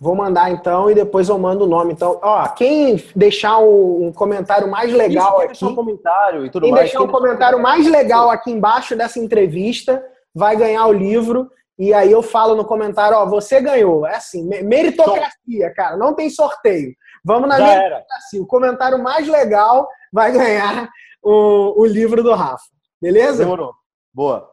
Vou 0.00 0.14
mandar 0.14 0.50
então 0.50 0.90
e 0.90 0.94
depois 0.94 1.28
eu 1.28 1.38
mando 1.38 1.64
o 1.64 1.68
nome. 1.68 1.92
Então, 1.92 2.18
ó, 2.22 2.48
quem 2.48 2.96
deixar 3.14 3.58
um, 3.58 4.10
comentário 4.12 4.66
mais 4.66 4.90
legal 4.90 5.26
Isso, 5.26 5.36
aqui. 5.36 5.48
Deixar 5.48 5.66
um 5.66 5.74
comentário 5.74 6.46
e 6.46 6.50
tudo 6.50 6.62
quem 6.62 6.72
mais. 6.72 6.84
Deixar 6.84 6.98
quem 6.98 7.06
um 7.06 7.12
comentário 7.12 7.60
mais 7.60 7.86
legal 7.86 8.30
aqui 8.30 8.50
embaixo 8.50 8.96
dessa 8.96 9.18
entrevista 9.18 10.02
vai 10.34 10.56
ganhar 10.56 10.86
o 10.86 10.92
livro. 10.92 11.50
E 11.78 11.92
aí 11.92 12.10
eu 12.10 12.22
falo 12.22 12.54
no 12.54 12.64
comentário, 12.64 13.16
ó, 13.16 13.26
você 13.26 13.60
ganhou. 13.60 14.06
É 14.06 14.16
assim, 14.16 14.48
meritocracia, 14.64 15.72
cara. 15.74 15.98
Não 15.98 16.14
tem 16.14 16.30
sorteio. 16.30 16.94
Vamos 17.24 17.48
na 17.48 17.58
Já 17.58 17.66
meritocracia. 17.66 18.38
Era. 18.38 18.42
O 18.42 18.46
comentário 18.46 18.98
mais 19.02 19.26
legal 19.26 19.88
vai 20.12 20.32
ganhar 20.32 20.88
o, 21.22 21.82
o 21.82 21.86
livro 21.86 22.22
do 22.22 22.34
Rafa. 22.34 22.64
Beleza? 23.00 23.44
Demorou. 23.44 23.72
Boa. 24.12 24.50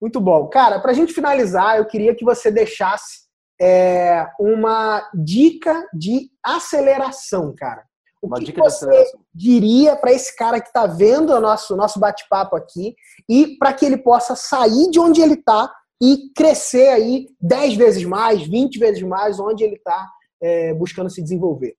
Muito 0.00 0.20
bom. 0.20 0.48
Cara, 0.48 0.80
para 0.80 0.92
a 0.92 0.94
gente 0.94 1.12
finalizar, 1.12 1.76
eu 1.76 1.84
queria 1.84 2.14
que 2.14 2.24
você 2.24 2.50
deixasse 2.50 3.28
é, 3.60 4.26
uma 4.38 5.08
dica 5.12 5.86
de 5.92 6.30
aceleração, 6.42 7.54
cara. 7.56 7.84
O 8.22 8.26
uma 8.26 8.38
que, 8.38 8.52
que 8.52 8.60
você 8.60 8.88
diria 9.34 9.96
para 9.96 10.12
esse 10.12 10.34
cara 10.36 10.60
que 10.60 10.68
está 10.68 10.86
vendo 10.86 11.32
o 11.32 11.40
nosso, 11.40 11.76
nosso 11.76 11.98
bate-papo 11.98 12.56
aqui 12.56 12.94
e 13.28 13.56
para 13.58 13.72
que 13.72 13.84
ele 13.84 13.96
possa 13.96 14.34
sair 14.34 14.90
de 14.90 15.00
onde 15.00 15.20
ele 15.20 15.34
está 15.34 15.72
e 16.02 16.30
crescer 16.34 16.88
aí 16.88 17.26
10 17.40 17.76
vezes 17.76 18.04
mais, 18.04 18.46
20 18.46 18.78
vezes 18.78 19.02
mais, 19.02 19.38
onde 19.38 19.64
ele 19.64 19.76
está 19.76 20.06
é, 20.40 20.74
buscando 20.74 21.10
se 21.10 21.22
desenvolver? 21.22 21.76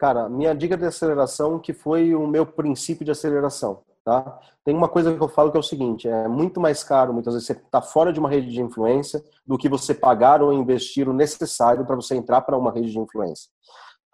Cara, 0.00 0.30
minha 0.30 0.54
dica 0.54 0.78
de 0.78 0.86
aceleração 0.86 1.58
que 1.58 1.74
foi 1.74 2.14
o 2.14 2.26
meu 2.26 2.46
princípio 2.46 3.04
de 3.04 3.10
aceleração. 3.10 3.82
Tá? 4.02 4.40
Tem 4.64 4.74
uma 4.74 4.88
coisa 4.88 5.14
que 5.14 5.22
eu 5.22 5.28
falo 5.28 5.50
que 5.50 5.58
é 5.58 5.60
o 5.60 5.62
seguinte: 5.62 6.08
é 6.08 6.26
muito 6.26 6.58
mais 6.58 6.82
caro, 6.82 7.12
muitas 7.12 7.34
vezes, 7.34 7.46
você 7.46 7.52
estar 7.52 7.68
tá 7.68 7.82
fora 7.82 8.10
de 8.10 8.18
uma 8.18 8.30
rede 8.30 8.50
de 8.50 8.62
influência 8.62 9.22
do 9.46 9.58
que 9.58 9.68
você 9.68 9.92
pagar 9.92 10.42
ou 10.42 10.54
investir 10.54 11.06
o 11.06 11.12
necessário 11.12 11.84
para 11.84 11.96
você 11.96 12.14
entrar 12.14 12.40
para 12.40 12.56
uma 12.56 12.72
rede 12.72 12.90
de 12.90 12.98
influência. 12.98 13.50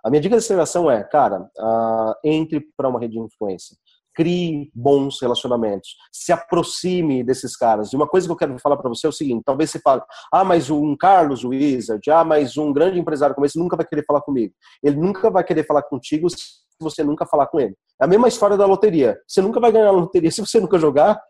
A 0.05 0.11
minha 0.11 0.20
dica 0.20 0.34
de 0.34 0.41
aceleração 0.41 0.91
é, 0.91 1.05
cara, 1.05 1.49
uh, 1.57 2.14
entre 2.24 2.66
para 2.76 2.89
uma 2.89 2.99
rede 2.99 3.12
de 3.12 3.20
influência. 3.20 3.76
Crie 4.17 4.71
bons 4.75 5.21
relacionamentos. 5.21 5.91
Se 6.11 6.33
aproxime 6.33 7.23
desses 7.23 7.55
caras. 7.57 7.93
E 7.93 7.97
uma 7.97 8.09
coisa 8.09 8.27
que 8.27 8.33
eu 8.33 8.37
quero 8.37 8.59
falar 8.59 8.77
para 8.77 8.89
você 8.89 9.07
é 9.07 9.11
o 9.11 9.12
seguinte: 9.12 9.43
talvez 9.45 9.71
você 9.71 9.79
fale, 9.79 10.03
ah, 10.33 10.43
mas 10.43 10.71
um 10.71 10.97
Carlos 10.97 11.45
Wizard, 11.45 12.11
ah, 12.11 12.25
mas 12.25 12.57
um 12.57 12.73
grande 12.73 12.99
empresário 12.99 13.35
como 13.35 13.47
esse 13.47 13.59
nunca 13.59 13.77
vai 13.77 13.87
querer 13.87 14.05
falar 14.07 14.23
comigo. 14.23 14.55
Ele 14.83 14.97
nunca 14.97 15.31
vai 15.31 15.45
querer 15.45 15.64
falar 15.67 15.83
contigo 15.83 16.29
você 16.81 17.03
nunca 17.03 17.27
falar 17.27 17.47
com 17.47 17.61
ele. 17.61 17.75
É 18.01 18.05
a 18.05 18.09
mesma 18.09 18.29
história 18.29 18.57
da 18.57 18.67
loteria. 18.67 19.19
Você 19.27 19.41
nunca 19.41 19.61
vai 19.61 19.73
ganhar 19.73 19.89
a 19.89 19.93
loteria 19.93 20.31
se 20.33 20.41
você 20.41 20.61
nunca 20.61 20.79
jogar. 20.79 21.21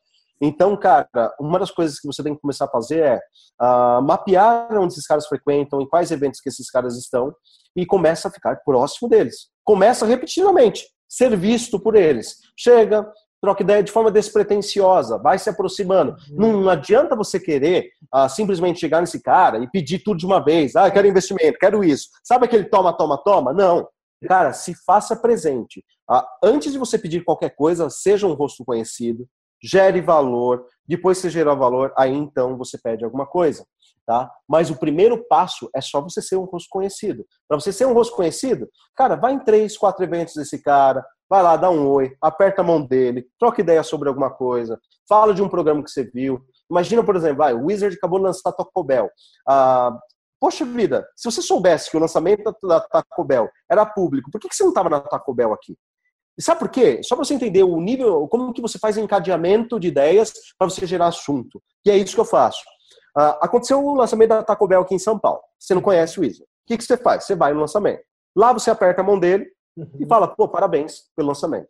Então, 0.41 0.76
cara, 0.76 1.09
uma 1.41 1.59
das 1.59 1.70
coisas 1.70 1.99
que 1.99 2.07
você 2.07 2.22
tem 2.22 2.34
que 2.34 2.41
começar 2.41 2.66
a 2.66 2.70
fazer 2.70 2.99
é 2.99 3.20
uh, 3.61 4.03
mapear 4.03 4.68
onde 4.72 4.93
esses 4.93 5.07
caras 5.07 5.26
frequentam, 5.26 5.80
em 5.80 5.89
quais 5.89 6.11
eventos 6.11 6.41
que 6.41 6.49
esses 6.49 6.70
caras 6.70 6.97
estão, 6.99 7.34
e 7.74 7.87
começa 7.87 8.28
a 8.28 8.30
ficar 8.30 8.57
próximo 8.64 9.09
deles. 9.09 9.49
Começa 9.64 10.05
repetidamente, 10.05 10.87
ser 11.09 11.36
visto 11.36 11.78
por 11.78 11.94
eles. 11.94 12.36
Chega, 12.57 13.07
troca 13.40 13.62
ideia 13.62 13.82
de 13.82 13.92
forma 13.92 14.11
despretensiosa, 14.11 15.18
vai 15.18 15.38
se 15.38 15.48
aproximando. 15.48 16.12
Uhum. 16.30 16.36
Não, 16.36 16.61
não, 16.62 16.70
adianta 16.70 17.14
você 17.14 17.38
querer 17.38 17.90
uh, 18.14 18.28
simplesmente 18.28 18.80
chegar 18.80 19.00
nesse 19.00 19.22
cara 19.22 19.59
e 19.59 19.70
pedir 19.70 20.00
tudo 20.00 20.18
de 20.18 20.26
uma 20.26 20.44
vez. 20.44 20.74
Ah, 20.76 20.90
quero 20.90 21.07
investimento, 21.07 21.59
quero 21.59 21.84
isso. 21.84 22.09
Sabe 22.24 22.46
aquele 22.46 22.64
toma, 22.64 22.96
toma, 22.96 23.16
toma? 23.22 23.52
Não. 23.52 23.86
Cara, 24.26 24.52
se 24.52 24.74
faça 24.84 25.14
presente. 25.14 25.84
Ah, 26.09 26.26
antes 26.42 26.72
de 26.72 26.78
você 26.78 26.98
pedir 26.98 27.24
qualquer 27.24 27.50
coisa, 27.54 27.90
seja 27.90 28.26
um 28.26 28.32
rosto 28.32 28.64
conhecido, 28.64 29.28
gere 29.62 30.00
valor, 30.00 30.64
depois 30.86 31.18
que 31.18 31.22
você 31.22 31.30
gerar 31.30 31.54
valor, 31.54 31.92
aí 31.96 32.12
então 32.12 32.57
você 32.57 32.78
pede 32.78 33.04
alguma 33.04 33.26
coisa. 33.26 33.64
Tá? 34.07 34.30
Mas 34.48 34.70
o 34.70 34.76
primeiro 34.76 35.26
passo 35.26 35.68
é 35.74 35.80
só 35.80 36.00
você 36.00 36.22
ser 36.22 36.36
um 36.36 36.44
rosto 36.44 36.68
conhecido. 36.70 37.26
Para 37.48 37.59
você 37.59 37.72
ser 37.72 37.86
um 37.86 37.92
rosto 37.92 38.14
conhecido, 38.14 38.68
cara, 38.94 39.16
vai 39.16 39.32
em 39.32 39.40
três, 39.40 39.76
quatro 39.76 40.04
eventos 40.04 40.34
desse 40.34 40.62
cara, 40.62 41.04
vai 41.28 41.42
lá, 41.42 41.57
dá 41.57 41.68
um 41.70 41.88
oi, 41.88 42.16
aperta 42.22 42.62
a 42.62 42.64
mão 42.64 42.80
dele, 42.80 43.26
troca 43.36 43.61
ideia 43.61 43.82
sobre 43.82 44.09
alguma 44.09 44.30
coisa, 44.30 44.78
fala 45.09 45.34
de 45.34 45.42
um 45.42 45.48
programa 45.48 45.82
que 45.82 45.90
você 45.90 46.04
viu. 46.04 46.40
Imagina, 46.70 47.02
por 47.02 47.16
exemplo, 47.16 47.38
vai, 47.38 47.52
o 47.52 47.64
Wizard 47.66 47.96
acabou 47.96 48.20
de 48.20 48.26
lançar 48.26 48.52
Taco 48.52 48.84
Bell. 48.84 49.11
Ah, 49.48 49.98
Poxa 50.38 50.66
vida, 50.66 51.07
se 51.16 51.30
você 51.30 51.40
soubesse 51.40 51.90
que 51.90 51.96
o 51.96 52.00
lançamento 52.00 52.54
da 52.62 52.78
Taco 52.80 53.24
Bell 53.24 53.48
era 53.70 53.86
público, 53.86 54.30
por 54.30 54.40
que 54.40 54.54
você 54.54 54.62
não 54.62 54.70
estava 54.70 54.90
na 54.90 55.00
Taco 55.00 55.34
Bell 55.34 55.52
aqui? 55.52 55.76
E 56.38 56.42
sabe 56.42 56.61
por 56.61 56.68
quê? 56.68 57.00
Só 57.02 57.16
para 57.16 57.24
você 57.24 57.32
entender 57.32 57.62
o 57.62 57.80
nível, 57.80 58.28
como 58.28 58.52
que 58.52 58.61
você 58.61 58.78
faz 58.78 58.98
encadeamento 58.98 59.80
de 59.80 59.88
ideias 59.88 60.32
para 60.59 60.68
você 60.68 60.86
gerar 60.86 61.07
assunto. 61.07 61.62
E 61.84 61.90
é 61.90 61.96
isso 61.96 62.14
que 62.14 62.20
eu 62.20 62.26
faço. 62.26 62.62
Uh, 63.16 63.32
aconteceu 63.40 63.82
o 63.82 63.94
lançamento 63.94 64.28
da 64.28 64.42
Taco 64.42 64.66
Bell 64.66 64.82
aqui 64.82 64.94
em 64.94 64.98
São 64.98 65.18
Paulo. 65.18 65.40
Você 65.58 65.74
não 65.74 65.80
conhece 65.80 66.20
o 66.20 66.24
Isa. 66.24 66.44
O 66.44 66.46
que, 66.66 66.76
que 66.76 66.84
você 66.84 66.96
faz? 66.96 67.24
Você 67.24 67.34
vai 67.34 67.54
no 67.54 67.60
lançamento. 67.60 68.02
Lá 68.36 68.52
você 68.52 68.70
aperta 68.70 69.00
a 69.00 69.04
mão 69.04 69.18
dele 69.18 69.46
uhum. 69.76 69.88
e 69.98 70.06
fala, 70.06 70.28
pô, 70.28 70.46
parabéns 70.46 71.04
pelo 71.16 71.28
lançamento. 71.28 71.68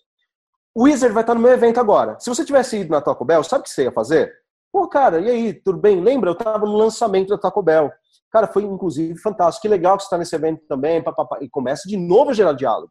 O 0.74 0.84
Wizard 0.84 1.14
vai 1.14 1.22
estar 1.22 1.34
no 1.34 1.40
meu 1.40 1.52
evento 1.52 1.78
agora. 1.78 2.18
Se 2.18 2.28
você 2.28 2.44
tivesse 2.44 2.78
ido 2.78 2.90
na 2.90 3.00
Taco 3.00 3.24
Bell, 3.24 3.44
sabe 3.44 3.60
o 3.60 3.64
que 3.64 3.70
você 3.70 3.84
ia 3.84 3.92
fazer? 3.92 4.32
Pô, 4.72 4.88
cara, 4.88 5.20
e 5.20 5.30
aí, 5.30 5.54
tudo 5.54 5.78
bem? 5.78 6.00
Lembra? 6.00 6.30
Eu 6.30 6.34
estava 6.34 6.66
no 6.66 6.76
lançamento 6.76 7.28
da 7.28 7.38
Taco 7.38 7.62
Bell. 7.62 7.90
Cara, 8.30 8.48
foi 8.48 8.64
inclusive 8.64 9.16
fantástico. 9.18 9.62
Que 9.62 9.68
legal 9.68 9.96
que 9.96 10.02
você 10.02 10.06
está 10.06 10.18
nesse 10.18 10.34
evento 10.34 10.66
também. 10.68 11.02
Papapá. 11.02 11.38
E 11.40 11.48
começa 11.48 11.88
de 11.88 11.96
novo 11.96 12.30
a 12.30 12.34
gerar 12.34 12.52
diálogo. 12.52 12.90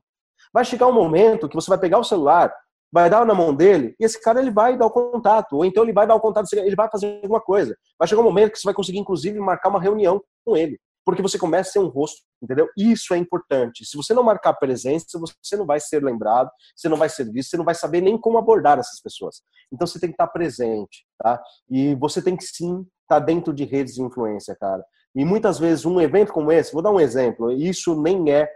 Vai 0.54 0.64
chegar 0.64 0.88
um 0.88 0.94
momento 0.94 1.50
que 1.50 1.56
você 1.56 1.70
vai 1.70 1.78
pegar 1.78 2.00
o 2.00 2.04
celular, 2.04 2.52
vai 2.96 3.10
dar 3.10 3.26
na 3.26 3.34
mão 3.34 3.54
dele, 3.54 3.94
e 4.00 4.06
esse 4.06 4.20
cara 4.22 4.40
ele 4.40 4.50
vai 4.50 4.78
dar 4.78 4.86
o 4.86 4.90
contato. 4.90 5.58
Ou 5.58 5.66
então 5.66 5.84
ele 5.84 5.92
vai 5.92 6.08
dar 6.08 6.16
o 6.16 6.20
contato, 6.22 6.48
ele 6.54 6.78
vai 6.78 6.90
fazer 6.90 7.20
alguma 7.22 7.42
coisa. 7.42 7.76
Vai 8.00 8.08
chegar 8.08 8.22
um 8.22 8.24
momento 8.24 8.54
que 8.54 8.58
você 8.58 8.66
vai 8.66 8.74
conseguir, 8.74 9.00
inclusive, 9.00 9.38
marcar 9.38 9.68
uma 9.68 9.82
reunião 9.82 10.24
com 10.46 10.56
ele. 10.56 10.80
Porque 11.04 11.22
você 11.22 11.38
começa 11.38 11.70
a 11.70 11.74
ser 11.74 11.80
um 11.80 11.90
rosto, 11.90 12.22
entendeu? 12.42 12.70
Isso 12.78 13.14
é 13.14 13.18
importante. 13.18 13.86
Se 13.86 13.98
você 13.98 14.14
não 14.14 14.24
marcar 14.24 14.54
presença, 14.54 15.20
você 15.20 15.58
não 15.58 15.66
vai 15.66 15.78
ser 15.78 16.02
lembrado, 16.02 16.50
você 16.74 16.88
não 16.88 16.96
vai 16.96 17.10
ser 17.10 17.30
visto, 17.30 17.50
você 17.50 17.58
não 17.58 17.66
vai 17.66 17.76
saber 17.76 18.00
nem 18.00 18.18
como 18.18 18.38
abordar 18.38 18.80
essas 18.80 19.02
pessoas. 19.02 19.42
Então 19.74 19.86
você 19.86 20.00
tem 20.00 20.10
que 20.10 20.14
estar 20.14 20.28
presente, 20.28 21.06
tá? 21.20 21.44
E 21.70 21.96
você 21.96 22.22
tem 22.22 22.38
que 22.38 22.46
sim 22.46 22.88
estar 23.02 23.20
dentro 23.20 23.54
de 23.54 23.66
redes 23.66 23.96
de 23.96 24.04
influência, 24.04 24.56
cara. 24.56 24.84
E 25.14 25.26
muitas 25.26 25.60
vezes 25.60 25.86
um 25.86 26.00
evento 26.00 26.32
como 26.32 26.50
esse, 26.50 26.72
vou 26.72 26.82
dar 26.82 26.92
um 26.92 27.00
exemplo, 27.00 27.52
isso 27.52 28.02
nem 28.02 28.32
é 28.32 28.50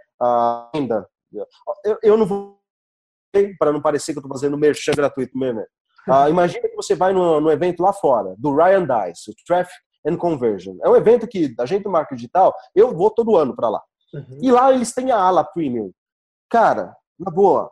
ainda. 0.73 1.05
Eu, 1.83 1.97
eu 2.01 2.17
não 2.17 2.25
vou 2.25 2.58
para 3.57 3.71
não 3.71 3.81
parecer 3.81 4.13
que 4.13 4.19
eu 4.19 4.21
estou 4.21 4.35
fazendo 4.35 4.57
merchan 4.57 4.93
gratuito 4.93 5.37
mesmo. 5.37 5.61
Uh, 6.07 6.29
imagina 6.29 6.67
que 6.67 6.75
você 6.75 6.95
vai 6.95 7.13
no, 7.13 7.39
no, 7.39 7.51
evento 7.51 7.83
lá 7.83 7.93
fora, 7.93 8.33
do 8.37 8.55
Ryan 8.55 8.85
Dice, 8.85 9.31
o 9.31 9.33
Traffic 9.45 9.75
and 10.05 10.17
Conversion. 10.17 10.77
É 10.83 10.89
um 10.89 10.95
evento 10.95 11.27
que, 11.27 11.53
da 11.53 11.65
gente 11.65 11.83
do 11.83 11.89
marketing 11.89 12.15
digital, 12.15 12.55
eu 12.73 12.95
vou 12.95 13.11
todo 13.11 13.35
ano 13.35 13.55
para 13.55 13.69
lá. 13.69 13.81
Uhum. 14.13 14.39
E 14.41 14.51
lá 14.51 14.73
eles 14.73 14.93
têm 14.93 15.11
a 15.11 15.17
ala 15.17 15.43
premium. 15.43 15.91
Cara, 16.49 16.95
na 17.19 17.29
boa, 17.29 17.71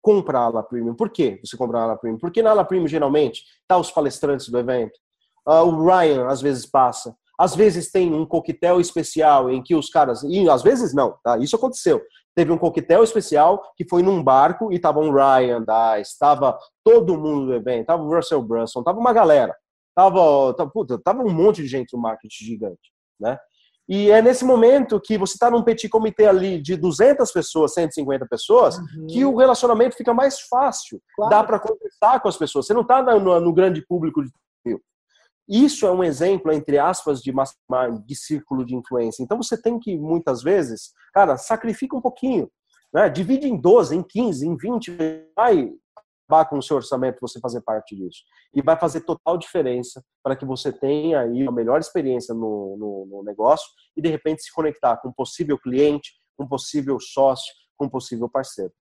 compra 0.00 0.38
a 0.38 0.42
ala 0.44 0.62
premium. 0.62 0.94
Por 0.94 1.10
que 1.10 1.38
você 1.44 1.56
compra 1.56 1.80
a 1.80 1.82
ala 1.82 1.96
premium? 1.96 2.18
Porque 2.18 2.40
na 2.40 2.50
ala 2.50 2.64
premium, 2.64 2.88
geralmente, 2.88 3.42
tá 3.68 3.76
os 3.76 3.90
palestrantes 3.90 4.48
do 4.48 4.58
evento. 4.58 4.98
Uh, 5.46 5.62
o 5.62 5.84
Ryan, 5.84 6.28
às 6.28 6.40
vezes, 6.40 6.64
passa. 6.64 7.14
Às 7.38 7.54
vezes 7.54 7.90
tem 7.90 8.14
um 8.14 8.24
coquetel 8.24 8.80
especial 8.80 9.50
em 9.50 9.62
que 9.62 9.74
os 9.74 9.90
caras. 9.90 10.22
E 10.22 10.48
às 10.48 10.62
vezes 10.62 10.94
não, 10.94 11.18
tá? 11.22 11.36
Isso 11.38 11.56
aconteceu. 11.56 12.00
Teve 12.36 12.52
um 12.52 12.58
coquetel 12.58 13.02
especial 13.02 13.72
que 13.74 13.88
foi 13.88 14.02
num 14.02 14.22
barco 14.22 14.70
e 14.70 14.78
tava 14.78 15.00
um 15.00 15.10
Ryan 15.10 15.60
Dice, 15.60 16.12
estava 16.12 16.56
todo 16.84 17.18
mundo 17.18 17.46
do 17.46 17.54
evento, 17.54 17.86
tava 17.86 18.02
o 18.02 18.14
Russell 18.14 18.42
Brunson, 18.42 18.82
tava 18.82 19.00
uma 19.00 19.12
galera, 19.12 19.56
tava, 19.94 20.54
tava, 20.54 20.70
puta, 20.70 20.98
tava 21.02 21.22
um 21.22 21.32
monte 21.32 21.62
de 21.62 21.68
gente 21.68 21.94
no 21.94 22.00
marketing 22.00 22.44
gigante, 22.44 22.92
né? 23.18 23.38
E 23.88 24.10
é 24.10 24.20
nesse 24.20 24.44
momento 24.44 25.00
que 25.00 25.16
você 25.16 25.34
está 25.34 25.48
num 25.48 25.62
petit 25.62 25.88
comitê 25.88 26.26
ali 26.26 26.60
de 26.60 26.76
200 26.76 27.30
pessoas, 27.30 27.72
150 27.72 28.26
pessoas, 28.26 28.76
uhum. 28.76 29.06
que 29.08 29.24
o 29.24 29.36
relacionamento 29.36 29.96
fica 29.96 30.12
mais 30.12 30.40
fácil. 30.40 31.00
Claro. 31.14 31.30
Dá 31.30 31.44
para 31.44 31.60
conversar 31.60 32.20
com 32.20 32.28
as 32.28 32.36
pessoas. 32.36 32.66
Você 32.66 32.74
não 32.74 32.82
está 32.82 33.00
no, 33.00 33.40
no, 33.40 33.52
grande 33.52 33.80
público 33.86 34.24
de 34.24 34.30
isso 35.48 35.86
é 35.86 35.90
um 35.92 36.02
exemplo, 36.02 36.52
entre 36.52 36.78
aspas, 36.78 37.20
de, 37.20 37.32
de 38.04 38.16
círculo 38.16 38.64
de 38.64 38.74
influência. 38.74 39.22
Então 39.22 39.40
você 39.40 39.60
tem 39.60 39.78
que, 39.78 39.96
muitas 39.96 40.42
vezes, 40.42 40.92
cara, 41.14 41.36
sacrifica 41.36 41.96
um 41.96 42.00
pouquinho. 42.00 42.50
Né? 42.92 43.08
Divide 43.08 43.48
em 43.48 43.56
12, 43.56 43.96
em 43.96 44.02
15, 44.02 44.46
em 44.46 44.56
20, 44.56 44.96
vai 45.36 45.72
acabar 46.28 46.48
com 46.48 46.58
o 46.58 46.62
seu 46.62 46.76
orçamento 46.76 47.20
você 47.20 47.38
fazer 47.38 47.60
parte 47.60 47.94
disso. 47.94 48.22
E 48.52 48.60
vai 48.60 48.76
fazer 48.76 49.02
total 49.02 49.38
diferença 49.38 50.02
para 50.22 50.34
que 50.34 50.44
você 50.44 50.72
tenha 50.72 51.20
aí 51.20 51.42
uma 51.42 51.52
melhor 51.52 51.78
experiência 51.78 52.34
no, 52.34 52.76
no, 52.76 53.06
no 53.06 53.22
negócio 53.22 53.66
e, 53.96 54.02
de 54.02 54.08
repente, 54.08 54.42
se 54.42 54.52
conectar 54.52 54.96
com 54.96 55.10
um 55.10 55.12
possível 55.12 55.58
cliente, 55.58 56.12
com 56.36 56.44
um 56.44 56.48
possível 56.48 56.98
sócio, 56.98 57.54
com 57.76 57.86
um 57.86 57.90
possível 57.90 58.28
parceiro. 58.28 58.72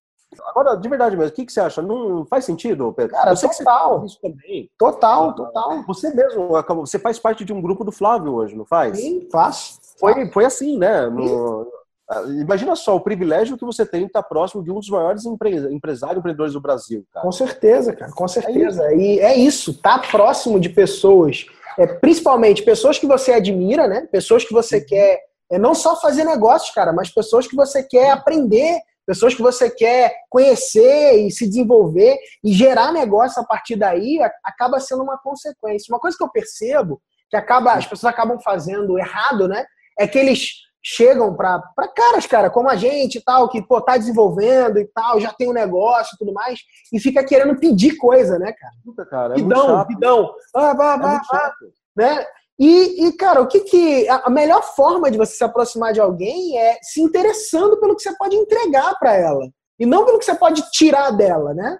Agora, 0.45 0.75
de 0.75 0.89
verdade 0.89 1.15
mesmo, 1.15 1.31
o 1.31 1.35
que, 1.35 1.45
que 1.45 1.51
você 1.51 1.59
acha? 1.59 1.81
Não 1.81 2.25
faz 2.25 2.45
sentido, 2.45 2.91
Pedro? 2.93 3.13
Cara, 3.13 3.31
eu 3.31 3.49
total. 3.49 4.05
isso 4.05 4.19
também. 4.21 4.69
Total, 4.77 5.33
total. 5.33 5.83
Você 5.87 6.13
mesmo, 6.13 6.49
você 6.77 6.99
faz 6.99 7.19
parte 7.19 7.45
de 7.45 7.53
um 7.53 7.61
grupo 7.61 7.83
do 7.83 7.91
Flávio 7.91 8.33
hoje, 8.33 8.55
não 8.55 8.65
faz? 8.65 8.97
Sim, 8.97 9.27
faço. 9.31 9.79
Foi, 9.99 10.29
foi 10.31 10.45
assim, 10.45 10.77
né? 10.77 11.07
No, 11.07 11.67
ah, 12.09 12.21
imagina 12.27 12.75
só 12.75 12.95
o 12.95 13.01
privilégio 13.01 13.57
que 13.57 13.65
você 13.65 13.85
tem 13.85 14.01
de 14.01 14.07
estar 14.07 14.21
próximo 14.21 14.63
de 14.63 14.71
um 14.71 14.79
dos 14.79 14.89
maiores 14.89 15.25
empresários 15.25 16.17
empreendedores 16.17 16.53
do 16.53 16.61
Brasil, 16.61 17.03
cara. 17.11 17.25
Com 17.25 17.31
certeza, 17.31 17.93
cara, 17.93 18.11
com 18.11 18.27
certeza. 18.27 18.83
É 18.83 18.95
e 18.95 19.19
é 19.19 19.35
isso, 19.35 19.73
tá 19.81 19.97
próximo 19.97 20.59
de 20.59 20.69
pessoas, 20.69 21.45
é, 21.79 21.87
principalmente 21.87 22.61
pessoas 22.61 22.99
que 22.99 23.07
você 23.07 23.33
admira, 23.33 23.87
né? 23.87 24.07
Pessoas 24.11 24.43
que 24.43 24.53
você 24.53 24.77
uhum. 24.77 24.85
quer 24.87 25.19
é 25.51 25.57
não 25.57 25.73
só 25.73 25.99
fazer 25.99 26.23
negócios, 26.23 26.73
cara, 26.73 26.93
mas 26.93 27.09
pessoas 27.09 27.47
que 27.47 27.55
você 27.55 27.81
quer 27.81 28.11
aprender 28.11 28.79
pessoas 29.05 29.33
que 29.33 29.41
você 29.41 29.69
quer 29.69 30.13
conhecer 30.29 31.25
e 31.25 31.31
se 31.31 31.47
desenvolver 31.47 32.17
e 32.43 32.53
gerar 32.53 32.91
negócio 32.91 33.41
a 33.41 33.45
partir 33.45 33.75
daí 33.75 34.19
acaba 34.43 34.79
sendo 34.79 35.03
uma 35.03 35.17
consequência. 35.17 35.93
Uma 35.93 35.99
coisa 35.99 36.17
que 36.17 36.23
eu 36.23 36.31
percebo 36.31 37.01
que 37.29 37.35
acaba 37.35 37.73
as 37.73 37.85
pessoas 37.85 38.13
acabam 38.13 38.39
fazendo 38.39 38.97
errado, 38.97 39.47
né? 39.47 39.65
É 39.97 40.07
que 40.07 40.17
eles 40.17 40.65
chegam 40.83 41.35
para 41.35 41.61
caras, 41.95 42.27
cara, 42.27 42.49
como 42.49 42.69
a 42.69 42.75
gente 42.75 43.17
e 43.17 43.21
tal, 43.21 43.49
que 43.49 43.61
pô, 43.61 43.81
tá 43.81 43.97
desenvolvendo 43.97 44.77
e 44.77 44.85
tal, 44.85 45.19
já 45.19 45.33
tem 45.33 45.49
um 45.49 45.53
negócio 45.53 46.13
e 46.13 46.17
tudo 46.19 46.31
mais, 46.31 46.59
e 46.93 46.99
fica 46.99 47.23
querendo 47.23 47.59
pedir 47.59 47.97
coisa, 47.97 48.37
né, 48.37 48.53
cara? 48.53 48.73
Puta, 48.83 49.03
cara, 49.03 49.33
é 49.33 49.35
pidão, 49.35 49.85
pidão. 49.87 50.31
Ah, 50.55 50.73
vá, 50.73 50.95
vá, 50.95 51.21
vá, 51.27 51.53
né? 51.97 52.23
E, 52.57 53.07
e, 53.07 53.11
cara, 53.13 53.41
o 53.41 53.47
que 53.47 53.59
que. 53.61 54.07
A 54.07 54.29
melhor 54.29 54.63
forma 54.75 55.11
de 55.11 55.17
você 55.17 55.35
se 55.35 55.43
aproximar 55.43 55.91
de 55.91 55.99
alguém 55.99 56.57
é 56.57 56.79
se 56.81 57.01
interessando 57.01 57.79
pelo 57.79 57.95
que 57.95 58.01
você 58.01 58.15
pode 58.15 58.35
entregar 58.35 58.97
para 58.97 59.13
ela. 59.13 59.49
E 59.77 59.85
não 59.85 60.05
pelo 60.05 60.17
que 60.17 60.25
você 60.25 60.35
pode 60.35 60.61
tirar 60.71 61.11
dela, 61.11 61.53
né? 61.53 61.77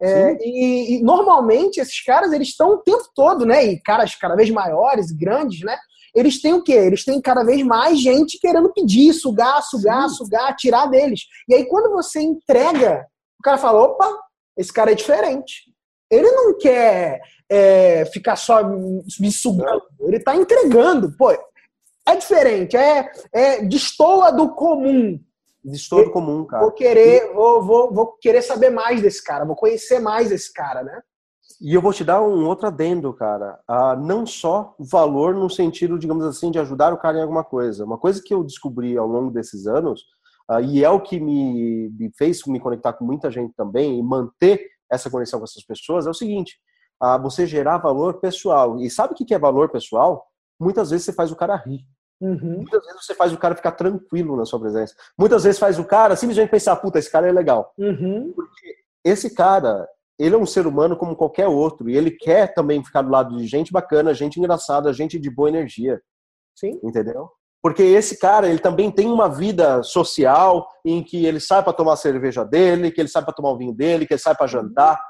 É, 0.00 0.36
e, 0.40 0.96
e, 0.96 1.02
normalmente 1.02 1.80
esses 1.80 2.02
caras 2.02 2.32
eles 2.32 2.48
estão 2.48 2.70
o 2.70 2.78
tempo 2.78 3.04
todo, 3.14 3.46
né? 3.46 3.64
E 3.64 3.80
caras 3.80 4.14
cada 4.16 4.34
vez 4.34 4.50
maiores, 4.50 5.12
grandes, 5.12 5.60
né? 5.60 5.76
Eles 6.14 6.40
têm 6.40 6.54
o 6.54 6.62
quê? 6.62 6.72
Eles 6.72 7.04
têm 7.04 7.20
cada 7.20 7.44
vez 7.44 7.62
mais 7.62 8.00
gente 8.00 8.38
querendo 8.40 8.72
pedir, 8.72 9.12
sugar, 9.12 9.62
sugar, 9.62 10.08
Sim. 10.08 10.16
sugar, 10.16 10.56
tirar 10.56 10.86
deles. 10.86 11.22
E 11.48 11.54
aí 11.54 11.64
quando 11.66 11.92
você 11.92 12.20
entrega, 12.20 13.06
o 13.38 13.42
cara 13.42 13.58
fala: 13.58 13.82
opa, 13.82 14.08
esse 14.56 14.72
cara 14.72 14.92
é 14.92 14.94
diferente. 14.94 15.71
Ele 16.12 16.30
não 16.30 16.58
quer 16.58 17.22
é, 17.48 18.04
ficar 18.04 18.36
só 18.36 18.62
me 19.18 19.32
sugando, 19.32 19.82
ele 20.00 20.18
está 20.18 20.36
entregando. 20.36 21.10
Pô, 21.16 21.30
é 22.06 22.16
diferente, 22.16 22.76
é, 22.76 23.10
é 23.32 23.64
destoa 23.64 24.30
do 24.30 24.50
comum. 24.54 25.18
Destoa 25.64 26.04
do 26.04 26.10
comum, 26.10 26.44
cara. 26.44 26.62
Vou 26.62 26.72
querer, 26.72 27.32
vou, 27.32 27.62
vou, 27.62 27.94
vou 27.94 28.06
querer 28.20 28.42
saber 28.42 28.68
mais 28.68 29.00
desse 29.00 29.24
cara, 29.24 29.46
vou 29.46 29.56
conhecer 29.56 30.00
mais 30.00 30.28
desse 30.28 30.52
cara, 30.52 30.82
né? 30.82 31.00
E 31.60 31.72
eu 31.72 31.80
vou 31.80 31.92
te 31.92 32.04
dar 32.04 32.20
um 32.20 32.44
outro 32.46 32.66
adendo, 32.66 33.12
cara. 33.14 33.58
Ah, 33.66 33.96
não 33.96 34.26
só 34.26 34.74
valor 34.78 35.32
no 35.32 35.48
sentido, 35.48 35.98
digamos 35.98 36.26
assim, 36.26 36.50
de 36.50 36.58
ajudar 36.58 36.92
o 36.92 36.98
cara 36.98 37.18
em 37.18 37.22
alguma 37.22 37.44
coisa. 37.44 37.84
Uma 37.84 37.96
coisa 37.96 38.20
que 38.22 38.34
eu 38.34 38.44
descobri 38.44 38.98
ao 38.98 39.06
longo 39.06 39.30
desses 39.30 39.66
anos, 39.66 40.04
ah, 40.48 40.60
e 40.60 40.84
é 40.84 40.90
o 40.90 41.00
que 41.00 41.20
me, 41.20 41.88
me 41.90 42.10
fez 42.18 42.44
me 42.46 42.60
conectar 42.60 42.92
com 42.92 43.04
muita 43.04 43.30
gente 43.30 43.54
também 43.54 43.98
e 43.98 44.02
manter 44.02 44.71
essa 44.92 45.10
conexão 45.10 45.40
com 45.40 45.44
essas 45.44 45.64
pessoas, 45.64 46.06
é 46.06 46.10
o 46.10 46.14
seguinte: 46.14 46.58
a 47.00 47.16
você 47.18 47.46
gerar 47.46 47.78
valor 47.78 48.20
pessoal. 48.20 48.78
E 48.78 48.90
sabe 48.90 49.14
o 49.14 49.16
que 49.16 49.34
é 49.34 49.38
valor 49.38 49.70
pessoal? 49.70 50.26
Muitas 50.60 50.90
vezes 50.90 51.06
você 51.06 51.12
faz 51.12 51.32
o 51.32 51.36
cara 51.36 51.56
rir. 51.56 51.80
Uhum. 52.20 52.58
Muitas 52.58 52.84
vezes 52.84 53.04
você 53.04 53.14
faz 53.14 53.32
o 53.32 53.38
cara 53.38 53.56
ficar 53.56 53.72
tranquilo 53.72 54.36
na 54.36 54.44
sua 54.44 54.60
presença. 54.60 54.94
Muitas 55.18 55.42
vezes 55.42 55.58
faz 55.58 55.78
o 55.78 55.84
cara 55.84 56.14
simplesmente 56.14 56.50
pensar, 56.50 56.76
puta, 56.76 57.00
esse 57.00 57.10
cara 57.10 57.26
é 57.26 57.32
legal. 57.32 57.72
Uhum. 57.76 58.32
Porque 58.32 58.76
esse 59.04 59.34
cara, 59.34 59.88
ele 60.16 60.36
é 60.36 60.38
um 60.38 60.46
ser 60.46 60.64
humano 60.66 60.96
como 60.96 61.16
qualquer 61.16 61.48
outro. 61.48 61.90
E 61.90 61.96
ele 61.96 62.12
quer 62.12 62.54
também 62.54 62.84
ficar 62.84 63.02
do 63.02 63.10
lado 63.10 63.36
de 63.36 63.46
gente 63.46 63.72
bacana, 63.72 64.14
gente 64.14 64.38
engraçada, 64.38 64.92
gente 64.92 65.18
de 65.18 65.28
boa 65.28 65.48
energia. 65.48 66.00
Sim. 66.54 66.78
Entendeu? 66.84 67.28
Porque 67.62 67.82
esse 67.82 68.18
cara, 68.18 68.48
ele 68.48 68.58
também 68.58 68.90
tem 68.90 69.06
uma 69.06 69.28
vida 69.28 69.84
social 69.84 70.68
em 70.84 71.00
que 71.00 71.24
ele 71.24 71.38
sai 71.38 71.62
para 71.62 71.72
tomar 71.72 71.92
a 71.92 71.96
cerveja 71.96 72.44
dele, 72.44 72.90
que 72.90 73.00
ele 73.00 73.08
sai 73.08 73.22
para 73.22 73.32
tomar 73.32 73.50
o 73.50 73.56
vinho 73.56 73.72
dele, 73.72 74.04
que 74.04 74.12
ele 74.12 74.20
sai 74.20 74.34
para 74.34 74.48
jantar. 74.48 75.00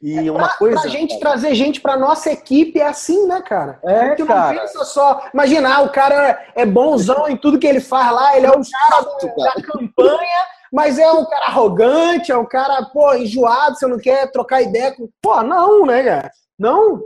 E 0.00 0.28
é 0.28 0.30
uma 0.30 0.46
pra, 0.46 0.56
coisa. 0.56 0.80
Pra 0.80 0.90
gente 0.90 1.18
trazer 1.18 1.56
gente 1.56 1.80
pra 1.80 1.96
nossa 1.96 2.30
equipe 2.30 2.78
é 2.78 2.86
assim, 2.86 3.26
né, 3.26 3.42
cara? 3.42 3.80
É, 3.84 4.14
que 4.14 4.24
cara. 4.24 4.52
não 4.52 4.60
pensa 4.60 4.84
só. 4.84 5.28
Imagina, 5.34 5.74
ah, 5.74 5.80
o 5.82 5.90
cara 5.90 6.40
é 6.54 6.64
bonzão 6.64 7.28
em 7.28 7.36
tudo 7.36 7.58
que 7.58 7.66
ele 7.66 7.80
faz 7.80 8.12
lá, 8.12 8.36
ele 8.36 8.46
é 8.46 8.50
um 8.50 8.62
cara 8.62 9.02
da, 9.02 9.54
da 9.54 9.62
campanha, 9.62 10.46
mas 10.72 11.00
é 11.00 11.10
um 11.10 11.24
cara 11.24 11.46
arrogante, 11.46 12.30
é 12.30 12.36
um 12.36 12.46
cara, 12.46 12.80
pô, 12.92 13.12
enjoado, 13.14 13.76
você 13.76 13.88
não 13.88 13.98
quer 13.98 14.30
trocar 14.30 14.62
ideia 14.62 14.94
com. 14.94 15.08
Pô, 15.20 15.42
não, 15.42 15.84
né, 15.84 16.04
cara? 16.04 16.30
Não. 16.56 17.00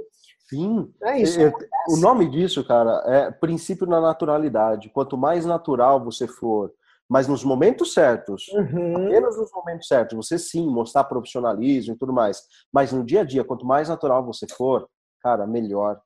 Sim. 0.53 0.93
É 1.03 1.19
isso. 1.19 1.41
É, 1.41 1.51
o 1.89 1.97
nome 1.97 2.29
disso, 2.29 2.63
cara, 2.63 3.03
é 3.07 3.31
princípio 3.31 3.87
da 3.87 4.01
naturalidade. 4.01 4.91
Quanto 4.91 5.17
mais 5.17 5.47
natural 5.47 6.05
você 6.05 6.29
for, 6.29 6.71
mas 7.09 7.27
nos 7.27 7.43
momentos 7.43 7.95
certos, 7.95 8.49
uhum. 8.49 9.07
apenas 9.07 9.37
nos 9.39 9.51
momentos 9.53 9.89
certos, 9.89 10.15
você 10.15 10.39
sim 10.39 10.67
mostrar 10.67 11.05
profissionalismo 11.05 11.95
e 11.95 11.99
tudo 11.99 12.13
mais. 12.13 12.43
Mas 12.73 12.93
no 12.93 13.03
dia 13.03 13.23
a 13.23 13.25
dia, 13.25 13.45
quanto 13.45 13.65
mais 13.65 13.89
natural 13.89 14.25
você 14.25 14.47
for, 14.57 14.87
cara, 15.23 15.47
melhor. 15.47 15.99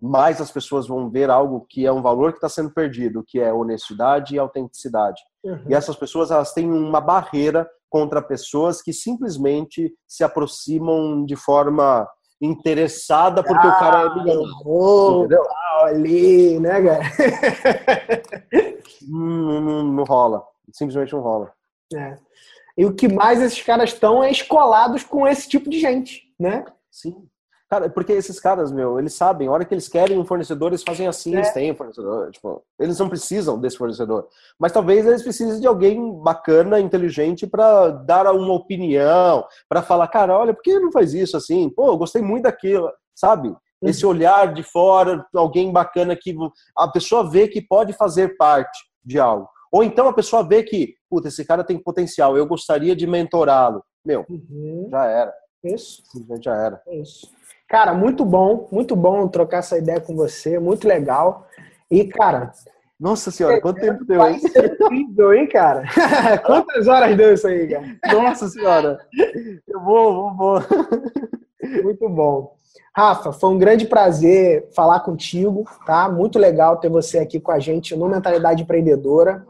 Mais 0.00 0.40
as 0.40 0.50
pessoas 0.52 0.86
vão 0.86 1.10
ver 1.10 1.28
algo 1.28 1.66
que 1.68 1.84
é 1.84 1.90
um 1.90 2.00
valor 2.00 2.30
que 2.30 2.38
está 2.38 2.48
sendo 2.48 2.72
perdido, 2.72 3.24
que 3.26 3.40
é 3.40 3.52
honestidade 3.52 4.34
e 4.34 4.38
autenticidade. 4.38 5.20
Uhum. 5.44 5.64
E 5.68 5.74
essas 5.74 5.96
pessoas 5.96 6.30
elas 6.30 6.52
têm 6.52 6.70
uma 6.70 7.00
barreira 7.00 7.68
contra 7.90 8.22
pessoas 8.22 8.80
que 8.80 8.92
simplesmente 8.92 9.92
se 10.06 10.22
aproximam 10.22 11.24
de 11.24 11.34
forma 11.34 12.08
interessada 12.40 13.42
porque 13.42 13.66
ah, 13.66 13.70
o 13.70 13.78
cara 13.78 14.00
é 14.02 14.14
milhão. 14.14 14.44
Oh, 14.64 15.20
entendeu? 15.20 15.44
Ali, 15.82 16.60
né, 16.60 16.82
cara? 16.82 17.04
não, 19.08 19.60
não, 19.60 19.82
não 19.84 20.04
rola. 20.04 20.44
Simplesmente 20.72 21.12
não 21.12 21.20
rola. 21.20 21.52
É. 21.94 22.16
E 22.76 22.84
o 22.84 22.94
que 22.94 23.08
mais 23.08 23.40
esses 23.40 23.60
caras 23.62 23.92
estão 23.92 24.22
é 24.22 24.30
escolados 24.30 25.02
com 25.02 25.26
esse 25.26 25.48
tipo 25.48 25.68
de 25.68 25.80
gente, 25.80 26.22
né? 26.38 26.64
Sim. 26.90 27.28
Cara, 27.68 27.90
porque 27.90 28.12
esses 28.12 28.40
caras, 28.40 28.72
meu, 28.72 28.98
eles 28.98 29.12
sabem, 29.12 29.46
a 29.46 29.50
hora 29.50 29.64
que 29.64 29.74
eles 29.74 29.88
querem 29.88 30.18
um 30.18 30.24
fornecedor, 30.24 30.68
eles 30.70 30.82
fazem 30.82 31.06
assim, 31.06 31.34
é. 31.34 31.38
eles 31.38 31.52
têm 31.52 31.70
um 31.70 31.76
fornecedor. 31.76 32.30
Tipo, 32.30 32.64
eles 32.78 32.98
não 32.98 33.10
precisam 33.10 33.60
desse 33.60 33.76
fornecedor. 33.76 34.26
Mas 34.58 34.72
talvez 34.72 35.06
eles 35.06 35.22
precisem 35.22 35.60
de 35.60 35.66
alguém 35.66 36.18
bacana, 36.22 36.80
inteligente, 36.80 37.46
para 37.46 37.90
dar 37.90 38.32
uma 38.32 38.54
opinião, 38.54 39.44
para 39.68 39.82
falar, 39.82 40.08
cara, 40.08 40.38
olha, 40.38 40.54
por 40.54 40.62
que 40.62 40.78
não 40.78 40.90
faz 40.90 41.12
isso 41.12 41.36
assim? 41.36 41.68
Pô, 41.68 41.88
eu 41.88 41.98
gostei 41.98 42.22
muito 42.22 42.44
daquilo, 42.44 42.90
sabe? 43.14 43.54
Esse 43.82 44.04
uhum. 44.04 44.12
olhar 44.12 44.54
de 44.54 44.62
fora, 44.62 45.24
alguém 45.34 45.70
bacana 45.70 46.16
que 46.16 46.34
a 46.76 46.88
pessoa 46.88 47.28
vê 47.28 47.48
que 47.48 47.60
pode 47.60 47.92
fazer 47.92 48.36
parte 48.38 48.78
de 49.04 49.20
algo. 49.20 49.46
Ou 49.70 49.84
então 49.84 50.08
a 50.08 50.14
pessoa 50.14 50.42
vê 50.42 50.62
que, 50.62 50.94
puta, 51.08 51.28
esse 51.28 51.44
cara 51.44 51.62
tem 51.62 51.78
potencial, 51.78 52.36
eu 52.36 52.46
gostaria 52.46 52.96
de 52.96 53.06
mentorá-lo. 53.06 53.84
Meu, 54.04 54.24
uhum. 54.28 54.88
já 54.90 55.04
era. 55.04 55.34
Isso. 55.62 56.02
Já 56.42 56.54
era. 56.56 56.82
Isso. 56.88 57.30
Cara, 57.68 57.92
muito 57.92 58.24
bom, 58.24 58.66
muito 58.72 58.96
bom 58.96 59.28
trocar 59.28 59.58
essa 59.58 59.76
ideia 59.76 60.00
com 60.00 60.16
você, 60.16 60.58
muito 60.58 60.88
legal. 60.88 61.46
E, 61.90 62.04
cara. 62.04 62.52
Nossa 62.98 63.30
senhora, 63.30 63.60
quanto 63.60 63.80
tempo 63.80 64.04
deu, 64.04 64.26
hein? 64.26 64.40
incrível, 64.42 65.32
hein, 65.32 65.46
cara? 65.46 65.84
Quantas 66.44 66.88
horas 66.88 67.16
deu 67.16 67.32
isso 67.32 67.46
aí, 67.46 67.68
cara? 67.68 67.96
Nossa 68.12 68.48
senhora. 68.48 68.98
Eu 69.68 69.80
vou, 69.80 70.14
vou, 70.14 70.36
vou. 70.36 70.62
Muito 71.84 72.08
bom. 72.08 72.56
Rafa, 72.96 73.32
foi 73.32 73.50
um 73.50 73.58
grande 73.58 73.86
prazer 73.86 74.68
falar 74.74 74.98
contigo, 75.00 75.64
tá? 75.86 76.08
Muito 76.08 76.40
legal 76.40 76.78
ter 76.78 76.88
você 76.88 77.18
aqui 77.18 77.38
com 77.38 77.52
a 77.52 77.60
gente 77.60 77.94
no 77.94 78.08
Mentalidade 78.08 78.64
Empreendedora. 78.64 79.46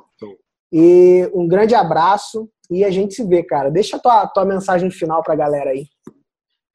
E 0.71 1.31
um 1.33 1.49
grande 1.49 1.75
abraço 1.75 2.51
e 2.71 2.85
a 2.85 2.91
gente 2.91 3.15
se 3.15 3.25
vê, 3.25 3.43
cara. 3.43 3.71
Deixa 3.71 3.97
a 3.97 4.01
tua, 4.01 4.27
tua 4.27 4.45
mensagem 4.45 4.91
final 4.91 5.23
para 5.23 5.33
a 5.33 5.39
galera 5.39 5.71
aí. 5.71 5.87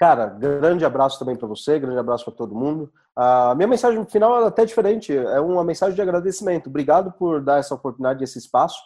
Cara, 0.03 0.25
grande 0.25 0.83
abraço 0.83 1.17
também 1.17 1.33
para 1.33 1.47
você, 1.47 1.79
grande 1.79 1.97
abraço 1.97 2.25
para 2.25 2.33
todo 2.33 2.53
mundo. 2.53 2.91
A 3.15 3.55
minha 3.55 3.69
mensagem 3.69 4.05
final 4.05 4.43
é 4.43 4.47
até 4.47 4.65
diferente, 4.65 5.15
é 5.15 5.39
uma 5.39 5.63
mensagem 5.63 5.95
de 5.95 6.01
agradecimento. 6.01 6.67
Obrigado 6.67 7.13
por 7.13 7.41
dar 7.41 7.59
essa 7.59 7.73
oportunidade, 7.73 8.21
esse 8.21 8.37
espaço. 8.37 8.77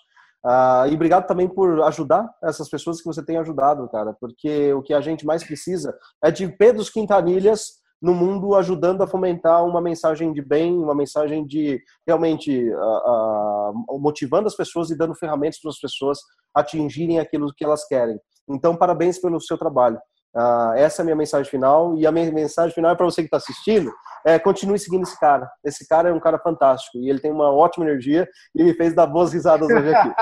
Uh, 0.45 0.85
e 0.91 0.94
obrigado 0.94 1.26
também 1.26 1.49
por 1.49 1.81
ajudar 1.85 2.30
essas 2.44 2.69
pessoas 2.69 3.02
que 3.02 3.07
você 3.07 3.26
tem 3.26 3.35
ajudado, 3.38 3.89
cara, 3.89 4.15
porque 4.22 4.72
o 4.73 4.84
que 4.84 4.94
a 4.94 5.02
gente 5.02 5.26
mais 5.26 5.44
precisa 5.44 5.98
é 6.23 6.30
de 6.30 6.48
Pedros 6.49 6.91
Quintanilhas 6.91 7.80
no 7.99 8.14
mundo 8.14 8.53
ajudando 8.53 9.02
a 9.02 9.07
fomentar 9.07 9.65
uma 9.65 9.81
mensagem 9.81 10.31
de 10.31 10.44
bem, 10.44 10.77
uma 10.77 10.94
mensagem 10.94 11.48
de 11.48 11.81
realmente 12.06 12.72
uh, 12.72 13.72
uh, 13.72 13.99
motivando 13.99 14.45
as 14.45 14.56
pessoas 14.56 14.91
e 14.91 14.95
dando 14.95 15.15
ferramentas 15.15 15.60
para 15.60 15.72
as 15.72 15.80
pessoas 15.80 16.19
atingirem 16.53 17.18
aquilo 17.18 17.52
que 17.57 17.65
elas 17.65 17.88
querem. 17.88 18.19
Então, 18.48 18.77
parabéns 18.77 19.19
pelo 19.19 19.41
seu 19.41 19.57
trabalho. 19.57 19.98
Uh, 20.35 20.73
essa 20.75 21.01
é 21.01 21.03
a 21.03 21.05
minha 21.05 21.15
mensagem 21.15 21.49
final. 21.49 21.97
E 21.97 22.05
a 22.05 22.11
minha 22.11 22.31
mensagem 22.31 22.73
final 22.73 22.91
é 22.91 22.95
para 22.95 23.05
você 23.05 23.21
que 23.21 23.27
está 23.27 23.37
assistindo: 23.37 23.91
é, 24.25 24.37
continue 24.37 24.77
seguindo 24.77 25.03
esse 25.03 25.19
cara. 25.19 25.49
Esse 25.63 25.87
cara 25.87 26.09
é 26.09 26.13
um 26.13 26.19
cara 26.19 26.37
fantástico 26.37 26.97
e 26.97 27.09
ele 27.09 27.19
tem 27.19 27.31
uma 27.31 27.51
ótima 27.51 27.85
energia 27.85 28.27
e 28.55 28.63
me 28.63 28.73
fez 28.73 28.93
dar 28.93 29.07
boas 29.07 29.33
risadas 29.33 29.67
hoje 29.69 29.93
aqui. 29.93 30.13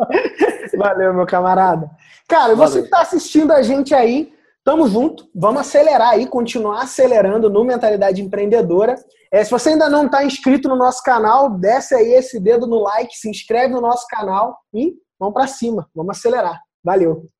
Valeu, 0.76 1.14
meu 1.14 1.26
camarada. 1.26 1.88
Cara, 2.28 2.54
você 2.54 2.80
que 2.80 2.86
está 2.86 3.02
assistindo 3.02 3.52
a 3.52 3.62
gente 3.62 3.94
aí, 3.94 4.32
tamo 4.64 4.88
junto. 4.88 5.28
Vamos 5.34 5.60
acelerar 5.60 6.10
aí, 6.10 6.26
continuar 6.26 6.82
acelerando 6.82 7.50
no 7.50 7.64
Mentalidade 7.64 8.22
Empreendedora. 8.22 8.96
É, 9.30 9.44
se 9.44 9.50
você 9.50 9.70
ainda 9.70 9.88
não 9.88 10.06
está 10.06 10.24
inscrito 10.24 10.68
no 10.68 10.76
nosso 10.76 11.02
canal, 11.02 11.50
desce 11.50 11.94
aí 11.94 12.12
esse 12.14 12.40
dedo 12.40 12.66
no 12.66 12.80
like, 12.80 13.14
se 13.14 13.28
inscreve 13.28 13.74
no 13.74 13.80
nosso 13.80 14.06
canal 14.08 14.56
e 14.72 14.94
vamos 15.18 15.34
para 15.34 15.46
cima, 15.46 15.88
vamos 15.94 16.16
acelerar. 16.16 16.60
Valeu! 16.82 17.33